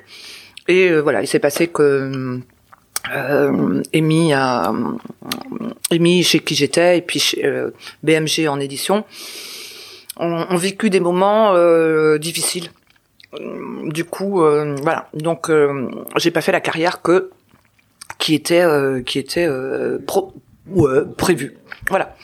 Et 0.69 0.89
euh, 0.89 1.01
voilà, 1.01 1.21
il 1.23 1.27
s'est 1.27 1.41
passé 1.41 1.67
que 1.69 2.39
euh, 3.13 3.83
Amy 3.95 4.33
a 4.33 4.73
Amy 5.91 6.23
chez 6.23 6.39
qui 6.39 6.55
j'étais 6.55 6.99
et 6.99 7.03
puis 7.03 7.19
chez 7.19 7.45
euh, 7.45 7.71
BMG 8.05 8.47
en 8.49 8.61
édition 8.61 9.05
ont, 10.19 10.47
ont 10.49 10.57
vécu 10.57 10.91
des 10.91 11.01
moments 11.01 11.55
euh, 11.55 12.19
difficiles 12.19 12.71
du 13.85 14.05
coup, 14.05 14.43
euh, 14.43 14.77
voilà. 14.83 15.09
Donc, 15.15 15.49
euh, 15.49 15.89
j'ai 16.17 16.31
pas 16.31 16.43
fait 16.43 16.53
la 16.53 16.61
carrière 16.61 17.01
que 17.01 17.31
qui 18.19 18.35
était 18.35 18.61
euh, 18.61 19.01
qui 19.03 19.19
était 19.19 19.47
euh, 19.49 19.99
pro, 20.07 20.35
ouais, 20.67 21.01
prévue. 21.17 21.57
Voilà. 21.89 22.15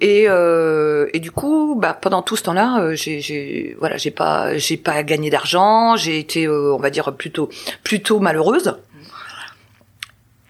Et, 0.00 0.24
euh, 0.28 1.08
et 1.12 1.20
du 1.20 1.30
coup, 1.30 1.76
bah, 1.78 1.94
pendant 1.94 2.22
tout 2.22 2.36
ce 2.36 2.42
temps-là, 2.42 2.80
euh, 2.80 2.94
j'ai, 2.94 3.20
j'ai, 3.20 3.76
voilà, 3.78 3.96
j'ai 3.98 4.10
pas, 4.10 4.56
j'ai 4.58 4.76
pas 4.76 5.02
gagné 5.04 5.30
d'argent. 5.30 5.96
J'ai 5.96 6.18
été, 6.18 6.46
euh, 6.46 6.74
on 6.74 6.78
va 6.78 6.90
dire, 6.90 7.14
plutôt, 7.14 7.48
plutôt 7.84 8.18
malheureuse. 8.18 8.76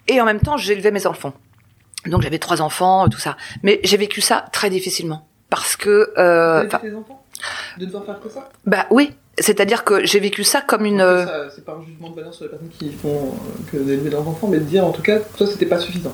Et 0.07 0.19
en 0.19 0.25
même 0.25 0.39
temps, 0.39 0.57
j'élevais 0.57 0.91
mes 0.91 1.05
enfants. 1.05 1.33
Donc 2.07 2.21
j'avais 2.21 2.39
trois 2.39 2.61
enfants, 2.61 3.07
tout 3.07 3.19
ça. 3.19 3.37
Mais 3.61 3.79
j'ai 3.83 3.95
vécu 3.95 4.19
ça 4.21 4.45
très 4.51 4.69
difficilement 4.69 5.27
parce 5.49 5.77
que, 5.77 6.11
euh, 6.17 6.67
des 6.81 6.95
enfants? 6.95 7.23
De 7.77 7.85
devoir 7.85 8.05
faire 8.05 8.19
que 8.19 8.29
ça? 8.29 8.49
Bah 8.65 8.87
oui, 8.89 9.11
c'est-à-dire 9.37 9.83
que 9.83 10.05
j'ai 10.05 10.19
vécu 10.19 10.43
ça 10.43 10.61
comme 10.61 10.85
une. 10.85 10.99
euh, 10.99 11.49
C'est 11.55 11.63
pas 11.63 11.73
un 11.79 11.85
jugement 11.85 12.09
de 12.09 12.15
valeur 12.15 12.33
sur 12.33 12.45
les 12.45 12.49
personnes 12.49 12.69
qui 12.69 12.91
font 12.91 13.33
euh, 13.33 13.71
que 13.71 13.77
d'élever 13.77 14.09
leurs 14.09 14.27
enfants, 14.27 14.47
mais 14.47 14.57
de 14.57 14.63
dire 14.63 14.85
en 14.85 14.91
tout 14.91 15.01
cas, 15.01 15.19
toi 15.19 15.47
c'était 15.47 15.65
pas 15.65 15.79
suffisant. 15.79 16.13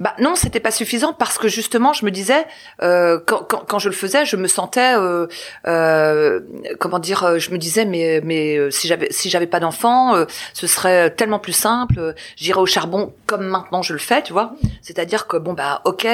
Bah 0.00 0.14
non, 0.18 0.34
c'était 0.34 0.60
pas 0.60 0.70
suffisant 0.70 1.12
parce 1.12 1.36
que 1.36 1.46
justement, 1.46 1.92
je 1.92 2.06
me 2.06 2.10
disais 2.10 2.46
euh, 2.82 3.20
quand, 3.26 3.44
quand, 3.46 3.64
quand 3.68 3.78
je 3.78 3.90
le 3.90 3.94
faisais, 3.94 4.24
je 4.24 4.36
me 4.36 4.48
sentais 4.48 4.96
euh, 4.96 5.26
euh, 5.66 6.40
comment 6.78 6.98
dire, 6.98 7.22
euh, 7.24 7.38
je 7.38 7.50
me 7.50 7.58
disais 7.58 7.84
mais 7.84 8.22
mais 8.24 8.56
euh, 8.56 8.70
si 8.70 8.88
j'avais 8.88 9.08
si 9.10 9.28
j'avais 9.28 9.46
pas 9.46 9.60
d'enfant, 9.60 10.16
euh, 10.16 10.24
ce 10.54 10.66
serait 10.66 11.10
tellement 11.10 11.38
plus 11.38 11.52
simple. 11.52 12.14
J'irais 12.36 12.60
au 12.60 12.66
charbon 12.66 13.12
comme 13.26 13.46
maintenant 13.46 13.82
je 13.82 13.92
le 13.92 13.98
fais, 13.98 14.22
tu 14.22 14.32
vois. 14.32 14.54
C'est-à-dire 14.80 15.26
que 15.26 15.36
bon 15.36 15.52
bah 15.52 15.82
ok, 15.84 16.06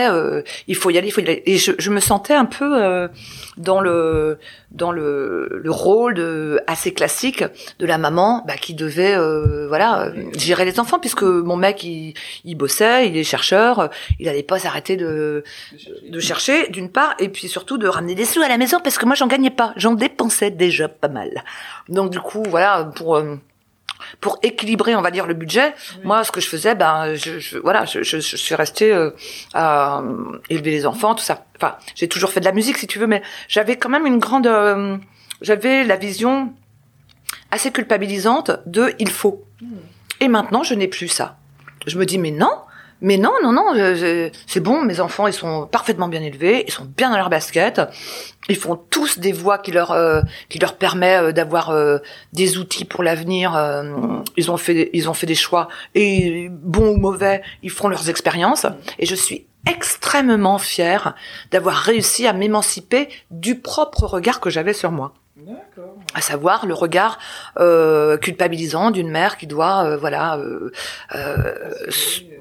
il 0.66 0.74
faut 0.74 0.90
y 0.90 0.98
aller, 0.98 1.06
il 1.06 1.12
faut 1.12 1.20
y 1.20 1.24
aller. 1.24 1.44
Et 1.46 1.56
je, 1.56 1.70
je 1.78 1.90
me 1.90 2.00
sentais 2.00 2.34
un 2.34 2.44
peu 2.44 3.08
dans 3.56 3.80
le 3.80 4.38
dans 4.72 4.90
le, 4.90 5.48
le 5.62 5.70
rôle 5.70 6.14
de, 6.14 6.60
assez 6.66 6.92
classique 6.92 7.44
de 7.78 7.86
la 7.86 7.98
maman 7.98 8.44
bah, 8.46 8.56
qui 8.56 8.74
devait 8.74 9.16
voilà 9.68 10.10
gérer 10.36 10.64
les 10.64 10.80
enfants 10.80 10.98
puisque 10.98 11.22
mon 11.22 11.56
mec 11.56 11.84
il, 11.84 12.14
il 12.44 12.56
bossait, 12.56 13.08
il 13.08 13.16
est 13.16 13.24
chercheur, 13.24 13.75
euh, 13.80 13.88
il 14.18 14.28
allait 14.28 14.42
pas 14.42 14.58
s'arrêter 14.58 14.96
de 14.96 15.44
de 16.08 16.20
chercher 16.20 16.68
d'une 16.68 16.90
part 16.90 17.14
et 17.18 17.28
puis 17.28 17.48
surtout 17.48 17.78
de 17.78 17.88
ramener 17.88 18.14
des 18.14 18.24
sous 18.24 18.42
à 18.42 18.48
la 18.48 18.58
maison 18.58 18.78
parce 18.82 18.98
que 18.98 19.06
moi 19.06 19.14
j'en 19.14 19.26
gagnais 19.26 19.50
pas, 19.50 19.72
j'en 19.76 19.92
dépensais 19.94 20.50
déjà 20.50 20.88
pas 20.88 21.08
mal. 21.08 21.44
Donc 21.88 22.10
du 22.10 22.20
coup 22.20 22.42
voilà 22.48 22.84
pour 22.96 23.16
euh, 23.16 23.36
pour 24.20 24.38
équilibrer, 24.42 24.94
on 24.94 25.00
va 25.00 25.10
dire, 25.10 25.26
le 25.26 25.32
budget, 25.32 25.74
moi, 26.04 26.22
ce 26.22 26.30
que 26.30 26.38
je 26.40 26.46
faisais, 26.48 26.74
ben, 26.74 27.14
je, 27.14 27.38
je- 27.38 27.56
voilà, 27.58 27.86
je, 27.86 28.02
je, 28.02 28.18
je 28.20 28.36
suis 28.36 28.54
restée 28.54 28.92
euh, 28.92 29.10
à 29.54 30.02
élever 30.50 30.70
les 30.70 30.84
enfants, 30.86 31.14
tout 31.14 31.24
ça. 31.24 31.46
Enfin, 31.56 31.76
j'ai 31.94 32.06
toujours 32.06 32.30
fait 32.30 32.40
de 32.40 32.44
la 32.44 32.52
musique, 32.52 32.76
si 32.76 32.86
tu 32.86 32.98
veux, 32.98 33.06
mais 33.06 33.22
j'avais 33.48 33.76
quand 33.76 33.88
même 33.88 34.04
une 34.06 34.18
grande, 34.18 34.46
euh, 34.46 34.98
j'avais 35.40 35.82
la 35.82 35.96
vision 35.96 36.52
assez 37.50 37.72
culpabilisante 37.72 38.50
de 38.66 38.92
il 38.98 39.08
faut. 39.10 39.42
Et 40.20 40.28
maintenant, 40.28 40.62
je 40.62 40.74
n'ai 40.74 40.88
plus 40.88 41.08
ça. 41.08 41.38
Je 41.86 41.98
me 41.98 42.04
dis 42.04 42.18
mais 42.18 42.30
non, 42.32 42.52
mais 43.00 43.18
non, 43.18 43.32
non, 43.42 43.52
non, 43.52 43.74
c'est 44.46 44.60
bon, 44.60 44.82
mes 44.82 45.00
enfants, 45.00 45.26
ils 45.26 45.32
sont 45.32 45.66
parfaitement 45.66 46.08
bien 46.08 46.22
élevés, 46.22 46.64
ils 46.66 46.72
sont 46.72 46.84
bien 46.84 47.10
dans 47.10 47.16
leur 47.16 47.28
basket, 47.30 47.80
ils 48.48 48.56
font 48.56 48.76
tous 48.76 49.18
des 49.18 49.32
voies 49.32 49.58
qui 49.58 49.72
leur 49.72 49.90
euh, 49.90 50.22
qui 50.48 50.58
leur 50.58 50.76
permet 50.76 51.16
euh, 51.16 51.32
d'avoir 51.32 51.70
euh, 51.70 51.98
des 52.32 52.58
outils 52.58 52.84
pour 52.84 53.02
l'avenir. 53.02 53.54
euh, 53.56 53.84
ils 54.36 54.50
ont 54.50 54.56
fait 54.56 54.90
ils 54.92 55.08
ont 55.08 55.14
fait 55.14 55.26
des 55.26 55.34
choix 55.34 55.68
et 55.94 56.48
bons 56.50 56.94
ou 56.94 56.96
mauvais, 56.96 57.42
ils 57.62 57.70
feront 57.70 57.88
leurs 57.88 58.08
expériences. 58.08 58.66
Et 58.98 59.06
je 59.06 59.14
suis 59.14 59.46
extrêmement 59.68 60.58
fière 60.58 61.14
d'avoir 61.50 61.74
réussi 61.74 62.26
à 62.26 62.32
m'émanciper 62.32 63.08
du 63.30 63.58
propre 63.58 64.04
regard 64.04 64.40
que 64.40 64.48
j'avais 64.48 64.72
sur 64.72 64.92
moi. 64.92 65.12
À 66.14 66.20
savoir 66.20 66.66
le 66.66 66.74
regard 66.74 67.18
euh, 67.58 68.16
culpabilisant 68.16 68.90
d'une 68.90 69.10
mère 69.10 69.36
qui 69.36 69.46
doit 69.46 69.84
euh, 69.84 69.96
voilà 69.96 70.38
euh, 70.38 70.72
euh, 71.14 71.74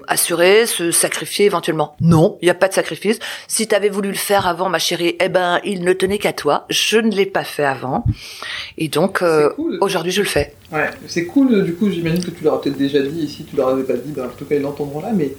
assurer, 0.08 0.66
se 0.66 0.90
sacrifier 0.90 1.46
éventuellement. 1.46 1.96
Non, 2.00 2.38
il 2.40 2.46
n'y 2.46 2.50
a 2.50 2.54
pas 2.54 2.68
de 2.68 2.72
sacrifice. 2.72 3.18
Si 3.48 3.66
tu 3.68 3.74
avais 3.74 3.88
voulu 3.88 4.08
le 4.08 4.16
faire 4.16 4.46
avant, 4.46 4.68
ma 4.68 4.78
chérie, 4.78 5.16
eh 5.20 5.28
ben 5.28 5.60
il 5.64 5.82
ne 5.84 5.92
tenait 5.92 6.18
qu'à 6.18 6.32
toi. 6.32 6.64
Je 6.70 6.98
ne 6.98 7.10
l'ai 7.10 7.26
pas 7.26 7.44
fait 7.44 7.64
avant, 7.64 8.04
et 8.78 8.88
donc 8.88 9.22
euh, 9.22 9.50
cool. 9.50 9.78
aujourd'hui 9.80 10.12
je 10.12 10.22
le 10.22 10.28
fais. 10.28 10.54
Ouais, 10.72 10.90
c'est 11.06 11.26
cool, 11.26 11.64
du 11.64 11.74
coup, 11.74 11.90
j'imagine 11.90 12.24
que 12.24 12.30
tu 12.30 12.44
leur 12.44 12.54
as 12.54 12.60
peut-être 12.60 12.78
déjà 12.78 13.00
dit, 13.00 13.28
si 13.28 13.44
tu 13.44 13.56
leur 13.56 13.68
avais 13.68 13.84
pas 13.84 13.94
dit, 13.94 14.12
ben, 14.12 14.26
en 14.26 14.28
tout 14.28 14.44
cas, 14.44 14.56
ils 14.56 14.62
l'entendront 14.62 15.00
là, 15.00 15.12
mais 15.14 15.32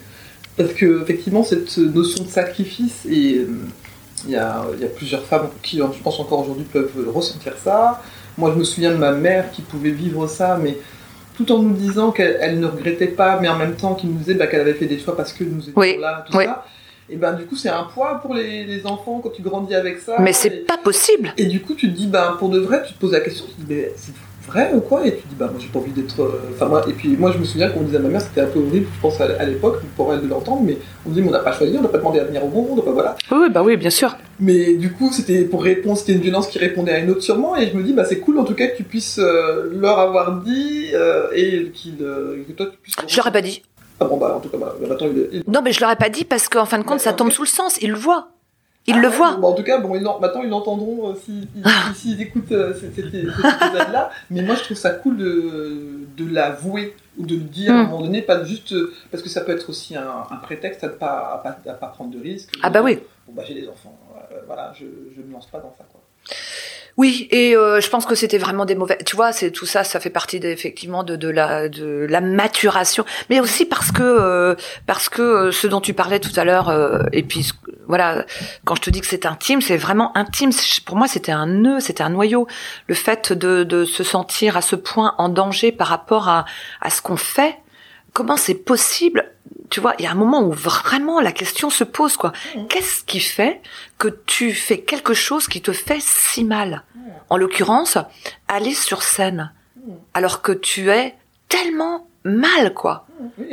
parce 0.55 0.73
que, 0.73 1.01
effectivement, 1.01 1.43
cette 1.43 1.77
notion 1.77 2.23
de 2.23 2.29
sacrifice, 2.29 3.05
et 3.09 3.39
euh, 3.39 3.47
il 4.25 4.31
y, 4.31 4.35
a, 4.35 4.63
il 4.73 4.81
y 4.81 4.85
a 4.85 4.89
plusieurs 4.89 5.23
femmes 5.23 5.49
qui, 5.61 5.77
je 5.77 6.01
pense, 6.03 6.19
encore 6.19 6.39
aujourd'hui 6.39 6.65
peuvent 6.65 6.91
ressentir 7.13 7.53
ça. 7.63 8.01
Moi, 8.37 8.51
je 8.53 8.59
me 8.59 8.63
souviens 8.63 8.91
de 8.91 8.97
ma 8.97 9.11
mère 9.11 9.51
qui 9.51 9.61
pouvait 9.61 9.91
vivre 9.91 10.27
ça, 10.27 10.57
mais 10.61 10.77
tout 11.35 11.51
en 11.51 11.59
nous 11.59 11.73
disant 11.75 12.11
qu'elle 12.11 12.37
elle 12.41 12.59
ne 12.59 12.65
regrettait 12.65 13.07
pas, 13.07 13.39
mais 13.39 13.47
en 13.47 13.55
même 13.57 13.75
temps 13.75 13.93
qui 13.95 14.07
nous 14.07 14.17
disait 14.17 14.33
bah, 14.33 14.47
qu'elle 14.47 14.61
avait 14.61 14.73
fait 14.73 14.85
des 14.87 14.99
choix 14.99 15.15
parce 15.15 15.33
que 15.33 15.43
nous 15.43 15.61
étions 15.61 15.73
Oui, 15.79 15.97
là, 15.99 16.25
tout 16.29 16.35
oui. 16.37 16.45
ça. 16.45 16.65
Et 17.09 17.15
ben 17.15 17.33
du 17.33 17.45
coup, 17.45 17.55
c'est 17.55 17.69
un 17.69 17.83
poids 17.83 18.19
pour 18.21 18.33
les, 18.33 18.65
les 18.65 18.85
enfants 18.85 19.21
quand 19.23 19.29
tu 19.29 19.41
grandis 19.41 19.73
avec 19.75 19.99
ça. 19.99 20.17
Mais 20.19 20.31
Et- 20.31 20.33
c'est 20.33 20.65
pas 20.65 20.77
possible. 20.77 21.31
et 21.37 21.45
du 21.45 21.61
coup, 21.61 21.73
tu 21.73 21.89
te 21.89 21.95
dis, 21.95 22.07
ben, 22.07 22.35
pour 22.37 22.49
de 22.49 22.59
vrai, 22.59 22.83
tu 22.85 22.93
te 22.93 22.99
poses 22.99 23.13
la 23.13 23.21
question, 23.21 23.45
tu 23.47 23.53
te 23.53 23.61
dis, 23.61 23.65
mais 23.69 23.93
c'est 23.95 24.11
vrai 24.47 24.71
ou 24.73 24.79
quoi 24.81 25.05
Et 25.05 25.11
tu 25.17 25.27
dis, 25.27 25.35
bah, 25.37 25.47
moi, 25.51 25.59
j'ai 25.59 25.67
pas 25.67 25.79
envie 25.79 25.91
d'être. 25.91 26.19
euh, 26.21 26.39
Enfin, 26.53 26.65
moi, 26.67 26.83
et 26.87 26.93
puis, 26.93 27.15
moi, 27.17 27.31
je 27.31 27.37
me 27.37 27.43
souviens 27.43 27.69
qu'on 27.69 27.81
disait 27.81 27.97
à 27.97 27.99
ma 28.01 28.09
mère, 28.09 28.21
c'était 28.21 28.41
un 28.41 28.47
peu 28.47 28.59
horrible, 28.59 28.87
je 28.95 29.01
pense, 29.01 29.19
à, 29.21 29.45
l'époque, 29.45 29.81
pour 29.95 30.13
elle 30.13 30.21
de 30.21 30.27
l'entendre, 30.27 30.61
mais 30.63 30.77
on 31.05 31.11
dit, 31.11 31.21
mais 31.21 31.27
on 31.29 31.31
n'a 31.31 31.39
pas 31.39 31.51
choisi, 31.51 31.75
on 31.77 31.81
n'a 31.81 31.87
pas 31.89 31.97
demandé 31.99 32.19
à 32.19 32.23
venir 32.23 32.43
au 32.43 32.47
monde, 32.49 32.79
enfin, 32.79 32.91
voilà. 32.91 33.15
Oui, 33.31 33.49
bah 33.51 33.61
oui, 33.63 33.77
bien 33.77 33.89
sûr. 33.89 34.15
Mais 34.39 34.73
du 34.75 34.91
coup, 34.91 35.11
c'était 35.11 35.43
pour 35.45 35.63
répondre, 35.63 35.97
c'était 35.97 36.13
une 36.13 36.21
violence 36.21 36.47
qui 36.47 36.59
répondait 36.59 36.91
à 36.93 36.99
une 36.99 37.09
autre 37.11 37.21
sûrement, 37.23 37.55
et 37.55 37.67
je 37.69 37.75
me 37.75 37.83
dis, 37.83 37.93
bah, 37.93 38.05
c'est 38.05 38.19
cool 38.19 38.39
en 38.39 38.43
tout 38.45 38.53
cas 38.55 38.67
que 38.67 38.77
tu 38.77 38.83
puisses 38.83 39.19
euh, 39.19 39.69
leur 39.73 39.99
avoir 39.99 40.41
dit, 40.41 40.87
euh, 40.93 41.27
et 41.33 41.71
euh, 42.01 42.43
que 42.47 42.51
toi, 42.53 42.67
tu 42.71 42.77
puisses. 42.81 42.95
Je 43.07 43.17
l'aurais 43.17 43.31
pas 43.31 43.41
dit. 43.41 43.63
Ah 43.99 44.05
bon, 44.05 44.17
bah, 44.17 44.33
en 44.37 44.39
tout 44.39 44.49
cas, 44.49 44.57
bah, 44.57 44.75
maintenant, 44.87 45.07
il, 45.11 45.27
il- 45.39 45.43
Non, 45.51 45.61
mais 45.63 45.71
je 45.71 45.81
l'aurais 45.81 45.95
pas 45.95 46.09
dit 46.09 46.23
parce 46.23 46.47
qu'en 46.49 46.65
fin 46.65 46.77
de 46.77 46.83
compte, 46.83 46.99
ça 46.99 47.13
tombe 47.13 47.31
sous 47.31 47.41
le 47.41 47.47
sens. 47.47 47.77
Ils 47.81 47.89
le 47.89 47.97
voient. 47.97 48.27
Ils 48.89 48.95
Ah 48.95 48.99
le 48.99 49.09
ouais, 49.09 49.15
voient. 49.15 49.35
bon, 49.35 49.49
en 49.49 49.53
tout 49.53 49.63
cas, 49.63 49.79
bon, 49.79 49.95
ils 49.95 50.01
maintenant 50.01 50.43
ils 50.43 50.49
l'entendront 50.49 51.09
euh, 51.09 51.13
s'ils 51.15 51.47
si, 51.93 52.21
écoutent 52.21 52.51
euh, 52.53 52.73
cet, 52.73 52.95
cet- 52.95 53.11
cet 53.11 53.13
épisode-là. 53.13 54.11
Mais 54.29 54.41
moi, 54.41 54.55
je 54.55 54.63
trouve 54.63 54.77
ça 54.77 54.91
cool 54.91 55.17
de, 55.17 56.07
de 56.15 56.33
l'avouer 56.33 56.95
ou 57.17 57.25
de 57.25 57.35
le 57.35 57.41
dire 57.41 57.73
à 57.73 57.79
un 57.79 57.83
Mm. 57.83 57.87
moment 57.89 58.01
donné, 58.03 58.21
pas 58.21 58.43
juste 58.45 58.71
euh, 58.73 58.93
parce 59.11 59.21
que 59.23 59.29
ça 59.29 59.41
peut 59.41 59.51
être 59.51 59.69
aussi 59.69 59.95
un, 59.97 60.07
un 60.31 60.35
prétexte 60.37 60.83
à 60.85 60.87
ne 60.87 60.93
pas, 60.93 61.33
à 61.33 61.37
pas, 61.43 61.69
à 61.69 61.73
pas 61.73 61.87
prendre 61.87 62.11
de 62.11 62.19
risques. 62.21 62.53
Ah 62.63 62.69
bah 62.69 62.81
oui. 62.81 62.99
Bon, 63.27 63.33
bah, 63.33 63.43
j'ai 63.45 63.55
des 63.55 63.67
enfants, 63.67 63.97
euh, 64.31 64.35
voilà, 64.47 64.71
je, 64.79 64.85
je 65.15 65.21
me 65.21 65.33
lance 65.33 65.47
pas 65.47 65.59
dans 65.59 65.73
ça. 65.77 65.83
Quoi. 65.91 65.99
Oui, 66.97 67.27
et 67.29 67.55
euh, 67.55 67.79
je 67.79 67.89
pense 67.91 68.07
que 68.07 68.15
c'était 68.15 68.39
vraiment 68.39 68.65
des 68.65 68.73
mauvais. 68.73 68.97
Tu 69.05 69.15
vois, 69.15 69.31
c'est 69.31 69.51
tout 69.51 69.67
ça, 69.67 69.83
ça 69.83 69.99
fait 69.99 70.09
partie 70.09 70.37
effectivement 70.37 71.03
de, 71.03 71.15
de 71.15 71.29
la 71.29 71.69
de 71.69 72.07
la 72.09 72.21
maturation, 72.21 73.05
mais 73.29 73.39
aussi 73.39 73.65
parce 73.65 73.91
que 73.91 74.01
euh, 74.01 74.55
parce 74.87 75.07
que 75.07 75.21
euh, 75.21 75.51
ce 75.51 75.67
dont 75.67 75.79
tu 75.79 75.93
parlais 75.93 76.19
tout 76.19 76.31
à 76.35 76.43
l'heure, 76.43 76.69
euh, 76.69 77.03
et 77.13 77.21
puis 77.21 77.51
voilà, 77.87 78.25
quand 78.65 78.73
je 78.73 78.81
te 78.81 78.89
dis 78.89 78.99
que 79.01 79.05
c'est 79.05 79.27
intime, 79.27 79.61
c'est 79.61 79.77
vraiment 79.77 80.17
intime. 80.17 80.49
Pour 80.87 80.95
moi, 80.95 81.07
c'était 81.07 81.31
un 81.31 81.45
nœud, 81.45 81.79
c'était 81.79 82.01
un 82.01 82.09
noyau. 82.09 82.47
Le 82.87 82.95
fait 82.95 83.31
de, 83.31 83.63
de 83.63 83.85
se 83.85 84.03
sentir 84.03 84.57
à 84.57 84.63
ce 84.63 84.75
point 84.75 85.13
en 85.19 85.29
danger 85.29 85.71
par 85.71 85.87
rapport 85.87 86.27
à 86.29 86.45
à 86.81 86.89
ce 86.89 87.03
qu'on 87.03 87.17
fait, 87.17 87.57
comment 88.13 88.37
c'est 88.37 88.55
possible 88.55 89.31
tu 89.69 89.79
vois, 89.79 89.95
il 89.99 90.05
y 90.05 90.07
a 90.07 90.11
un 90.11 90.15
moment 90.15 90.41
où 90.41 90.51
vraiment 90.51 91.19
la 91.19 91.31
question 91.31 91.69
se 91.69 91.83
pose, 91.83 92.17
quoi. 92.17 92.31
Mmh. 92.55 92.67
Qu'est-ce 92.67 93.03
qui 93.03 93.19
fait 93.19 93.61
que 93.97 94.07
tu 94.07 94.53
fais 94.53 94.79
quelque 94.79 95.13
chose 95.13 95.47
qui 95.47 95.61
te 95.61 95.73
fait 95.73 96.01
si 96.01 96.43
mal 96.43 96.83
mmh. 96.95 96.99
En 97.29 97.37
l'occurrence, 97.37 97.97
aller 98.47 98.73
sur 98.73 99.03
scène, 99.03 99.51
mmh. 99.75 99.91
alors 100.13 100.41
que 100.41 100.51
tu 100.51 100.89
es 100.89 101.15
tellement 101.49 102.07
mal, 102.23 102.73
quoi. 102.73 103.05
Oui, 103.37 103.47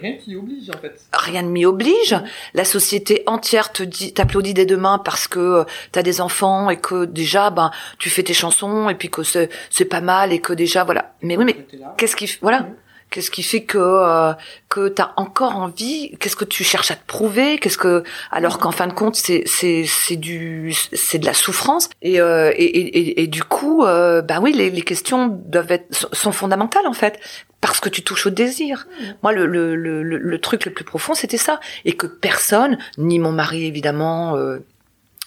rien 0.00 0.16
qui 0.16 0.36
oblige, 0.36 0.68
en 0.70 0.78
fait. 0.78 1.00
Rien 1.12 1.42
ne 1.42 1.48
m'y 1.48 1.64
oblige. 1.64 2.16
La 2.54 2.64
société 2.64 3.22
entière 3.26 3.72
te 3.72 3.82
dit, 3.82 4.12
t'applaudit 4.12 4.52
des 4.52 4.66
deux 4.66 4.76
mains 4.76 4.98
parce 4.98 5.26
que 5.26 5.38
euh, 5.38 5.64
t'as 5.92 6.02
des 6.02 6.20
enfants 6.20 6.68
et 6.68 6.76
que 6.76 7.06
déjà, 7.06 7.50
ben, 7.50 7.70
tu 7.98 8.10
fais 8.10 8.22
tes 8.22 8.34
chansons 8.34 8.88
et 8.88 8.94
puis 8.94 9.08
que 9.08 9.22
c'est, 9.22 9.48
c'est 9.70 9.86
pas 9.86 10.00
mal 10.00 10.32
et 10.32 10.40
que 10.40 10.52
déjà, 10.52 10.84
voilà. 10.84 11.14
Mais 11.22 11.36
oui, 11.36 11.44
mais 11.44 11.66
qu'est-ce 11.96 12.16
qui, 12.16 12.30
voilà. 12.42 12.66
Qu'est-ce 13.16 13.30
qui 13.30 13.42
fait 13.42 13.62
que 13.62 13.78
euh, 13.78 14.34
que 14.68 14.88
t'as 14.88 15.14
encore 15.16 15.56
envie 15.56 16.14
Qu'est-ce 16.20 16.36
que 16.36 16.44
tu 16.44 16.64
cherches 16.64 16.90
à 16.90 16.96
te 16.96 17.06
prouver 17.06 17.56
Qu'est-ce 17.56 17.78
que 17.78 18.04
alors 18.30 18.58
qu'en 18.58 18.72
fin 18.72 18.86
de 18.86 18.92
compte 18.92 19.16
c'est 19.16 19.42
c'est 19.46 19.86
c'est 19.86 20.16
du 20.16 20.74
c'est 20.92 21.16
de 21.16 21.24
la 21.24 21.32
souffrance 21.32 21.88
et 22.02 22.20
euh, 22.20 22.52
et, 22.54 22.66
et, 22.66 23.22
et, 23.22 23.26
du 23.26 23.42
coup 23.42 23.86
euh, 23.86 24.20
bah 24.20 24.40
oui 24.42 24.52
les, 24.52 24.68
les 24.68 24.82
questions 24.82 25.28
doivent 25.28 25.72
être 25.72 26.10
sont 26.12 26.30
fondamentales 26.30 26.86
en 26.86 26.92
fait 26.92 27.18
parce 27.62 27.80
que 27.80 27.88
tu 27.88 28.04
touches 28.04 28.26
au 28.26 28.30
désir. 28.30 28.86
Mmh. 28.86 29.04
Moi, 29.22 29.32
le, 29.32 29.46
le, 29.46 29.74
le, 29.74 30.02
le, 30.02 30.38
truc 30.38 30.66
le 30.66 30.74
plus 30.74 30.84
profond, 30.84 31.14
c'était 31.14 31.38
ça. 31.38 31.58
Et 31.86 31.94
que 31.94 32.06
personne, 32.06 32.76
ni 32.98 33.18
mon 33.18 33.32
mari 33.32 33.64
évidemment, 33.64 34.36
euh, 34.36 34.58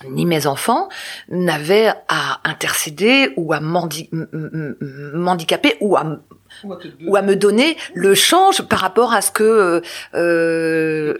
ni 0.07 0.27
mes 0.27 0.45
enfants, 0.45 0.89
n'avaient 1.29 1.91
à 2.07 2.39
intercéder 2.47 3.33
ou 3.35 3.51
à 3.51 3.59
m'handicaper 3.59 5.77
ou 5.81 5.97
à 5.97 6.19
ou 7.07 7.15
à, 7.15 7.21
me 7.21 7.35
donner 7.35 7.77
le 7.93 8.13
change 8.15 8.61
par 8.63 8.79
rapport 8.79 9.13
à 9.13 9.21
ce 9.21 9.31
que, 9.31 9.81
euh, 10.15 11.13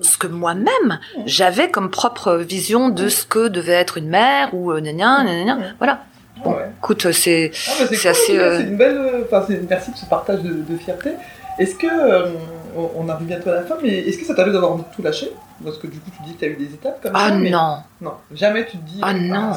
ce 0.00 0.18
que 0.18 0.26
moi-même 0.26 0.98
j'avais 1.26 1.70
comme 1.70 1.90
propre 1.90 2.36
vision 2.36 2.88
de 2.88 3.08
ce 3.08 3.24
que 3.24 3.48
devait 3.48 3.72
être 3.72 3.98
une 3.98 4.08
mère 4.08 4.54
ou 4.54 4.72
euh, 4.72 4.80
voilà. 5.78 6.00
Bon, 6.42 6.56
écoute, 6.78 7.12
c'est 7.12 7.50
ah, 7.68 7.84
c'est 7.92 8.08
assez. 8.08 8.38
Euh, 8.38 8.58
c'est 8.58 8.64
une 8.64 8.76
belle. 8.76 9.24
Enfin, 9.24 9.46
merci 9.68 9.92
de 9.92 9.96
ce 9.96 10.06
partage 10.06 10.40
de, 10.40 10.76
fierté. 10.78 11.10
Est-ce 11.58 11.74
que 11.74 11.86
euh, 11.86 12.30
on 12.74 13.08
arrive 13.08 13.26
bientôt 13.26 13.50
à 13.50 13.56
la 13.56 13.62
fin, 13.62 13.76
mais 13.82 13.98
est-ce 13.98 14.18
que 14.18 14.24
ça 14.24 14.34
t'arrive 14.34 14.54
d'avoir 14.54 14.78
tout 14.94 15.02
lâché 15.02 15.30
Parce 15.62 15.76
que 15.76 15.86
du 15.86 15.98
coup, 15.98 16.10
tu 16.16 16.22
dis 16.22 16.34
que 16.34 16.38
tu 16.38 16.44
as 16.46 16.48
eu 16.48 16.56
des 16.56 16.72
étapes 16.72 17.02
comme 17.02 17.12
ah, 17.14 17.28
ça. 17.28 17.34
non. 17.34 17.76
Non, 18.00 18.14
jamais 18.32 18.64
tu 18.64 18.78
te 18.78 18.88
dis. 18.88 19.00
Ah 19.02 19.12
non. 19.12 19.52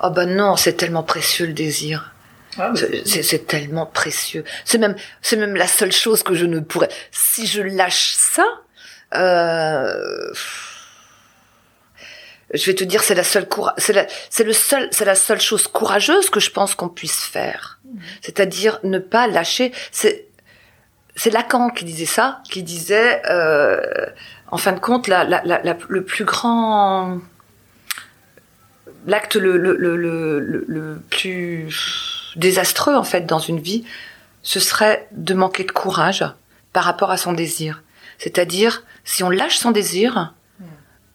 Ah 0.00 0.10
bah 0.10 0.26
non, 0.26 0.56
c'est 0.56 0.74
tellement 0.74 1.02
précieux 1.02 1.46
le 1.46 1.54
désir. 1.54 2.12
Ah, 2.56 2.72
c'est 3.04 3.46
tellement 3.46 3.86
précieux. 3.86 4.44
C'est 4.64 4.78
même, 4.78 4.96
c'est 5.22 5.36
même 5.36 5.54
la 5.54 5.66
seule 5.66 5.92
chose 5.92 6.22
que 6.22 6.34
je 6.34 6.46
ne 6.46 6.60
pourrais. 6.60 6.88
Si 7.10 7.46
je 7.46 7.62
lâche 7.62 8.14
ça, 8.16 8.46
euh, 9.14 10.32
je 12.54 12.66
vais 12.66 12.74
te 12.74 12.84
dire, 12.84 13.02
c'est 13.02 13.14
la 13.14 13.24
seule 13.24 13.46
c'est 13.76 14.08
c'est 14.30 14.44
le 14.44 14.52
seul, 14.52 14.88
c'est 14.90 15.04
la 15.04 15.14
seule 15.14 15.40
chose 15.40 15.68
courageuse 15.68 16.30
que 16.30 16.40
je 16.40 16.50
pense 16.50 16.74
qu'on 16.74 16.88
puisse 16.88 17.20
faire. 17.20 17.78
Mmh. 17.84 17.98
C'est-à-dire 18.22 18.80
ne 18.82 18.98
pas 18.98 19.26
lâcher. 19.26 19.72
C'est, 19.92 20.26
c'est 21.14 21.30
Lacan 21.30 21.70
qui 21.70 21.84
disait 21.84 22.06
ça, 22.06 22.42
qui 22.48 22.62
disait, 22.62 23.22
euh, 23.28 23.80
en 24.50 24.56
fin 24.56 24.72
de 24.72 24.80
compte, 24.80 25.08
la, 25.08 25.24
la, 25.24 25.42
la, 25.44 25.76
le 25.88 26.04
plus 26.04 26.24
grand, 26.24 27.20
l'acte 29.06 29.36
le, 29.36 29.56
le, 29.56 29.76
le, 29.76 29.96
le, 29.96 30.64
le 30.66 31.02
plus 31.10 32.17
désastreux 32.36 32.94
en 32.94 33.04
fait 33.04 33.26
dans 33.26 33.38
une 33.38 33.60
vie, 33.60 33.84
ce 34.42 34.60
serait 34.60 35.08
de 35.12 35.34
manquer 35.34 35.64
de 35.64 35.72
courage 35.72 36.24
par 36.72 36.84
rapport 36.84 37.10
à 37.10 37.16
son 37.16 37.32
désir. 37.32 37.82
C'est-à-dire, 38.18 38.84
si 39.04 39.22
on 39.22 39.30
lâche 39.30 39.58
son 39.58 39.70
désir, 39.70 40.34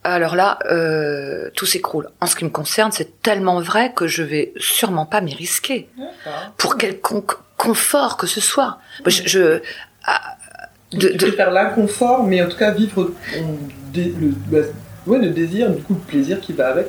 alors 0.03 0.35
là, 0.35 0.59
euh, 0.69 1.49
tout 1.55 1.65
s'écroule. 1.65 2.09
En 2.19 2.25
ce 2.25 2.35
qui 2.35 2.43
me 2.43 2.49
concerne, 2.49 2.91
c'est 2.91 3.21
tellement 3.21 3.61
vrai 3.61 3.93
que 3.93 4.07
je 4.07 4.23
vais 4.23 4.53
sûrement 4.57 5.05
pas 5.05 5.21
m'y 5.21 5.33
risquer 5.33 5.89
pour 6.57 6.77
quelconque 6.77 7.33
confort 7.57 8.17
que 8.17 8.27
ce 8.27 8.41
soit. 8.41 8.79
Je, 9.05 9.21
je 9.25 9.61
ah, 10.05 10.37
de, 10.91 11.09
de... 11.09 11.31
faire 11.31 11.51
l'inconfort, 11.51 12.23
mais 12.23 12.41
en 12.41 12.49
tout 12.49 12.57
cas 12.57 12.71
vivre 12.71 13.11
le, 13.95 14.13
le, 15.07 15.29
désir, 15.29 15.69
du 15.69 15.81
coup 15.81 15.93
le 15.93 15.99
plaisir 15.99 16.41
qui 16.41 16.53
va 16.53 16.69
avec. 16.69 16.87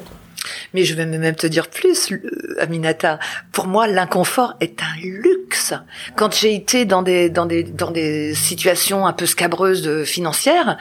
Mais 0.75 0.85
je 0.85 0.95
vais 0.95 1.07
même 1.07 1.35
te 1.35 1.47
dire 1.47 1.69
plus, 1.69 2.13
Aminata. 2.59 3.19
Pour 3.53 3.67
moi, 3.67 3.87
l'inconfort 3.87 4.55
est 4.61 4.83
un 4.83 5.01
luxe. 5.01 5.73
Quand 6.17 6.35
j'ai 6.35 6.55
été 6.55 6.85
dans 6.85 7.03
des 7.03 7.31
dans 7.31 7.47
des 7.47 7.63
dans 7.63 7.91
des 7.91 8.35
situations 8.35 9.07
un 9.07 9.13
peu 9.13 9.27
scabreuses 9.27 10.05
financières, 10.05 10.77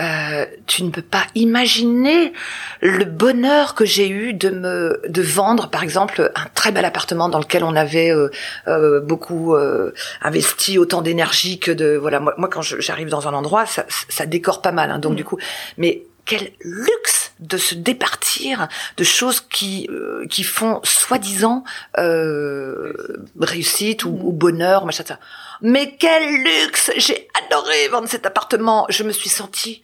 euh, 0.00 0.44
tu 0.66 0.82
ne 0.82 0.90
peux 0.90 1.02
pas 1.02 1.22
imaginer 1.34 2.32
le 2.80 3.04
bonheur 3.04 3.74
que 3.74 3.84
j'ai 3.84 4.08
eu 4.08 4.34
de 4.34 4.50
me 4.50 5.00
de 5.08 5.22
vendre, 5.22 5.70
par 5.70 5.82
exemple, 5.82 6.32
un 6.34 6.46
très 6.54 6.72
bel 6.72 6.84
appartement 6.84 7.28
dans 7.28 7.38
lequel 7.38 7.64
on 7.64 7.76
avait 7.76 8.10
euh, 8.10 8.30
euh, 8.68 9.00
beaucoup 9.00 9.54
euh, 9.54 9.92
investi 10.22 10.78
autant 10.78 11.02
d'énergie 11.02 11.58
que 11.58 11.70
de 11.70 11.96
voilà. 11.96 12.20
Moi, 12.20 12.34
moi 12.36 12.48
quand 12.48 12.62
j'arrive 12.62 13.08
dans 13.08 13.28
un 13.28 13.34
endroit, 13.34 13.66
ça, 13.66 13.84
ça 14.08 14.26
décore 14.26 14.62
pas 14.62 14.72
mal. 14.72 14.90
Hein, 14.90 14.98
donc 14.98 15.12
mmh. 15.12 15.16
du 15.16 15.24
coup, 15.24 15.38
mais 15.78 16.02
quel 16.24 16.50
luxe 16.60 17.25
de 17.40 17.56
se 17.56 17.74
départir 17.74 18.68
de 18.96 19.04
choses 19.04 19.40
qui 19.40 19.88
euh, 19.90 20.26
qui 20.28 20.42
font 20.42 20.80
soi-disant 20.84 21.64
euh, 21.98 22.92
réussite 23.38 24.04
ou, 24.04 24.18
ou, 24.22 24.32
bonheur, 24.32 24.86
machin 24.86 25.04
ça. 25.06 25.18
Mais 25.60 25.96
quel 25.98 26.42
luxe 26.42 26.90
J'ai 26.96 27.28
adoré 27.46 27.88
vendre 27.88 28.08
cet 28.08 28.26
appartement. 28.26 28.86
Je 28.88 29.02
me 29.02 29.12
suis 29.12 29.30
sentie 29.30 29.82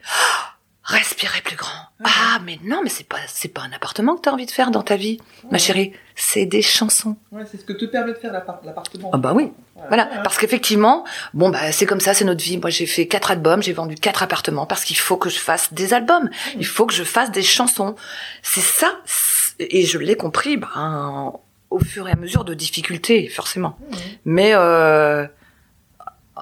respirer 0.93 1.41
plus 1.43 1.57
grand. 1.57 1.71
Ah, 2.05 2.39
mais 2.45 2.59
non, 2.65 2.81
mais 2.83 2.91
c'est 2.91 3.07
pas 3.07 3.19
c'est 3.29 3.49
pas 3.49 3.63
un 3.63 3.73
appartement 3.73 4.17
que 4.17 4.23
tu 4.23 4.29
as 4.29 4.33
envie 4.33 4.47
de 4.47 4.51
faire 4.51 4.71
dans 4.71 4.83
ta 4.83 4.97
vie, 4.97 5.19
ma 5.51 5.59
chérie. 5.59 5.93
C'est 6.15 6.47
des 6.47 6.63
chansons. 6.63 7.17
Ouais, 7.31 7.45
c'est 7.51 7.59
ce 7.59 7.65
que 7.65 7.73
te 7.73 7.85
permet 7.87 8.13
de 8.13 8.19
faire 8.19 8.33
l'appartement. 8.33 9.11
Ah 9.13 9.19
bah 9.19 9.33
oui. 9.35 9.53
Voilà, 9.89 10.07
parce 10.23 10.39
qu'effectivement, 10.39 11.05
bon 11.35 11.51
bah 11.51 11.73
c'est 11.73 11.87
comme 11.87 12.01
ça, 12.01 12.15
c'est 12.15 12.25
notre 12.25 12.45
vie. 12.45 12.59
Moi 12.59 12.71
j'ai 12.71 12.87
fait 12.87 13.07
quatre 13.07 13.31
albums, 13.31 13.63
j'ai 13.63 13.73
vendu 13.73 13.95
quatre 13.97 14.23
appartements 14.23 14.67
parce 14.67 14.85
qu'il 14.85 14.99
faut 14.99 15.17
que 15.17 15.29
je 15.29 15.39
fasse 15.39 15.73
des 15.73 15.95
albums, 15.95 16.31
il 16.57 16.67
faut 16.67 16.87
que 16.87 16.95
je 16.95 17.05
fasse 17.05 17.31
des 17.31 17.43
chansons. 17.43 17.97
C'est 18.43 18.61
ça, 18.61 18.93
et 19.59 19.85
je 19.85 19.99
l'ai 19.99 20.17
compris, 20.17 20.57
ben 20.57 21.33
au 21.71 21.79
fur 21.79 22.07
et 22.07 22.13
à 22.13 22.17
mesure 22.17 22.45
de 22.45 22.55
difficultés, 22.55 23.29
forcément. 23.29 23.77
Mais 24.25 24.53
euh, 24.55 25.27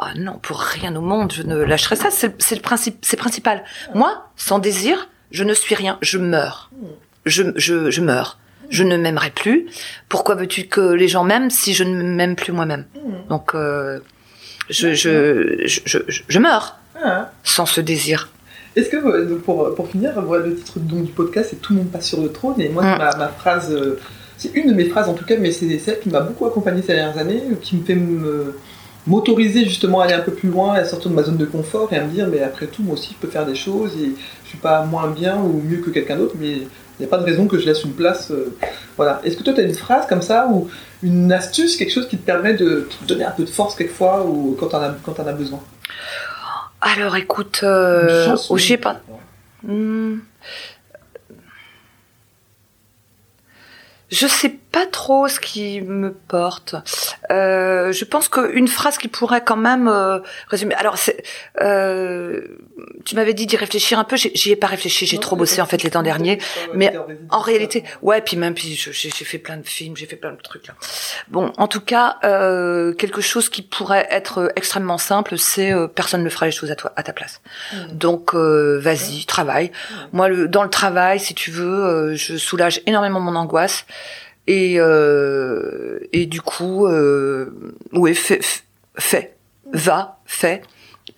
ah 0.03 0.13
non, 0.17 0.39
pour 0.41 0.61
rien 0.61 0.97
au 0.97 1.03
monde, 1.03 1.33
je 1.33 1.43
ne 1.43 1.57
lâcherai 1.57 1.95
ça. 1.97 2.09
C'est 2.11 2.55
le 2.55 2.61
principe, 2.63 2.99
c'est 3.03 3.19
principal. 3.19 3.63
Moi, 3.95 4.31
sans 4.35 4.59
désir, 4.59 5.09
je 5.31 5.45
ne 5.45 5.53
suis 5.53 5.75
rien. 5.75 5.99
Je 6.01 6.17
meurs. 6.17 6.71
Je, 7.27 7.43
je, 7.57 7.91
je 7.91 8.01
meurs. 8.01 8.39
Je 8.71 8.83
ne 8.83 8.97
m'aimerai 8.97 9.31
plus. 9.31 9.67
Pourquoi 10.09 10.37
veux-tu 10.37 10.65
que 10.65 10.81
les 10.81 11.07
gens 11.07 11.25
m'aiment 11.25 11.51
si 11.51 11.75
je 11.75 11.85
ne 11.85 12.03
m'aime 12.03 12.35
plus 12.35 12.53
moi-même? 12.53 12.87
Donc, 13.29 13.55
euh, 13.55 14.01
je, 14.71 14.95
je, 14.95 15.67
je, 15.67 15.99
je, 16.07 16.39
meurs 16.39 16.79
ah. 17.03 17.31
sans 17.45 17.67
ce 17.67 17.83
désir. 17.83 18.31
Est-ce 18.77 18.89
que, 18.89 18.97
euh, 18.97 19.39
pour, 19.45 19.75
pour 19.75 19.89
finir, 19.89 20.19
le 20.23 20.55
titre 20.55 20.79
donc, 20.79 21.05
du 21.05 21.13
podcast, 21.13 21.49
c'est 21.51 21.61
Tout 21.61 21.75
le 21.75 21.81
monde 21.81 21.91
passe 21.91 22.07
sur 22.07 22.23
le 22.23 22.33
trône. 22.33 22.59
Et 22.61 22.71
moi, 22.71 22.85
mm. 22.85 22.99
ma, 22.99 23.17
ma, 23.17 23.29
phrase, 23.29 23.71
euh, 23.71 23.99
c'est 24.39 24.55
une 24.55 24.69
de 24.69 24.75
mes 24.75 24.87
phrases 24.87 25.09
en 25.09 25.15
tout 25.15 25.27
cas, 25.27 25.37
mais 25.37 25.53
c'est 25.53 25.79
celle 25.79 26.01
qui 26.01 26.09
m'a 26.09 26.21
beaucoup 26.21 26.47
accompagné 26.47 26.81
ces 26.81 26.95
dernières 26.95 27.19
années, 27.19 27.43
qui 27.61 27.77
me 27.77 27.85
fait 27.85 27.97
me 27.97 28.55
m'autoriser 29.07 29.65
justement 29.65 30.01
à 30.01 30.05
aller 30.05 30.15
un 30.15 30.21
peu 30.21 30.33
plus 30.33 30.49
loin, 30.49 30.75
à 30.75 30.85
sortir 30.85 31.11
de 31.11 31.17
ma 31.17 31.23
zone 31.23 31.37
de 31.37 31.47
confort 31.47 31.93
et 31.93 31.97
à 31.97 32.05
me 32.05 32.11
dire, 32.11 32.27
mais 32.29 32.43
après 32.43 32.67
tout, 32.67 32.83
moi 32.83 32.95
aussi, 32.95 33.15
je 33.15 33.19
peux 33.19 33.33
faire 33.33 33.47
des 33.47 33.55
choses 33.55 33.93
et 33.97 34.13
je 34.45 34.49
suis 34.49 34.59
pas 34.59 34.85
moins 34.85 35.09
bien 35.09 35.39
ou 35.39 35.63
mieux 35.63 35.79
que 35.79 35.91
quelqu'un 35.91 36.17
d'autre, 36.17 36.35
mais 36.39 36.51
il 36.53 36.67
n'y 37.01 37.07
a 37.07 37.09
pas 37.09 37.19
de 37.19 37.25
raison 37.25 37.47
que 37.47 37.59
je 37.59 37.67
laisse 37.67 37.83
une 37.85 37.95
place. 37.95 38.31
Euh, 38.31 38.55
voilà. 38.97 39.21
Est-ce 39.25 39.37
que 39.37 39.43
toi, 39.43 39.55
tu 39.55 39.61
as 39.61 39.65
une 39.65 39.75
phrase 39.75 40.07
comme 40.07 40.21
ça 40.21 40.49
ou 40.49 40.69
une 41.03 41.33
astuce, 41.33 41.77
quelque 41.77 41.93
chose 41.93 42.09
qui 42.09 42.19
te 42.19 42.25
permet 42.25 42.55
de 42.55 42.89
te 43.01 43.05
donner 43.07 43.25
un 43.25 43.31
peu 43.31 43.45
de 43.45 43.51
force 43.51 43.75
quelquefois 43.75 44.27
ou 44.27 44.57
quand 44.61 44.69
tu 44.69 44.77
en, 44.77 44.83
en, 44.83 45.27
as 45.27 45.33
besoin? 45.33 45.61
Alors 46.83 47.17
écoute, 47.17 47.61
euh, 47.63 48.37
oh, 48.51 48.57
j'ai 48.59 48.77
pas. 48.77 49.01
Hmm. 49.63 50.19
Je 54.11 54.27
sais 54.27 54.60
pas 54.73 54.87
trop 54.87 55.29
ce 55.29 55.41
qui 55.41 55.81
me 55.81 56.13
porte. 56.13 56.75
Euh, 57.31 57.93
je 57.93 58.05
pense 58.05 58.29
qu'une 58.29 58.69
phrase 58.69 58.99
qui 58.99 59.09
pourrait 59.09 59.43
quand 59.43 59.57
même 59.57 59.89
euh, 59.89 60.21
résumer. 60.49 60.75
Alors, 60.75 60.97
c'est, 60.97 61.23
euh, 61.61 62.43
tu 63.05 63.17
m'avais 63.17 63.35
dit 63.35 63.47
d'y 63.47 63.57
réfléchir 63.57 63.99
un 63.99 64.05
peu. 64.05 64.17
J'y 64.17 64.51
ai 64.51 64.57
pas 64.57 64.69
réfléchi. 64.69 65.07
J'ai 65.07 65.19
trop 65.19 65.37
bossé 65.37 65.61
en 65.61 65.67
fait 65.67 65.83
les 65.83 65.91
temps 65.91 66.03
derniers. 66.03 66.39
Mais 66.75 66.95
en 67.31 67.41
réalité, 67.41 67.85
ouais. 68.03 68.21
Puis 68.21 68.37
même, 68.37 68.55
puis 68.55 68.75
j'ai 68.75 69.11
fait 69.11 69.39
plein 69.39 69.57
de 69.57 69.67
films, 69.67 69.97
j'ai 69.97 70.07
fait 70.07 70.17
plein 70.17 70.33
de 70.33 70.41
trucs 70.41 70.67
là. 70.67 70.75
Bon, 71.29 71.53
en 71.57 71.69
tout 71.69 71.81
cas, 71.81 72.19
euh, 72.25 72.93
quelque 72.95 73.21
chose 73.21 73.49
qui 73.49 73.63
pourrait 73.63 74.07
être 74.11 74.53
extrêmement 74.57 74.99
simple, 74.99 75.39
c'est 75.39 75.73
euh, 75.73 75.87
personne 75.87 76.23
ne 76.23 76.29
fera 76.29 76.47
les 76.47 76.53
choses 76.53 76.71
à 76.71 76.77
toi, 76.77 76.93
à 76.97 77.03
ta 77.03 77.13
place. 77.13 77.41
Mmh. 77.73 77.77
Donc, 77.93 78.35
euh, 78.35 78.79
vas-y, 78.81 79.25
travaille. 79.25 79.71
Moi, 80.13 80.29
le, 80.29 80.49
dans 80.49 80.63
le 80.63 80.71
travail, 80.71 81.21
si 81.21 81.35
tu 81.35 81.51
veux, 81.51 82.15
je 82.15 82.37
soulage 82.37 82.81
énormément 82.87 83.21
mon 83.21 83.37
angoisse. 83.37 83.87
Et, 84.51 84.81
euh, 84.81 86.01
et 86.13 86.27
du 86.27 86.41
coup, 86.41 86.89
euh, 86.89 87.51
ouais, 87.93 88.15
fais, 88.15 88.41
fais, 88.97 89.37
va, 89.73 90.19
fais. 90.27 90.63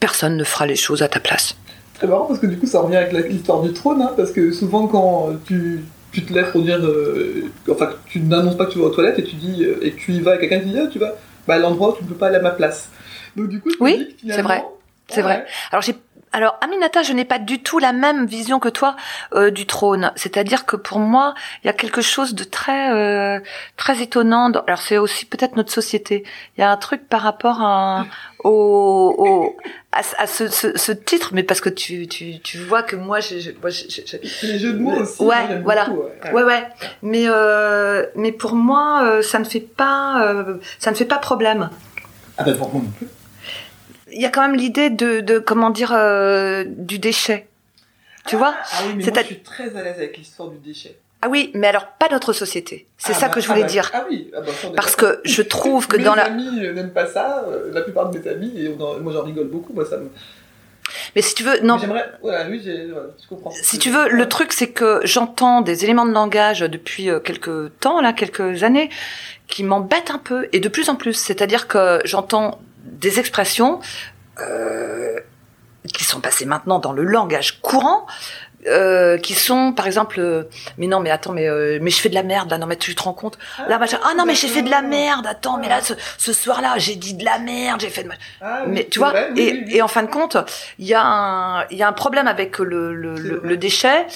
Personne 0.01 0.37
ne 0.37 0.45
fera 0.45 0.67
les 0.67 0.77
choses 0.77 1.03
à 1.03 1.09
ta 1.09 1.19
place. 1.19 1.57
Très 1.95 2.07
marrant 2.07 2.27
parce 2.27 2.41
que 2.41 2.47
du 2.47 2.59
coup, 2.59 2.67
ça 2.67 2.81
revient 2.81 2.97
avec 2.97 3.31
l'histoire 3.31 3.63
du 3.63 3.73
trône, 3.73 4.03
hein, 4.03 4.13
parce 4.19 4.33
que 4.33 4.53
souvent 4.53 4.87
quand 4.87 5.31
tu, 5.47 5.81
tu 6.13 6.27
te 6.27 6.33
lèves 6.35 6.53
pour 6.53 6.61
dire, 6.61 6.77
euh, 6.85 7.51
enfin, 7.71 7.93
tu 8.05 8.21
n'annonces 8.21 8.59
pas 8.59 8.67
que 8.67 8.73
tu 8.73 8.79
vas 8.81 8.85
aux 8.85 8.91
toilettes 8.91 9.19
et 9.19 9.25
tu 9.25 9.37
dis 9.37 9.65
euh, 9.65 9.79
et 9.81 9.95
tu 9.95 10.13
y 10.13 10.21
vas 10.21 10.37
et 10.37 10.39
quelqu'un 10.39 10.61
te 10.61 10.67
dit, 10.67 10.79
ah, 10.79 10.89
tu 10.89 10.99
vas, 10.99 11.15
bah, 11.49 11.55
à 11.55 11.59
l'endroit 11.59 11.95
où 11.95 11.97
tu 11.97 12.05
ne 12.05 12.09
peux 12.11 12.17
pas 12.17 12.27
aller 12.27 12.37
à 12.37 12.43
ma 12.43 12.51
place. 12.51 12.91
Donc 13.35 13.49
du 13.49 13.61
coup, 13.61 13.71
oui, 13.81 14.15
c'est 14.29 14.43
vrai, 14.43 14.63
c'est 15.09 15.23
vrai. 15.23 15.47
Alors 15.71 15.81
j'ai 15.81 15.95
alors 16.33 16.59
Aminata, 16.61 17.03
je 17.03 17.13
n'ai 17.13 17.25
pas 17.25 17.39
du 17.39 17.63
tout 17.63 17.79
la 17.79 17.93
même 17.93 18.27
vision 18.27 18.59
que 18.59 18.69
toi 18.69 18.97
euh, 19.35 19.51
du 19.51 19.67
trône. 19.67 20.13
C'est-à-dire 20.17 20.65
que 20.65 20.77
pour 20.77 20.99
moi, 20.99 21.35
il 21.63 21.67
y 21.67 21.71
a 21.71 21.73
quelque 21.73 22.01
chose 22.01 22.35
de 22.35 22.45
très 22.45 22.91
euh, 22.93 23.41
très 23.77 24.01
étonnant. 24.03 24.51
alors 24.51 24.81
c'est 24.81 24.99
aussi 24.99 25.27
peut-être 25.27 25.57
notre 25.57 25.73
société. 25.73 26.25
Il 26.57 26.61
y 26.61 26.65
a 26.65 26.71
un 26.71 26.77
truc 26.77 27.09
par 27.09 27.21
rapport 27.21 27.61
à 27.61 28.07
au, 28.45 29.15
au 29.19 29.57
à, 29.93 30.27
ce, 30.27 30.49
ce, 30.49 30.77
ce, 30.77 30.91
titre, 30.91 31.31
mais 31.35 31.43
parce 31.43 31.61
que 31.61 31.69
tu, 31.69 32.09
tu, 32.09 32.41
tu 32.41 32.59
vois 32.59 32.83
que 32.83 32.97
moi, 32.97 33.21
je, 33.21 33.51
moi, 33.61 33.71
les 34.43 34.59
jeux 34.59 34.73
de 34.73 34.79
mots 34.79 35.03
aussi. 35.03 35.23
Ouais, 35.23 35.61
voilà. 35.63 35.91
ouais. 35.91 36.33
ouais, 36.33 36.43
ouais. 36.43 36.67
Mais 37.03 37.25
euh, 37.27 38.07
mais 38.17 38.33
pour 38.33 38.55
moi, 38.55 39.03
euh, 39.05 39.23
ça 39.23 39.39
ne 39.39 39.45
fait 39.45 39.61
pas 39.61 40.25
euh, 40.27 40.57
ça 40.79 40.91
ne 40.91 40.97
fait 40.97 41.05
pas 41.05 41.19
problème. 41.19 41.69
Ah 42.39 42.45
ben 42.45 42.57
pour 42.57 42.73
moi 42.73 42.81
non 42.83 42.91
plus 42.91 43.07
il 44.13 44.21
y 44.21 44.27
a 44.27 44.31
quand 44.31 44.43
même 44.43 44.57
l'idée 44.57 44.91
de, 44.91 45.21
de, 45.21 45.39
comment 45.39 45.71
dire 45.71 45.93
euh, 45.93 46.65
du 46.67 46.99
déchet. 46.99 47.49
Tu 48.27 48.37
vois? 48.37 48.55
Ah 48.73 48.83
oui, 48.87 48.95
mais 48.97 49.05
moi, 49.05 49.21
je 49.23 49.27
suis 49.27 49.41
très 49.41 49.77
à 49.77 49.83
l'aise 49.83 49.97
avec 49.97 50.17
l'histoire 50.17 50.49
du 50.49 50.59
déchet. 50.59 50.97
Ah 51.25 51.29
oui, 51.29 51.53
mais 51.55 51.69
alors 51.69 51.87
pas 51.87 52.09
notre 52.11 52.33
société. 52.33 52.87
C'est 52.99 53.13
ah 53.13 53.15
ça 53.15 53.29
bah, 53.29 53.35
que 53.35 53.41
je 53.41 53.47
voulais 53.47 53.61
ah 53.61 53.67
bah, 53.67 53.71
dire. 53.71 53.91
Ah 53.95 54.05
oui, 54.11 54.31
ah 54.37 54.41
bah, 54.41 54.51
parce 54.75 54.97
que 54.97 55.21
je 55.25 55.43
trouve 55.43 55.87
que 55.87 55.97
dans 56.03 56.17
la. 56.17 56.29
Mes 56.31 56.49
amis 56.49 56.61
n'aiment 56.75 56.93
pas 56.93 57.07
ça. 57.07 57.45
Euh, 57.49 57.71
la 57.73 57.83
plupart 57.83 58.11
de 58.11 58.19
mes 58.19 58.29
amis 58.29 58.53
et 58.57 58.69
moi 58.77 59.13
j'en 59.13 59.23
rigole 59.23 59.47
beaucoup. 59.47 59.73
Moi 59.73 59.87
ça 59.87 59.99
me. 59.99 60.11
Mais 61.15 61.23
si 61.23 61.35
tu 61.37 61.45
veux, 61.45 61.61
non. 61.61 61.79
J'aimerais. 61.79 62.11
Voilà, 62.23 62.49
oui, 62.49 62.61
voilà, 62.93 63.09
je 63.23 63.29
comprends. 63.29 63.53
Si 63.53 63.79
tu 63.79 63.91
veux, 63.91 64.09
le 64.09 64.29
truc 64.29 64.53
c'est 64.53 64.71
que 64.71 65.01
j'entends 65.05 65.61
des 65.61 65.85
éléments 65.85 66.07
de 66.07 66.13
langage 66.13 66.61
depuis 66.61 67.09
euh, 67.09 67.21
quelques 67.21 67.79
temps 67.79 68.01
là, 68.01 68.13
quelques 68.13 68.65
années, 68.65 68.91
qui 69.47 69.63
m'embêtent 69.63 70.11
un 70.11 70.19
peu 70.19 70.49
et 70.53 70.59
de 70.59 70.69
plus 70.69 70.89
en 70.89 70.97
plus. 70.97 71.15
C'est-à-dire 71.15 71.69
que 71.69 72.01
j'entends 72.05 72.61
des 72.83 73.19
expressions 73.19 73.81
euh, 74.41 75.19
qui 75.93 76.05
sont 76.05 76.21
passés 76.21 76.45
maintenant 76.47 76.79
dans 76.79 76.93
le 76.93 77.05
langage 77.05 77.61
courant, 77.61 78.07
euh, 78.67 79.19
qui 79.19 79.35
sont 79.35 79.73
par 79.73 79.87
exemple 79.87 80.21
euh, 80.21 80.45
mais 80.79 80.87
non 80.87 81.01
mais 81.01 81.11
attends 81.11 81.33
mais 81.33 81.49
euh, 81.49 81.79
mais 81.83 81.91
je 81.91 82.01
fais 82.01 82.09
de 82.09 82.15
la 82.15 82.23
merde 82.23 82.51
là 82.51 82.59
non 82.59 82.67
mais 82.67 82.77
tu 82.77 82.95
te 82.95 83.03
rends 83.03 83.13
compte 83.13 83.39
là 83.69 83.79
machin. 83.79 83.99
Ah 84.05 84.15
non 84.17 84.25
mais 84.25 84.35
j'ai 84.35 84.49
fait 84.49 84.63
de 84.63 84.71
la 84.71 84.83
merde 84.83 85.27
attends 85.27 85.59
mais 85.59 85.69
là 85.69 85.81
ce, 85.81 85.95
ce 86.19 86.33
soir 86.33 86.61
là 86.63 86.75
j'ai 86.79 86.95
dit 86.95 87.15
de 87.15 87.25
la 87.25 87.39
merde 87.39 87.81
j'ai 87.81 87.91
fait 87.91 88.05
de 88.05 88.11
ah, 88.41 88.63
mais 88.67 88.85
tu 88.85 88.99
vois 88.99 89.15
et, 89.37 89.65
et 89.69 89.83
en 89.83 89.89
fin 89.89 90.03
de 90.03 90.11
compte 90.11 90.37
il 90.79 90.87
y 90.87 90.95
a 90.95 91.05
un 91.05 91.65
il 91.71 91.77
y 91.77 91.83
a 91.83 91.89
un 91.89 91.93
problème 91.93 92.29
avec 92.29 92.59
le 92.59 92.95
le, 92.95 93.15
le, 93.43 93.57
déchet. 93.57 94.07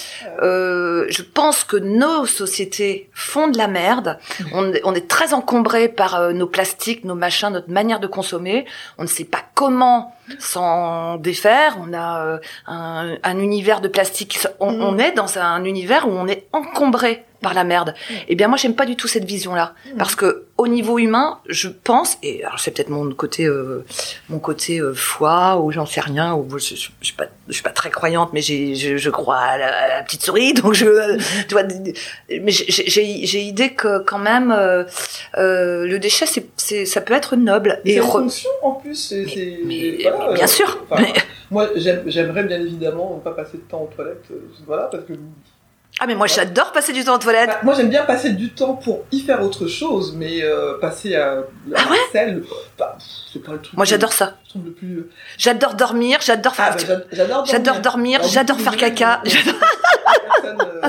Euh, 0.41 1.05
je 1.09 1.21
pense 1.21 1.63
que 1.63 1.77
nos 1.77 2.25
sociétés 2.25 3.09
font 3.13 3.47
de 3.47 3.57
la 3.57 3.67
merde. 3.67 4.17
On, 4.53 4.71
on 4.83 4.93
est 4.93 5.07
très 5.07 5.33
encombré 5.33 5.87
par 5.89 6.33
nos 6.33 6.47
plastiques 6.47 7.03
nos 7.03 7.15
machins 7.15 7.49
notre 7.49 7.71
manière 7.71 7.99
de 7.99 8.07
consommer. 8.07 8.65
On 8.97 9.03
ne 9.03 9.07
sait 9.07 9.25
pas 9.25 9.43
comment 9.53 10.16
s'en 10.39 11.17
défaire 11.17 11.77
on 11.79 11.93
a 11.93 12.39
un, 12.67 13.17
un 13.21 13.39
univers 13.39 13.81
de 13.81 13.87
plastique 13.87 14.39
on, 14.59 14.71
mm. 14.71 14.81
on, 14.81 14.97
est 14.97 15.11
dans 15.11 15.37
un 15.37 15.63
univers 15.63 16.07
où 16.07 16.11
on 16.11 16.27
est 16.27 16.47
encombré 16.53 17.25
par 17.41 17.53
la 17.53 17.63
merde. 17.63 17.93
Eh 18.27 18.35
bien, 18.35 18.47
moi, 18.47 18.57
j'aime 18.57 18.75
pas 18.75 18.85
du 18.85 18.95
tout 18.95 19.07
cette 19.07 19.25
vision-là, 19.25 19.73
parce 19.97 20.15
que 20.15 20.45
au 20.57 20.67
niveau 20.67 20.97
humain, 20.97 21.39
je 21.47 21.67
pense, 21.67 22.17
et 22.23 22.43
alors 22.43 22.59
c'est 22.59 22.71
peut-être 22.71 22.89
mon 22.89 23.11
côté, 23.11 23.45
euh, 23.45 23.85
mon 24.29 24.39
côté 24.39 24.79
euh, 24.79 24.93
foi 24.93 25.61
ou 25.61 25.71
j'en 25.71 25.85
sais 25.85 26.01
rien, 26.01 26.33
ou 26.33 26.47
je, 26.57 26.75
je, 26.75 26.89
suis 27.01 27.13
pas, 27.15 27.25
je 27.47 27.53
suis 27.53 27.63
pas 27.63 27.69
très 27.69 27.91
croyante, 27.91 28.31
mais 28.33 28.41
j'ai, 28.41 28.73
je, 28.73 28.97
je, 28.97 29.09
crois 29.11 29.37
à 29.37 29.57
la, 29.57 30.03
petite 30.03 30.23
souris, 30.23 30.53
donc 30.53 30.73
je, 30.73 31.17
tu 31.47 31.53
vois, 31.53 31.63
mais 32.29 32.51
j'ai 32.51 33.41
idée 33.41 33.73
que 33.73 33.99
quand 33.99 34.17
même 34.17 34.51
euh, 34.51 34.83
euh 35.37 35.85
le 35.85 35.99
déchet, 35.99 36.25
c'est, 36.57 36.85
ça 36.85 37.01
peut 37.01 37.13
être 37.13 37.35
noble 37.35 37.79
et 37.85 37.99
fonction 37.99 38.49
en 38.63 38.71
plus. 38.73 39.13
Mais, 39.13 39.59
mais, 39.65 39.97
bien 40.33 40.47
sûr. 40.47 40.85
Moi, 41.51 41.69
j'aimerais 41.75 42.43
bien 42.43 42.59
évidemment 42.59 43.21
pas 43.23 43.31
passer 43.31 43.57
de 43.57 43.63
temps 43.63 43.83
aux 43.83 43.95
toilettes, 43.95 44.25
voilà, 44.65 44.83
parce 44.83 45.03
que 45.05 45.13
ah 45.99 46.05
mais 46.05 46.13
moi 46.13 46.27
j'adore 46.27 46.71
passer 46.71 46.93
du 46.93 47.03
temps 47.03 47.15
aux 47.15 47.19
toilettes. 47.19 47.47
Bah, 47.49 47.59
moi 47.63 47.73
j'aime 47.73 47.89
bien 47.89 48.03
passer 48.03 48.31
du 48.31 48.49
temps 48.49 48.75
pour 48.75 49.05
y 49.11 49.19
faire 49.21 49.41
autre 49.41 49.67
chose, 49.67 50.13
mais 50.15 50.43
euh, 50.43 50.77
passer 50.79 51.15
à 51.15 51.43
la 51.67 51.77
ah 51.79 51.89
ouais 51.89 52.33
bah, 52.77 52.97
c'est 53.33 53.43
pas 53.43 53.53
le 53.53 53.61
truc. 53.61 53.75
Moi 53.75 53.85
j'adore 53.85 54.13
ça. 54.13 54.35
le 54.63 54.71
plus. 54.71 54.97
Euh, 54.97 55.09
j'adore 55.39 55.73
dormir, 55.73 56.19
j'adore 56.21 56.55
faire. 56.55 56.75
Ah, 56.79 56.93
bah, 57.17 57.43
j'adore 57.45 57.79
dormir, 57.79 58.21
j'adore 58.23 58.59
faire 58.59 58.77
caca. 58.77 59.21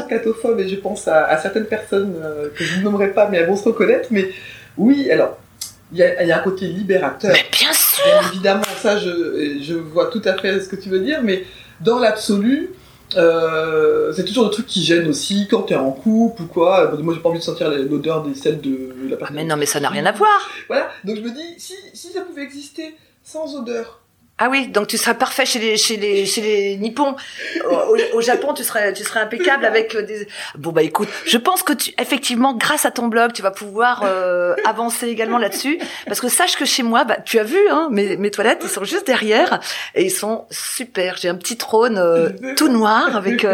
personne 0.08 0.52
euh, 0.52 0.58
et 0.58 0.68
je 0.68 0.76
pense 0.76 1.08
à, 1.08 1.24
à 1.24 1.38
certaines 1.38 1.66
personnes 1.66 2.14
euh, 2.22 2.50
que 2.54 2.62
je 2.64 2.78
ne 2.78 2.84
nommerai 2.84 3.08
pas, 3.14 3.28
mais 3.28 3.38
elles 3.38 3.48
vont 3.48 3.56
se 3.56 3.64
reconnaître. 3.64 4.08
Mais 4.10 4.30
oui, 4.76 5.10
alors 5.10 5.38
il 5.90 5.98
y, 5.98 6.02
a, 6.02 6.22
y 6.22 6.32
a 6.32 6.36
un 6.36 6.42
côté 6.42 6.66
libérateur. 6.66 7.32
Mais 7.32 7.46
bien 7.50 7.72
sûr. 7.72 8.04
Bien 8.04 8.30
évidemment, 8.30 8.62
ça 8.82 8.98
je 8.98 9.58
je 9.62 9.74
vois 9.74 10.10
tout 10.10 10.22
à 10.26 10.36
fait 10.36 10.60
ce 10.60 10.68
que 10.68 10.76
tu 10.76 10.90
veux 10.90 11.00
dire, 11.00 11.20
mais 11.22 11.44
dans 11.80 11.98
l'absolu 11.98 12.72
euh, 13.16 14.12
c'est 14.12 14.24
toujours 14.24 14.44
le 14.44 14.50
truc 14.50 14.66
qui 14.66 14.82
gêne 14.82 15.08
aussi 15.08 15.46
quand 15.50 15.62
t'es 15.62 15.74
en 15.74 15.92
couple 15.92 16.42
ou 16.42 16.46
quoi. 16.46 16.92
Moi 16.98 17.14
j'ai 17.14 17.20
pas 17.20 17.28
envie 17.28 17.38
de 17.38 17.44
sentir 17.44 17.70
l'odeur 17.70 18.22
des 18.22 18.34
selles 18.34 18.60
de 18.60 18.94
la 19.08 19.16
personne. 19.16 19.36
Ah 19.38 19.42
mais 19.42 19.44
non 19.44 19.56
mais 19.56 19.66
ça 19.66 19.80
n'a 19.80 19.88
rien 19.88 20.06
à 20.06 20.12
voir. 20.12 20.48
Voilà, 20.68 20.90
donc 21.04 21.16
je 21.16 21.22
me 21.22 21.30
dis 21.30 21.54
si, 21.58 21.74
si 21.94 22.08
ça 22.08 22.22
pouvait 22.22 22.42
exister 22.42 22.94
sans 23.22 23.56
odeur, 23.56 24.00
ah 24.40 24.48
oui, 24.48 24.68
donc 24.68 24.86
tu 24.86 24.96
serais 24.98 25.14
parfait 25.14 25.44
chez 25.44 25.58
les 25.58 25.76
chez 25.76 25.96
les 25.96 26.24
chez 26.24 26.40
les 26.40 26.76
nippons. 26.76 27.16
Au, 28.14 28.20
Japon, 28.20 28.54
tu 28.54 28.62
serais 28.62 28.92
tu 28.92 29.02
serais 29.02 29.18
impeccable 29.20 29.64
avec 29.64 29.96
euh, 29.96 30.02
des. 30.02 30.28
Bon 30.56 30.70
bah 30.70 30.82
écoute, 30.82 31.08
je 31.26 31.38
pense 31.38 31.64
que 31.64 31.72
tu 31.72 31.92
effectivement 32.00 32.54
grâce 32.54 32.86
à 32.86 32.92
ton 32.92 33.08
blog, 33.08 33.32
tu 33.32 33.42
vas 33.42 33.50
pouvoir 33.50 34.02
euh, 34.04 34.54
avancer 34.64 35.08
également 35.08 35.38
là-dessus 35.38 35.80
parce 36.06 36.20
que 36.20 36.28
sache 36.28 36.56
que 36.56 36.64
chez 36.64 36.84
moi, 36.84 37.02
bah 37.02 37.16
tu 37.24 37.40
as 37.40 37.42
vu 37.42 37.58
hein, 37.68 37.88
mes 37.90 38.16
mes 38.16 38.30
toilettes, 38.30 38.60
ils 38.62 38.68
sont 38.68 38.84
juste 38.84 39.08
derrière 39.08 39.58
et 39.96 40.04
ils 40.04 40.10
sont 40.10 40.44
super. 40.50 41.16
J'ai 41.16 41.28
un 41.28 41.34
petit 41.34 41.56
trône 41.56 41.98
euh, 41.98 42.28
tout 42.56 42.68
noir 42.68 43.16
avec. 43.16 43.44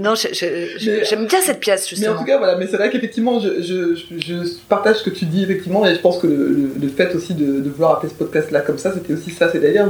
Non, 0.00 0.14
j'aime 0.14 1.26
bien 1.26 1.40
cette 1.42 1.60
pièce 1.60 1.88
justement. 1.88 2.12
Mais 2.12 2.16
en 2.16 2.20
tout 2.20 2.26
cas 2.26 2.38
voilà, 2.38 2.56
mais 2.56 2.66
c'est 2.66 2.78
vrai 2.78 2.88
qu'effectivement, 2.88 3.38
je, 3.38 3.60
je, 3.60 3.94
je 3.94 4.34
partage 4.68 4.96
ce 4.96 5.04
que 5.04 5.10
tu 5.10 5.26
dis 5.26 5.42
effectivement 5.42 5.86
et 5.86 5.94
je 5.94 6.00
pense 6.00 6.18
que 6.18 6.26
le, 6.26 6.72
le, 6.80 6.88
fait 6.88 7.14
aussi 7.14 7.34
de, 7.34 7.60
de 7.60 7.68
vouloir 7.68 7.98
appeler 7.98 8.08
ce 8.08 8.14
podcast 8.14 8.50
là 8.50 8.62
comme 8.62 8.78
ça, 8.78 8.94
c'était 8.94 9.12
aussi 9.12 9.30
ça, 9.30 9.50
c'est 9.52 9.60
d'ailleurs 9.60 9.86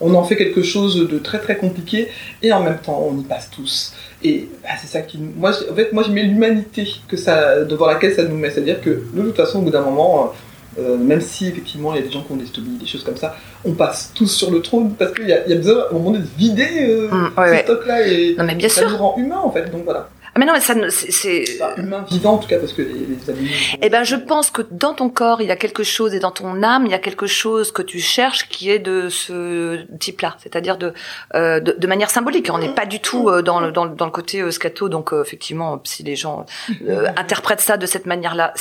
on 0.00 0.14
en 0.14 0.24
fait 0.24 0.36
quelque 0.36 0.62
chose 0.62 1.08
de 1.08 1.18
très 1.18 1.38
très 1.38 1.56
compliqué 1.56 2.08
et 2.42 2.52
en 2.52 2.62
même 2.62 2.78
temps 2.78 3.06
on 3.10 3.18
y 3.18 3.24
passe 3.24 3.50
tous. 3.50 3.94
Et 4.22 4.48
bah, 4.62 4.70
c'est 4.80 4.88
ça 4.88 5.02
qui, 5.02 5.18
moi, 5.18 5.52
en 5.70 5.74
fait, 5.74 5.92
moi 5.92 6.02
j'aimais 6.04 6.24
l'humanité 6.24 6.88
que 7.06 7.16
ça, 7.16 7.64
devant 7.64 7.86
laquelle 7.86 8.14
ça 8.14 8.24
nous 8.24 8.36
met, 8.36 8.50
c'est-à-dire 8.50 8.80
que 8.80 9.02
de 9.12 9.22
toute 9.22 9.36
façon 9.36 9.60
au 9.60 9.62
bout 9.62 9.70
d'un 9.70 9.82
moment, 9.82 10.32
euh, 10.78 10.96
même 10.96 11.20
si 11.20 11.48
effectivement 11.48 11.94
il 11.94 12.00
y 12.00 12.04
a 12.04 12.06
des 12.06 12.12
gens 12.12 12.22
qui 12.22 12.32
ont 12.32 12.36
des 12.36 12.46
stomies, 12.46 12.78
des 12.78 12.86
choses 12.86 13.04
comme 13.04 13.16
ça, 13.16 13.36
on 13.64 13.72
passe 13.72 14.12
tous 14.14 14.28
sur 14.28 14.50
le 14.50 14.60
trône 14.60 14.94
parce 14.98 15.12
qu'il 15.12 15.28
y, 15.28 15.32
a 15.32 15.56
besoin 15.56 15.84
au 15.90 15.94
moment 15.94 16.10
de 16.12 16.22
vider 16.36 16.86
euh, 16.88 17.08
mmh, 17.08 17.30
ce 17.36 17.62
stock-là 17.62 18.06
et 18.06 18.34
non, 18.36 18.44
mais 18.44 18.54
bien 18.54 18.68
ça 18.68 18.82
sûr. 18.82 18.90
nous 18.90 18.96
rend 18.96 19.16
humains 19.16 19.40
en 19.42 19.50
fait. 19.50 19.70
Donc 19.70 19.84
voilà. 19.84 20.08
Ah, 20.38 20.40
mais 20.40 20.46
non, 20.46 20.52
mais 20.52 20.60
ça, 20.60 20.74
c'est 20.90 21.44
humain 21.76 22.04
vivant 22.08 22.34
en 22.34 22.38
tout 22.38 22.46
cas 22.46 22.58
parce 22.60 22.72
que 22.72 22.82
les, 22.82 22.92
les 22.92 23.30
animaux. 23.30 23.48
Eh 23.82 23.88
ben, 23.88 24.04
je 24.04 24.14
pense 24.14 24.50
que 24.50 24.62
dans 24.70 24.94
ton 24.94 25.08
corps, 25.08 25.42
il 25.42 25.48
y 25.48 25.50
a 25.50 25.56
quelque 25.56 25.82
chose 25.82 26.14
et 26.14 26.20
dans 26.20 26.30
ton 26.30 26.62
âme, 26.62 26.86
il 26.86 26.92
y 26.92 26.94
a 26.94 26.98
quelque 26.98 27.26
chose 27.26 27.72
que 27.72 27.82
tu 27.82 27.98
cherches 27.98 28.48
qui 28.48 28.70
est 28.70 28.78
de 28.78 29.08
ce 29.08 29.84
type-là, 29.98 30.36
c'est-à-dire 30.40 30.78
de, 30.78 30.92
euh, 31.34 31.58
de, 31.58 31.74
de 31.76 31.86
manière 31.88 32.10
symbolique. 32.10 32.50
On 32.52 32.58
n'est 32.58 32.68
pas 32.68 32.86
du 32.86 33.00
tout 33.00 33.28
euh, 33.28 33.42
dans 33.42 33.58
le 33.58 33.72
dans 33.72 33.84
le, 33.84 33.96
dans 33.96 34.04
le 34.04 34.12
côté 34.12 34.40
euh, 34.40 34.52
scato, 34.52 34.88
donc 34.88 35.12
euh, 35.12 35.22
effectivement, 35.22 35.80
si 35.82 36.04
les 36.04 36.14
gens 36.14 36.46
interprètent 37.16 37.60
ça 37.60 37.76
de 37.76 37.86
cette 37.86 38.06
manière-là, 38.06 38.52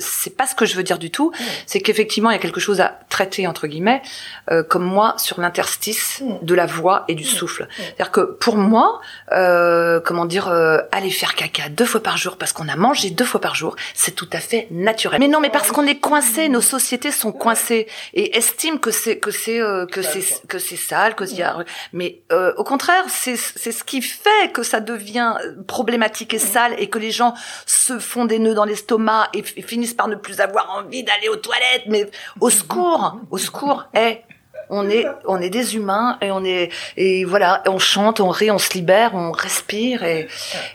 c'est 0.00 0.36
pas 0.36 0.48
ce 0.48 0.56
que 0.56 0.66
je 0.66 0.74
veux 0.74 0.82
dire 0.82 0.98
du 0.98 1.12
tout. 1.12 1.30
C'est 1.66 1.80
qu'effectivement, 1.80 2.30
il 2.30 2.34
y 2.34 2.36
a 2.36 2.40
quelque 2.40 2.60
chose 2.60 2.80
à 2.80 2.98
traité 3.08 3.46
entre 3.46 3.68
guillemets 3.68 4.02
euh, 4.50 4.62
comme 4.62 4.84
moi 4.84 5.14
sur 5.18 5.40
l'interstice 5.40 6.22
de 6.42 6.54
la 6.54 6.66
voix 6.66 7.04
et 7.06 7.14
du 7.14 7.24
souffle. 7.24 7.68
C'est-à-dire 7.76 8.10
que 8.10 8.20
pour 8.20 8.56
moi, 8.56 9.00
euh, 9.32 10.00
comment 10.04 10.24
dire, 10.24 10.48
euh, 10.48 10.78
aller 10.90 11.10
faire 11.20 11.34
caca 11.34 11.68
deux 11.68 11.84
fois 11.84 12.02
par 12.02 12.16
jour 12.16 12.38
parce 12.38 12.52
qu'on 12.54 12.68
a 12.68 12.76
mangé 12.76 13.10
deux 13.10 13.26
fois 13.26 13.42
par 13.42 13.54
jour, 13.54 13.76
c'est 13.94 14.14
tout 14.14 14.28
à 14.32 14.38
fait 14.38 14.66
naturel. 14.70 15.20
Mais 15.20 15.28
non, 15.28 15.40
mais 15.40 15.50
parce 15.50 15.70
qu'on 15.70 15.86
est 15.86 16.00
coincé, 16.00 16.48
nos 16.48 16.62
sociétés 16.62 17.10
sont 17.10 17.32
coincées 17.32 17.86
et 18.14 18.36
estiment 18.38 18.78
que 18.78 18.90
c'est 18.90 19.18
que 19.18 19.30
c'est 19.30 19.60
euh, 19.60 19.86
que 19.86 20.00
c'est 20.00 20.24
que 20.48 20.58
c'est 20.58 20.76
sale, 20.76 21.14
que 21.14 21.24
a. 21.42 21.64
Mais 21.92 22.22
euh, 22.32 22.54
au 22.56 22.64
contraire, 22.64 23.04
c'est 23.08 23.36
c'est 23.36 23.72
ce 23.72 23.84
qui 23.84 24.00
fait 24.00 24.52
que 24.52 24.62
ça 24.62 24.80
devient 24.80 25.34
problématique 25.66 26.32
et 26.32 26.38
sale 26.38 26.74
et 26.78 26.88
que 26.88 26.98
les 26.98 27.10
gens 27.10 27.34
se 27.66 27.98
font 27.98 28.24
des 28.24 28.38
nœuds 28.38 28.54
dans 28.54 28.64
l'estomac 28.64 29.28
et, 29.34 29.44
et 29.56 29.62
finissent 29.62 29.94
par 29.94 30.08
ne 30.08 30.16
plus 30.16 30.40
avoir 30.40 30.70
envie 30.70 31.04
d'aller 31.04 31.28
aux 31.28 31.36
toilettes. 31.36 31.84
Mais 31.86 32.10
au 32.40 32.48
secours, 32.48 33.20
au 33.30 33.36
secours, 33.36 33.84
eh, 33.94 34.20
on 34.70 34.88
est, 34.88 35.06
on 35.26 35.40
est 35.40 35.50
des 35.50 35.76
humains 35.76 36.16
et 36.22 36.30
on 36.30 36.44
est, 36.44 36.70
et 36.96 37.24
voilà, 37.24 37.62
on 37.66 37.78
chante, 37.78 38.20
on 38.20 38.28
rit, 38.28 38.50
on 38.50 38.58
se 38.58 38.72
libère, 38.72 39.14
on 39.14 39.32
respire 39.32 40.04
et, 40.04 40.28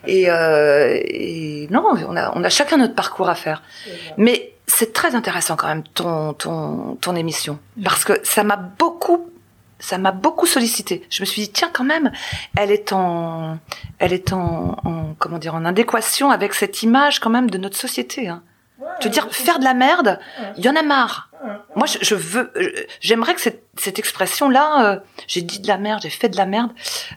et, 0.06 0.30
euh, 0.30 1.00
et 1.06 1.68
non, 1.72 1.84
on 2.08 2.16
a, 2.16 2.32
on 2.36 2.44
a 2.44 2.50
chacun 2.50 2.78
notre 2.78 2.96
parcours 2.96 3.30
à 3.30 3.36
faire. 3.36 3.64
Mais 4.18 4.54
c'est 4.68 4.94
très 4.94 5.16
intéressant 5.16 5.56
quand 5.56 5.68
même 5.68 5.84
ton, 5.94 6.34
ton, 6.34 6.98
ton 7.00 7.16
émission 7.16 7.60
parce 7.84 8.04
que 8.04 8.14
ça 8.24 8.44
m'a 8.44 8.58
beaucoup 8.58 9.30
ça 9.78 9.98
m'a 9.98 10.12
beaucoup 10.12 10.46
sollicité. 10.46 11.06
Je 11.10 11.22
me 11.22 11.26
suis 11.26 11.42
dit 11.44 11.50
tiens 11.50 11.70
quand 11.72 11.84
même, 11.84 12.12
elle 12.58 12.72
est 12.72 12.94
en, 12.94 13.60
elle 14.00 14.14
est 14.14 14.32
en, 14.32 14.78
en 14.84 15.14
comment 15.20 15.38
dire, 15.38 15.54
en 15.54 15.66
adéquation 15.66 16.32
avec 16.32 16.54
cette 16.54 16.82
image 16.82 17.20
quand 17.20 17.30
même 17.30 17.50
de 17.50 17.58
notre 17.58 17.78
société. 17.78 18.30
Hein. 18.30 18.42
Veux 19.04 19.10
dire, 19.10 19.28
faire 19.32 19.60
de 19.60 19.64
la 19.64 19.74
merde, 19.74 20.20
il 20.58 20.66
y 20.66 20.70
en 20.70 20.76
a 20.76 20.82
marre. 20.84 21.30
Moi, 21.76 21.86
je, 21.86 21.98
je 22.02 22.16
veux, 22.16 22.52
j'aimerais 23.02 23.36
que 23.36 23.42
cette, 23.42 23.62
cette 23.78 24.00
expression-là, 24.00 24.94
euh, 24.94 25.00
j'ai 25.28 25.42
dit 25.42 25.60
de 25.60 25.68
la 25.68 25.78
merde, 25.78 26.00
j'ai 26.02 26.10
fait 26.10 26.30
de 26.30 26.38
la 26.38 26.46
merde, 26.48 26.72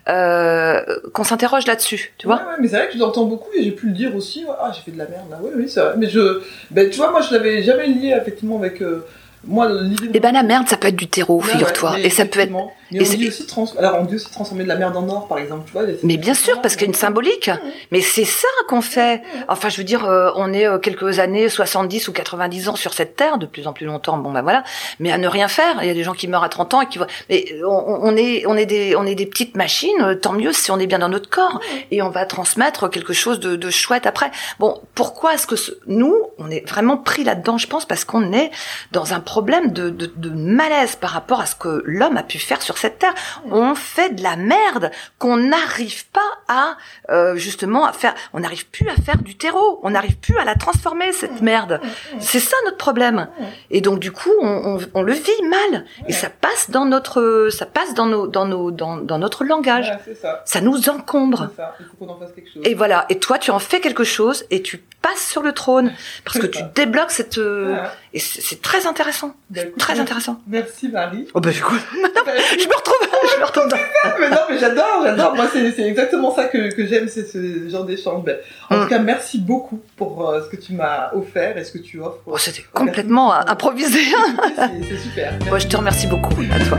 euh, 0.09 0.82
qu'on 1.15 1.24
s'interroge 1.24 1.66
là-dessus, 1.66 2.12
tu 2.19 2.27
vois. 2.27 2.36
Ouais, 2.36 2.43
ouais, 2.43 2.55
mais 2.61 2.69
c'est 2.69 2.77
vrai 2.77 2.89
que 2.89 2.95
je 2.95 2.99
l'entends 2.99 3.24
beaucoup 3.24 3.51
et 3.57 3.62
j'ai 3.62 3.70
pu 3.70 3.86
le 3.86 3.93
dire 3.93 4.15
aussi. 4.15 4.45
ouais, 4.45 4.51
Ah, 4.61 4.70
j'ai 4.74 4.82
fait 4.82 4.90
de 4.90 4.99
la 4.99 5.07
merde 5.07 5.31
là. 5.31 5.39
Oui, 5.40 5.51
oui, 5.57 5.69
c'est 5.69 5.81
vrai. 5.81 5.95
Mais 5.97 6.09
je, 6.09 6.43
ben, 6.70 6.90
tu 6.90 6.97
vois, 6.97 7.11
moi, 7.11 7.20
je 7.23 7.32
l'avais 7.32 7.62
jamais 7.62 7.86
lié 7.86 8.15
effectivement 8.20 8.59
avec 8.59 8.82
euh, 8.82 9.07
moi 9.47 9.69
l'idée. 9.69 10.10
Eh 10.15 10.20
ben 10.20 10.32
la 10.32 10.43
merde, 10.43 10.69
ça 10.69 10.77
peut 10.77 10.89
être 10.89 10.97
du 10.97 11.09
terreau, 11.09 11.40
figure-toi, 11.40 11.93
ouais, 11.93 12.02
et 12.06 12.10
ça 12.10 12.24
peut 12.24 12.40
être. 12.40 12.51
Mais 12.90 12.98
et 13.01 13.01
on 13.02 13.05
dit 13.16 13.28
aussi 13.28 13.47
trans... 13.47 13.66
Alors 13.78 13.98
on 14.01 14.05
dit 14.06 14.15
aussi 14.15 14.31
transformer 14.31 14.62
de 14.65 14.69
la 14.69 14.77
merde 14.77 14.97
en 14.97 15.06
or, 15.10 15.28
par 15.28 15.36
exemple, 15.39 15.65
tu 15.66 15.73
vois. 15.73 15.82
Mais 16.05 16.16
bien 16.16 16.32
sûr, 16.32 16.62
parce 16.62 16.74
qu'il 16.74 16.82
y 16.82 16.85
a 16.86 16.89
une 16.89 16.94
symbolique. 16.94 17.51
Mais 17.93 18.01
c'est 18.01 18.24
ça 18.24 18.48
qu'on 18.66 18.81
fait. 18.81 19.23
Enfin, 19.48 19.69
je 19.69 19.77
veux 19.77 19.85
dire, 19.85 20.06
euh, 20.06 20.31
on 20.36 20.55
est 20.55 20.66
euh, 20.66 20.78
quelques 20.78 21.19
années, 21.19 21.51
70 21.51 22.09
ou 22.09 22.12
90 22.12 22.70
ans 22.70 22.77
sur 22.77 22.94
cette 22.94 23.15
terre, 23.15 23.36
de 23.36 23.44
plus 23.44 23.66
en 23.66 23.74
plus 23.74 23.85
longtemps. 23.85 24.16
Bon, 24.16 24.32
ben 24.32 24.40
voilà. 24.40 24.65
Mais 25.01 25.12
à 25.12 25.19
ne 25.19 25.28
rien 25.28 25.48
faire. 25.48 25.82
Il 25.82 25.86
y 25.86 25.90
a 25.90 25.94
des 25.94 26.02
gens 26.02 26.15
qui 26.15 26.28
meurent 26.28 26.44
à 26.44 26.48
30 26.48 26.73
ans 26.74 26.81
et 26.81 26.86
qui 26.86 26.97
voient. 26.97 27.09
Mais 27.28 27.44
euh, 27.52 27.66
on, 27.69 28.01
on 28.05 28.16
est, 28.16 28.47
on 28.47 28.56
est 28.56 28.65
des, 28.66 28.97
on 28.97 29.05
est 29.05 29.15
des 29.15 29.27
petites 29.27 29.55
machines. 29.55 29.90
euh, 30.01 30.15
Tant 30.15 30.32
mieux 30.32 30.55
si 30.55 30.70
on 30.70 30.78
est 30.78 30.86
bien 30.86 30.98
dans 31.01 31.10
notre 31.10 31.28
corps 31.28 31.60
et 31.90 32.01
on 32.01 32.09
va 32.09 32.24
transmettre 32.24 32.89
quelque 32.89 33.12
chose 33.12 33.39
de, 33.39 33.55
de 33.56 33.69
chouette 33.70 34.06
après. 34.06 34.31
Bon, 34.60 34.81
pourquoi 34.94 35.35
est-ce 35.35 35.47
que 35.47 35.56
ce- 35.56 35.73
nous, 35.86 36.15
on 36.39 36.51
est 36.51 36.66
vraiment 36.66 36.97
pris 36.97 37.23
là-dedans 37.23 37.59
Je 37.59 37.66
pense 37.66 37.85
parce 37.85 38.06
qu'on 38.06 38.32
est 38.32 38.51
dans 38.93 39.12
un 39.12 39.20
problème 39.28 39.72
de, 39.72 39.90
de, 39.90 40.06
de 40.06 40.30
malaise 40.30 40.96
par 40.96 41.10
rapport 41.10 41.40
à 41.40 41.46
ce 41.46 41.55
que 41.55 41.82
l'homme 41.84 42.16
a 42.16 42.22
pu 42.22 42.38
faire 42.38 42.62
sur 42.62 42.78
cette 42.78 42.98
terre. 42.98 43.14
On 43.50 43.74
fait 43.74 44.10
de 44.14 44.22
la 44.22 44.36
merde 44.36 44.90
qu'on 45.18 45.36
n'arrive 45.36 46.06
pas 46.18 46.30
à 46.48 46.76
euh, 47.10 47.36
justement 47.36 47.84
à 47.84 47.92
faire. 47.92 48.14
On 48.32 48.40
n'arrive 48.40 48.66
plus 48.70 48.88
à 48.88 48.96
faire 49.06 49.18
du 49.18 49.36
terreau. 49.36 49.80
On 49.82 49.90
n'arrive 49.90 50.16
plus 50.16 50.38
à 50.38 50.44
la 50.44 50.55
transformer 50.55 51.12
cette 51.12 51.42
merde. 51.42 51.80
C'est 52.20 52.40
ça 52.40 52.56
notre 52.64 52.78
problème. 52.78 53.28
Et 53.70 53.82
donc 53.82 53.98
du 53.98 54.12
coup, 54.12 54.32
on, 54.40 54.76
on, 54.76 54.78
on 54.94 55.02
le 55.02 55.12
vit 55.12 55.42
mal. 55.59 55.84
Et 56.09 56.14
ça 56.14 56.30
passe 56.30 56.70
dans 56.70 56.86
notre, 56.86 57.48
ça 57.50 57.66
passe 57.66 57.92
dans 57.92 58.06
nos, 58.06 58.26
dans 58.26 58.46
nos, 58.46 58.70
dans, 58.70 58.96
dans 58.96 59.18
notre 59.18 59.44
langage. 59.44 59.92
Ça. 60.22 60.42
Ça 60.46 60.60
nous 60.62 60.88
encombre. 60.88 61.50
C'est 61.50 61.56
ça. 61.62 61.74
Il 61.80 61.86
faut 61.86 61.96
qu'on 61.98 62.09
en 62.14 62.18
fasse 62.18 62.32
quelque 62.34 62.50
chose. 62.52 62.62
Et 62.64 62.74
voilà. 62.74 63.05
Et 63.10 63.18
toi, 63.18 63.36
tu 63.38 63.50
en 63.50 63.59
fais 63.59 63.80
quelque 63.80 64.05
chose 64.05 64.46
et 64.50 64.62
tu 64.62 64.78
sur 65.16 65.43
le 65.43 65.52
trône 65.52 65.93
parce 66.24 66.39
que 66.39 66.47
tu 66.47 66.62
débloques 66.74 67.10
cette. 67.10 67.39
euh, 67.39 67.66
Voilà. 67.68 67.93
Et 68.14 68.20
c'est 68.20 68.62
très 68.62 68.86
intéressant. 68.86 69.35
Bah, 69.51 69.60
écoute, 69.62 69.78
Très 69.78 70.01
intéressant. 70.01 70.40
Merci 70.47 70.89
Marie. 70.89 71.26
Oh 71.35 71.40
bah 71.40 71.51
écoute, 71.51 71.80
je 71.94 72.66
me 72.68 72.74
retrouve, 72.74 72.97
je 73.35 73.40
me 73.40 73.44
retrouve 73.44 73.68
dans. 73.68 73.76
mais 74.20 74.30
non, 74.30 74.36
mais 74.48 74.59
j'adore, 74.59 75.02
j'adore. 75.05 75.35
Moi, 75.35 75.47
c'est 75.52 75.80
exactement 75.82 76.35
ça 76.35 76.44
que, 76.47 76.74
que 76.74 76.86
j'aime, 76.86 77.09
c'est 77.09 77.24
ce 77.26 77.68
genre 77.68 77.85
d'échange. 77.85 78.24
En 78.70 78.76
Mm. 78.78 78.82
tout 78.82 78.89
cas, 78.89 78.98
merci 78.98 79.39
beaucoup 79.39 79.80
pour 79.97 80.28
euh, 80.28 80.43
ce 80.44 80.48
que 80.48 80.60
tu 80.60 80.72
m'as 80.72 81.12
offert 81.14 81.56
et 81.59 81.64
ce 81.64 81.72
que 81.72 81.78
tu 81.78 82.01
offres. 82.01 82.18
Oh, 82.26 82.39
c'était 82.39 82.64
complètement 82.72 83.32
improvisé. 83.32 84.01
C'est 84.56 84.70
c'est 84.89 84.97
super. 84.98 85.32
Moi, 85.48 85.59
je 85.59 85.66
te 85.66 85.76
remercie 85.76 86.06
beaucoup 86.06 86.35
à 86.51 86.59
toi. 86.64 86.78